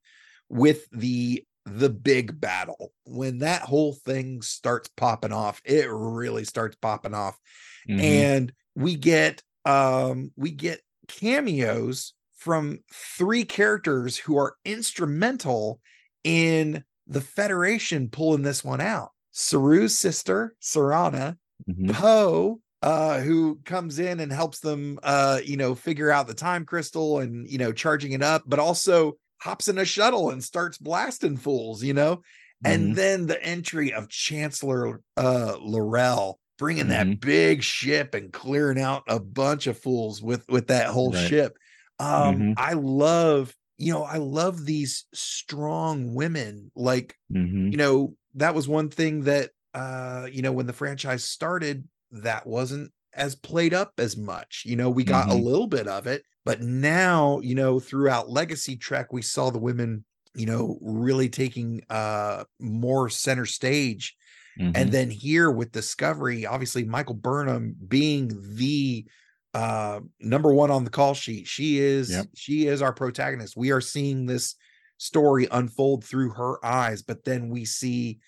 with 0.48 0.88
the 0.92 1.44
the 1.66 1.90
big 1.90 2.40
battle 2.40 2.92
when 3.04 3.38
that 3.38 3.62
whole 3.62 3.92
thing 3.92 4.40
starts 4.42 4.88
popping 4.96 5.32
off 5.32 5.60
it 5.64 5.90
really 5.90 6.44
starts 6.44 6.76
popping 6.76 7.14
off 7.14 7.38
Mhm. 7.86 8.26
and 8.28 8.52
we 8.74 8.96
get 8.96 9.42
um 9.64 10.32
we 10.36 10.50
get 10.50 10.80
cameos 11.08 12.14
from 12.34 12.78
three 12.92 13.44
characters 13.44 14.16
who 14.16 14.36
are 14.36 14.56
instrumental 14.64 15.80
in 16.24 16.84
the 17.06 17.20
federation 17.20 18.08
pulling 18.10 18.42
this 18.42 18.64
one 18.64 18.80
out 18.80 19.10
saru's 19.32 19.96
sister 19.98 20.54
siranna 20.62 21.36
Mhm. 21.66 21.96
po 21.96 22.60
uh 22.82 23.20
who 23.20 23.60
comes 23.64 23.98
in 23.98 24.20
and 24.20 24.32
helps 24.32 24.60
them 24.60 24.98
uh 25.02 25.40
you 25.44 25.56
know 25.56 25.74
figure 25.74 26.10
out 26.10 26.26
the 26.26 26.34
time 26.34 26.64
crystal 26.64 27.18
and 27.20 27.48
you 27.48 27.58
know 27.58 27.72
charging 27.72 28.12
it 28.12 28.22
up 28.22 28.42
but 28.46 28.58
also 28.58 29.14
hops 29.40 29.68
in 29.68 29.78
a 29.78 29.84
shuttle 29.84 30.30
and 30.30 30.42
starts 30.42 30.78
blasting 30.78 31.36
fools 31.36 31.82
you 31.82 31.94
know 31.94 32.22
and 32.64 32.94
Mhm. 32.94 32.96
then 32.96 33.26
the 33.26 33.42
entry 33.42 33.92
of 33.92 34.08
chancellor 34.08 35.02
uh 35.16 35.56
l'rell 35.60 36.40
bringing 36.58 36.88
that 36.88 37.08
Mhm. 37.08 37.20
big 37.20 37.62
ship 37.62 38.14
and 38.14 38.32
clearing 38.32 38.80
out 38.80 39.02
a 39.08 39.20
bunch 39.20 39.66
of 39.66 39.78
fools 39.78 40.22
with 40.22 40.44
with 40.48 40.68
that 40.68 40.88
whole 40.88 41.12
Right. 41.12 41.12
ship 41.12 41.56
um 41.98 42.46
Mhm. 42.46 42.56
i 42.56 42.72
love 42.74 43.54
you 43.78 43.92
know 43.92 44.02
i 44.04 44.16
love 44.16 44.64
these 44.64 45.06
strong 45.14 46.14
women 46.14 46.70
like 46.74 47.16
Mhm. 47.28 47.70
you 47.70 47.78
know 47.78 48.16
that 48.34 48.54
was 48.54 48.68
one 48.68 48.90
thing 48.90 49.22
that 49.22 49.50
uh 49.74 50.28
you 50.30 50.42
know 50.42 50.52
when 50.52 50.66
the 50.66 50.72
franchise 50.72 51.24
started 51.24 51.88
that 52.10 52.46
wasn't 52.46 52.92
as 53.16 53.34
played 53.34 53.74
up 53.74 53.92
as 53.98 54.16
much 54.16 54.62
you 54.66 54.76
know 54.76 54.90
we 54.90 55.04
got 55.04 55.30
a 55.30 55.34
Mhm. 55.34 55.44
little 55.44 55.66
bit 55.66 55.88
of 55.88 56.06
it 56.06 56.24
but 56.44 56.60
now 56.60 57.40
you 57.40 57.54
know 57.54 57.80
throughout 57.80 58.30
legacy 58.30 58.76
trek 58.76 59.12
we 59.12 59.22
saw 59.22 59.50
the 59.50 59.58
women 59.58 60.04
you 60.34 60.46
know 60.46 60.78
really 60.82 61.28
taking 61.28 61.82
uh 61.90 62.44
more 62.60 63.08
center 63.08 63.46
stage 63.46 64.16
Mhm. 64.58 64.72
and 64.74 64.92
then 64.92 65.10
here 65.10 65.50
with 65.50 65.72
discovery 65.72 66.46
obviously 66.46 66.84
michael 66.84 67.14
burnham 67.14 67.76
being 67.88 68.30
the 68.56 69.06
uh 69.54 70.00
number 70.20 70.52
one 70.52 70.70
on 70.70 70.84
the 70.84 70.90
call 70.90 71.14
sheet 71.14 71.46
she 71.46 71.78
is 71.78 72.10
Yep. 72.10 72.26
she 72.34 72.66
is 72.66 72.82
our 72.82 72.92
protagonist 72.92 73.56
we 73.56 73.70
are 73.70 73.80
seeing 73.80 74.26
this 74.26 74.54
story 74.98 75.46
unfold 75.50 76.04
through 76.04 76.30
her 76.30 76.64
eyes 76.64 77.02
but 77.02 77.24
then 77.24 77.48
we 77.48 77.64
see 77.64 78.18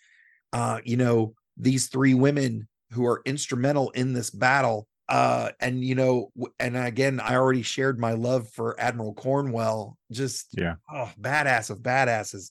uh 0.53 0.81
you 0.85 0.97
know 0.97 1.35
these 1.57 1.89
three 1.89 2.15
women 2.15 2.69
who 2.93 3.07
are 3.07 3.23
instrumental 3.25 3.91
in 3.91 4.13
this 4.13 4.31
battle 4.31 4.87
uh 5.09 5.51
and 5.61 5.83
you 5.83 5.95
know 5.95 6.31
and 6.61 6.77
again 6.77 7.21
i 7.21 7.35
already 7.35 7.63
shared 7.63 7.99
my 7.99 8.13
love 8.13 8.49
for 8.51 8.79
admiral 8.81 9.15
cornwell 9.15 9.97
just 10.13 10.49
Yeah. 10.57 10.75
oh 10.93 11.11
badass 11.21 11.71
of 11.71 11.79
badasses 11.79 12.51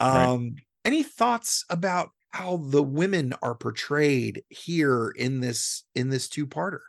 Right. 0.00 0.24
um 0.24 0.56
any 0.84 1.02
thoughts 1.04 1.64
about 1.70 2.10
how 2.30 2.56
the 2.56 2.82
women 2.82 3.34
are 3.42 3.54
portrayed 3.54 4.42
here 4.48 5.10
in 5.16 5.40
this 5.40 5.84
in 5.94 6.08
this 6.10 6.28
two-parter 6.28 6.80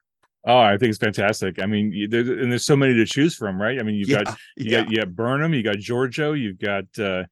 Oh, 0.45 0.57
I 0.57 0.77
think 0.77 0.89
it's 0.89 0.97
fantastic. 0.99 1.61
I 1.61 1.65
mean, 1.65 1.93
you- 1.93 2.09
there, 2.09 2.19
and 2.19 2.51
there's 2.51 2.65
so 2.65 2.75
many 2.75 2.93
to 2.95 3.05
choose 3.05 3.33
from, 3.33 3.61
right? 3.61 3.79
I 3.79 3.83
mean, 3.83 3.95
you've 3.95 4.09
got 4.09 4.27
you 4.57 4.71
yeah. 4.71 4.81
got 4.81 4.91
you 4.91 4.97
got 4.97 5.15
Burnham, 5.15 5.53
you 5.53 5.63
got 5.63 5.77
Georgiou, 5.77 6.37
you've 6.37 6.59
got 6.59 6.83
uh, 6.99 7.23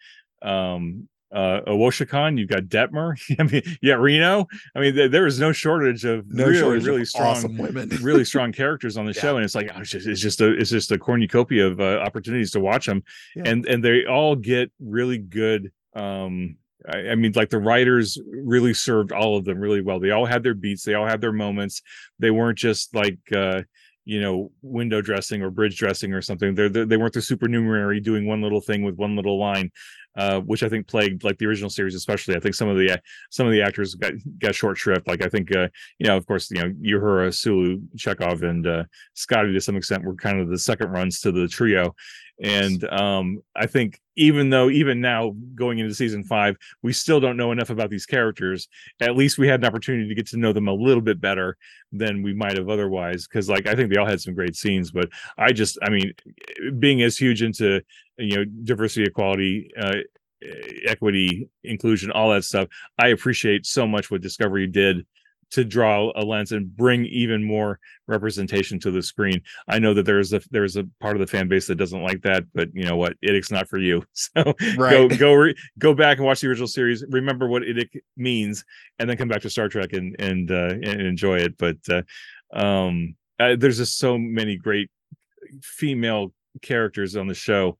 um, 0.42 1.10
uh, 1.34 1.62
Owosekun, 1.68 2.38
you've 2.38 2.50
got 2.50 2.64
Detmer. 2.64 3.16
I 3.40 3.44
mean, 3.44 3.62
got 3.84 4.00
Reno. 4.00 4.48
I 4.76 4.80
mean, 4.80 4.96
there, 4.96 5.08
there 5.08 5.28
is 5.28 5.40
no 5.40 5.52
shortage 5.52 6.04
of 6.04 6.28
No 6.30 6.46
really, 6.46 6.60
shortage 6.60 6.88
of 7.02 7.08
strong, 7.08 7.28
awesome 7.28 7.58
women. 7.58 7.90
really 8.02 8.26
strong 8.26 8.52
characters 8.52 8.98
on 8.98 9.06
the 9.06 9.14
show, 9.14 9.36
and 9.38 9.46
it's 9.46 9.56
like 9.56 9.72
oh, 9.74 9.80
it's 9.82 9.92
just 9.92 10.08
it's 10.08 10.22
just 10.22 10.42
a 10.42 10.52
it's 10.54 10.70
just 10.70 10.92
a 10.92 10.98
cornucopia 10.98 11.68
of 11.68 11.80
uh, 11.80 12.00
opportunities 12.00 12.52
to 12.52 12.60
watch 12.60 12.86
them, 12.86 13.04
Yeah. 13.36 13.44
and 13.46 13.66
and 13.66 13.84
they 13.84 14.06
all 14.06 14.36
get 14.36 14.72
really 14.80 15.18
good. 15.20 15.72
Um, 15.96 16.58
I, 16.88 17.10
I 17.12 17.16
mean, 17.16 17.32
like 17.36 17.50
the 17.50 17.60
writers 17.60 18.18
really 18.28 18.74
served 18.74 19.12
all 19.12 19.38
of 19.38 19.46
them 19.46 19.60
really 19.60 19.82
well. 19.82 20.00
They 20.00 20.12
all 20.12 20.26
had 20.26 20.44
their 20.44 20.54
beats, 20.56 20.84
they 20.84 20.96
all 20.96 21.08
had 21.08 21.22
their 21.22 21.32
moments. 21.34 21.82
They 22.20 22.32
weren't 22.32 22.58
just 22.58 22.94
like. 22.96 23.20
uh 23.36 23.62
you 24.04 24.20
know 24.20 24.52
window 24.64 25.00
dressing 25.00 25.44
or 25.44 25.52
bridge 25.52 25.78
dressing 25.78 26.12
or 26.12 26.24
something 26.24 26.56
they're, 26.56 26.70
they 26.70 26.86
they 26.86 26.98
weren't 26.98 27.14
the 27.14 27.22
supernumerary 27.22 28.00
doing 28.00 28.26
one 28.26 28.42
little 28.42 28.60
thing 28.60 28.82
with 28.82 28.96
one 28.96 29.16
little 29.16 29.40
line 29.40 29.70
uh 30.18 30.40
which 30.42 30.64
i 30.64 30.70
think 30.70 30.88
plagued 30.88 31.24
like 31.24 31.38
the 31.38 31.46
original 31.46 31.70
series 31.70 31.96
especially. 31.96 32.36
I 32.36 32.40
think 32.40 32.56
some 32.56 32.68
of 32.68 32.78
the 32.78 33.00
some 33.30 33.48
of 33.48 33.54
the 33.54 33.62
actors 33.62 33.96
got 33.96 34.14
got 34.40 34.56
short 34.56 34.78
shrift. 34.78 35.08
Like 35.08 35.24
i 35.24 35.30
think 35.30 35.56
uh 35.56 35.70
you 36.00 36.08
know 36.08 36.18
of 36.18 36.26
course 36.26 36.52
you 36.52 36.62
know 36.62 36.70
uhura 36.84 37.34
sulu 37.34 37.80
chekov 37.96 38.44
and 38.44 38.68
uh 38.68 38.84
scotty 39.14 39.54
to 39.54 39.62
some 39.62 39.76
extent 39.76 40.04
were 40.04 40.16
kind 40.16 40.40
of 40.40 40.50
the 40.50 40.60
second 40.60 40.90
runs 40.92 41.22
to 41.22 41.32
the 41.32 41.48
trio. 41.48 41.96
And 42.44 42.84
um 42.92 43.42
i 43.56 43.66
think 43.68 44.02
even 44.18 44.50
though 44.50 44.70
even 44.70 45.00
now 45.00 45.34
going 45.56 45.80
into 45.80 45.96
season 45.96 46.24
five 46.24 46.56
we 46.82 46.92
still 46.92 47.20
don't 47.20 47.38
know 47.38 47.52
enough 47.52 47.70
about 47.70 47.90
these 47.90 48.06
characters. 48.06 48.68
At 49.00 49.16
least 49.16 49.38
we 49.38 49.48
had 49.48 49.62
an 49.62 49.66
opportunity 49.66 50.10
to 50.10 50.16
get 50.16 50.28
to 50.28 50.38
know 50.38 50.52
them 50.52 50.68
a 50.68 50.74
little 50.74 51.02
bit 51.02 51.22
better 51.22 51.58
than 51.92 52.24
we 52.24 52.34
might 52.34 52.58
have 52.58 52.70
otherwise 52.70 53.28
because 53.28 53.50
like 53.50 53.68
i 53.68 53.76
think 53.76 53.92
they 53.92 54.00
all 54.00 54.08
had 54.08 54.22
some 54.22 54.34
great 54.34 54.56
scenes 54.56 54.92
but 54.92 55.10
i 55.38 55.52
just 55.52 55.78
i 55.84 55.90
mean 55.90 56.14
being 56.80 57.02
as 57.02 57.18
huge 57.18 57.42
into 57.42 57.82
you 58.22 58.38
know 58.38 58.46
diversity 58.64 59.04
equality 59.04 59.70
uh 59.80 59.96
equity 60.88 61.48
inclusion 61.64 62.12
all 62.12 62.32
that 62.32 62.44
stuff 62.44 62.68
i 62.98 63.10
appreciate 63.10 63.66
so 63.66 63.86
much 63.86 64.10
what 64.10 64.22
discovery 64.22 64.66
did 64.68 65.06
to 65.52 65.66
draw 65.66 66.12
a 66.16 66.24
lens 66.24 66.54
and 66.54 66.76
bring 66.76 67.06
even 67.06 67.44
more 67.44 67.78
representation 68.08 68.80
to 68.80 68.90
the 68.90 69.02
screen. 69.02 69.42
I 69.68 69.80
know 69.80 69.94
that 69.94 70.04
there's 70.06 70.32
a 70.32 70.42
there's 70.50 70.78
a 70.78 70.88
part 71.02 71.18
of 71.18 71.20
the 71.20 71.28
fan 71.28 71.50
base 71.50 71.68
that 71.68 71.76
doesn't 71.76 72.02
like 72.02 72.22
that, 72.22 72.46
but 72.54 72.70
you 72.74 72.86
know 72.86 72.96
what, 72.96 73.20
IDIC's 73.22 73.52
not 73.52 73.68
for 73.68 73.78
you. 73.78 74.04
So 74.14 74.44
go 74.44 74.54
Right. 74.78 75.20
go 75.20 75.34
re- 75.34 75.56
go 75.78 75.94
back 75.94 76.18
and 76.18 76.26
watch 76.26 76.40
the 76.40 76.48
original 76.48 76.70
series. 76.70 77.04
Remember 77.10 77.48
what 77.50 77.64
IDIC 77.64 78.00
means, 78.16 78.64
and 78.98 79.10
then 79.10 79.18
come 79.18 79.28
back 79.28 79.42
to 79.42 79.50
Star 79.50 79.68
Trek 79.68 79.92
and 79.92 80.16
and 80.20 80.50
uh, 80.50 80.70
and 80.82 81.02
enjoy 81.02 81.40
it. 81.40 81.58
But 81.58 81.78
uh, 81.90 82.04
um, 82.58 83.16
uh, 83.38 83.58
there's 83.58 83.78
just 83.78 83.98
so 83.98 84.18
many 84.18 84.56
great 84.56 84.90
female 85.62 86.34
characters 86.62 87.18
on 87.18 87.28
the 87.28 87.34
show 87.34 87.78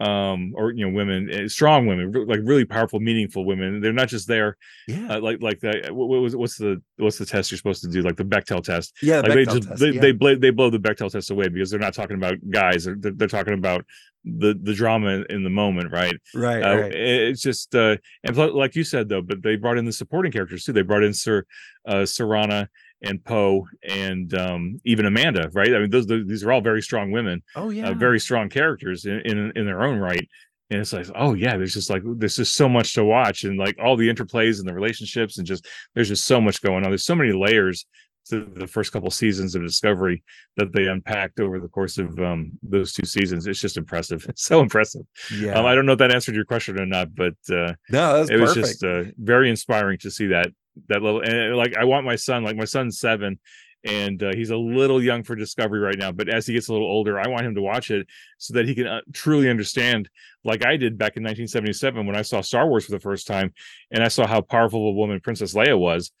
um 0.00 0.52
or 0.54 0.72
you 0.72 0.86
know 0.86 0.94
women 0.94 1.30
eh, 1.30 1.48
strong 1.48 1.86
women 1.86 2.12
like 2.26 2.40
really 2.42 2.64
powerful 2.66 3.00
meaningful 3.00 3.46
women. 3.46 3.80
They're 3.80 3.92
not 3.92 4.08
just 4.08 4.28
there 4.28 4.58
yeah. 4.86 5.14
uh, 5.14 5.20
like 5.20 5.40
like 5.40 5.60
that 5.60 5.94
what, 5.94 6.08
what 6.08 6.20
was 6.20 6.36
what's 6.36 6.58
the 6.58 6.82
what's 6.98 7.16
the 7.16 7.24
test 7.24 7.50
you're 7.50 7.56
supposed 7.56 7.82
to 7.82 7.88
do? 7.88 8.02
Like 8.02 8.16
the 8.16 8.24
Bechdel 8.24 8.62
test. 8.62 8.94
Yeah, 9.02 9.22
the 9.22 9.28
like 9.28 9.34
they 9.34 9.44
just 9.46 9.68
test, 9.68 9.80
they, 9.80 9.90
yeah. 9.90 10.00
they 10.00 10.12
blow 10.12 10.34
they 10.34 10.50
blow 10.50 10.68
the 10.68 10.78
Bechdel 10.78 11.10
test 11.10 11.30
away 11.30 11.48
because 11.48 11.70
they're 11.70 11.80
not 11.80 11.94
talking 11.94 12.16
about 12.16 12.36
guys. 12.50 12.84
They're, 12.84 12.96
they're, 12.96 13.26
talking 13.26 13.54
about 13.54 13.84
the 14.24 14.58
the 14.60 14.74
drama 14.74 15.24
in, 15.30 15.42
the 15.42 15.50
moment 15.50 15.90
right? 15.92 16.16
Right 16.34 16.62
uh, 16.62 16.76
right. 16.76 16.92
it's 16.92 17.40
just 17.40 17.74
uh 17.74 17.96
and 18.22 18.36
like 18.36 18.74
you 18.74 18.84
said 18.84 19.08
though 19.08 19.22
but 19.22 19.42
they 19.42 19.56
brought 19.56 19.78
in 19.78 19.84
the 19.84 19.92
supporting 19.92 20.32
characters 20.32 20.64
too. 20.64 20.72
They 20.72 20.82
brought 20.82 21.04
in 21.04 21.14
sir 21.14 21.44
uh 21.86 22.02
siranna 22.02 22.68
and 23.06 23.24
po 23.24 23.66
and 23.88 24.34
um 24.34 24.80
even 24.84 25.06
amanda 25.06 25.48
right 25.52 25.74
i 25.74 25.78
mean 25.78 25.90
those, 25.90 26.06
those 26.06 26.26
these 26.26 26.44
are 26.44 26.52
all 26.52 26.60
very 26.60 26.82
strong 26.82 27.10
women 27.10 27.42
oh 27.54 27.70
yeah 27.70 27.88
uh, 27.88 27.94
very 27.94 28.20
strong 28.20 28.48
characters 28.48 29.04
in, 29.04 29.20
in 29.20 29.52
in 29.56 29.66
their 29.66 29.82
own 29.82 29.98
right 29.98 30.28
and 30.70 30.80
it's 30.80 30.92
like 30.92 31.06
oh 31.14 31.34
yeah 31.34 31.56
there's 31.56 31.74
just 31.74 31.90
like 31.90 32.02
there's 32.16 32.36
just 32.36 32.54
so 32.54 32.68
much 32.68 32.94
to 32.94 33.04
watch 33.04 33.44
and 33.44 33.58
like 33.58 33.76
all 33.82 33.96
the 33.96 34.08
interplays 34.08 34.58
and 34.58 34.68
the 34.68 34.74
relationships 34.74 35.38
and 35.38 35.46
just 35.46 35.66
there's 35.94 36.08
just 36.08 36.24
so 36.24 36.40
much 36.40 36.60
going 36.60 36.84
on 36.84 36.90
there's 36.90 37.04
so 37.04 37.14
many 37.14 37.32
layers 37.32 37.86
to 38.28 38.44
the 38.44 38.66
first 38.66 38.92
couple 38.92 39.10
seasons 39.10 39.54
of 39.54 39.62
Discovery 39.62 40.22
that 40.56 40.72
they 40.72 40.86
unpacked 40.86 41.40
over 41.40 41.60
the 41.60 41.68
course 41.68 41.98
of 41.98 42.18
um, 42.18 42.52
those 42.62 42.92
two 42.92 43.06
seasons. 43.06 43.46
It's 43.46 43.60
just 43.60 43.76
impressive. 43.76 44.26
It's 44.28 44.44
so 44.44 44.60
impressive. 44.60 45.02
Yeah. 45.32 45.52
Um, 45.52 45.66
I 45.66 45.74
don't 45.74 45.86
know 45.86 45.92
if 45.92 45.98
that 45.98 46.12
answered 46.12 46.34
your 46.34 46.44
question 46.44 46.80
or 46.80 46.86
not, 46.86 47.14
but 47.14 47.34
uh, 47.50 47.74
no, 47.90 48.26
it 48.28 48.40
was 48.40 48.54
perfect. 48.54 48.54
just 48.54 48.84
uh, 48.84 49.04
very 49.18 49.48
inspiring 49.48 49.98
to 49.98 50.10
see 50.10 50.26
that 50.28 50.48
that 50.88 51.02
little 51.02 51.20
and 51.20 51.56
like 51.56 51.76
I 51.76 51.84
want 51.84 52.06
my 52.06 52.16
son, 52.16 52.44
like 52.44 52.56
my 52.56 52.64
son's 52.64 52.98
seven, 52.98 53.38
and 53.84 54.22
uh, 54.22 54.32
he's 54.34 54.50
a 54.50 54.56
little 54.56 55.02
young 55.02 55.22
for 55.22 55.36
Discovery 55.36 55.80
right 55.80 55.98
now. 55.98 56.12
But 56.12 56.28
as 56.28 56.46
he 56.46 56.54
gets 56.54 56.68
a 56.68 56.72
little 56.72 56.88
older, 56.88 57.18
I 57.18 57.28
want 57.28 57.46
him 57.46 57.54
to 57.54 57.62
watch 57.62 57.90
it 57.90 58.06
so 58.38 58.54
that 58.54 58.66
he 58.66 58.74
can 58.74 58.86
uh, 58.86 59.00
truly 59.12 59.48
understand, 59.48 60.10
like 60.44 60.64
I 60.64 60.76
did 60.76 60.98
back 60.98 61.16
in 61.16 61.22
1977 61.22 62.06
when 62.06 62.16
I 62.16 62.22
saw 62.22 62.40
Star 62.40 62.68
Wars 62.68 62.84
for 62.84 62.92
the 62.92 63.00
first 63.00 63.26
time, 63.26 63.54
and 63.90 64.02
I 64.02 64.08
saw 64.08 64.26
how 64.26 64.40
powerful 64.40 64.88
a 64.88 64.92
woman 64.92 65.20
Princess 65.20 65.54
Leia 65.54 65.78
was, 65.78 66.12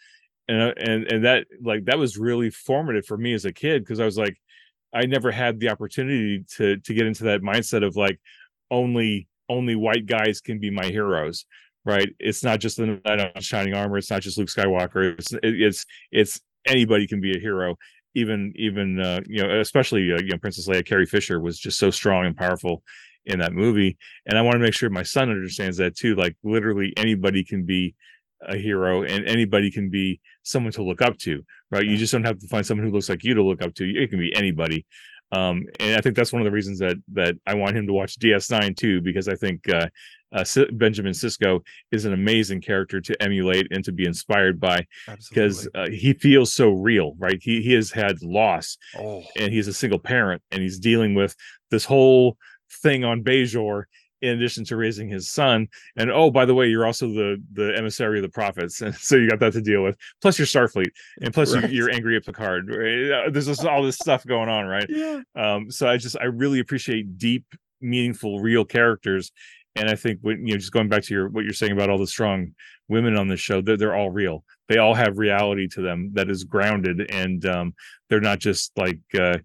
and 0.48 0.62
uh, 0.62 0.74
and 0.78 1.04
and 1.10 1.24
that 1.24 1.46
like 1.62 1.84
that 1.86 1.98
was 1.98 2.16
really 2.16 2.50
formative 2.50 3.04
for 3.06 3.16
me 3.16 3.32
as 3.32 3.44
a 3.44 3.52
kid 3.52 3.82
because 3.82 4.00
I 4.00 4.04
was 4.04 4.18
like, 4.18 4.36
I 4.94 5.06
never 5.06 5.30
had 5.30 5.60
the 5.60 5.70
opportunity 5.70 6.44
to 6.56 6.78
to 6.78 6.94
get 6.94 7.06
into 7.06 7.24
that 7.24 7.42
mindset 7.42 7.84
of 7.84 7.96
like 7.96 8.20
only 8.70 9.28
only 9.48 9.76
white 9.76 10.06
guys 10.06 10.40
can 10.40 10.58
be 10.58 10.70
my 10.70 10.86
heroes 10.86 11.46
right? 11.86 12.08
It's 12.18 12.44
not 12.44 12.60
just 12.60 12.76
the 12.76 13.00
knight 13.04 13.32
on 13.34 13.40
shining 13.40 13.74
armor 13.74 13.96
it's 13.96 14.10
not 14.10 14.20
just 14.20 14.36
luke 14.36 14.48
skywalker 14.48 15.18
it's 15.18 15.32
it's 15.42 15.86
it's 16.12 16.40
anybody 16.66 17.06
can 17.06 17.20
be 17.20 17.36
a 17.36 17.40
hero. 17.40 17.76
Even 18.14 18.52
even 18.56 19.00
uh, 19.00 19.20
you 19.26 19.42
know 19.42 19.60
especially 19.60 20.12
uh, 20.12 20.18
you 20.18 20.30
know 20.30 20.38
princess 20.38 20.68
leia 20.68 20.86
carrie 20.86 21.06
fisher 21.06 21.40
was 21.40 21.58
just 21.58 21.78
so 21.78 21.90
strong 21.90 22.26
and 22.26 22.36
powerful 22.36 22.82
in 23.24 23.38
that 23.38 23.52
movie. 23.52 23.96
And 24.26 24.38
i 24.38 24.42
want 24.42 24.54
to 24.54 24.60
make 24.60 24.74
sure 24.74 24.90
my 24.90 25.02
son 25.02 25.30
understands 25.30 25.76
that 25.78 25.96
too 25.96 26.14
like 26.14 26.36
literally 26.42 26.92
anybody 26.96 27.44
can 27.44 27.64
be 27.64 27.94
a 28.46 28.56
hero 28.56 29.02
and 29.02 29.26
anybody 29.26 29.70
can 29.70 29.88
be 29.88 30.20
someone 30.42 30.72
to 30.72 30.82
look 30.82 31.02
up 31.02 31.16
to 31.18 31.42
right? 31.70 31.84
You 31.84 31.96
just 31.96 32.12
don't 32.12 32.24
have 32.24 32.38
to 32.38 32.48
find 32.48 32.64
someone 32.64 32.86
who 32.86 32.92
looks 32.92 33.08
like 33.08 33.24
you 33.24 33.34
to 33.34 33.42
look 33.42 33.62
up 33.62 33.74
to 33.74 33.84
it 33.84 34.10
can 34.10 34.18
be 34.18 34.34
anybody 34.34 34.86
um 35.32 35.64
and 35.80 35.96
i 35.96 36.00
think 36.00 36.16
that's 36.16 36.32
one 36.32 36.40
of 36.40 36.46
the 36.46 36.50
reasons 36.50 36.78
that 36.78 36.96
that 37.12 37.34
i 37.46 37.54
want 37.54 37.76
him 37.76 37.86
to 37.86 37.92
watch 37.92 38.18
ds9 38.18 38.76
too 38.76 39.00
because 39.00 39.28
i 39.28 39.34
think 39.34 39.68
uh, 39.68 39.86
uh 40.32 40.44
benjamin 40.72 41.12
Sisko 41.12 41.60
is 41.90 42.04
an 42.04 42.12
amazing 42.12 42.60
character 42.60 43.00
to 43.00 43.20
emulate 43.22 43.66
and 43.70 43.84
to 43.84 43.92
be 43.92 44.06
inspired 44.06 44.60
by 44.60 44.86
because 45.28 45.68
uh, 45.74 45.88
he 45.88 46.12
feels 46.12 46.52
so 46.52 46.70
real 46.70 47.14
right 47.18 47.38
he 47.42 47.60
he 47.62 47.72
has 47.72 47.90
had 47.90 48.22
loss 48.22 48.76
oh. 48.98 49.22
and 49.36 49.52
he's 49.52 49.68
a 49.68 49.72
single 49.72 49.98
parent 49.98 50.42
and 50.50 50.62
he's 50.62 50.78
dealing 50.78 51.14
with 51.14 51.34
this 51.70 51.84
whole 51.84 52.36
thing 52.82 53.04
on 53.04 53.22
bajor 53.22 53.84
in 54.26 54.36
addition 54.38 54.64
to 54.66 54.76
raising 54.76 55.08
his 55.08 55.28
son. 55.30 55.68
And 55.96 56.10
oh 56.10 56.30
by 56.30 56.44
the 56.44 56.54
way 56.54 56.66
you're 56.68 56.86
also 56.86 57.06
the 57.08 57.42
the 57.52 57.76
emissary 57.76 58.18
of 58.18 58.22
the 58.22 58.28
prophets. 58.28 58.80
And 58.86 58.94
so 58.94 59.16
you 59.16 59.28
got 59.30 59.40
that 59.40 59.52
to 59.54 59.60
deal 59.62 59.82
with. 59.82 59.96
Plus 60.20 60.38
you're 60.38 60.46
starfleet. 60.46 60.90
And 61.22 61.32
plus 61.32 61.54
Right. 61.54 61.70
you, 61.70 61.76
you're 61.76 61.90
angry 61.90 62.16
at 62.16 62.24
picard. 62.24 62.68
Right? 62.68 63.32
There's 63.32 63.46
just 63.46 63.64
all 63.64 63.82
this 63.82 63.96
stuff 63.96 64.26
going 64.26 64.48
on 64.48 64.66
right? 64.66 64.86
Yeah. 64.88 65.20
um 65.36 65.70
so 65.70 65.88
i 65.88 65.96
just 65.96 66.16
i 66.20 66.24
really 66.24 66.60
appreciate 66.60 67.18
deep 67.18 67.44
meaningful 67.80 68.40
real 68.40 68.64
characters. 68.64 69.32
And 69.76 69.88
i 69.88 69.94
think 69.94 70.18
when 70.22 70.46
you 70.46 70.54
know 70.54 70.58
just 70.58 70.72
going 70.72 70.88
back 70.88 71.02
to 71.04 71.14
your 71.14 71.28
what 71.28 71.44
you're 71.44 71.52
saying 71.52 71.72
about 71.72 71.90
all 71.90 71.98
the 71.98 72.06
strong 72.06 72.54
women 72.88 73.16
on 73.16 73.26
this 73.28 73.40
show 73.40 73.60
they're, 73.60 73.76
they're 73.76 73.94
all 73.96 74.10
real. 74.10 74.44
They 74.68 74.78
all 74.78 74.94
have 74.94 75.18
reality 75.18 75.66
to 75.68 75.80
them 75.82 76.10
that 76.14 76.28
is 76.30 76.44
grounded. 76.44 77.10
And 77.10 77.44
um 77.46 77.74
they're 78.08 78.20
not 78.20 78.38
just 78.38 78.72
like 78.76 79.00
uh 79.18 79.38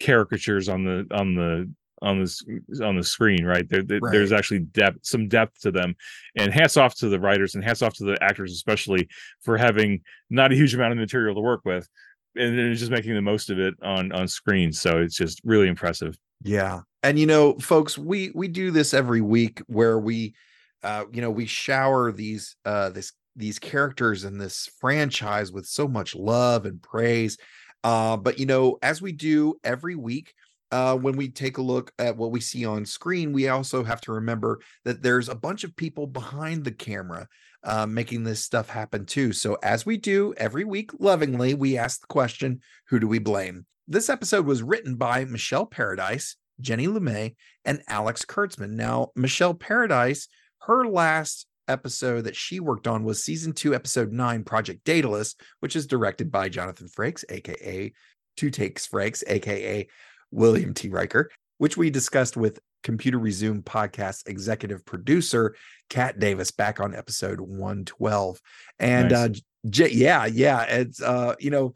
caricatures 0.00 0.68
on 0.68 0.84
the 0.84 1.06
on 1.10 1.34
the 1.34 1.70
on 2.02 2.18
the 2.18 2.24
s- 2.24 2.42
on 2.82 2.96
the 2.96 3.02
screen 3.04 3.44
right, 3.44 3.68
there, 3.68 3.82
there- 3.82 4.00
there's 4.10 4.32
actually 4.32 4.58
depth 4.60 4.98
some 5.02 5.28
depth 5.28 5.60
to 5.60 5.70
them. 5.70 5.94
And 6.36 6.52
hats 6.52 6.76
off 6.76 6.94
to 6.96 7.08
the 7.08 7.20
writers 7.20 7.54
and 7.54 7.64
hats 7.64 7.80
off 7.82 7.94
to 7.94 8.04
the 8.04 8.18
actors 8.22 8.52
especially 8.52 9.08
for 9.40 9.56
having 9.56 10.02
not 10.28 10.52
a 10.52 10.54
huge 10.56 10.74
amount 10.74 10.92
of 10.92 10.98
material 10.98 11.34
to 11.34 11.40
work 11.40 11.62
with. 11.64 11.88
And 12.36 12.58
then 12.58 12.74
just 12.74 12.90
making 12.90 13.14
the 13.14 13.22
most 13.22 13.50
of 13.50 13.58
it 13.58 13.74
on 13.82 14.10
on 14.12 14.26
screen. 14.28 14.72
So 14.72 14.98
it's 15.00 15.16
just 15.16 15.40
really 15.44 15.68
impressive. 15.68 16.18
Yeah. 16.42 16.80
And 17.02 17.18
you 17.18 17.26
know, 17.26 17.58
folks, 17.58 17.96
we 17.96 18.32
we 18.34 18.48
do 18.48 18.70
this 18.70 18.94
every 18.94 19.20
week 19.20 19.60
where 19.66 19.98
we 19.98 20.34
uh 20.82 21.04
you 21.12 21.20
know, 21.20 21.30
we 21.30 21.46
shower 21.46 22.10
these 22.10 22.56
uh 22.64 22.88
this 22.90 23.12
these 23.36 23.58
characters 23.58 24.24
in 24.24 24.38
this 24.38 24.68
franchise 24.80 25.52
with 25.52 25.66
so 25.66 25.86
much 25.88 26.14
love 26.14 26.64
and 26.66 26.82
praise. 26.82 27.36
Uh 27.84 28.16
but 28.16 28.38
you 28.38 28.46
know, 28.46 28.78
as 28.82 29.02
we 29.02 29.12
do 29.12 29.54
every 29.62 29.94
week, 29.94 30.34
uh 30.72 30.96
when 30.96 31.16
we 31.16 31.28
take 31.28 31.58
a 31.58 31.62
look 31.62 31.92
at 31.98 32.16
what 32.16 32.32
we 32.32 32.40
see 32.40 32.66
on 32.66 32.84
screen, 32.84 33.32
we 33.32 33.48
also 33.48 33.84
have 33.84 34.00
to 34.02 34.12
remember 34.12 34.60
that 34.84 35.02
there's 35.02 35.28
a 35.28 35.34
bunch 35.34 35.62
of 35.62 35.76
people 35.76 36.06
behind 36.06 36.64
the 36.64 36.72
camera 36.72 37.28
uh, 37.64 37.86
making 37.86 38.24
this 38.24 38.44
stuff 38.44 38.68
happen 38.68 39.06
too. 39.06 39.32
So, 39.32 39.56
as 39.62 39.86
we 39.86 39.96
do 39.96 40.34
every 40.36 40.64
week, 40.64 40.90
lovingly, 40.98 41.54
we 41.54 41.78
ask 41.78 42.00
the 42.00 42.06
question 42.06 42.60
who 42.88 42.98
do 42.98 43.06
we 43.06 43.18
blame? 43.18 43.66
This 43.86 44.08
episode 44.08 44.46
was 44.46 44.62
written 44.62 44.96
by 44.96 45.24
Michelle 45.24 45.66
Paradise, 45.66 46.36
Jenny 46.60 46.86
Lumet, 46.86 47.36
and 47.64 47.82
Alex 47.88 48.24
Kurtzman. 48.24 48.70
Now, 48.70 49.10
Michelle 49.14 49.54
Paradise, 49.54 50.28
her 50.62 50.86
last 50.86 51.46
episode 51.68 52.24
that 52.24 52.36
she 52.36 52.60
worked 52.60 52.86
on 52.86 53.04
was 53.04 53.22
season 53.22 53.52
two, 53.52 53.74
episode 53.74 54.12
nine, 54.12 54.44
Project 54.44 54.84
Daedalus, 54.84 55.34
which 55.60 55.76
is 55.76 55.86
directed 55.86 56.30
by 56.30 56.48
Jonathan 56.48 56.88
Frakes, 56.88 57.24
aka 57.28 57.92
Two 58.36 58.50
Takes 58.50 58.88
Frakes, 58.88 59.22
aka 59.26 59.86
William 60.32 60.74
T. 60.74 60.88
Riker, 60.88 61.30
which 61.58 61.76
we 61.76 61.90
discussed 61.90 62.36
with 62.36 62.58
Computer 62.82 63.18
Resume 63.18 63.62
podcast 63.62 64.28
executive 64.28 64.84
producer 64.84 65.54
Kat 65.88 66.18
Davis 66.18 66.50
back 66.50 66.80
on 66.80 66.94
episode 66.96 67.40
112. 67.40 68.40
And 68.80 69.10
Nice. 69.10 69.18
uh 69.18 69.40
J- 69.70 69.90
yeah, 69.92 70.26
yeah, 70.26 70.62
it's 70.64 71.00
uh 71.00 71.36
you 71.38 71.50
know 71.50 71.74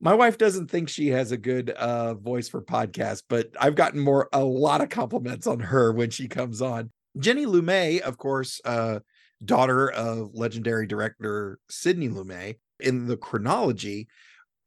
my 0.00 0.14
wife 0.14 0.38
doesn't 0.38 0.68
think 0.70 0.88
she 0.88 1.08
has 1.08 1.30
a 1.30 1.36
good 1.36 1.70
uh 1.70 2.14
voice 2.14 2.48
for 2.48 2.60
podcasts, 2.62 3.22
but 3.28 3.50
I've 3.60 3.76
gotten 3.76 4.00
more 4.00 4.28
a 4.32 4.42
lot 4.42 4.80
of 4.80 4.88
compliments 4.88 5.46
on 5.46 5.60
her 5.60 5.92
when 5.92 6.10
she 6.10 6.26
comes 6.26 6.60
on. 6.60 6.90
Jenny 7.18 7.46
Lumet, 7.46 8.00
of 8.00 8.18
course, 8.18 8.60
uh 8.64 8.98
daughter 9.44 9.88
of 9.92 10.34
legendary 10.34 10.86
director 10.88 11.60
Sidney 11.70 12.08
Lumet. 12.08 12.56
In 12.80 13.06
the 13.06 13.16
chronology, 13.16 14.06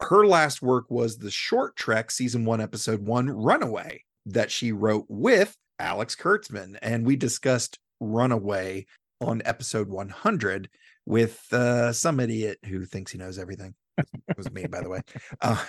her 0.04 0.26
last 0.26 0.62
work 0.62 0.90
was 0.90 1.18
the 1.18 1.32
short 1.32 1.76
trek 1.76 2.12
season 2.12 2.46
1 2.46 2.62
episode 2.62 3.06
1 3.06 3.30
Runaway 3.30 4.04
that 4.26 4.52
she 4.52 4.72
wrote 4.72 5.06
with 5.08 5.56
Alex 5.80 6.16
Kurtzman 6.16 6.78
and 6.82 7.06
we 7.06 7.16
discussed 7.16 7.80
Runaway 8.00 8.86
on 9.20 9.42
episode 9.46 9.90
100 9.90 10.70
with 11.06 11.42
uh 11.52 11.92
some 11.94 12.20
idiot 12.20 12.58
who 12.66 12.86
thinks 12.86 13.12
he 13.12 13.18
knows 13.18 13.38
everything. 13.38 13.74
It 13.98 14.38
was 14.38 14.52
me 14.52 14.66
by 14.68 14.82
the 14.82 14.90
way. 14.90 15.02
Uh, 15.42 15.64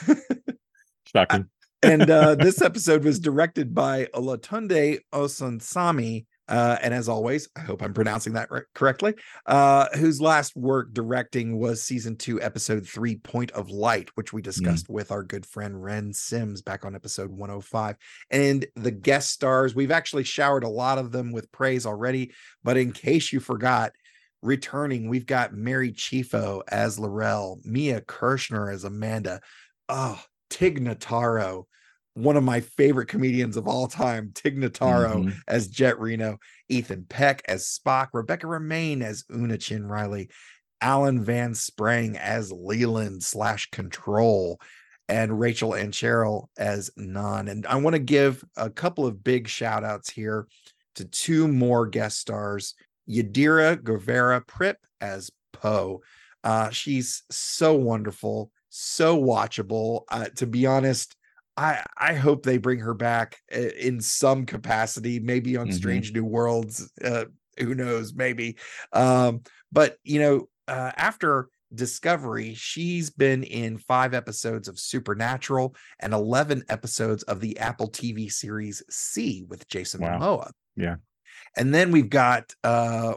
shocking 1.15 1.49
and 1.83 2.09
uh, 2.09 2.35
this 2.37 2.63
episode 2.63 3.05
was 3.05 3.19
directed 3.19 3.75
by 3.75 4.07
Olatunde 4.15 5.01
Osunsami. 5.13 6.27
Uh, 6.49 6.77
and 6.83 6.93
as 6.93 7.09
always, 7.09 7.49
I 7.57 7.61
hope 7.61 7.83
I'm 7.83 7.95
pronouncing 7.95 8.33
that 8.35 8.51
right, 8.51 8.65
correctly. 8.75 9.15
Uh, 9.47 9.87
whose 9.95 10.21
last 10.21 10.57
work 10.57 10.93
directing 10.93 11.59
was 11.59 11.83
season 11.83 12.17
two, 12.17 12.41
episode 12.41 12.87
three, 12.87 13.17
Point 13.17 13.53
of 13.53 13.71
Light, 13.71 14.11
which 14.17 14.33
we 14.33 14.43
discussed 14.43 14.89
with 14.89 15.13
our 15.13 15.23
good 15.23 15.47
friend 15.47 15.83
Ren 15.83 16.13
Sims 16.13 16.61
back 16.63 16.85
on 16.85 16.95
episode 16.95 17.31
105. 17.31 17.97
And 18.31 18.67
the 18.77 18.91
guest 18.91 19.31
stars, 19.31 19.75
we've 19.75 19.93
actually 19.93 20.25
showered 20.25 20.65
a 20.65 20.69
lot 20.69 20.99
of 20.99 21.13
them 21.13 21.33
with 21.33 21.53
praise 21.53 21.87
already. 21.87 22.33
But 22.65 22.77
in 22.77 22.93
case 22.93 23.33
you 23.33 23.41
forgot, 23.41 23.93
returning, 24.43 25.09
we've 25.09 25.27
got 25.27 25.55
Mary 25.55 25.93
Chieffo 25.93 26.63
as 26.69 26.99
L'Rell, 26.99 27.61
Mia 27.65 28.01
Kirshner 28.01 28.73
as 28.73 28.85
Amanda. 28.85 29.41
Oh, 29.89 30.21
Tig 30.51 30.85
Notaro, 30.85 31.65
one 32.15 32.37
of 32.37 32.45
my 32.45 32.61
favorite 32.61 33.07
comedians 33.09 33.57
of 33.57 33.67
all 33.67 33.87
time, 33.89 34.33
Tig 34.35 34.59
Notaro 34.59 35.25
Mhm. 35.25 35.35
as 35.49 35.69
Jet 35.69 35.99
Reno, 35.99 36.39
Ethan 36.69 37.07
Peck 37.09 37.43
as 37.49 37.65
Spock, 37.67 38.09
Rebecca 38.13 38.47
Romijn 38.47 39.03
as 39.03 39.25
Una 39.33 39.57
Chin 39.57 39.87
Riley, 39.87 40.29
Alan 40.81 41.25
Van 41.25 41.55
Sprang 41.55 42.17
as 42.19 42.53
Leland 42.53 43.23
slash 43.23 43.71
Control, 43.71 44.61
and 45.09 45.39
Rachael 45.39 45.71
Ancheril 45.73 46.49
as 46.59 46.91
Nhan. 46.99 47.51
And 47.51 47.67
I 47.67 47.77
want 47.77 47.95
to 47.95 48.01
give 48.01 48.45
a 48.57 48.71
couple 48.71 49.07
of 49.07 49.23
big 49.25 49.49
shout 49.49 49.85
outs 49.85 50.11
here 50.11 50.47
to 50.97 51.05
two 51.05 51.49
more 51.49 51.87
guest 51.87 52.19
stars 52.19 52.75
Yadira 53.09 53.83
Guevara 53.83 54.41
Prip 54.43 54.79
as 55.01 55.31
Po. 55.53 56.03
Uh, 56.45 56.71
she's 56.71 57.23
so 57.31 57.75
wonderful, 57.75 58.51
so 58.69 59.21
watchable. 59.21 60.03
Uh, 60.09 60.27
to 60.37 60.47
be 60.47 60.67
honest, 60.67 61.17
I 61.57 61.85
I 61.99 62.15
hope 62.15 62.45
they 62.45 62.59
bring 62.59 62.79
her 62.81 62.95
back 62.95 63.39
in 63.51 64.01
some 64.01 64.47
capacity, 64.47 65.21
maybe 65.21 65.57
on 65.57 65.69
Mhm. 65.69 65.75
Strange 65.75 66.13
New 66.13 66.25
Worlds. 66.25 66.91
Uh, 67.03 67.27
who 67.59 67.75
knows? 67.75 68.15
Maybe. 68.15 68.57
Um, 68.93 69.43
but 69.71 69.99
you 70.05 70.19
know, 70.21 70.49
uh, 70.69 70.93
after 70.97 71.49
Discovery, 71.75 72.53
she's 72.55 73.09
been 73.11 73.45
in 73.45 73.79
five 73.79 74.13
episodes 74.13 74.69
of 74.69 74.79
Supernatural 74.79 75.75
and 76.01 76.13
eleven 76.13 76.63
episodes 76.69 77.23
of 77.25 77.41
the 77.41 77.59
Apple 77.59 77.89
TV 77.91 78.29
series 78.31 78.83
See 78.91 79.43
with 79.49 79.67
Jason 79.69 80.03
Wow. 80.03 80.19
Momoa. 80.19 80.51
yeah 80.77 80.97
And 81.57 81.75
then 81.75 81.91
we've 81.91 82.11
got 82.11 82.55
uh 82.65 83.15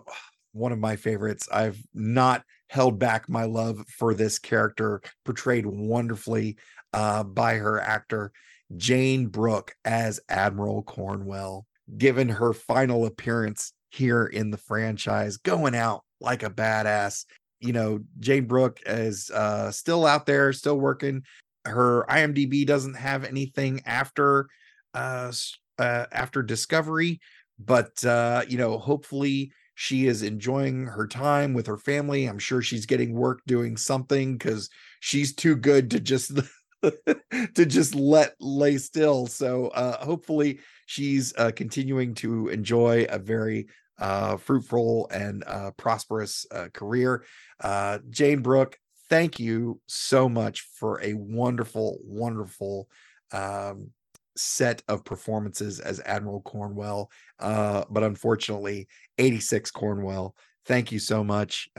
one 0.54 0.72
of 0.72 0.80
my 0.80 0.96
favorites. 0.96 1.50
I've 1.52 1.82
not 1.94 2.46
held 2.70 2.98
back 2.98 3.28
my 3.30 3.44
love 3.44 3.86
for 3.90 4.14
this 4.14 4.40
character, 4.40 5.02
portrayed 5.26 5.66
wonderfully 5.66 6.58
uh, 6.96 7.24
by 7.24 7.56
her 7.56 7.80
actor, 7.80 8.32
Jayne 8.78 9.28
Brook 9.28 9.76
as 9.84 10.20
Admiral 10.30 10.82
Cornwell, 10.84 11.68
given 11.98 12.30
her 12.30 12.54
final 12.54 13.06
appearance 13.06 13.74
here 13.92 14.26
in 14.26 14.50
the 14.50 14.58
franchise, 14.58 15.38
going 15.38 15.76
out 15.76 16.04
like 16.22 16.42
a 16.42 16.50
badass. 16.50 17.26
You 17.60 17.74
know, 17.74 18.00
Jayne 18.20 18.46
Brook 18.46 18.80
is 18.86 19.30
uh, 19.30 19.72
still 19.72 20.06
out 20.06 20.26
there, 20.26 20.54
still 20.54 20.80
working. 20.80 21.24
Her 21.66 22.06
IMDb 22.10 22.66
doesn't 22.66 22.96
have 22.96 23.26
anything 23.26 23.82
after 23.86 24.48
uh, 24.94 25.34
uh 25.78 26.06
after 26.14 26.42
Discovery, 26.42 27.20
but 27.60 28.04
uh, 28.06 28.44
you 28.48 28.58
know, 28.58 28.78
hopefully 28.78 29.52
she 29.74 30.08
is 30.08 30.24
enjoying 30.24 30.86
her 30.86 31.08
time 31.08 31.54
with 31.54 31.68
her 31.68 31.78
family. 31.78 32.26
I'm 32.26 32.40
sure 32.40 32.62
she's 32.62 32.86
getting 32.86 33.14
work 33.14 33.42
doing 33.46 33.76
something 33.76 34.38
because 34.38 34.70
she's 35.02 35.36
too 35.36 35.58
good 35.58 35.92
to 35.92 36.00
just 36.00 36.40
to 37.56 37.66
just 37.66 37.96
let 37.96 38.36
lay 38.40 38.78
still. 38.78 39.28
So 39.28 39.68
uh, 39.68 40.04
hopefully 40.04 40.60
she's 40.86 41.34
uh, 41.38 41.52
continuing 41.56 42.14
to 42.16 42.50
enjoy 42.50 43.06
a 43.10 43.20
very 43.20 43.68
uh, 43.98 44.38
fruitful 44.38 45.08
and 45.12 45.44
uh, 45.48 45.72
prosperous 45.72 46.46
uh, 46.52 46.68
career. 46.74 47.24
Uh, 47.62 48.00
Jayne 48.10 48.42
Brook, 48.42 48.78
thank 49.10 49.40
you 49.40 49.80
so 49.88 50.28
much 50.28 50.62
for 50.62 51.02
a 51.02 51.14
wonderful, 51.14 52.00
wonderful 52.04 52.90
um, 53.32 53.90
set 54.36 54.82
of 54.88 55.06
performances 55.06 55.80
as 55.80 56.02
Admiral 56.06 56.42
Cornwell. 56.42 57.10
But 57.40 58.04
unfortunately, 58.04 58.88
86 59.18 59.72
Cornwell. 59.72 60.36
Thank 60.66 60.92
you 60.92 61.00
so 61.00 61.24
much. 61.24 61.70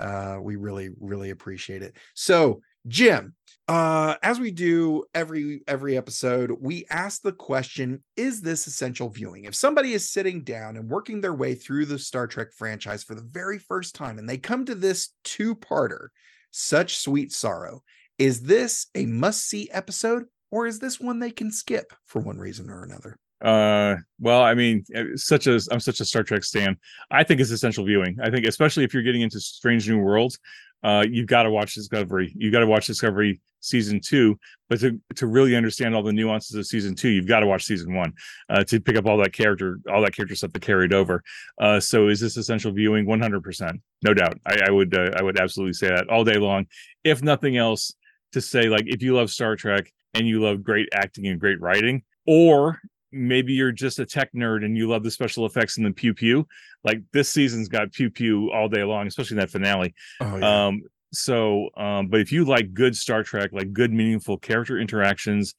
We 0.41 0.57
really, 0.57 0.91
really 1.01 1.31
appreciate 1.31 1.83
it. 1.83 1.97
So, 2.15 2.61
Jim, 2.89 3.35
uh, 3.69 4.15
as 4.23 4.39
we 4.39 4.53
do 4.53 5.05
every 5.13 5.63
every 5.67 5.97
episode, 5.97 6.53
we 6.61 6.85
ask 6.89 7.23
the 7.23 7.33
question: 7.33 8.03
Is 8.17 8.41
this 8.41 8.67
essential 8.67 9.09
viewing? 9.09 9.45
If 9.45 9.55
somebody 9.55 9.93
is 9.93 10.09
sitting 10.09 10.45
down 10.45 10.77
and 10.77 10.89
working 10.89 11.21
their 11.21 11.35
way 11.35 11.55
through 11.55 11.87
the 11.87 11.99
Star 11.99 12.27
Trek 12.29 12.53
franchise 12.53 13.03
for 13.03 13.15
the 13.15 13.27
very 13.29 13.59
first 13.59 13.95
time, 13.95 14.19
and 14.19 14.29
they 14.29 14.39
come 14.39 14.65
to 14.67 14.75
this 14.75 15.11
two-parter, 15.25 16.09
such 16.53 16.99
sweet 16.99 17.33
sorrow, 17.33 17.83
is 18.19 18.43
this 18.43 18.87
a 18.95 19.07
must-see 19.07 19.69
episode, 19.73 20.27
or 20.53 20.67
is 20.67 20.79
this 20.79 21.01
one 21.01 21.19
they 21.19 21.33
can 21.33 21.51
skip 21.51 21.93
for 22.07 22.21
one 22.21 22.39
reason 22.39 22.71
or 22.71 22.85
another? 22.85 23.19
uh 23.45 23.97
well 24.19 24.41
i 24.41 24.55
mean 24.55 24.83
eh, 24.95 25.05
such 25.15 25.47
a 25.47 25.61
i'm 25.71 25.79
such 25.79 26.01
a 26.01 26.07
star 26.07 26.23
trek 26.23 26.43
stan 26.43 26.75
i 27.11 27.23
think 27.23 27.39
it's 27.39 27.51
essential 27.51 27.85
viewing 27.85 28.17
i 28.23 28.31
think 28.31 28.47
especially 28.47 28.83
if 28.83 28.95
you're 28.95 29.03
getting 29.03 29.21
into 29.21 29.39
strange 29.39 29.87
new 29.87 29.99
worlds 29.99 30.39
uh 30.87 31.05
you've 31.11 31.27
got 31.27 31.43
to 31.43 31.51
watch 31.51 31.75
discovery. 31.75 32.33
You've 32.37 32.53
got 32.53 32.61
to 32.61 32.67
watch 32.67 32.87
discovery 32.87 33.41
season 33.61 33.99
two 34.01 34.39
but 34.69 34.79
to 34.79 35.01
to 35.17 35.27
really 35.27 35.57
understand 35.57 35.95
all 35.95 36.03
the 36.03 36.13
nuances 36.13 36.55
of 36.55 36.65
season 36.67 36.95
two 36.95 37.09
you've 37.09 37.27
got 37.27 37.41
to 37.41 37.47
watch 37.47 37.65
season 37.65 37.95
one 37.95 38.13
uh 38.49 38.63
to 38.63 38.79
pick 38.79 38.97
up 38.97 39.07
all 39.07 39.17
that 39.17 39.33
character 39.33 39.81
all 39.93 40.01
that 40.03 40.15
character 40.15 40.37
stuff 40.37 40.53
that 40.53 40.63
carried 40.63 40.95
over. 40.95 41.23
Uh 41.61 41.81
so 41.81 42.09
is 42.09 42.21
this 42.21 42.37
essential 42.37 42.71
viewing? 42.71 43.05
100 43.07 43.43
percent 43.43 43.81
no 44.03 44.15
doubt. 44.15 44.39
I, 44.47 44.59
I 44.69 44.71
would 44.71 44.97
uh, 44.97 45.11
i 45.19 45.23
would 45.23 45.41
absolutely 45.41 45.75
say 45.75 45.89
that 45.89 46.09
all 46.09 46.25
day 46.25 46.39
long. 46.39 46.67
If 47.05 47.23
nothing 47.23 47.57
else 47.57 47.93
to 48.33 48.41
say 48.41 48.69
like 48.69 48.85
if 48.87 49.03
you 49.03 49.17
love 49.17 49.31
star 49.31 49.57
trek 49.57 49.93
and 50.15 50.27
you 50.27 50.41
love 50.41 50.63
great 50.63 50.89
acting 50.95 51.27
and 51.27 51.41
great 51.41 51.61
writing 51.61 52.03
or 52.27 52.81
maybe 53.17 53.53
you're 53.53 53.73
just 53.73 53.99
a 53.99 54.07
tech 54.07 54.33
nerd 54.35 54.65
and 54.65 54.77
you 54.77 54.89
love 54.89 55.03
the 55.03 55.11
special 55.11 55.47
effects 55.47 55.77
and 55.77 55.87
the 55.87 55.91
pew 55.91 56.15
pew. 56.15 56.47
Like 56.85 57.01
this 57.13 57.31
season's 57.31 57.69
got 57.69 57.93
pew 57.93 58.11
pew 58.11 58.51
all 58.53 58.69
day 58.69 58.85
long 58.85 59.07
especially 59.07 59.37
in 59.37 59.41
that 59.41 59.51
finale. 59.51 59.95
Oh, 60.21 60.37
yeah. 60.37 60.67
um 60.67 60.83
so 61.13 61.71
um 61.77 62.09
but 62.09 62.21
if 62.21 62.33
you 62.33 62.45
like 62.45 62.75
good 62.75 62.97
star 62.97 63.23
trek 63.23 63.51
like 63.53 63.73
good 63.73 63.93
meaningful 63.93 64.37
character 64.39 64.79
interactions 64.79 65.55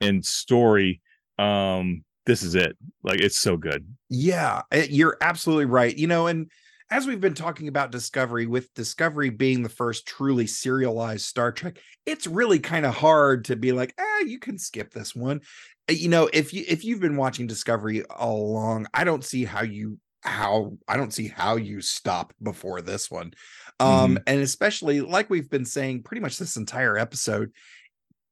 and 0.00 0.24
story 0.24 1.00
um 1.38 2.04
this 2.26 2.42
is 2.42 2.54
it. 2.54 2.76
Like 3.02 3.20
it's 3.20 3.38
so 3.38 3.56
good. 3.56 3.86
Yeah 4.08 4.62
you're 4.72 5.16
absolutely 5.20 5.66
right. 5.66 5.96
You 5.96 6.06
know 6.06 6.26
and 6.26 6.50
as 6.90 7.06
we've 7.06 7.20
been 7.20 7.34
talking 7.34 7.68
about 7.68 7.92
discovery 7.92 8.46
with 8.46 8.72
discovery 8.74 9.30
being 9.30 9.62
the 9.62 9.68
first 9.68 10.06
truly 10.06 10.46
serialized 10.46 11.24
star 11.26 11.52
trek 11.52 11.78
it's 12.06 12.26
really 12.26 12.58
kind 12.58 12.84
of 12.86 12.94
hard 12.94 13.44
to 13.44 13.56
be 13.56 13.72
like 13.72 13.94
ah 13.98 14.20
you 14.26 14.38
can 14.38 14.58
skip 14.58 14.92
this 14.92 15.14
one. 15.14 15.40
Uh, 15.88 15.92
you 15.92 16.08
know 16.08 16.28
if 16.32 16.52
you 16.52 16.64
if 16.68 16.84
you've 16.84 17.00
been 17.00 17.16
watching 17.16 17.46
discovery 17.46 18.04
all 18.04 18.42
along 18.42 18.86
i 18.94 19.04
don't 19.04 19.24
see 19.24 19.44
how 19.44 19.62
you 19.62 19.98
how 20.22 20.76
i 20.88 20.96
don't 20.96 21.14
see 21.14 21.28
how 21.28 21.56
you 21.56 21.80
stop 21.80 22.32
before 22.42 22.80
this 22.82 23.10
one. 23.10 23.32
Um 23.78 24.16
Mhm. 24.16 24.22
and 24.26 24.40
especially 24.40 25.00
like 25.00 25.30
we've 25.30 25.48
been 25.48 25.64
saying 25.64 26.02
pretty 26.02 26.20
much 26.20 26.36
this 26.38 26.56
entire 26.56 26.98
episode 26.98 27.52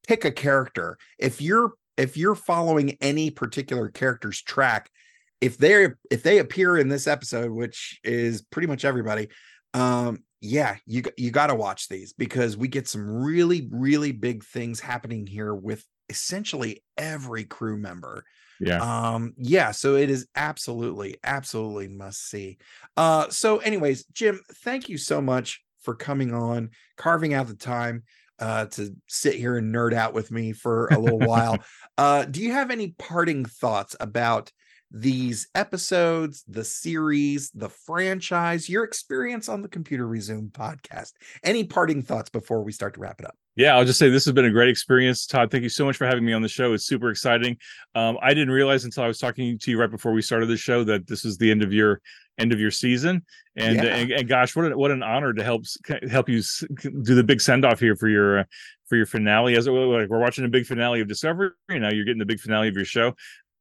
pick 0.06 0.24
a 0.24 0.30
character. 0.32 0.98
If 1.18 1.40
you're 1.40 1.72
if 1.96 2.16
you're 2.16 2.34
following 2.34 2.96
any 3.00 3.30
particular 3.30 3.88
character's 3.88 4.40
track 4.42 4.90
if 5.40 5.58
they're 5.58 5.98
if 6.10 6.22
they 6.22 6.38
appear 6.38 6.76
in 6.76 6.88
this 6.88 7.06
episode 7.06 7.50
which 7.50 8.00
is 8.04 8.42
pretty 8.42 8.66
much 8.66 8.84
everybody 8.84 9.28
um 9.74 10.22
yeah 10.40 10.76
you 10.86 11.02
you 11.16 11.30
got 11.30 11.48
to 11.48 11.54
watch 11.54 11.88
these 11.88 12.12
because 12.12 12.56
we 12.56 12.68
get 12.68 12.88
some 12.88 13.08
really 13.08 13.68
really 13.70 14.12
big 14.12 14.44
things 14.44 14.80
happening 14.80 15.26
here 15.26 15.54
with 15.54 15.84
essentially 16.08 16.82
every 16.96 17.44
crew 17.44 17.76
member. 17.76 18.24
Yeah. 18.60 18.78
Um 19.14 19.34
yeah 19.36 19.70
so 19.70 19.96
it 19.96 20.10
is 20.10 20.26
absolutely 20.34 21.18
absolutely 21.22 21.88
must 21.88 22.28
see. 22.28 22.58
Uh 22.96 23.28
so 23.28 23.58
anyways 23.58 24.04
jim 24.12 24.40
thank 24.64 24.88
you 24.88 24.98
so 24.98 25.20
much 25.20 25.62
for 25.82 25.94
coming 25.94 26.34
on 26.34 26.70
carving 26.96 27.34
out 27.34 27.46
the 27.46 27.54
time 27.54 28.02
uh 28.40 28.66
to 28.66 28.94
sit 29.06 29.34
here 29.34 29.56
and 29.56 29.72
nerd 29.74 29.92
out 29.92 30.12
with 30.12 30.30
me 30.30 30.52
for 30.52 30.88
a 30.88 30.98
little 30.98 31.20
while. 31.20 31.58
Uh 31.96 32.24
do 32.24 32.40
you 32.40 32.52
have 32.52 32.70
any 32.70 32.94
parting 32.96 33.44
thoughts 33.44 33.96
about 33.98 34.52
these 34.90 35.48
episodes 35.54 36.44
the 36.48 36.64
series 36.64 37.50
the 37.50 37.68
franchise 37.68 38.68
your 38.68 38.84
experience 38.84 39.48
on 39.48 39.60
the 39.60 39.68
computer 39.68 40.06
resume 40.06 40.48
podcast. 40.48 41.12
Any 41.44 41.64
parting 41.64 42.02
thoughts 42.02 42.30
before 42.30 42.62
we 42.62 42.72
start 42.72 42.94
to 42.94 43.00
wrap 43.00 43.20
it 43.20 43.26
up? 43.26 43.36
Yeah 43.56 43.76
i'll 43.76 43.84
just 43.84 43.98
say 43.98 44.08
this 44.08 44.24
has 44.24 44.32
been 44.32 44.46
a 44.46 44.50
great 44.50 44.70
experience. 44.70 45.26
Todd 45.26 45.50
thank 45.50 45.62
you 45.62 45.68
so 45.68 45.84
much 45.84 45.96
for 45.96 46.06
having 46.06 46.24
me 46.24 46.32
on 46.32 46.42
the 46.42 46.48
show. 46.48 46.72
It's 46.72 46.86
super 46.86 47.10
exciting. 47.10 47.58
Um, 47.94 48.16
i 48.22 48.30
didn't 48.30 48.50
realize 48.50 48.84
until 48.84 49.04
i 49.04 49.08
was 49.08 49.18
talking 49.18 49.58
to 49.58 49.70
you 49.70 49.78
right 49.78 49.90
before 49.90 50.12
we 50.12 50.22
started 50.22 50.46
the 50.46 50.56
show 50.56 50.84
that 50.84 51.06
this 51.06 51.24
is 51.24 51.36
the 51.36 51.50
end 51.50 51.62
of 51.62 51.72
your 51.72 52.00
end 52.38 52.52
of 52.52 52.60
your 52.60 52.70
season. 52.70 53.24
And 53.56 53.76
Yeah. 53.76 53.96
and, 53.96 54.10
and 54.10 54.28
gosh 54.28 54.56
what 54.56 54.66
an, 54.66 54.78
what 54.78 54.90
an 54.90 55.02
honor 55.02 55.34
to 55.34 55.44
help 55.44 55.64
help 56.10 56.28
you 56.28 56.42
do 56.80 57.14
the 57.14 57.24
big 57.24 57.40
send 57.40 57.64
off 57.64 57.80
here 57.80 57.96
for 57.96 58.08
your 58.08 58.38
uh, 58.40 58.44
for 58.88 58.96
your 58.96 59.06
finale. 59.06 59.54
As 59.56 59.66
like 59.66 60.08
we're 60.08 60.18
watching 60.18 60.46
a 60.46 60.48
big 60.48 60.64
finale 60.64 61.00
of 61.02 61.08
discovery 61.08 61.50
and 61.68 61.82
now 61.82 61.90
you're 61.90 62.04
getting 62.06 62.20
the 62.20 62.24
big 62.26 62.40
finale 62.40 62.68
of 62.68 62.74
your 62.74 62.86
show 62.86 63.12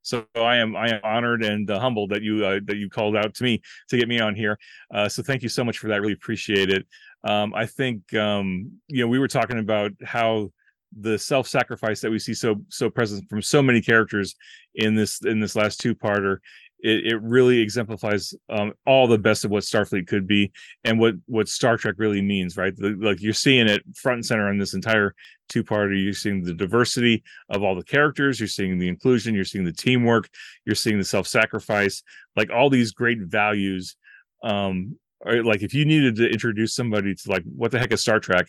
so 0.01 0.25
i 0.35 0.55
am 0.57 0.75
i 0.75 0.89
am 0.89 0.99
honored 1.03 1.43
and 1.43 1.69
uh, 1.69 1.79
humbled 1.79 2.09
that 2.09 2.21
you 2.21 2.45
uh, 2.45 2.59
that 2.65 2.77
you 2.77 2.89
called 2.89 3.15
out 3.15 3.33
to 3.33 3.43
me 3.43 3.61
to 3.89 3.97
get 3.97 4.07
me 4.07 4.19
on 4.19 4.35
here. 4.35 4.57
Uh, 4.93 5.09
so 5.09 5.23
thank 5.23 5.43
you 5.43 5.49
so 5.49 5.63
much 5.63 5.77
for 5.77 5.87
that. 5.87 6.01
Really 6.01 6.13
appreciate 6.13 6.69
it. 6.69 6.85
Um, 7.23 7.53
I 7.53 7.65
think 7.65 8.13
um, 8.13 8.71
you 8.87 9.01
know 9.01 9.07
we 9.07 9.19
were 9.19 9.27
talking 9.27 9.59
about 9.59 9.91
how 10.03 10.51
the 10.97 11.19
self-sacrifice 11.19 11.99
that 11.99 12.09
we 12.09 12.17
see 12.17 12.33
so 12.33 12.55
so 12.69 12.89
present 12.89 13.27
from 13.29 13.41
so 13.41 13.61
many 13.61 13.81
characters 13.81 14.35
in 14.75 14.95
this 14.95 15.21
in 15.25 15.39
this 15.39 15.55
last 15.55 15.81
two-parter 15.81 16.37
it, 16.79 17.13
it 17.13 17.21
really 17.21 17.59
exemplifies 17.59 18.33
um, 18.49 18.73
all 18.85 19.07
the 19.07 19.17
best 19.17 19.45
of 19.45 19.51
what 19.51 19.63
Starfleet 19.63 20.07
could 20.07 20.27
be 20.27 20.51
and 20.83 20.99
what 20.99 21.15
what 21.25 21.47
Star 21.47 21.77
Trek 21.77 21.95
really 21.97 22.21
means, 22.21 22.57
right? 22.57 22.75
The, 22.75 22.97
like 22.99 23.21
you're 23.21 23.33
seeing 23.33 23.67
it 23.67 23.83
front 23.95 24.17
and 24.17 24.25
center 24.25 24.51
in 24.51 24.57
this 24.57 24.73
entire 24.73 25.15
two-parter. 25.49 26.01
You're 26.01 26.13
seeing 26.13 26.43
the 26.43 26.53
diversity 26.53 27.23
of 27.49 27.63
all 27.63 27.75
the 27.75 27.83
characters. 27.83 28.39
You're 28.39 28.47
seeing 28.47 28.77
the 28.77 28.87
inclusion. 28.87 29.33
You're 29.33 29.45
seeing 29.45 29.65
the 29.65 29.73
teamwork. 29.73 30.29
You're 30.65 30.75
seeing 30.75 30.97
the 30.97 31.05
self-sacrifice. 31.05 32.03
Like 32.35 32.51
all 32.51 32.69
these 32.69 32.91
great 32.91 33.19
values 33.19 33.95
um 34.43 34.95
or 35.21 35.43
like 35.43 35.63
if 35.63 35.73
you 35.73 35.83
needed 35.83 36.15
to 36.15 36.29
introduce 36.29 36.75
somebody 36.75 37.15
to 37.15 37.29
like 37.29 37.43
what 37.43 37.71
the 37.71 37.79
heck 37.79 37.91
is 37.91 38.01
Star 38.01 38.19
Trek, 38.19 38.47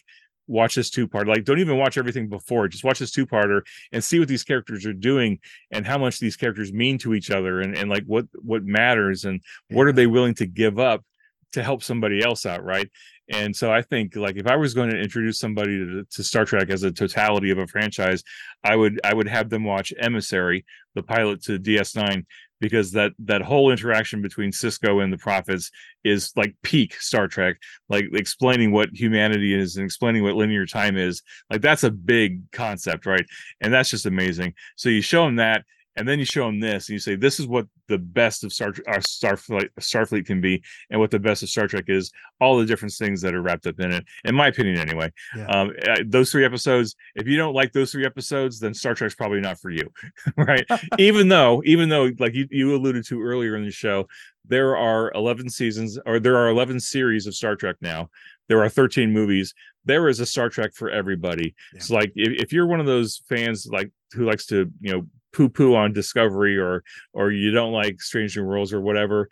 watch 0.49 0.75
this 0.75 0.91
two 0.91 1.07
part. 1.07 1.29
Like 1.29 1.45
don't 1.45 1.61
even 1.61 1.79
watch 1.79 1.97
everything 1.97 2.29
before. 2.29 2.67
Just 2.69 2.85
watch 2.85 2.99
this 2.99 3.13
two 3.13 3.27
parter 3.27 3.61
and 3.93 4.03
see 4.03 4.19
what 4.19 4.29
these 4.29 4.45
characters 4.45 4.85
are 4.87 4.93
doing 4.93 5.39
and 5.71 5.87
how 5.87 5.99
much 5.99 6.19
these 6.19 6.37
characters 6.37 6.73
mean 6.73 6.99
to 6.99 7.15
each 7.15 7.31
other 7.31 7.61
and 7.61 7.77
and 7.77 7.89
like 7.89 8.05
what 8.05 8.27
what 8.43 8.65
matters 8.65 9.25
and 9.25 9.43
what 9.71 9.87
are 9.87 9.93
they 9.93 10.07
willing 10.07 10.35
to 10.35 10.47
give 10.47 10.79
up 10.79 11.05
to 11.53 11.63
help 11.63 11.83
somebody 11.83 12.23
else 12.23 12.45
out, 12.45 12.65
right? 12.65 12.91
And 13.31 13.55
so 13.55 13.71
I 13.71 13.83
think 13.83 14.17
like 14.17 14.37
if 14.37 14.47
I 14.47 14.57
was 14.57 14.75
going 14.75 14.91
to 14.91 14.99
introduce 14.99 15.39
somebody 15.39 15.79
to, 15.79 16.05
to 16.11 16.25
Star 16.25 16.45
Trek 16.45 16.71
as 16.71 16.83
a 16.83 16.91
totality 16.91 17.51
of 17.51 17.59
a 17.59 17.67
franchise, 17.67 18.23
I 18.65 18.75
would 18.75 19.01
I 19.05 19.13
would 19.13 19.29
have 19.29 19.51
them 19.51 19.65
watch 19.65 19.93
Emissary, 19.99 20.65
the 20.95 21.03
pilot 21.03 21.43
to 21.45 21.59
DS9, 21.59 22.25
because 22.61 22.93
that 22.93 23.13
that 23.21 23.43
whole 23.43 23.71
interaction 23.71 24.23
between 24.23 24.51
Sisko 24.51 25.03
and 25.03 25.13
the 25.13 25.19
prophets 25.19 25.71
is 26.05 26.33
like 26.37 26.55
peak 26.63 26.95
Star 27.01 27.29
Trek, 27.29 27.57
like 27.89 28.07
explaining 28.13 28.73
what 28.73 28.91
humanity 28.93 29.55
is 29.55 29.77
and 29.77 29.85
explaining 29.85 30.23
what 30.23 30.35
linear 30.35 30.67
time 30.67 30.97
is. 30.97 31.23
Like 31.51 31.61
that's 31.61 31.85
a 31.85 31.91
big 31.91 32.51
concept, 32.53 33.07
right? 33.07 33.27
And 33.61 33.73
that's 33.73 33.91
just 33.91 34.07
amazing. 34.07 34.55
So 34.77 34.89
you 34.89 35.03
show 35.03 35.25
them 35.25 35.37
that, 35.37 35.65
and 35.99 36.09
then 36.09 36.19
you 36.19 36.25
show 36.25 36.47
them 36.47 36.61
this 36.61 36.89
and 36.89 36.95
you 36.95 36.99
say 36.99 37.17
this 37.17 37.41
is 37.41 37.47
what 37.47 37.67
the 37.89 37.99
best 37.99 38.45
of 38.45 38.53
star 38.53 38.73
our 38.87 38.99
starfleet 38.99 39.69
starfleet 39.81 40.25
can 40.25 40.41
be 40.41 40.63
and 40.91 41.01
what 41.01 41.11
the 41.11 41.19
best 41.19 41.43
of 41.43 41.49
star 41.49 41.67
trek 41.67 41.85
is 41.89 42.11
all 42.41 42.57
the 42.57 42.65
different 42.65 42.95
things 42.95 43.21
that 43.21 43.35
are 43.35 43.43
wrapped 43.43 43.67
up 43.67 43.79
in 43.81 43.93
it 43.93 44.05
in 44.25 44.35
my 44.35 44.47
opinion 44.47 44.79
anyway. 44.79 45.13
Yeah. 45.37 45.47
um 45.47 45.73
uh, 45.89 45.97
those 46.07 46.31
three 46.31 46.45
episodes 46.45 46.95
if 47.17 47.27
you 47.27 47.37
don't 47.37 47.55
like 47.55 47.73
those 47.73 47.93
three 47.93 48.07
episodes 48.07 48.61
then 48.61 48.73
star 48.73 48.95
trek's 48.95 49.15
probably 49.15 49.41
not 49.41 49.59
for 49.59 49.71
you 49.71 49.91
right? 50.37 50.67
Even 50.99 51.29
though 51.29 51.63
even 51.65 51.89
though 51.89 52.11
like 52.19 52.35
you, 52.35 52.47
you 52.51 52.75
alluded 52.75 53.05
to 53.07 53.21
earlier 53.21 53.57
in 53.57 53.65
the 53.65 53.71
show 53.71 54.07
there 54.49 54.77
are 54.77 55.13
11 55.15 55.51
seasons 55.51 55.99
or 56.07 56.19
there 56.19 56.37
are 56.37 56.49
11 56.49 56.81
series 56.81 57.27
of 57.27 57.35
star 57.35 57.55
trek 57.55 57.77
now. 57.81 58.09
There 58.49 58.63
are 58.63 58.69
13 58.69 59.13
movies. 59.13 59.55
There 59.85 60.09
is 60.09 60.21
a 60.21 60.27
star 60.27 60.49
trek 60.49 60.73
for 60.75 60.91
everybody. 60.91 61.55
Yeah. 61.75 61.81
so 61.81 61.95
like 61.95 62.13
if, 62.17 62.45
if 62.45 62.53
you're 62.53 62.67
one 62.67 62.81
of 62.81 62.87
those 62.87 63.23
fans 63.29 63.69
like 63.71 63.91
who 64.13 64.25
likes 64.25 64.47
to 64.47 64.71
you 64.81 64.93
know 64.93 65.07
poo 65.39 65.49
poo 65.49 65.77
on 65.77 65.93
discovery 65.93 66.59
or 66.59 66.83
or 67.13 67.31
you 67.31 67.53
don't 67.53 67.71
like 67.71 68.01
strange 68.01 68.37
new 68.37 68.45
worlds 68.45 68.73
or 68.73 68.81
whatever 68.81 69.29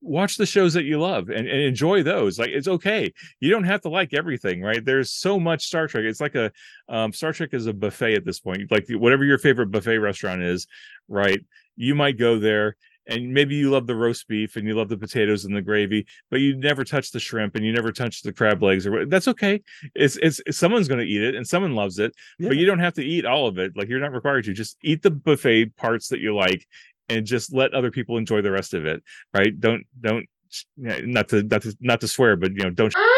watch 0.00 0.38
the 0.38 0.46
shows 0.46 0.72
that 0.72 0.84
you 0.84 0.98
love 0.98 1.28
and, 1.28 1.46
and 1.46 1.60
enjoy 1.60 2.02
those. 2.02 2.38
Like 2.38 2.48
it's 2.48 2.68
okay. 2.68 3.12
You 3.38 3.50
don't 3.50 3.64
have 3.64 3.82
to 3.82 3.90
like 3.90 4.14
everything 4.14 4.62
right? 4.62 4.82
There's 4.82 5.10
so 5.10 5.38
much 5.38 5.66
star 5.66 5.88
trek. 5.88 6.04
It's 6.04 6.22
like 6.22 6.36
a 6.36 6.50
um, 6.88 7.12
star 7.12 7.34
trek 7.34 7.50
is 7.52 7.66
a 7.66 7.74
buffet 7.74 8.14
at 8.14 8.24
this 8.24 8.40
point. 8.40 8.70
Like 8.70 8.86
whatever 8.88 9.24
your 9.24 9.36
favorite 9.36 9.70
buffet 9.70 9.98
restaurant 9.98 10.40
is 10.40 10.66
right 11.06 11.44
you 11.76 11.94
might 11.94 12.18
go 12.18 12.38
there 12.38 12.76
and 13.06 13.32
maybe 13.32 13.54
you 13.54 13.70
love 13.70 13.86
the 13.86 13.96
roast 13.96 14.28
beef 14.28 14.56
and 14.56 14.66
you 14.66 14.74
love 14.74 14.88
the 14.88 14.96
potatoes 14.96 15.44
and 15.44 15.56
the 15.56 15.62
gravy 15.62 16.06
but 16.30 16.40
you 16.40 16.56
never 16.56 16.84
touch 16.84 17.10
the 17.10 17.20
shrimp 17.20 17.54
and 17.54 17.64
you 17.64 17.72
never 17.72 17.92
touch 17.92 18.22
the 18.22 18.32
crab 18.32 18.62
legs 18.62 18.86
or 18.86 19.06
that's 19.06 19.28
okay. 19.28 19.60
It's 19.94 20.16
it's, 20.16 20.40
someone's 20.50 20.88
going 20.88 21.00
to 21.00 21.06
eat 21.06 21.22
it 21.22 21.34
and 21.34 21.46
someone 21.46 21.74
loves 21.74 21.98
it 21.98 22.14
but 22.38 22.56
you 22.56 22.66
don't 22.66 22.78
have 22.78 22.94
to 22.94 23.04
eat 23.04 23.26
all 23.26 23.46
of 23.46 23.58
it 23.58 23.72
like 23.76 23.88
you're 23.88 24.00
not 24.00 24.12
required 24.12 24.44
to 24.44 24.52
just 24.52 24.76
eat 24.82 25.02
the 25.02 25.10
buffet 25.10 25.76
parts 25.76 26.08
that 26.08 26.20
you 26.20 26.34
like 26.34 26.66
and 27.08 27.26
just 27.26 27.52
let 27.52 27.74
other 27.74 27.90
people 27.90 28.16
enjoy 28.16 28.40
the 28.40 28.50
rest 28.50 28.74
of 28.74 28.86
it 28.86 29.02
right? 29.34 29.58
Don't 29.58 29.84
don't 30.00 30.26
not 30.76 31.28
to 31.28 31.42
not 31.42 31.62
to 31.62 31.76
not 31.80 32.00
to 32.00 32.08
swear 32.08 32.36
but 32.36 32.52
you 32.52 32.62
know 32.62 32.70
don't 32.70 32.92
ah! 32.96 33.11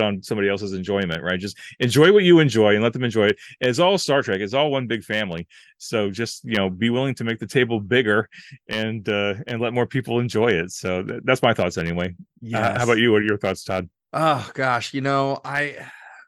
On 0.00 0.22
somebody 0.22 0.48
else's 0.48 0.72
enjoyment 0.72 1.22
right? 1.22 1.38
Just 1.38 1.58
enjoy 1.80 2.12
what 2.12 2.24
you 2.24 2.38
enjoy 2.38 2.74
and 2.74 2.82
let 2.82 2.92
them 2.92 3.04
enjoy 3.04 3.26
it. 3.26 3.38
It's 3.60 3.78
all 3.78 3.98
star 3.98 4.22
trek. 4.22 4.40
It's 4.40 4.54
all 4.54 4.70
one 4.70 4.86
big 4.86 5.04
family. 5.04 5.46
So 5.78 6.10
just 6.10 6.44
you 6.44 6.56
know 6.56 6.70
be 6.70 6.90
willing 6.90 7.14
to 7.16 7.24
make 7.24 7.38
the 7.38 7.46
table 7.46 7.80
bigger 7.80 8.28
and 8.68 9.06
uh 9.08 9.34
and 9.46 9.60
let 9.60 9.72
more 9.72 9.86
people 9.86 10.20
enjoy 10.20 10.48
it. 10.48 10.70
So 10.70 11.02
th- 11.02 11.22
that's 11.24 11.42
my 11.42 11.54
thoughts 11.54 11.78
anyway. 11.78 12.14
Uh, 12.54 12.78
how 12.78 12.84
about 12.84 12.98
you? 12.98 13.12
What 13.12 13.22
are 13.22 13.26
your 13.26 13.38
thoughts 13.38 13.64
todd? 13.64 13.88
Oh 14.12 14.50
gosh, 14.54 14.92
you 14.92 15.00
know, 15.00 15.40
I, 15.44 15.76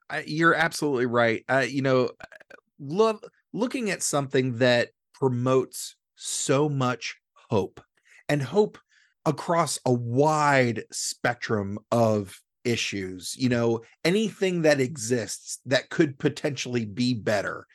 I 0.09 0.25
you're 0.27 0.55
absolutely 0.55 1.07
right. 1.07 1.45
Uh, 1.49 1.67
you 1.69 1.83
know, 1.83 2.11
love 2.79 3.21
looking 3.53 3.91
at 3.91 4.03
something 4.03 4.59
that 4.59 4.89
promotes 5.13 5.97
so 6.17 6.69
much 6.69 7.17
hope 7.51 7.81
and 8.29 8.43
hope 8.43 8.79
across 9.27 9.79
a 9.85 9.93
wide 9.93 10.85
spectrum 10.91 11.79
of 11.91 12.41
issues. 12.65 13.37
You 13.39 13.49
know, 13.49 13.83
anything 14.05 14.63
that 14.63 14.81
exists 14.81 15.59
that 15.67 15.91
could 15.91 16.19
potentially 16.19 16.85
be 16.85 17.15
better 17.15 17.67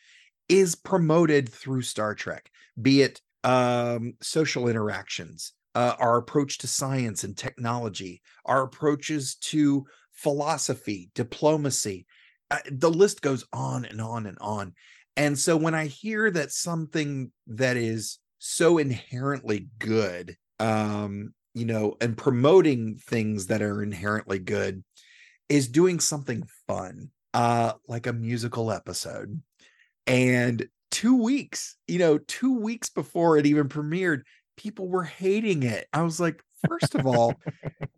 is 0.47 0.75
promoted 0.75 1.47
through 1.49 1.83
Star 1.83 2.15
Trek, 2.15 2.49
be 2.81 3.01
it 3.01 3.21
um, 3.43 4.13
social 4.21 4.67
interactions, 4.67 5.53
uh, 5.75 5.93
our 5.99 6.17
approach 6.17 6.57
to 6.59 6.67
science 6.67 7.23
and 7.23 7.37
technology, 7.37 8.21
our 8.45 8.63
approaches 8.63 9.35
to 9.35 9.85
philosophy, 10.11 11.11
diplomacy. 11.15 12.05
Uh, 12.51 12.57
the 12.71 12.89
list 12.89 13.21
goes 13.21 13.45
on 13.53 13.85
and 13.85 14.01
on 14.01 14.25
and 14.25 14.37
on. 14.41 14.73
And 15.15 15.37
so 15.37 15.55
when 15.55 15.75
I 15.75 15.85
hear 15.85 16.31
that 16.31 16.51
something 16.51 17.31
that 17.47 17.77
is 17.77 18.19
so 18.39 18.77
inherently 18.77 19.67
good, 19.77 20.35
um, 20.59 21.33
you 21.53 21.65
know, 21.65 21.95
and 22.01 22.17
promoting 22.17 22.97
things 22.97 23.47
that 23.47 23.61
are 23.61 23.81
inherently 23.83 24.39
good 24.39 24.83
is 25.49 25.67
doing 25.67 25.99
something 25.99 26.47
fun, 26.67 27.11
uh, 27.33 27.73
like 27.87 28.07
a 28.07 28.13
musical 28.13 28.71
episode. 28.71 29.41
And 30.07 30.67
two 30.91 31.21
weeks, 31.21 31.77
you 31.87 31.99
know, 31.99 32.17
two 32.19 32.57
weeks 32.59 32.89
before 32.89 33.37
it 33.37 33.45
even 33.45 33.69
premiered, 33.69 34.23
people 34.57 34.89
were 34.89 35.03
hating 35.03 35.63
it. 35.63 35.87
I 35.93 36.03
was 36.03 36.19
like, 36.19 36.43
first 36.67 36.95
of 36.95 37.05
all, 37.05 37.41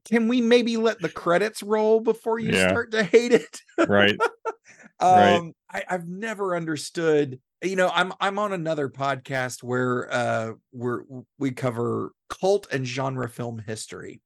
can 0.06 0.28
we 0.28 0.42
maybe 0.42 0.78
let 0.78 1.02
the 1.02 1.10
credits 1.10 1.64
roll 1.64 2.02
before 2.02 2.40
you 2.40 2.54
Yeah. 2.54 2.56
start 2.56 2.92
to 2.92 3.04
hate 3.04 3.34
it? 3.34 3.62
right 3.88 4.22
Right. 5.02 5.44
um 5.44 5.54
I, 5.70 5.84
I've 5.90 6.08
never 6.08 6.56
understood. 6.56 7.40
You 7.64 7.76
know, 7.76 7.90
I'm 7.94 8.14
I'm 8.20 8.40
on 8.40 8.54
another 8.54 8.90
podcast 8.90 9.64
where 9.64 10.12
uh 10.14 10.54
we're 10.72 11.04
we 11.38 11.52
cover 11.52 12.12
cult 12.30 12.68
and 12.72 12.86
genre 12.86 13.30
film 13.30 13.60
history. 13.60 14.22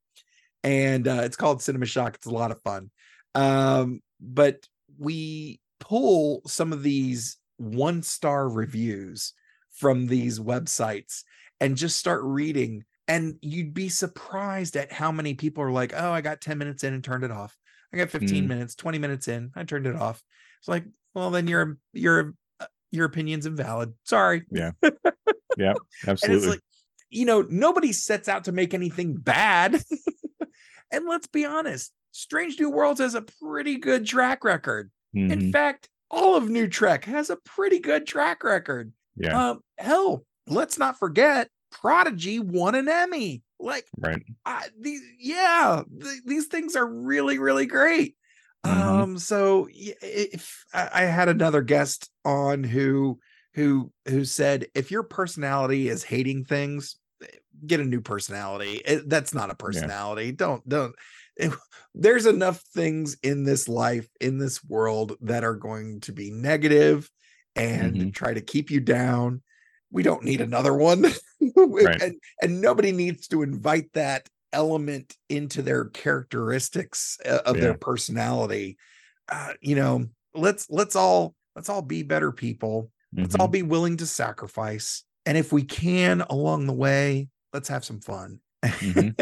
And 0.64 1.07
uh 1.07 1.22
it's 1.23 1.35
called 1.38 1.61
Cinema 1.61 1.85
Shock. 1.85 2.15
It's 2.15 2.27
a 2.27 2.31
lot 2.31 2.52
of 2.52 2.61
fun. 2.64 2.91
Um, 3.35 4.02
but 4.19 4.68
we 4.97 5.60
pull 5.80 6.41
some 6.47 6.72
of 6.73 6.84
these 6.84 7.38
one 7.57 8.02
star 8.03 8.49
reviews 8.49 9.34
from 9.72 10.07
these 10.07 10.39
websites 10.39 11.23
and 11.60 11.76
just 11.77 11.97
start 11.97 12.22
reading 12.23 12.84
and 13.07 13.38
you'd 13.41 13.73
be 13.73 13.89
surprised 13.89 14.76
at 14.77 14.91
how 14.91 15.11
many 15.11 15.34
people 15.34 15.64
are 15.64 15.72
like 15.72 15.93
oh 15.95 16.11
i 16.11 16.22
got 16.22 16.41
10 16.41 16.57
minutes 16.57 16.84
in 16.84 16.93
and 16.93 17.03
turned 17.03 17.23
it 17.23 17.31
off 17.31 17.57
i 17.93 17.97
got 17.97 18.10
15 18.10 18.45
Mm. 18.45 18.47
minutes 18.47 18.76
20 18.76 18.97
minutes 18.99 19.27
in 19.27 19.52
i 19.56 19.64
turned 19.64 19.85
it 19.85 19.95
off 19.95 20.23
it's 20.66 20.70
like 20.70 20.86
well 21.14 21.30
then 21.30 21.48
your 21.48 21.78
your 21.94 22.34
uh, 22.60 22.66
your 22.90 23.06
opinion's 23.06 23.46
invalid. 23.46 23.94
Sorry. 24.04 24.44
Yeah. 24.52 24.72
Yeah 25.58 25.76
absolutely. 26.06 26.50
like 26.50 26.60
you 27.10 27.24
know 27.26 27.46
nobody 27.50 27.94
sets 27.94 28.28
out 28.28 28.44
to 28.46 28.52
make 28.52 28.74
anything 28.74 29.14
bad. 29.16 29.82
And 30.92 31.06
let's 31.08 31.28
be 31.28 31.46
honest 31.46 31.92
strange 32.12 32.60
new 32.60 32.70
worlds 32.70 33.00
has 33.00 33.16
a 33.16 33.22
pretty 33.42 33.78
good 33.78 34.06
track 34.06 34.44
record. 34.44 34.92
In 35.14 35.28
Mhm. 35.30 35.52
fact 35.52 35.88
all 36.12 36.36
of 36.36 36.50
new 36.50 36.68
trek 36.68 37.06
has 37.06 37.30
a 37.30 37.38
pretty 37.38 37.80
good 37.80 38.06
track 38.06 38.44
record. 38.44 38.92
Yeah. 39.18 39.50
Um 39.52 39.60
hell 39.78 40.26
let's 40.48 40.78
not 40.78 41.00
forget 41.00 41.50
prodigy 41.72 42.40
won 42.40 42.76
an 42.76 42.88
emmy. 42.90 43.44
Like 43.60 43.86
right. 43.98 44.22
I, 44.46 44.68
these 44.80 45.02
yeah 45.20 45.84
th- 46.02 46.22
these 46.26 46.48
things 46.48 46.76
are 46.76 46.86
really 46.88 47.40
really 47.40 47.66
great 47.66 48.16
Mhm. 48.66 49.02
um 49.02 49.18
so 49.20 49.68
if 49.72 50.66
I, 50.74 51.02
had 51.04 51.30
another 51.30 51.62
guest 51.62 52.10
on 52.24 52.64
who 52.64 53.20
who 53.54 53.92
who 54.08 54.26
said 54.26 54.68
if 54.76 54.92
your 54.92 55.04
personality 55.04 55.88
is 55.90 56.04
hating 56.04 56.46
things 56.46 56.98
eh, 57.24 57.28
get 57.66 57.80
a 57.80 57.86
new 57.86 58.02
personality 58.02 58.82
It- 58.86 59.10
that's 59.10 59.34
not 59.34 59.52
a 59.52 59.56
personality 59.56 60.32
don't 60.32 60.68
don't 60.68 60.96
eh, 61.40 61.50
there's 61.94 62.26
enough 62.26 62.62
things 62.74 63.18
in 63.24 63.44
this 63.44 63.68
life 63.70 64.10
in 64.20 64.38
this 64.38 64.64
world 64.64 65.18
that 65.22 65.44
are 65.44 65.56
going 65.56 66.00
to 66.02 66.12
be 66.12 66.32
negative 66.32 67.10
and 67.56 67.96
Mhm. 67.98 68.14
try 68.14 68.34
to 68.34 68.42
keep 68.42 68.72
you 68.72 68.80
down 68.80 69.42
we 69.92 70.04
don't 70.04 70.24
need 70.24 70.42
another 70.42 70.74
one 70.74 71.06
Right. 71.56 72.02
and 72.02 72.16
and 72.42 72.62
nobody 72.62 72.92
needs 72.92 73.28
to 73.30 73.44
invite 73.44 73.92
that 73.94 74.28
element 74.56 75.15
into 75.30 75.61
their 75.61 75.86
characteristics 75.86 77.18
uh, 77.26 77.40
of 77.45 77.60
their 77.60 77.73
personality 77.73 78.77
uh, 79.30 79.53
you 79.61 79.76
know 79.76 80.06
let's 80.34 80.68
let's 80.69 80.95
all 80.95 81.36
let's 81.56 81.69
all 81.69 81.82
be 81.82 82.03
better 82.03 82.32
people 82.32 82.90
let's 83.18 83.36
all 83.36 83.48
Mhm. 83.48 83.52
be 83.52 83.61
willing 83.64 83.98
to 83.98 84.06
sacrifice 84.06 85.03
and 85.26 85.38
if 85.38 85.52
we 85.52 85.64
can 85.64 86.22
along 86.22 86.68
the 86.68 86.73
way 86.73 87.27
let's 87.53 87.68
have 87.69 87.84
some 87.86 87.99
fun 87.99 88.40
Mhm. 88.64 89.14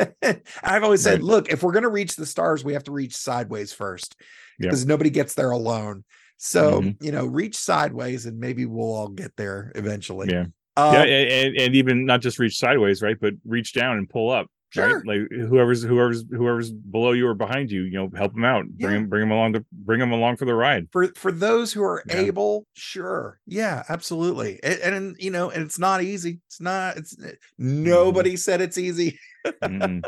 i've 0.64 0.84
always 0.84 1.01
said 1.01 1.15
Right. 1.19 1.23
look 1.23 1.49
if 1.51 1.64
we're 1.64 1.72
going 1.73 1.84
to 1.84 1.89
reach 1.89 2.15
the 2.15 2.26
stars 2.26 2.64
we 2.64 2.73
have 2.73 2.84
to 2.85 2.91
reach 2.91 3.15
sideways 3.15 3.73
first 3.73 4.15
Yep. 4.60 4.69
because 4.69 4.85
nobody 4.85 5.10
gets 5.10 5.34
there 5.34 5.51
alone 5.51 6.03
so 6.38 6.81
Mhm. 6.81 6.97
you 7.01 7.11
know 7.11 7.26
reach 7.26 7.57
sideways 7.57 8.26
and 8.27 8.39
maybe 8.39 8.65
we'll 8.65 8.93
all 8.93 9.10
get 9.10 9.35
there 9.35 9.72
eventually 9.76 10.30
yeah 10.30 10.45
Um, 10.76 10.93
yeah 10.93 11.03
and, 11.03 11.55
and 11.57 11.76
even 11.76 12.05
not 12.05 12.22
just 12.22 12.39
reach 12.39 12.57
sideways 12.57 13.01
right 13.01 13.18
but 13.19 13.34
reach 13.45 13.73
down 13.73 13.97
and 13.97 14.10
pull 14.10 14.30
up 14.31 14.47
Sure. 14.74 14.98
right 15.02 15.06
like 15.06 15.32
whoever's 15.50 15.84
whoever's 15.84 16.26
whoever's 16.32 16.72
below 16.72 17.12
you 17.12 17.28
or 17.28 17.34
behind 17.36 17.70
you 17.72 17.84
you 17.84 17.91
know 17.91 18.10
help 18.16 18.34
them 18.34 18.44
out 18.44 18.66
bring 18.68 18.91
Yeah. 18.94 19.00
them 19.00 19.08
bring 19.10 19.22
them 19.22 19.32
along 19.32 19.54
to 19.54 19.66
bring 19.72 20.00
them 20.00 20.12
along 20.12 20.38
for 20.38 20.45
the 20.45 20.54
ride. 20.56 20.88
For 20.91 21.08
for 21.16 21.32
those 21.32 21.72
who 21.72 21.84
are 21.84 22.04
Yeah. 22.08 22.18
able 22.18 22.66
sure. 22.74 23.40
Yeah 23.45 23.84
absolutely. 23.90 24.60
And, 24.64 24.80
and 24.95 25.16
you 25.20 25.30
know 25.32 25.50
and 25.52 25.64
it's 25.64 25.78
not 25.80 26.02
easy. 26.02 26.40
It's 26.48 26.60
not 26.62 26.98
it's 26.98 27.16
eh, 27.24 27.34
nobody 27.58 28.36
said 28.36 28.62
it's 28.62 28.78
easy. 28.78 29.20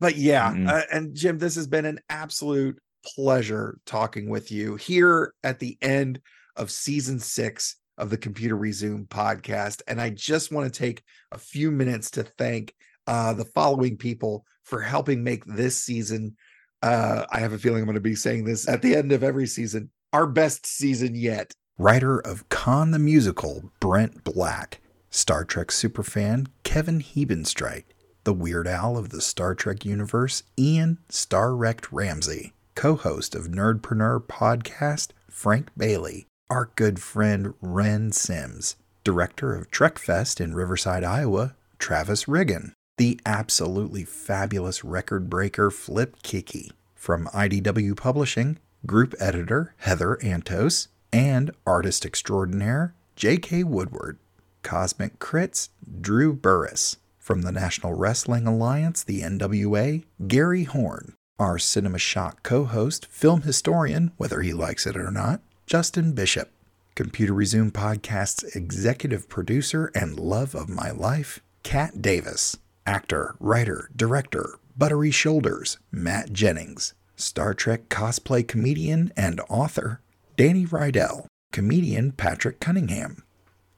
But 0.00 0.16
yeah 0.16 0.52
uh, 0.68 0.82
and 0.92 1.14
jim 1.14 1.38
this 1.38 1.54
has 1.54 1.66
been 1.66 1.84
an 1.86 1.98
absolute 2.10 2.78
pleasure 3.14 3.78
talking 3.86 4.28
with 4.28 4.50
you 4.52 4.76
here 4.76 5.32
at 5.44 5.58
the 5.60 5.78
end 5.80 6.20
of 6.56 6.70
season 6.70 7.18
six 7.18 7.76
of 7.96 8.10
the 8.10 8.16
computer 8.18 8.56
resume 8.56 9.04
podcast 9.06 9.82
and 9.86 10.00
i 10.00 10.10
just 10.10 10.50
want 10.52 10.70
to 10.70 10.78
take 10.78 11.02
a 11.32 11.38
few 11.38 11.70
minutes 11.70 12.10
to 12.10 12.22
thank 12.24 12.74
uh, 13.06 13.32
the 13.32 13.44
following 13.44 13.96
people 13.96 14.44
for 14.62 14.80
helping 14.80 15.22
make 15.22 15.44
this 15.44 15.82
season 15.82 16.36
uh, 16.82 17.24
i 17.30 17.38
have 17.38 17.52
a 17.52 17.58
feeling 17.58 17.80
i'm 17.80 17.86
going 17.86 17.94
to 17.94 18.00
be 18.00 18.14
saying 18.14 18.44
this 18.44 18.68
at 18.68 18.82
the 18.82 18.94
end 18.94 19.12
of 19.12 19.22
every 19.22 19.46
season 19.46 19.90
our 20.14 20.28
best 20.28 20.64
season 20.64 21.16
yet. 21.16 21.52
Writer 21.76 22.20
of 22.20 22.48
con 22.48 22.92
the 22.92 23.00
musical 23.00 23.72
brent 23.80 24.22
black. 24.22 24.80
Star 25.10 25.44
Trek 25.44 25.68
superfan 25.68 26.46
Kevin 26.62 27.00
Hebenstreit, 27.00 27.82
the 28.22 28.32
Weird 28.32 28.68
Al 28.68 28.96
of 28.96 29.10
the 29.10 29.20
Star 29.20 29.56
Trek 29.56 29.84
universe 29.84 30.44
Ian 30.56 30.98
Star 31.08 31.56
Wrecked 31.56 31.90
Ramsey, 31.90 32.52
co 32.76 32.94
host 32.94 33.34
of 33.34 33.48
Nerdpreneur 33.48 34.24
podcast 34.24 35.08
Frank 35.28 35.70
Bailey, 35.76 36.26
our 36.48 36.70
good 36.76 37.00
friend 37.02 37.54
Ren 37.60 38.12
Sims, 38.12 38.76
director 39.02 39.52
of 39.52 39.68
Trekfest 39.72 40.40
in 40.40 40.54
Riverside, 40.54 41.02
Iowa, 41.02 41.56
Travis 41.80 42.28
Riggin, 42.28 42.72
the 42.96 43.18
absolutely 43.26 44.04
fabulous 44.04 44.84
record 44.84 45.28
breaker 45.28 45.70
Flip 45.70 46.16
Kiki, 46.22 46.70
from 46.94 47.26
IDW 47.28 47.96
Publishing, 47.96 48.58
group 48.86 49.14
editor 49.18 49.74
Heather 49.78 50.18
Antos, 50.22 50.88
and 51.12 51.50
artist 51.66 52.04
extraordinaire 52.04 52.94
J.K. 53.16 53.64
Woodward. 53.64 54.18
Cosmic 54.62 55.18
Crits, 55.18 55.68
Drew 56.00 56.32
Burris. 56.32 56.96
From 57.18 57.42
the 57.42 57.52
National 57.52 57.94
Wrestling 57.94 58.46
Alliance, 58.46 59.02
the 59.02 59.20
NWA, 59.22 60.04
Gary 60.26 60.64
Horn. 60.64 61.14
Our 61.38 61.58
Cinema 61.58 61.98
Shock 61.98 62.42
co 62.42 62.64
host, 62.64 63.06
film 63.06 63.42
historian, 63.42 64.12
whether 64.16 64.42
he 64.42 64.52
likes 64.52 64.86
it 64.86 64.96
or 64.96 65.10
not, 65.10 65.40
Justin 65.66 66.12
Bishop. 66.12 66.50
Computer 66.94 67.32
Resume 67.32 67.72
Podcast's 67.72 68.44
executive 68.54 69.28
producer 69.28 69.90
and 69.94 70.18
love 70.18 70.54
of 70.54 70.68
my 70.68 70.90
life, 70.90 71.40
Kat 71.64 72.00
Davis. 72.00 72.56
Actor, 72.86 73.36
writer, 73.40 73.90
director, 73.96 74.58
Buttery 74.76 75.10
Shoulders, 75.10 75.78
Matt 75.90 76.32
Jennings. 76.32 76.94
Star 77.16 77.54
Trek 77.54 77.88
cosplay 77.88 78.46
comedian 78.46 79.12
and 79.16 79.40
author, 79.48 80.00
Danny 80.36 80.66
Rydell. 80.66 81.26
Comedian 81.52 82.12
Patrick 82.12 82.58
Cunningham. 82.58 83.22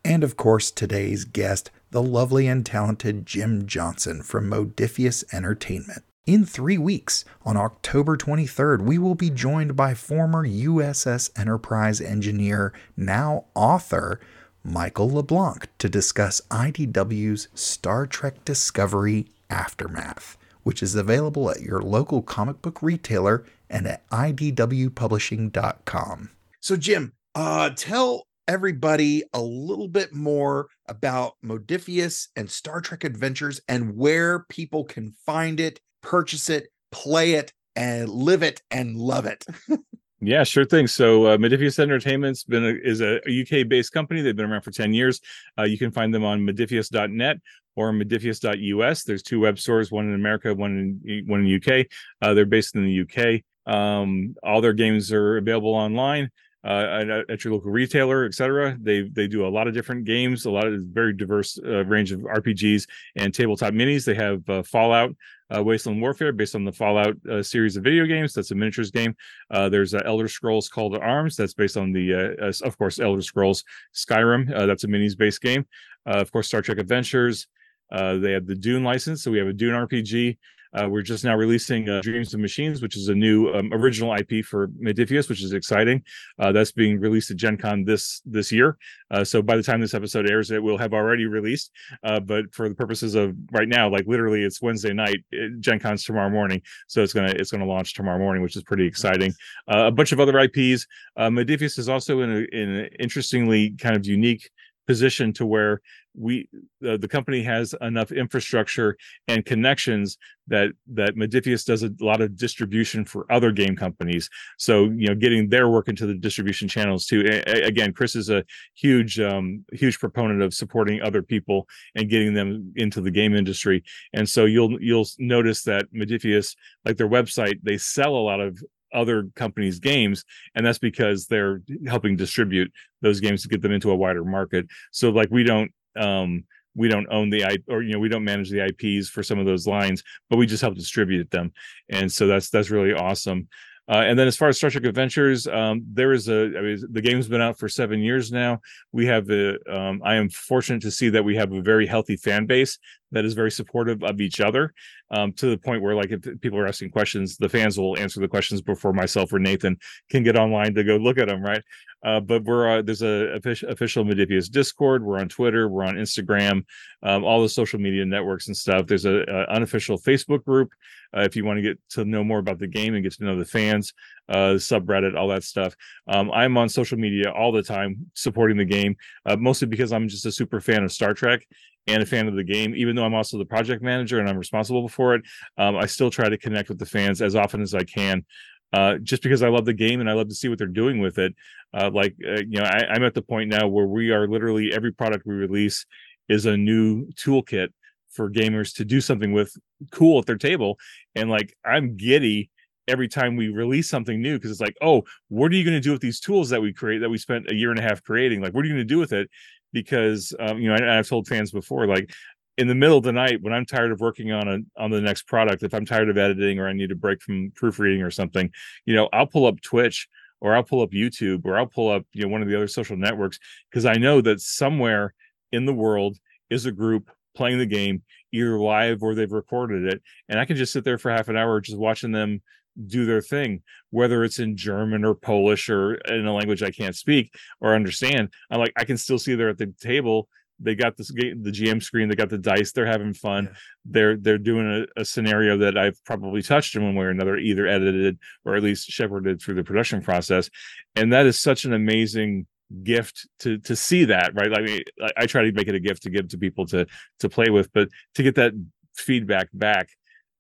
And 0.02 0.24
of 0.24 0.36
course, 0.36 0.70
today's 0.70 1.24
guest, 1.24 1.70
the 1.90 2.02
lovely 2.02 2.46
and 2.48 2.64
talented 2.64 3.26
Jim 3.26 3.66
Johnson 3.66 4.22
from 4.22 4.50
Modiphius 4.50 5.24
Entertainment. 5.32 6.02
In 6.26 6.44
three 6.44 6.78
weeks, 6.78 7.24
on 7.44 7.56
October 7.56 8.16
23rd, 8.16 8.80
we 8.80 8.98
will 8.98 9.14
be 9.14 9.30
joined 9.30 9.76
by 9.76 9.94
former 9.94 10.44
USS 10.44 11.30
Enterprise 11.38 12.00
engineer, 12.00 12.72
now 12.96 13.44
author, 13.54 14.18
Michael 14.66 15.10
LeBlanc, 15.10 15.68
to 15.78 15.88
discuss 15.88 16.42
IDW's 16.50 17.48
Star 17.54 18.06
Trek 18.06 18.44
Discovery 18.44 19.28
Aftermath, 19.48 20.36
which 20.64 20.82
is 20.82 20.96
available 20.96 21.48
at 21.50 21.62
your 21.62 21.80
local 21.80 22.20
comic 22.20 22.60
book 22.62 22.82
retailer 22.82 23.44
and 23.70 23.86
at 23.86 24.06
IDWpublishing.com. 24.10 26.30
So, 26.60 26.76
Jim, 26.76 27.12
uh, 27.34 27.70
tell 27.76 28.26
everybody 28.48 29.22
a 29.32 29.40
little 29.40 29.88
bit 29.88 30.12
more 30.12 30.66
about 30.88 31.34
Modiphius 31.44 32.26
and 32.34 32.50
Star 32.50 32.80
Trek 32.80 33.04
Adventures 33.04 33.60
and 33.68 33.96
where 33.96 34.46
people 34.48 34.82
can 34.84 35.14
find 35.24 35.60
it, 35.60 35.78
purchase 36.02 36.50
it, 36.50 36.66
play 36.90 37.34
it, 37.34 37.52
and 37.76 38.08
live 38.08 38.42
it 38.42 38.62
and 38.70 38.96
love 38.96 39.26
it. 39.26 39.44
Yeah, 40.26 40.42
sure 40.42 40.64
thing. 40.64 40.88
So, 40.88 41.26
uh, 41.26 41.36
Modiphius 41.36 41.78
Entertainment's 41.78 42.42
been 42.42 42.64
a, 42.64 42.74
is 42.82 43.00
a, 43.00 43.18
UK 43.18 43.68
based 43.68 43.92
company. 43.92 44.22
They've 44.22 44.34
been 44.34 44.50
around 44.50 44.62
for 44.62 44.72
ten 44.72 44.92
years. 44.92 45.20
Uh, 45.56 45.62
you 45.62 45.78
can 45.78 45.92
find 45.92 46.12
them 46.12 46.24
on 46.24 46.40
Modiphius.net 46.40 47.36
or 47.76 47.92
Modiphius.us. 47.92 49.04
There's 49.04 49.22
two 49.22 49.38
web 49.38 49.56
stores, 49.60 49.92
one 49.92 50.08
in 50.08 50.14
America, 50.14 50.52
one 50.52 51.00
in 51.06 51.24
one 51.28 51.46
in 51.46 51.54
UK. 51.54 51.86
Uh, 52.20 52.34
they're 52.34 52.44
based 52.44 52.74
in 52.74 52.84
the 52.84 53.02
UK. 53.02 53.72
Um, 53.72 54.34
all 54.42 54.60
their 54.60 54.72
games 54.72 55.12
are 55.12 55.36
available 55.36 55.76
online 55.76 56.30
uh, 56.66 57.22
at, 57.28 57.44
your 57.44 57.54
local 57.54 57.70
retailer, 57.70 58.24
etc. 58.24 58.76
They 58.80 59.02
they 59.02 59.28
do 59.28 59.46
a 59.46 59.48
lot 59.48 59.68
of 59.68 59.74
different 59.74 60.04
games, 60.04 60.46
a 60.46 60.50
lot 60.50 60.66
of 60.66 60.80
very 60.82 61.12
diverse 61.12 61.58
uh, 61.64 61.84
range 61.84 62.10
of 62.10 62.20
RPGs 62.20 62.88
and 63.14 63.32
tabletop 63.32 63.72
minis. 63.72 64.04
They 64.04 64.14
have 64.14 64.48
uh, 64.50 64.64
Fallout, 64.64 65.14
uh, 65.54 65.62
Wasteland 65.62 66.02
Warfare, 66.02 66.32
based 66.32 66.56
on 66.56 66.64
the 66.64 66.72
Fallout 66.72 67.14
uh, 67.30 67.40
series 67.40 67.76
of 67.76 67.84
video 67.84 68.04
games. 68.04 68.34
That's 68.34 68.50
a 68.50 68.56
miniatures 68.56 68.90
game. 68.90 69.14
Uh, 69.48 69.68
there's 69.68 69.94
Elder 69.94 70.26
Scrolls 70.26 70.68
Call 70.68 70.90
to 70.90 70.98
Arms. 70.98 71.36
That's 71.36 71.54
based 71.54 71.76
on 71.76 71.92
the, 71.92 72.44
of 72.64 72.78
course, 72.78 72.98
Elder 72.98 73.22
Scrolls 73.22 73.62
Skyrim. 73.94 74.48
that's 74.66 74.82
a 74.82 74.88
minis 74.88 75.16
based 75.16 75.42
game. 75.42 75.66
of 76.04 76.32
course, 76.32 76.48
Star 76.48 76.62
Trek 76.62 76.78
Adventures. 76.78 77.46
they 77.92 78.32
have 78.32 78.46
the 78.46 78.56
Dune 78.56 78.82
license, 78.82 79.22
so 79.22 79.30
we 79.30 79.38
have 79.38 79.48
a 79.48 79.52
Dune 79.52 79.74
RPG. 79.74 80.36
Uh, 80.76 80.88
we're 80.88 81.02
just 81.02 81.24
now 81.24 81.34
releasing 81.34 81.88
uh, 81.88 82.00
Dreams 82.02 82.34
of 82.34 82.40
Machines, 82.40 82.82
which 82.82 82.96
is 82.96 83.08
a 83.08 83.14
new 83.14 83.48
um, 83.54 83.72
original 83.72 84.14
IP 84.14 84.44
for 84.44 84.68
Modiphius, 84.68 85.28
which 85.28 85.42
is 85.42 85.52
exciting. 85.52 86.02
Uh, 86.38 86.52
that's 86.52 86.72
being 86.72 87.00
released 87.00 87.30
at 87.30 87.38
Gen 87.38 87.56
Con 87.56 87.84
this 87.84 88.20
this 88.26 88.52
year. 88.52 88.76
Uh, 89.10 89.24
so 89.24 89.40
by 89.40 89.56
the 89.56 89.62
time 89.62 89.80
this 89.80 89.94
episode 89.94 90.28
airs, 90.28 90.50
it 90.50 90.62
will 90.62 90.76
have 90.76 90.92
already 90.92 91.24
released. 91.26 91.70
Uh, 92.04 92.20
but 92.20 92.52
for 92.52 92.68
the 92.68 92.74
purposes 92.74 93.14
of 93.14 93.34
right 93.52 93.68
now, 93.68 93.88
like 93.88 94.06
literally, 94.06 94.42
it's 94.42 94.60
Wednesday 94.60 94.92
night. 94.92 95.24
It, 95.30 95.60
Gen 95.60 95.78
Con's 95.78 96.04
tomorrow 96.04 96.30
morning, 96.30 96.60
so 96.88 97.02
it's 97.02 97.14
gonna 97.14 97.32
it's 97.36 97.50
gonna 97.50 97.66
launch 97.66 97.94
tomorrow 97.94 98.18
morning, 98.18 98.42
which 98.42 98.56
is 98.56 98.62
pretty 98.62 98.86
exciting. 98.86 99.32
Uh, 99.72 99.86
a 99.86 99.90
bunch 99.90 100.12
of 100.12 100.20
other 100.20 100.38
IPs. 100.38 100.86
Modiphius 101.18 101.78
is 101.78 101.88
also 101.88 102.20
in, 102.20 102.30
a, 102.30 102.56
in 102.56 102.68
an 102.68 102.88
interestingly 103.00 103.70
kind 103.70 103.96
of 103.96 104.06
unique 104.06 104.50
position 104.86 105.32
to 105.34 105.46
where 105.46 105.80
we 106.14 106.48
uh, 106.86 106.96
the 106.96 107.08
company 107.08 107.42
has 107.42 107.74
enough 107.80 108.10
infrastructure 108.10 108.96
and 109.28 109.44
connections 109.44 110.16
that 110.48 110.70
that 110.94 111.16
Modiphius 111.16 111.64
does 111.64 111.82
a 111.82 111.90
lot 112.00 112.20
of 112.20 112.36
distribution 112.36 113.04
for 113.04 113.30
other 113.30 113.52
game 113.52 113.76
companies. 113.76 114.30
So 114.58 114.84
you 114.84 115.08
know, 115.08 115.14
getting 115.14 115.48
their 115.48 115.68
work 115.68 115.88
into 115.88 116.06
the 116.06 116.14
distribution 116.14 116.68
channels 116.68 117.06
too. 117.06 117.22
A- 117.26 117.62
again, 117.66 117.92
Chris 117.92 118.16
is 118.16 118.30
a 118.30 118.44
huge 118.74 119.20
um, 119.20 119.64
huge 119.72 119.98
proponent 119.98 120.42
of 120.42 120.54
supporting 120.54 121.02
other 121.02 121.22
people 121.22 121.68
and 121.94 122.08
getting 122.08 122.32
them 122.32 122.72
into 122.76 123.00
the 123.00 123.10
game 123.10 123.34
industry. 123.34 123.82
And 124.14 124.28
so 124.28 124.44
you'll 124.44 124.80
you'll 124.80 125.06
notice 125.18 125.62
that 125.64 125.92
Modiphius, 125.92 126.56
like 126.84 126.96
their 126.96 127.08
website, 127.08 127.58
they 127.62 127.78
sell 127.78 128.16
a 128.16 128.26
lot 128.26 128.40
of 128.40 128.62
other 128.96 129.28
companies' 129.36 129.78
games, 129.78 130.24
and 130.54 130.64
that's 130.64 130.78
because 130.78 131.26
they're 131.26 131.62
helping 131.86 132.16
distribute 132.16 132.72
those 133.02 133.20
games 133.20 133.42
to 133.42 133.48
get 133.48 133.62
them 133.62 133.72
into 133.72 133.90
a 133.90 133.96
wider 133.96 134.24
market. 134.24 134.66
So 134.90 135.10
like 135.10 135.28
we 135.30 135.44
don't 135.44 135.70
um 135.96 136.44
we 136.74 136.88
don't 136.88 137.06
own 137.10 137.30
the 137.30 137.42
IP 137.42 137.64
or 137.68 137.82
you 137.82 137.92
know 137.92 137.98
we 137.98 138.08
don't 138.08 138.24
manage 138.24 138.50
the 138.50 138.64
IPs 138.66 139.08
for 139.08 139.22
some 139.22 139.38
of 139.38 139.46
those 139.46 139.66
lines, 139.66 140.02
but 140.28 140.36
we 140.36 140.46
just 140.46 140.62
help 140.62 140.74
distribute 140.74 141.30
them, 141.30 141.52
and 141.88 142.10
so 142.10 142.26
that's 142.26 142.50
that's 142.50 142.70
really 142.70 142.92
awesome. 142.92 143.48
Uh, 143.88 144.02
and 144.04 144.18
then 144.18 144.26
as 144.26 144.36
far 144.36 144.48
as 144.48 144.56
Star 144.56 144.68
Trek 144.68 144.84
Adventures, 144.84 145.46
um, 145.46 145.84
there 145.92 146.12
is 146.12 146.28
a 146.28 146.46
I 146.58 146.60
mean, 146.60 146.78
the 146.90 147.00
game's 147.00 147.28
been 147.28 147.40
out 147.40 147.56
for 147.58 147.68
seven 147.68 148.00
years 148.00 148.32
now. 148.32 148.60
We 148.90 149.06
have 149.06 149.26
the 149.26 149.58
um, 149.70 150.02
I 150.04 150.16
am 150.16 150.28
fortunate 150.28 150.82
to 150.82 150.90
see 150.90 151.08
that 151.10 151.24
we 151.24 151.36
have 151.36 151.52
a 151.52 151.62
very 151.62 151.86
healthy 151.86 152.16
fan 152.16 152.46
base 152.46 152.78
that 153.12 153.24
is 153.24 153.34
very 153.34 153.50
supportive 153.50 154.02
of 154.02 154.20
each 154.20 154.40
other 154.40 154.72
um, 155.10 155.32
to 155.32 155.50
the 155.50 155.58
point 155.58 155.82
where 155.82 155.94
like 155.94 156.10
if 156.10 156.40
people 156.40 156.58
are 156.58 156.66
asking 156.66 156.90
questions 156.90 157.36
the 157.36 157.48
fans 157.48 157.78
will 157.78 157.98
answer 157.98 158.20
the 158.20 158.28
questions 158.28 158.60
before 158.60 158.92
myself 158.92 159.32
or 159.32 159.38
nathan 159.38 159.76
can 160.10 160.22
get 160.22 160.36
online 160.36 160.74
to 160.74 160.84
go 160.84 160.96
look 160.96 161.18
at 161.18 161.28
them 161.28 161.42
right? 161.42 161.62
Uh, 162.04 162.20
but 162.20 162.44
we're 162.44 162.78
uh, 162.78 162.82
there's 162.82 163.02
a 163.02 163.34
official, 163.34 163.68
official 163.68 164.04
Modiphius 164.04 164.50
discord 164.50 165.04
we're 165.04 165.18
on 165.18 165.28
twitter 165.28 165.68
we're 165.68 165.84
on 165.84 165.94
instagram 165.94 166.64
um, 167.02 167.24
all 167.24 167.40
the 167.40 167.48
social 167.48 167.78
media 167.78 168.04
networks 168.04 168.48
and 168.48 168.56
stuff. 168.56 168.86
There's 168.86 169.04
a, 169.04 169.20
a 169.28 169.54
unofficial 169.54 169.98
facebook 169.98 170.44
group 170.44 170.72
uh, 171.16 171.20
if 171.20 171.36
you 171.36 171.44
want 171.44 171.58
to 171.58 171.62
get 171.62 171.78
to 171.90 172.04
know 172.04 172.24
more 172.24 172.38
about 172.38 172.58
the 172.58 172.66
game 172.66 172.94
and 172.94 173.02
get 173.02 173.12
to 173.12 173.24
know 173.24 173.38
the 173.38 173.44
fans 173.44 173.92
uh, 174.28 174.54
subreddit 174.54 175.16
all 175.16 175.28
that 175.28 175.44
stuff. 175.44 175.76
Um, 176.08 176.30
i'm 176.32 176.56
on 176.56 176.68
social 176.68 176.98
media 176.98 177.30
all 177.30 177.52
the 177.52 177.62
time 177.62 178.10
supporting 178.14 178.56
the 178.56 178.64
game 178.64 178.96
uh, 179.24 179.36
mostly 179.36 179.68
because 179.68 179.92
i'm 179.92 180.08
just 180.08 180.26
a 180.26 180.32
super 180.32 180.60
fan 180.60 180.82
of 180.82 180.92
star 180.92 181.14
trek 181.14 181.46
and 181.86 182.02
a 182.02 182.06
fan 182.06 182.28
of 182.28 182.34
the 182.34 182.44
game. 182.44 182.74
Even 182.74 182.96
though 182.96 183.04
I'm 183.04 183.14
also 183.14 183.38
the 183.38 183.44
project 183.44 183.82
manager 183.82 184.18
and 184.18 184.28
I'm 184.28 184.38
responsible 184.38 184.88
for 184.88 185.14
it, 185.14 185.22
um, 185.58 185.76
I 185.76 185.86
still 185.86 186.10
try 186.10 186.28
to 186.28 186.38
connect 186.38 186.68
with 186.68 186.78
the 186.78 186.86
fans 186.86 187.22
as 187.22 187.36
often 187.36 187.62
as 187.62 187.74
I 187.74 187.84
can. 187.84 188.24
Uh, 188.72 188.98
just 188.98 189.22
because 189.22 189.42
I 189.42 189.48
love 189.48 189.64
the 189.64 189.72
game 189.72 190.00
and 190.00 190.10
I 190.10 190.12
love 190.12 190.28
to 190.28 190.34
see 190.34 190.48
what 190.48 190.58
they're 190.58 190.66
doing 190.66 190.98
with 190.98 191.18
it. 191.18 191.34
Uh, 191.72 191.90
like 191.92 192.14
uh, 192.26 192.40
you 192.40 192.58
know, 192.58 192.64
I, 192.64 192.86
I'm 192.90 193.04
at 193.04 193.14
the 193.14 193.22
point 193.22 193.48
now 193.48 193.68
where 193.68 193.86
we 193.86 194.10
are 194.10 194.26
literally 194.26 194.72
every 194.72 194.92
product 194.92 195.24
we 195.24 195.34
release 195.34 195.86
is 196.28 196.46
a 196.46 196.56
new 196.56 197.06
toolkit 197.12 197.68
for 198.10 198.30
gamers 198.30 198.74
to 198.76 198.84
do 198.84 199.00
something 199.00 199.32
with 199.32 199.52
cool 199.92 200.18
at 200.18 200.26
their 200.26 200.36
table. 200.36 200.78
And 201.14 201.30
like 201.30 201.54
I'm 201.64 201.96
giddy 201.96 202.50
every 202.88 203.08
time 203.08 203.36
we 203.36 203.48
release 203.48 203.88
something 203.88 204.20
new 204.20 204.36
because 204.36 204.50
it's 204.50 204.60
like, 204.60 204.76
oh, 204.80 205.02
what 205.28 205.50
are 205.52 205.54
you 205.54 205.64
going 205.64 205.76
to 205.76 205.80
do 205.80 205.92
with 205.92 206.00
these 206.00 206.20
tools 206.20 206.48
that 206.50 206.62
we 206.62 206.72
create 206.72 206.98
that 206.98 207.10
we 207.10 207.18
spent 207.18 207.50
a 207.50 207.54
year 207.54 207.70
and 207.70 207.78
a 207.78 207.82
half 207.82 208.02
creating? 208.02 208.40
Like, 208.40 208.54
what 208.54 208.64
are 208.64 208.68
you 208.68 208.74
going 208.74 208.86
to 208.86 208.94
do 208.94 208.98
with 208.98 209.12
it? 209.12 209.28
Because 209.76 210.34
um, 210.40 210.58
you 210.58 210.70
know 210.70 210.74
I, 210.74 210.98
I've 210.98 211.06
told 211.06 211.28
fans 211.28 211.50
before 211.50 211.86
like 211.86 212.10
in 212.56 212.66
the 212.66 212.74
middle 212.74 212.96
of 212.96 213.04
the 213.04 213.12
night 213.12 213.42
when 213.42 213.52
I'm 213.52 213.66
tired 213.66 213.92
of 213.92 214.00
working 214.00 214.32
on 214.32 214.48
a 214.48 214.58
on 214.82 214.90
the 214.90 215.02
next 215.02 215.24
product, 215.24 215.62
if 215.62 215.74
I'm 215.74 215.84
tired 215.84 216.08
of 216.08 216.16
editing 216.16 216.58
or 216.58 216.66
I 216.66 216.72
need 216.72 216.90
a 216.92 216.94
break 216.94 217.20
from 217.20 217.52
proofreading 217.54 218.00
or 218.00 218.10
something, 218.10 218.50
you 218.86 218.94
know, 218.94 219.10
I'll 219.12 219.26
pull 219.26 219.44
up 219.44 219.60
Twitch 219.60 220.08
or 220.40 220.54
I'll 220.54 220.62
pull 220.62 220.80
up 220.80 220.92
YouTube 220.92 221.44
or 221.44 221.58
I'll 221.58 221.66
pull 221.66 221.90
up, 221.90 222.04
you 222.14 222.22
know, 222.22 222.28
one 222.28 222.40
of 222.40 222.48
the 222.48 222.56
other 222.56 222.68
social 222.68 222.96
networks 222.96 223.38
because 223.70 223.84
I 223.84 223.96
know 223.96 224.22
that 224.22 224.40
somewhere 224.40 225.12
in 225.52 225.66
the 225.66 225.74
world 225.74 226.16
is 226.48 226.64
a 226.64 226.72
group 226.72 227.10
playing 227.34 227.58
the 227.58 227.66
game 227.66 228.02
either 228.32 228.58
live 228.58 229.02
or 229.02 229.14
they've 229.14 229.30
recorded 229.30 229.92
it 229.92 230.02
and 230.30 230.40
I 230.40 230.46
can 230.46 230.56
just 230.56 230.72
sit 230.72 230.84
there 230.84 230.96
for 230.96 231.10
half 231.10 231.28
an 231.28 231.36
hour 231.36 231.60
just 231.60 231.76
watching 231.76 232.12
them 232.12 232.40
do 232.86 233.06
their 233.06 233.22
thing, 233.22 233.62
whether 233.90 234.24
it's 234.24 234.38
in 234.38 234.56
German 234.56 235.04
or 235.04 235.14
Polish 235.14 235.70
or 235.70 235.94
in 235.94 236.26
a 236.26 236.34
language 236.34 236.62
I 236.62 236.70
can't 236.70 236.96
speak 236.96 237.34
or 237.60 237.74
understand. 237.74 238.30
I'm 238.50 238.60
like, 238.60 238.72
I 238.76 238.84
can 238.84 238.98
still 238.98 239.18
see 239.18 239.34
they're 239.34 239.48
at 239.48 239.58
the 239.58 239.72
table 239.80 240.28
they 240.58 240.74
got 240.74 240.96
this 240.96 241.08
the 241.08 241.50
GM 241.50 241.82
screen, 241.82 242.08
they 242.08 242.14
got 242.14 242.30
the 242.30 242.38
dice, 242.38 242.72
they're 242.72 242.86
having 242.86 243.14
fun. 243.14 243.54
They're 243.84 244.16
they're 244.16 244.38
doing 244.38 244.86
a, 244.96 245.00
a 245.00 245.04
scenario 245.04 245.58
that 245.58 245.76
I've 245.76 246.02
probably 246.04 246.42
touched 246.42 246.76
in 246.76 246.84
one 246.84 246.94
way 246.94 247.06
or 247.06 247.10
another, 247.10 247.36
either 247.36 247.66
edited 247.66 248.18
or 248.44 248.56
at 248.56 248.62
least 248.62 248.88
shepherded 248.88 249.40
through 249.40 249.54
the 249.54 249.64
production 249.64 250.00
process, 250.00 250.48
and 250.94 251.12
that 251.12 251.26
is 251.26 251.38
such 251.38 251.64
an 251.64 251.72
amazing 251.72 252.46
gift 252.82 253.28
to 253.38 253.58
to 253.58 253.76
see 253.76 254.06
that 254.06 254.32
right 254.34 254.50
like 254.50 254.84
I, 255.00 255.22
I 255.22 255.26
try 255.26 255.44
to 255.44 255.52
make 255.52 255.68
it 255.68 255.76
a 255.76 255.80
gift 255.80 256.02
to 256.02 256.10
give 256.10 256.28
to 256.30 256.38
people 256.38 256.66
to 256.66 256.84
to 257.20 257.28
play 257.28 257.48
with 257.48 257.72
but 257.72 257.88
to 258.16 258.24
get 258.24 258.34
that 258.34 258.54
feedback 258.96 259.46
back 259.52 259.90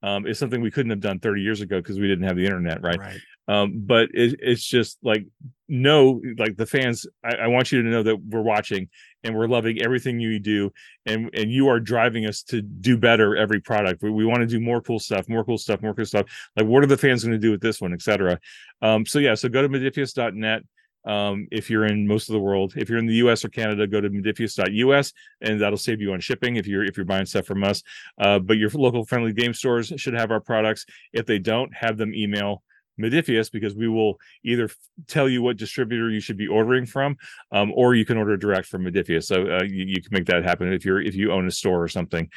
um 0.02 0.26
is 0.26 0.38
something 0.38 0.60
we 0.60 0.70
couldn't 0.70 0.90
have 0.90 1.00
done 1.00 1.18
30 1.18 1.42
years 1.42 1.60
ago 1.60 1.80
because 1.80 1.98
we 1.98 2.06
didn't 2.06 2.24
have 2.26 2.36
the 2.36 2.44
internet 2.44 2.82
right, 2.82 2.98
Right. 2.98 3.20
um 3.48 3.80
but 3.86 4.08
it, 4.12 4.38
it's 4.40 4.64
just 4.64 4.98
like 5.02 5.26
no 5.68 6.20
like 6.38 6.56
the 6.56 6.66
fans 6.66 7.06
I, 7.24 7.34
I 7.36 7.46
want 7.48 7.72
you 7.72 7.82
to 7.82 7.88
know 7.88 8.02
that 8.02 8.16
we're 8.20 8.42
watching 8.42 8.88
and 9.24 9.34
we're 9.34 9.48
loving 9.48 9.82
everything 9.82 10.20
you 10.20 10.38
do 10.38 10.70
and 11.06 11.30
and 11.34 11.50
you 11.50 11.68
are 11.68 11.80
driving 11.80 12.26
us 12.26 12.42
to 12.44 12.62
do 12.62 12.96
better 12.96 13.36
every 13.36 13.60
product. 13.60 14.02
We, 14.02 14.10
we 14.10 14.24
want 14.24 14.40
to 14.40 14.46
do 14.46 14.60
more 14.60 14.80
cool 14.80 15.00
stuff 15.00 15.28
more 15.28 15.44
cool 15.44 15.58
stuff 15.58 15.82
more 15.82 15.94
cool 15.94 16.06
stuff. 16.06 16.26
Like 16.56 16.66
what 16.66 16.84
are 16.84 16.86
the 16.86 16.96
fans 16.96 17.24
going 17.24 17.32
to 17.32 17.38
do 17.38 17.50
with 17.50 17.60
this 17.60 17.80
one 17.80 17.92
etc 17.92 18.38
um 18.82 19.06
so 19.06 19.18
yeah 19.18 19.34
so 19.34 19.48
go 19.48 19.62
to 19.62 19.68
modiphius.net 19.68 20.62
um, 21.06 21.46
if 21.50 21.70
you're 21.70 21.86
in 21.86 22.06
most 22.06 22.28
of 22.28 22.34
the 22.34 22.40
world. 22.40 22.74
If 22.76 22.88
you're 22.90 22.98
in 22.98 23.06
the 23.06 23.14
US 23.14 23.44
or 23.44 23.48
Canada, 23.48 23.86
go 23.86 24.00
to 24.00 24.10
modiphius.us 24.10 25.12
and 25.40 25.60
that'll 25.60 25.78
save 25.78 26.00
you 26.00 26.12
on 26.12 26.20
shipping 26.20 26.56
if 26.56 26.66
you're 26.66 26.84
if 26.84 26.96
you're 26.96 27.06
buying 27.06 27.26
stuff 27.26 27.46
from 27.46 27.64
us. 27.64 27.82
Uh, 28.18 28.38
but 28.38 28.58
your 28.58 28.70
local 28.70 29.04
friendly 29.04 29.32
game 29.32 29.54
stores 29.54 29.92
should 29.96 30.14
have 30.14 30.30
our 30.30 30.40
products. 30.40 30.84
If 31.12 31.26
they 31.26 31.38
don't, 31.38 31.74
have 31.74 31.96
them 31.96 32.14
email 32.14 32.62
Modiphius 33.00 33.50
because 33.50 33.74
we 33.74 33.88
will 33.88 34.18
either 34.44 34.70
tell 35.06 35.28
you 35.28 35.42
what 35.42 35.56
distributor 35.56 36.10
you 36.10 36.20
should 36.20 36.36
be 36.36 36.48
ordering 36.48 36.86
from, 36.86 37.16
um, 37.52 37.72
or 37.74 37.94
you 37.94 38.04
can 38.04 38.16
order 38.16 38.36
direct 38.36 38.66
from 38.66 38.84
Modiphius. 38.84 39.24
So 39.24 39.58
uh, 39.58 39.62
you, 39.62 39.84
you 39.84 40.02
can 40.02 40.10
make 40.12 40.26
that 40.26 40.44
happen 40.44 40.72
if 40.72 40.84
you're 40.84 41.00
if 41.00 41.14
you 41.14 41.32
own 41.32 41.46
a 41.46 41.50
store 41.50 41.82
or 41.82 41.88
something. 41.88 42.28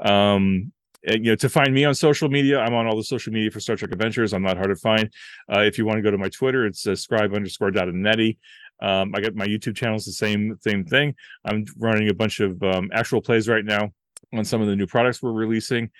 Um, 0.00 0.72
you 1.02 1.18
know, 1.20 1.36
to 1.36 1.48
find 1.48 1.72
me 1.72 1.84
on 1.84 1.94
social 1.94 2.28
media, 2.28 2.58
I'm 2.58 2.74
on 2.74 2.86
all 2.86 2.96
the 2.96 3.04
social 3.04 3.32
media 3.32 3.50
for 3.50 3.60
Star 3.60 3.76
Trek 3.76 3.92
Adventures. 3.92 4.32
I'm 4.32 4.42
not 4.42 4.56
hard 4.56 4.70
to 4.70 4.76
find. 4.76 5.10
Uh, 5.52 5.60
if 5.60 5.78
you 5.78 5.86
want 5.86 5.98
to 5.98 6.02
go 6.02 6.10
to 6.10 6.18
my 6.18 6.28
Twitter, 6.28 6.66
it's 6.66 6.86
uh, 6.86 6.96
scribe 6.96 7.34
underscore 7.34 7.70
dot 7.70 7.88
netty. 7.92 8.38
Um, 8.80 9.12
I 9.14 9.20
got 9.20 9.34
my 9.34 9.46
YouTube 9.46 9.76
channel 9.76 9.96
is 9.96 10.04
the 10.04 10.12
same 10.12 10.56
same 10.60 10.84
thing. 10.84 11.14
I'm 11.44 11.64
running 11.78 12.08
a 12.08 12.14
bunch 12.14 12.40
of 12.40 12.62
um, 12.62 12.90
actual 12.92 13.20
plays 13.20 13.48
right 13.48 13.64
now 13.64 13.92
on 14.34 14.44
some 14.44 14.60
of 14.60 14.68
the 14.68 14.76
new 14.76 14.86
products 14.86 15.22
we're 15.22 15.32
releasing. 15.32 15.90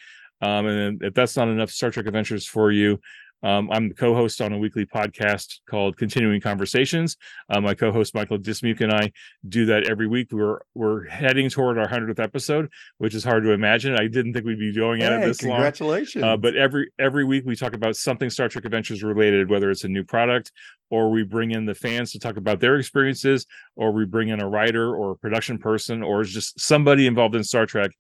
Um, 0.41 0.67
and 0.67 1.03
if 1.03 1.15
that's 1.15 1.37
not 1.37 1.49
enough 1.49 1.71
Star 1.71 1.91
Trek 1.91 2.07
Adventures 2.07 2.47
for 2.47 2.71
you, 2.71 3.01
um, 3.43 3.71
I'm 3.71 3.89
the 3.89 3.95
co-host 3.95 4.41
on 4.41 4.53
a 4.53 4.59
weekly 4.59 4.85
podcast 4.85 5.61
called 5.69 5.97
Continuing 5.97 6.41
Conversations. 6.41 7.17
Uh, 7.49 7.61
my 7.61 7.75
co-host 7.75 8.15
Michael 8.15 8.39
Dismuke 8.39 8.81
and 8.81 8.93
I 8.93 9.13
do 9.49 9.67
that 9.67 9.89
every 9.89 10.07
week. 10.09 10.29
We're 10.33 10.59
we're 10.75 11.07
heading 11.07 11.49
toward 11.49 11.79
our 11.79 11.89
hundredth 11.89 12.19
episode, 12.19 12.69
which 12.99 13.15
is 13.15 13.23
hard 13.23 13.45
to 13.45 13.53
imagine. 13.53 13.95
I 13.95 14.09
didn't 14.09 14.33
think 14.33 14.45
we'd 14.45 14.59
be 14.59 14.75
going 14.75 15.03
at 15.03 15.13
it 15.13 15.21
Hey, 15.21 15.27
this 15.27 15.43
long. 15.43 15.57
congratulations. 15.57 16.25
Uh, 16.25 16.37
but 16.37 16.57
every 16.57 16.91
every 16.99 17.25
week 17.25 17.45
we 17.47 17.55
talk 17.55 17.75
about 17.75 17.97
something 17.97 18.29
Star 18.31 18.49
Trek 18.49 18.65
Adventures 18.65 19.03
related, 19.03 19.49
whether 19.49 19.71
it's 19.71 19.85
a 19.85 19.89
new 19.89 20.05
product 20.05 20.53
or 20.91 21.11
we 21.11 21.23
bring 21.23 21.51
in 21.51 21.67
the 21.67 21.75
fans 21.75 22.13
to 22.13 22.19
talk 22.19 22.39
about 22.39 22.61
their 22.61 22.77
experiences, 22.77 23.47
or 23.77 23.93
we 23.93 24.07
bring 24.07 24.29
in 24.31 24.41
a 24.41 24.49
writer 24.49 24.97
or 24.97 25.13
a 25.13 25.17
production 25.17 25.59
person, 25.59 26.03
or 26.03 26.23
it's 26.23 26.33
just 26.33 26.59
somebody 26.59 27.07
involved 27.07 27.35
in 27.35 27.45
Star 27.45 27.67
Trek 27.67 27.91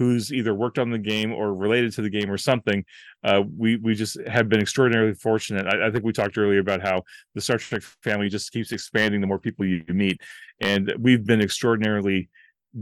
who's 0.00 0.32
either 0.32 0.54
worked 0.54 0.78
on 0.78 0.88
the 0.88 0.98
game 0.98 1.30
or 1.30 1.54
related 1.54 1.92
to 1.92 2.00
the 2.00 2.08
game 2.08 2.30
or 2.30 2.38
something. 2.38 2.82
Uh, 3.22 3.42
we 3.54 3.76
we 3.76 3.94
just 3.94 4.16
have 4.26 4.48
been 4.48 4.58
extraordinarily 4.58 5.12
fortunate. 5.12 5.66
I, 5.66 5.88
I 5.88 5.90
think 5.90 6.04
we 6.04 6.12
talked 6.14 6.38
earlier 6.38 6.60
about 6.60 6.80
how 6.80 7.02
the 7.34 7.40
Star 7.42 7.58
Trek 7.58 7.82
family 8.02 8.30
just 8.30 8.50
keeps 8.50 8.72
expanding 8.72 9.20
the 9.20 9.26
more 9.26 9.38
people 9.38 9.66
you 9.66 9.84
meet, 9.88 10.22
and 10.62 10.90
we've 10.98 11.26
been 11.26 11.42
extraordinarily 11.42 12.30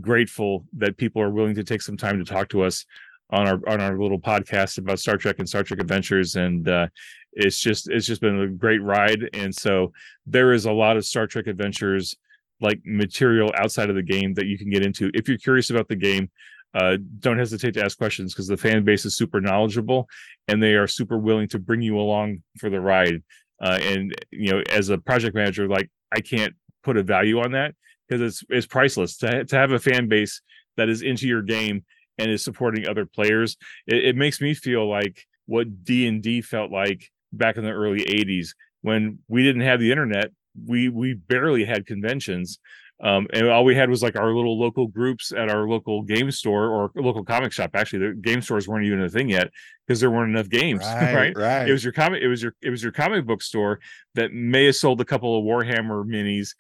grateful 0.01 0.65
that 0.74 0.97
people 0.97 1.20
are 1.20 1.31
willing 1.31 1.57
to 1.57 1.65
take 1.65 1.82
some 1.82 1.97
time 1.97 2.19
to 2.19 2.24
talk 2.24 2.49
to 2.51 2.62
us 2.62 2.86
on 3.31 3.49
our 3.49 3.61
on 3.69 3.81
our 3.81 3.99
little 3.99 4.20
podcast 4.20 4.78
about 4.78 5.01
Star 5.01 5.16
Trek 5.16 5.40
and 5.40 5.49
Star 5.49 5.65
Trek 5.65 5.81
Adventures, 5.81 6.36
and 6.36 6.69
uh, 6.69 6.86
it's 7.32 7.59
just 7.59 7.90
it's 7.90 8.07
just 8.07 8.20
been 8.20 8.43
a 8.43 8.47
great 8.47 8.81
ride. 8.81 9.28
And 9.32 9.53
so 9.53 9.93
there 10.24 10.53
is 10.53 10.66
a 10.66 10.73
lot 10.73 10.97
of 10.97 11.05
Star 11.05 11.27
Trek 11.27 11.49
Adventures 11.49 12.16
like 12.61 12.81
material 12.85 13.51
outside 13.57 13.90
of 13.90 13.97
the 13.97 14.03
game 14.05 14.35
that 14.35 14.47
you 14.47 14.57
can 14.57 14.70
get 14.70 14.85
into 14.86 15.11
if 15.15 15.28
you're 15.28 15.36
curious 15.36 15.70
about 15.70 15.89
the 15.89 15.97
game. 15.97 16.31
Uh, 16.74 16.97
don't 17.19 17.39
hesitate 17.39 17.74
to 17.74 17.82
ask 17.82 17.97
questions 17.97 18.32
because 18.32 18.47
the 18.47 18.57
fan 18.57 18.85
base 18.85 19.05
is 19.05 19.16
super 19.16 19.40
knowledgeable 19.40 20.07
and 20.49 20.62
they 20.62 20.74
are 20.74 20.86
super 20.86 21.19
willing 21.19 21.49
to 21.49 21.59
bring 21.59 21.81
you 21.81 21.99
along 21.99 22.43
for 22.59 22.69
the 22.69 22.81
ride. 22.81 23.23
Uh, 23.61 23.78
and 23.82 24.15
you 24.31 24.51
know, 24.53 24.62
as 24.70 24.89
a 24.89 24.99
project 24.99 25.35
manager, 25.35 25.66
like 25.66 25.90
I 26.12 26.20
can't 26.20 26.55
put 26.82 26.97
a 26.97 27.03
value 27.03 27.40
on 27.40 27.53
that 27.53 27.74
because 28.09 28.23
it's 28.23 28.45
it's 28.49 28.66
priceless 28.66 29.16
to 29.19 29.45
to 29.45 29.57
have 29.57 29.73
a 29.73 29.78
fan 29.78 30.09
base 30.09 30.40
that 30.77 30.89
is 30.89 31.03
into 31.03 31.27
your 31.27 31.43
game 31.43 31.85
and 32.19 32.31
is 32.31 32.45
supporting 32.45 32.86
other 32.86 33.07
players. 33.07 33.57
It, 33.86 34.05
it 34.05 34.16
makes 34.16 34.40
me 34.40 34.55
feel 34.55 34.89
like 34.89 35.27
what 35.47 35.85
D 35.85 36.07
and 36.07 36.23
D 36.23 36.43
felt 36.43 36.70
like 36.70 37.11
back 37.32 37.57
in 37.57 37.65
the 37.65 37.70
early 37.70 38.05
'80s 38.05 38.49
when 38.82 39.19
we 39.28 39.43
didn't 39.43 39.62
have 39.62 39.81
the 39.81 39.90
internet. 39.90 40.31
We 40.66 40.89
we 40.89 41.15
barely 41.15 41.65
had 41.65 41.86
conventions. 41.86 42.59
Um, 43.01 43.29
and 43.33 43.49
all 43.49 43.65
we 43.65 43.77
had 43.77 43.91
was 43.91 44.03
like 44.03 44.16
our 44.16 44.33
little 44.35 44.59
local 44.59 44.89
groups 44.89 45.33
at 45.33 45.49
our 45.49 45.69
local 45.69 46.03
game 46.03 46.31
store 46.33 46.66
or 46.66 46.91
local 46.97 47.25
comic 47.25 47.53
shop. 47.53 47.70
Actually, 47.75 48.09
the 48.09 48.15
game 48.15 48.43
stores 48.43 48.66
weren't 48.66 48.87
even 48.87 49.03
a 49.03 49.09
thing 49.09 49.29
yet 49.29 49.51
because 49.87 50.01
there 50.01 50.11
weren't 50.11 50.31
enough 50.31 50.49
games. 50.49 50.81
Right, 50.81 51.15
Right, 51.15 51.37
right. 51.37 51.69
It 51.69 51.73
was 51.73 51.85
your 51.85 51.93
comic. 51.93 52.23
It 52.23 52.29
was 52.29 52.43
your 52.43 52.55
it 52.61 52.70
was 52.70 52.83
your 52.83 52.93
comic 52.93 53.25
book 53.25 53.43
store 53.43 53.79
that 54.16 54.33
may 54.33 54.65
have 54.66 54.77
sold 54.77 55.01
a 55.01 55.05
couple 55.05 55.39
of 55.39 55.45
Warhammer 55.45 56.05
minis 56.05 56.55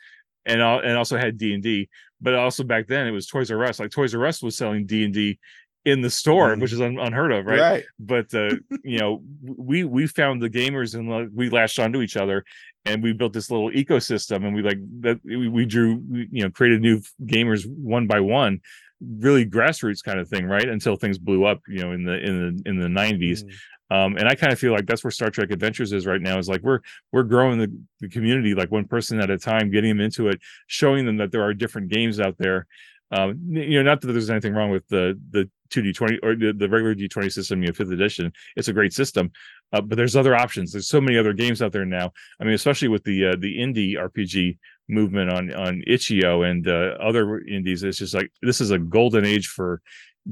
and 0.46 0.62
and 0.62 0.96
also 0.96 1.16
had 1.16 1.38
D 1.38 1.54
and 1.54 1.62
D. 1.62 1.88
But 2.20 2.34
also 2.34 2.62
back 2.64 2.86
then 2.86 3.06
it 3.06 3.12
was 3.12 3.26
Toys 3.26 3.50
R 3.50 3.64
Us. 3.64 3.80
Like 3.80 3.90
Toys 3.90 4.14
R 4.14 4.26
Us 4.26 4.42
was 4.42 4.56
selling 4.56 4.86
D 4.86 5.04
and 5.04 5.14
D 5.14 5.38
in 5.84 6.00
the 6.02 6.10
store, 6.10 6.54
Mm. 6.54 6.60
which 6.60 6.72
is 6.72 6.80
un- 6.80 6.98
unheard 6.98 7.32
of, 7.32 7.46
right? 7.46 7.60
Right. 7.60 7.84
But 7.98 8.34
uh, 8.34 8.50
you 8.84 8.98
know, 8.98 9.22
we 9.42 9.84
we 9.84 10.06
found 10.06 10.42
the 10.42 10.50
gamers 10.50 10.94
and 10.94 11.34
we 11.34 11.48
latched 11.50 11.78
onto 11.78 12.00
each 12.02 12.16
other, 12.16 12.44
and 12.84 13.02
we 13.02 13.12
built 13.12 13.32
this 13.32 13.50
little 13.50 13.70
ecosystem, 13.70 14.44
and 14.44 14.54
we 14.54 14.62
like 14.62 14.78
that 15.00 15.20
we, 15.24 15.48
we 15.48 15.64
drew, 15.66 16.02
we, 16.10 16.28
you 16.30 16.42
know, 16.42 16.50
created 16.50 16.82
new 16.82 17.00
gamers 17.24 17.66
one 17.66 18.06
by 18.06 18.20
one, 18.20 18.60
really 19.00 19.46
grassroots 19.46 20.02
kind 20.02 20.18
of 20.20 20.28
thing, 20.28 20.46
right? 20.46 20.68
Until 20.68 20.96
things 20.96 21.18
blew 21.18 21.44
up, 21.44 21.60
you 21.68 21.80
know, 21.80 21.92
in 21.92 22.04
the 22.04 22.18
in 22.18 22.56
the 22.56 22.68
in 22.70 22.78
the 22.80 22.88
nineties. 22.88 23.44
Mm. 23.44 23.52
Um, 23.90 24.16
and 24.18 24.28
I 24.28 24.34
kind 24.34 24.52
of 24.52 24.58
feel 24.58 24.72
like 24.72 24.84
that's 24.84 25.02
where 25.02 25.10
Star 25.10 25.30
Trek 25.30 25.50
Adventures 25.50 25.94
is 25.94 26.04
right 26.06 26.20
now. 26.20 26.38
Is 26.38 26.46
like 26.48 26.60
we're 26.62 26.80
we're 27.10 27.22
growing 27.22 27.58
the, 27.58 27.72
the 28.00 28.08
community 28.10 28.52
like 28.54 28.70
one 28.70 28.84
person 28.84 29.18
at 29.18 29.30
a 29.30 29.38
time, 29.38 29.70
getting 29.70 29.88
them 29.88 30.00
into 30.00 30.28
it, 30.28 30.40
showing 30.66 31.06
them 31.06 31.16
that 31.16 31.32
there 31.32 31.42
are 31.42 31.54
different 31.54 31.88
games 31.88 32.20
out 32.20 32.36
there. 32.38 32.66
Um, 33.10 33.38
you 33.48 33.78
know, 33.78 33.82
not 33.82 34.00
that 34.00 34.12
there's 34.12 34.30
anything 34.30 34.54
wrong 34.54 34.70
with 34.70 34.86
the 34.88 35.18
the 35.30 35.50
2D20 35.70 36.18
or 36.22 36.34
the, 36.34 36.52
the 36.52 36.68
regular 36.68 36.94
D20 36.94 37.32
system, 37.32 37.62
you 37.62 37.68
know, 37.68 37.74
fifth 37.74 37.90
edition. 37.90 38.32
It's 38.56 38.68
a 38.68 38.72
great 38.72 38.92
system, 38.92 39.30
uh, 39.72 39.80
but 39.80 39.96
there's 39.96 40.16
other 40.16 40.34
options. 40.34 40.72
There's 40.72 40.88
so 40.88 41.00
many 41.00 41.18
other 41.18 41.32
games 41.32 41.62
out 41.62 41.72
there 41.72 41.84
now. 41.84 42.12
I 42.40 42.44
mean, 42.44 42.54
especially 42.54 42.88
with 42.88 43.04
the 43.04 43.28
uh, 43.28 43.36
the 43.38 43.58
indie 43.58 43.94
RPG 43.96 44.58
movement 44.88 45.30
on 45.30 45.52
on 45.54 45.82
itch.io 45.86 46.42
and 46.42 46.66
uh, 46.68 46.96
other 47.00 47.40
indies. 47.40 47.82
It's 47.82 47.98
just 47.98 48.14
like 48.14 48.30
this 48.42 48.60
is 48.60 48.70
a 48.70 48.78
golden 48.78 49.24
age 49.24 49.48
for 49.48 49.80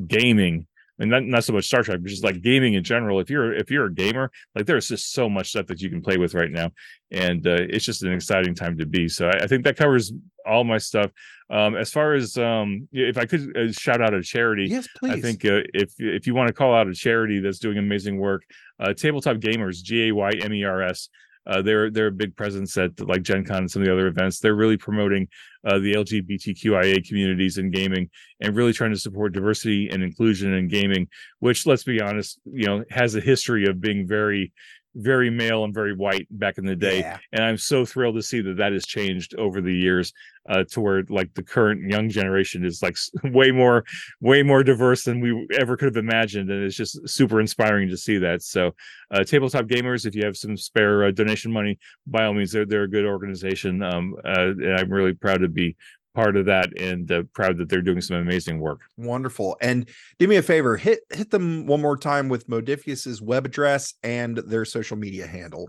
gaming 0.07 0.67
and 0.99 1.11
not, 1.11 1.25
not 1.25 1.45
so 1.45 1.53
much 1.53 1.67
Star 1.67 1.83
Trek, 1.83 2.01
but 2.01 2.09
just 2.09 2.25
like 2.25 2.41
gaming 2.43 2.75
in 2.75 2.83
general. 2.83 3.21
If 3.21 3.31
you're 3.31 3.53
if 3.55 3.71
you're 3.71 3.87
a 3.87 3.93
gamer, 3.93 4.31
like 4.55 4.67
there's 4.67 4.89
just 4.89 5.13
so 5.13 5.29
much 5.29 5.51
stuff 5.51 5.67
that 5.67 5.81
you 5.81 5.91
can 5.91 6.01
play 6.01 6.17
with 6.17 6.35
right 6.35 6.51
now, 6.51 6.71
and 7.11 7.47
uh, 7.47 7.57
it's 7.69 7.85
just 7.85 8.03
an 8.03 8.13
exciting 8.13 8.55
time 8.55 8.79
to 8.79 8.87
be. 8.87 9.09
So 9.09 9.29
I, 9.29 9.45
I 9.45 9.47
think 9.47 9.65
that 9.65 9.77
covers 9.77 10.13
all 10.47 10.65
my 10.65 10.79
stuff. 10.79 11.11
Um, 11.49 11.77
as 11.77 11.93
far 11.93 12.15
as 12.15 12.37
um, 12.37 12.89
if 12.93 13.19
I 13.19 13.25
could 13.25 13.57
uh, 13.57 13.73
shout 13.73 14.01
out 14.01 14.15
a 14.15 14.23
charity, 14.23 14.67
Yes, 14.69 14.89
please. 14.97 15.13
I 15.13 15.21
think 15.21 15.45
uh, 15.45 15.61
if 15.75 15.95
if 15.99 16.27
you 16.27 16.35
want 16.35 16.49
to 16.49 16.53
call 16.53 16.75
out 16.75 16.89
a 16.89 16.95
charity 16.95 17.41
that's 17.41 17.59
doing 17.59 17.79
amazing 17.79 18.19
work, 18.19 18.43
uh, 18.81 18.93
Tabletop 18.93 19.41
Gaymers, 19.41 19.83
G 19.83 20.09
A 20.09 20.13
Y 20.15 20.33
M 20.41 20.53
E 20.53 20.65
R 20.65 20.83
S. 20.83 21.09
Uh, 21.47 21.63
they're 21.63 21.91
they're 21.91 22.09
a 22.09 22.13
big 22.13 22.37
presence 22.37 22.77
at 22.77 22.99
like 23.07 23.23
Gen 23.23 23.45
Con 23.45 23.59
and 23.59 23.71
some 23.71 23.83
of 23.83 23.87
the 23.87 23.93
other 23.93 24.09
events. 24.09 24.41
They're 24.41 24.57
really 24.57 24.77
promoting 24.77 25.29
uh, 25.65 25.79
the 25.79 25.95
LGBTQIA 25.95 27.07
communities 27.07 27.59
in 27.59 27.71
gaming 27.71 28.11
and 28.41 28.57
really 28.57 28.73
trying 28.73 28.91
to 28.91 28.99
support 28.99 29.33
diversity 29.33 29.89
and 29.89 30.03
inclusion 30.03 30.53
in 30.55 30.67
gaming. 30.67 31.07
Which, 31.39 31.65
let's 31.65 31.85
be 31.85 32.01
honest, 32.01 32.41
you 32.45 32.67
know, 32.67 32.85
has 32.91 33.15
a 33.15 33.21
history 33.21 33.67
of 33.67 33.81
being 33.81 34.09
very, 34.09 34.53
very 34.97 35.31
male 35.31 35.65
and 35.65 35.75
very 35.75 35.95
white 35.95 36.27
back 36.31 36.59
in 36.59 36.65
the 36.65 36.75
day. 36.75 37.01
Yeah. 37.01 37.19
And 37.33 37.45
I'm 37.45 37.59
so 37.59 37.85
thrilled 37.85 38.17
to 38.17 38.23
see 38.23 38.41
that 38.41 38.57
that 38.57 38.73
has 38.73 38.87
changed 38.87 39.35
over 39.37 39.61
the 39.61 39.75
years 39.75 40.13
uh, 40.49 40.65
to 40.71 40.81
where 40.81 41.05
like 41.09 41.33
the 41.35 41.43
current 41.43 41.91
young 41.91 42.09
generation 42.09 42.65
is 42.65 42.83
like 42.83 42.97
way 43.25 43.51
more 43.51 43.85
way 44.21 44.43
more 44.43 44.63
diverse 44.63 45.05
than 45.05 45.21
we 45.21 45.47
ever 45.59 45.77
could 45.77 45.87
have 45.87 45.97
imagined 45.97 46.51
and 46.51 46.65
it's 46.65 46.77
just 46.77 47.09
super 47.09 47.41
inspiring 47.41 47.89
to 47.89 47.97
see 47.97 48.19
that 48.19 48.43
so 48.43 48.73
uh, 49.11 49.25
tabletop 49.25 49.67
gaymers 49.67 50.07
if 50.07 50.15
you 50.15 50.25
have 50.25 50.37
some 50.37 50.57
spare 50.57 51.05
uh, 51.05 51.11
donation 51.11 51.53
money 51.53 51.79
by 52.07 52.25
all 52.25 52.33
means 52.33 52.53
they're, 52.53 52.65
they're 52.65 52.85
a 52.85 52.89
good 52.89 53.05
organization 53.05 53.83
um, 53.83 54.15
uh, 54.25 54.51
and 54.51 54.79
i'm 54.79 54.93
really 54.93 55.15
proud 55.15 55.41
to 55.41 55.49
be 55.49 55.77
part 56.17 56.37
of 56.37 56.47
that 56.47 56.77
and 56.81 57.13
uh, 57.13 57.23
proud 57.35 57.59
that 57.59 57.69
they're 57.69 57.83
doing 57.83 58.01
some 58.01 58.17
amazing 58.17 58.59
work 58.59 58.81
Wonderful. 58.97 59.57
And 59.61 59.89
do 60.19 60.27
me 60.27 60.37
a 60.37 60.43
favor, 60.43 60.77
hit 60.77 61.01
hit 61.11 61.31
them 61.31 61.67
one 61.67 61.83
more 61.83 61.97
time 61.97 62.29
with 62.29 62.49
Modiphius's 62.49 63.21
web 63.21 63.45
address 63.45 63.95
and 64.03 64.39
their 64.39 64.65
social 64.65 64.97
media 64.97 65.27
handle. 65.27 65.69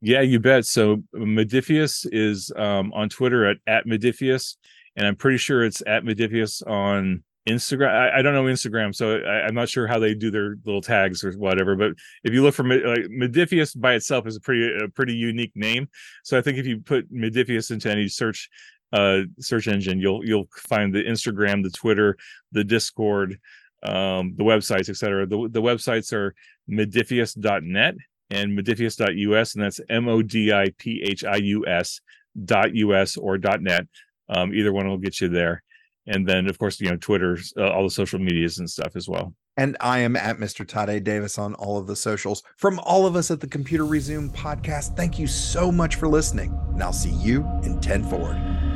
Yeah, 0.00 0.20
you 0.20 0.38
bet. 0.38 0.64
So 0.64 1.02
Modiphius 1.14 2.06
is 2.12 2.52
um, 2.56 2.92
on 2.94 3.08
Twitter 3.08 3.46
at 3.46 3.56
at 3.66 3.86
Modiphius, 3.86 4.56
and 4.94 5.06
I'm 5.06 5.16
pretty 5.16 5.38
sure 5.38 5.64
it's 5.64 5.82
at 5.86 6.04
Modiphius 6.04 6.64
on 6.68 7.24
Instagram. 7.48 7.90
I, 7.90 8.18
I 8.18 8.22
don't 8.22 8.34
know 8.34 8.44
Instagram, 8.44 8.94
so 8.94 9.18
I, 9.18 9.46
I'm 9.46 9.54
not 9.54 9.68
sure 9.68 9.86
how 9.86 9.98
they 9.98 10.14
do 10.14 10.30
their 10.30 10.56
little 10.64 10.82
tags 10.82 11.24
or 11.24 11.32
whatever. 11.32 11.74
But 11.74 11.92
if 12.22 12.32
you 12.32 12.42
look 12.42 12.54
for 12.54 12.64
like 12.64 13.06
Modiphius 13.10 13.78
by 13.78 13.94
itself 13.94 14.26
is 14.26 14.36
a 14.36 14.40
pretty 14.40 14.70
a 14.84 14.88
pretty 14.88 15.14
unique 15.14 15.52
name. 15.56 15.88
So 16.22 16.38
I 16.38 16.42
think 16.42 16.58
if 16.58 16.66
you 16.66 16.78
put 16.78 17.12
Modiphius 17.12 17.70
into 17.70 17.90
any 17.90 18.08
search 18.08 18.48
uh 18.92 19.22
search 19.38 19.68
engine, 19.68 20.00
you'll 20.00 20.24
you'll 20.24 20.48
find 20.56 20.94
the 20.94 21.02
Instagram, 21.02 21.62
the 21.62 21.70
Twitter, 21.70 22.16
the 22.52 22.64
Discord, 22.64 23.38
um, 23.82 24.34
the 24.36 24.44
websites, 24.44 24.88
etc. 24.88 25.26
The 25.26 25.48
the 25.50 25.62
websites 25.62 26.12
are 26.12 26.34
modiphius.net 26.70 27.94
and 28.30 28.58
modiphius.us, 28.58 29.54
and 29.54 29.64
that's 29.64 29.80
M 29.88 30.08
O 30.08 30.22
D 30.22 30.52
I 30.52 30.72
P 30.78 31.02
H 31.04 31.24
I 31.24 31.36
U 31.36 31.66
S 31.66 32.00
dot 32.44 32.70
us 32.70 33.16
or 33.16 33.38
dot 33.38 33.62
net. 33.62 33.86
Um, 34.28 34.52
either 34.54 34.72
one 34.72 34.88
will 34.88 34.98
get 34.98 35.20
you 35.20 35.28
there. 35.28 35.62
And 36.06 36.26
then, 36.26 36.48
of 36.48 36.58
course, 36.58 36.80
you 36.80 36.90
know, 36.90 36.96
Twitter, 36.96 37.38
uh, 37.56 37.70
all 37.70 37.84
the 37.84 37.90
social 37.90 38.18
medias 38.18 38.58
and 38.58 38.68
stuff 38.68 38.96
as 38.96 39.08
well. 39.08 39.34
And 39.58 39.76
I 39.80 39.98
am 39.98 40.16
at 40.16 40.38
Mr. 40.38 40.66
Todd 40.66 40.88
A. 40.88 41.00
Davis 41.00 41.36
on 41.36 41.54
all 41.54 41.78
of 41.78 41.86
the 41.86 41.96
socials. 41.96 42.42
From 42.56 42.78
all 42.80 43.06
of 43.06 43.16
us 43.16 43.30
at 43.30 43.40
the 43.40 43.46
Computer 43.46 43.84
Resume 43.84 44.30
podcast, 44.30 44.96
thank 44.96 45.18
you 45.18 45.26
so 45.26 45.70
much 45.72 45.96
for 45.96 46.08
listening. 46.08 46.56
And 46.72 46.82
I'll 46.82 46.92
see 46.92 47.10
you 47.10 47.46
in 47.62 47.80
10 47.80 48.04
forward. 48.04 48.67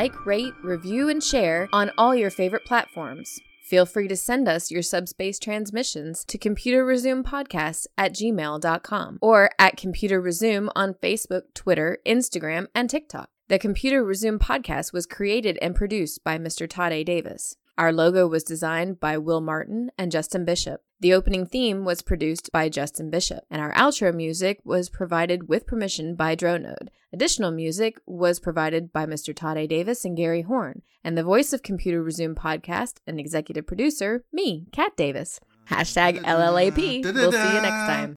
Like, 0.00 0.24
rate, 0.24 0.54
review, 0.62 1.10
and 1.10 1.22
share 1.22 1.68
on 1.74 1.90
all 1.98 2.14
your 2.14 2.30
favorite 2.30 2.64
platforms. 2.64 3.38
Feel 3.62 3.84
free 3.84 4.08
to 4.08 4.16
send 4.16 4.48
us 4.48 4.70
your 4.70 4.82
subspace 4.82 5.38
transmissions 5.38 6.24
to 6.24 6.38
computerresumepodcast 6.38 7.86
at 7.98 8.14
gmail.com 8.14 9.18
or 9.20 9.50
at 9.58 9.76
Computer 9.76 10.18
Resume 10.18 10.70
on 10.74 10.94
Facebook, 10.94 11.42
Twitter, 11.54 11.98
Instagram, 12.06 12.66
and 12.74 12.88
TikTok. 12.88 13.28
The 13.48 13.58
Computer 13.58 14.02
Resume 14.02 14.38
podcast 14.38 14.94
was 14.94 15.04
created 15.06 15.58
and 15.60 15.74
produced 15.74 16.24
by 16.24 16.38
Mr. 16.38 16.68
Todd 16.68 16.92
A. 16.92 17.04
Davis. 17.04 17.56
Our 17.76 17.92
logo 17.92 18.26
was 18.26 18.42
designed 18.42 19.00
by 19.00 19.18
Will 19.18 19.42
Martin 19.42 19.90
and 19.98 20.10
Justin 20.10 20.46
Bishop. 20.46 20.80
The 21.00 21.14
opening 21.14 21.46
theme 21.46 21.86
was 21.86 22.02
produced 22.02 22.52
by 22.52 22.68
Justin 22.68 23.08
Bishop, 23.08 23.44
and 23.50 23.62
our 23.62 23.72
outro 23.72 24.14
music 24.14 24.60
was 24.64 24.90
provided 24.90 25.48
with 25.48 25.66
permission 25.66 26.14
by 26.14 26.36
Dronode. 26.36 26.88
Additional 27.10 27.50
music 27.50 27.98
was 28.06 28.38
provided 28.38 28.92
by 28.92 29.06
Mr. 29.06 29.34
Todd 29.34 29.56
A. 29.56 29.66
Davis 29.66 30.04
and 30.04 30.14
Gary 30.14 30.42
Horn, 30.42 30.82
and 31.02 31.16
the 31.16 31.24
voice 31.24 31.54
of 31.54 31.62
Computer 31.62 32.02
Resume 32.02 32.34
podcast 32.34 32.96
and 33.06 33.18
executive 33.18 33.66
producer, 33.66 34.24
me, 34.30 34.66
Kat 34.72 34.94
Davis. 34.94 35.40
Hashtag 35.70 36.18
LLAP. 36.18 37.02
We'll 37.02 37.32
see 37.32 37.38
you 37.38 37.62
next 37.62 37.86
time. 37.86 38.16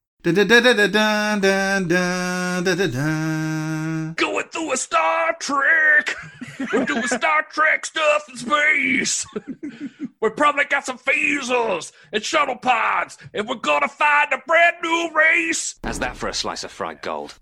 Going 4.16 4.46
through 4.46 4.72
a 4.72 4.76
Star 4.78 5.36
Trek. 5.38 6.16
We're 6.72 6.86
doing 6.86 7.02
Star 7.02 7.42
Trek 7.50 7.84
stuff 7.84 8.26
in 8.30 8.38
space. 8.38 9.26
we 10.22 10.30
probably 10.30 10.64
got 10.64 10.86
some 10.86 10.96
phasers 10.96 11.92
and 12.10 12.24
shuttle 12.24 12.56
pods, 12.56 13.18
and 13.34 13.46
we're 13.46 13.56
gonna 13.56 13.86
find 13.86 14.32
a 14.32 14.38
brand 14.46 14.76
new 14.82 15.10
race. 15.14 15.74
How's 15.84 15.98
that 15.98 16.16
for 16.16 16.30
a 16.30 16.32
slice 16.32 16.64
of 16.64 16.70
fried 16.70 17.02
gold? 17.02 17.34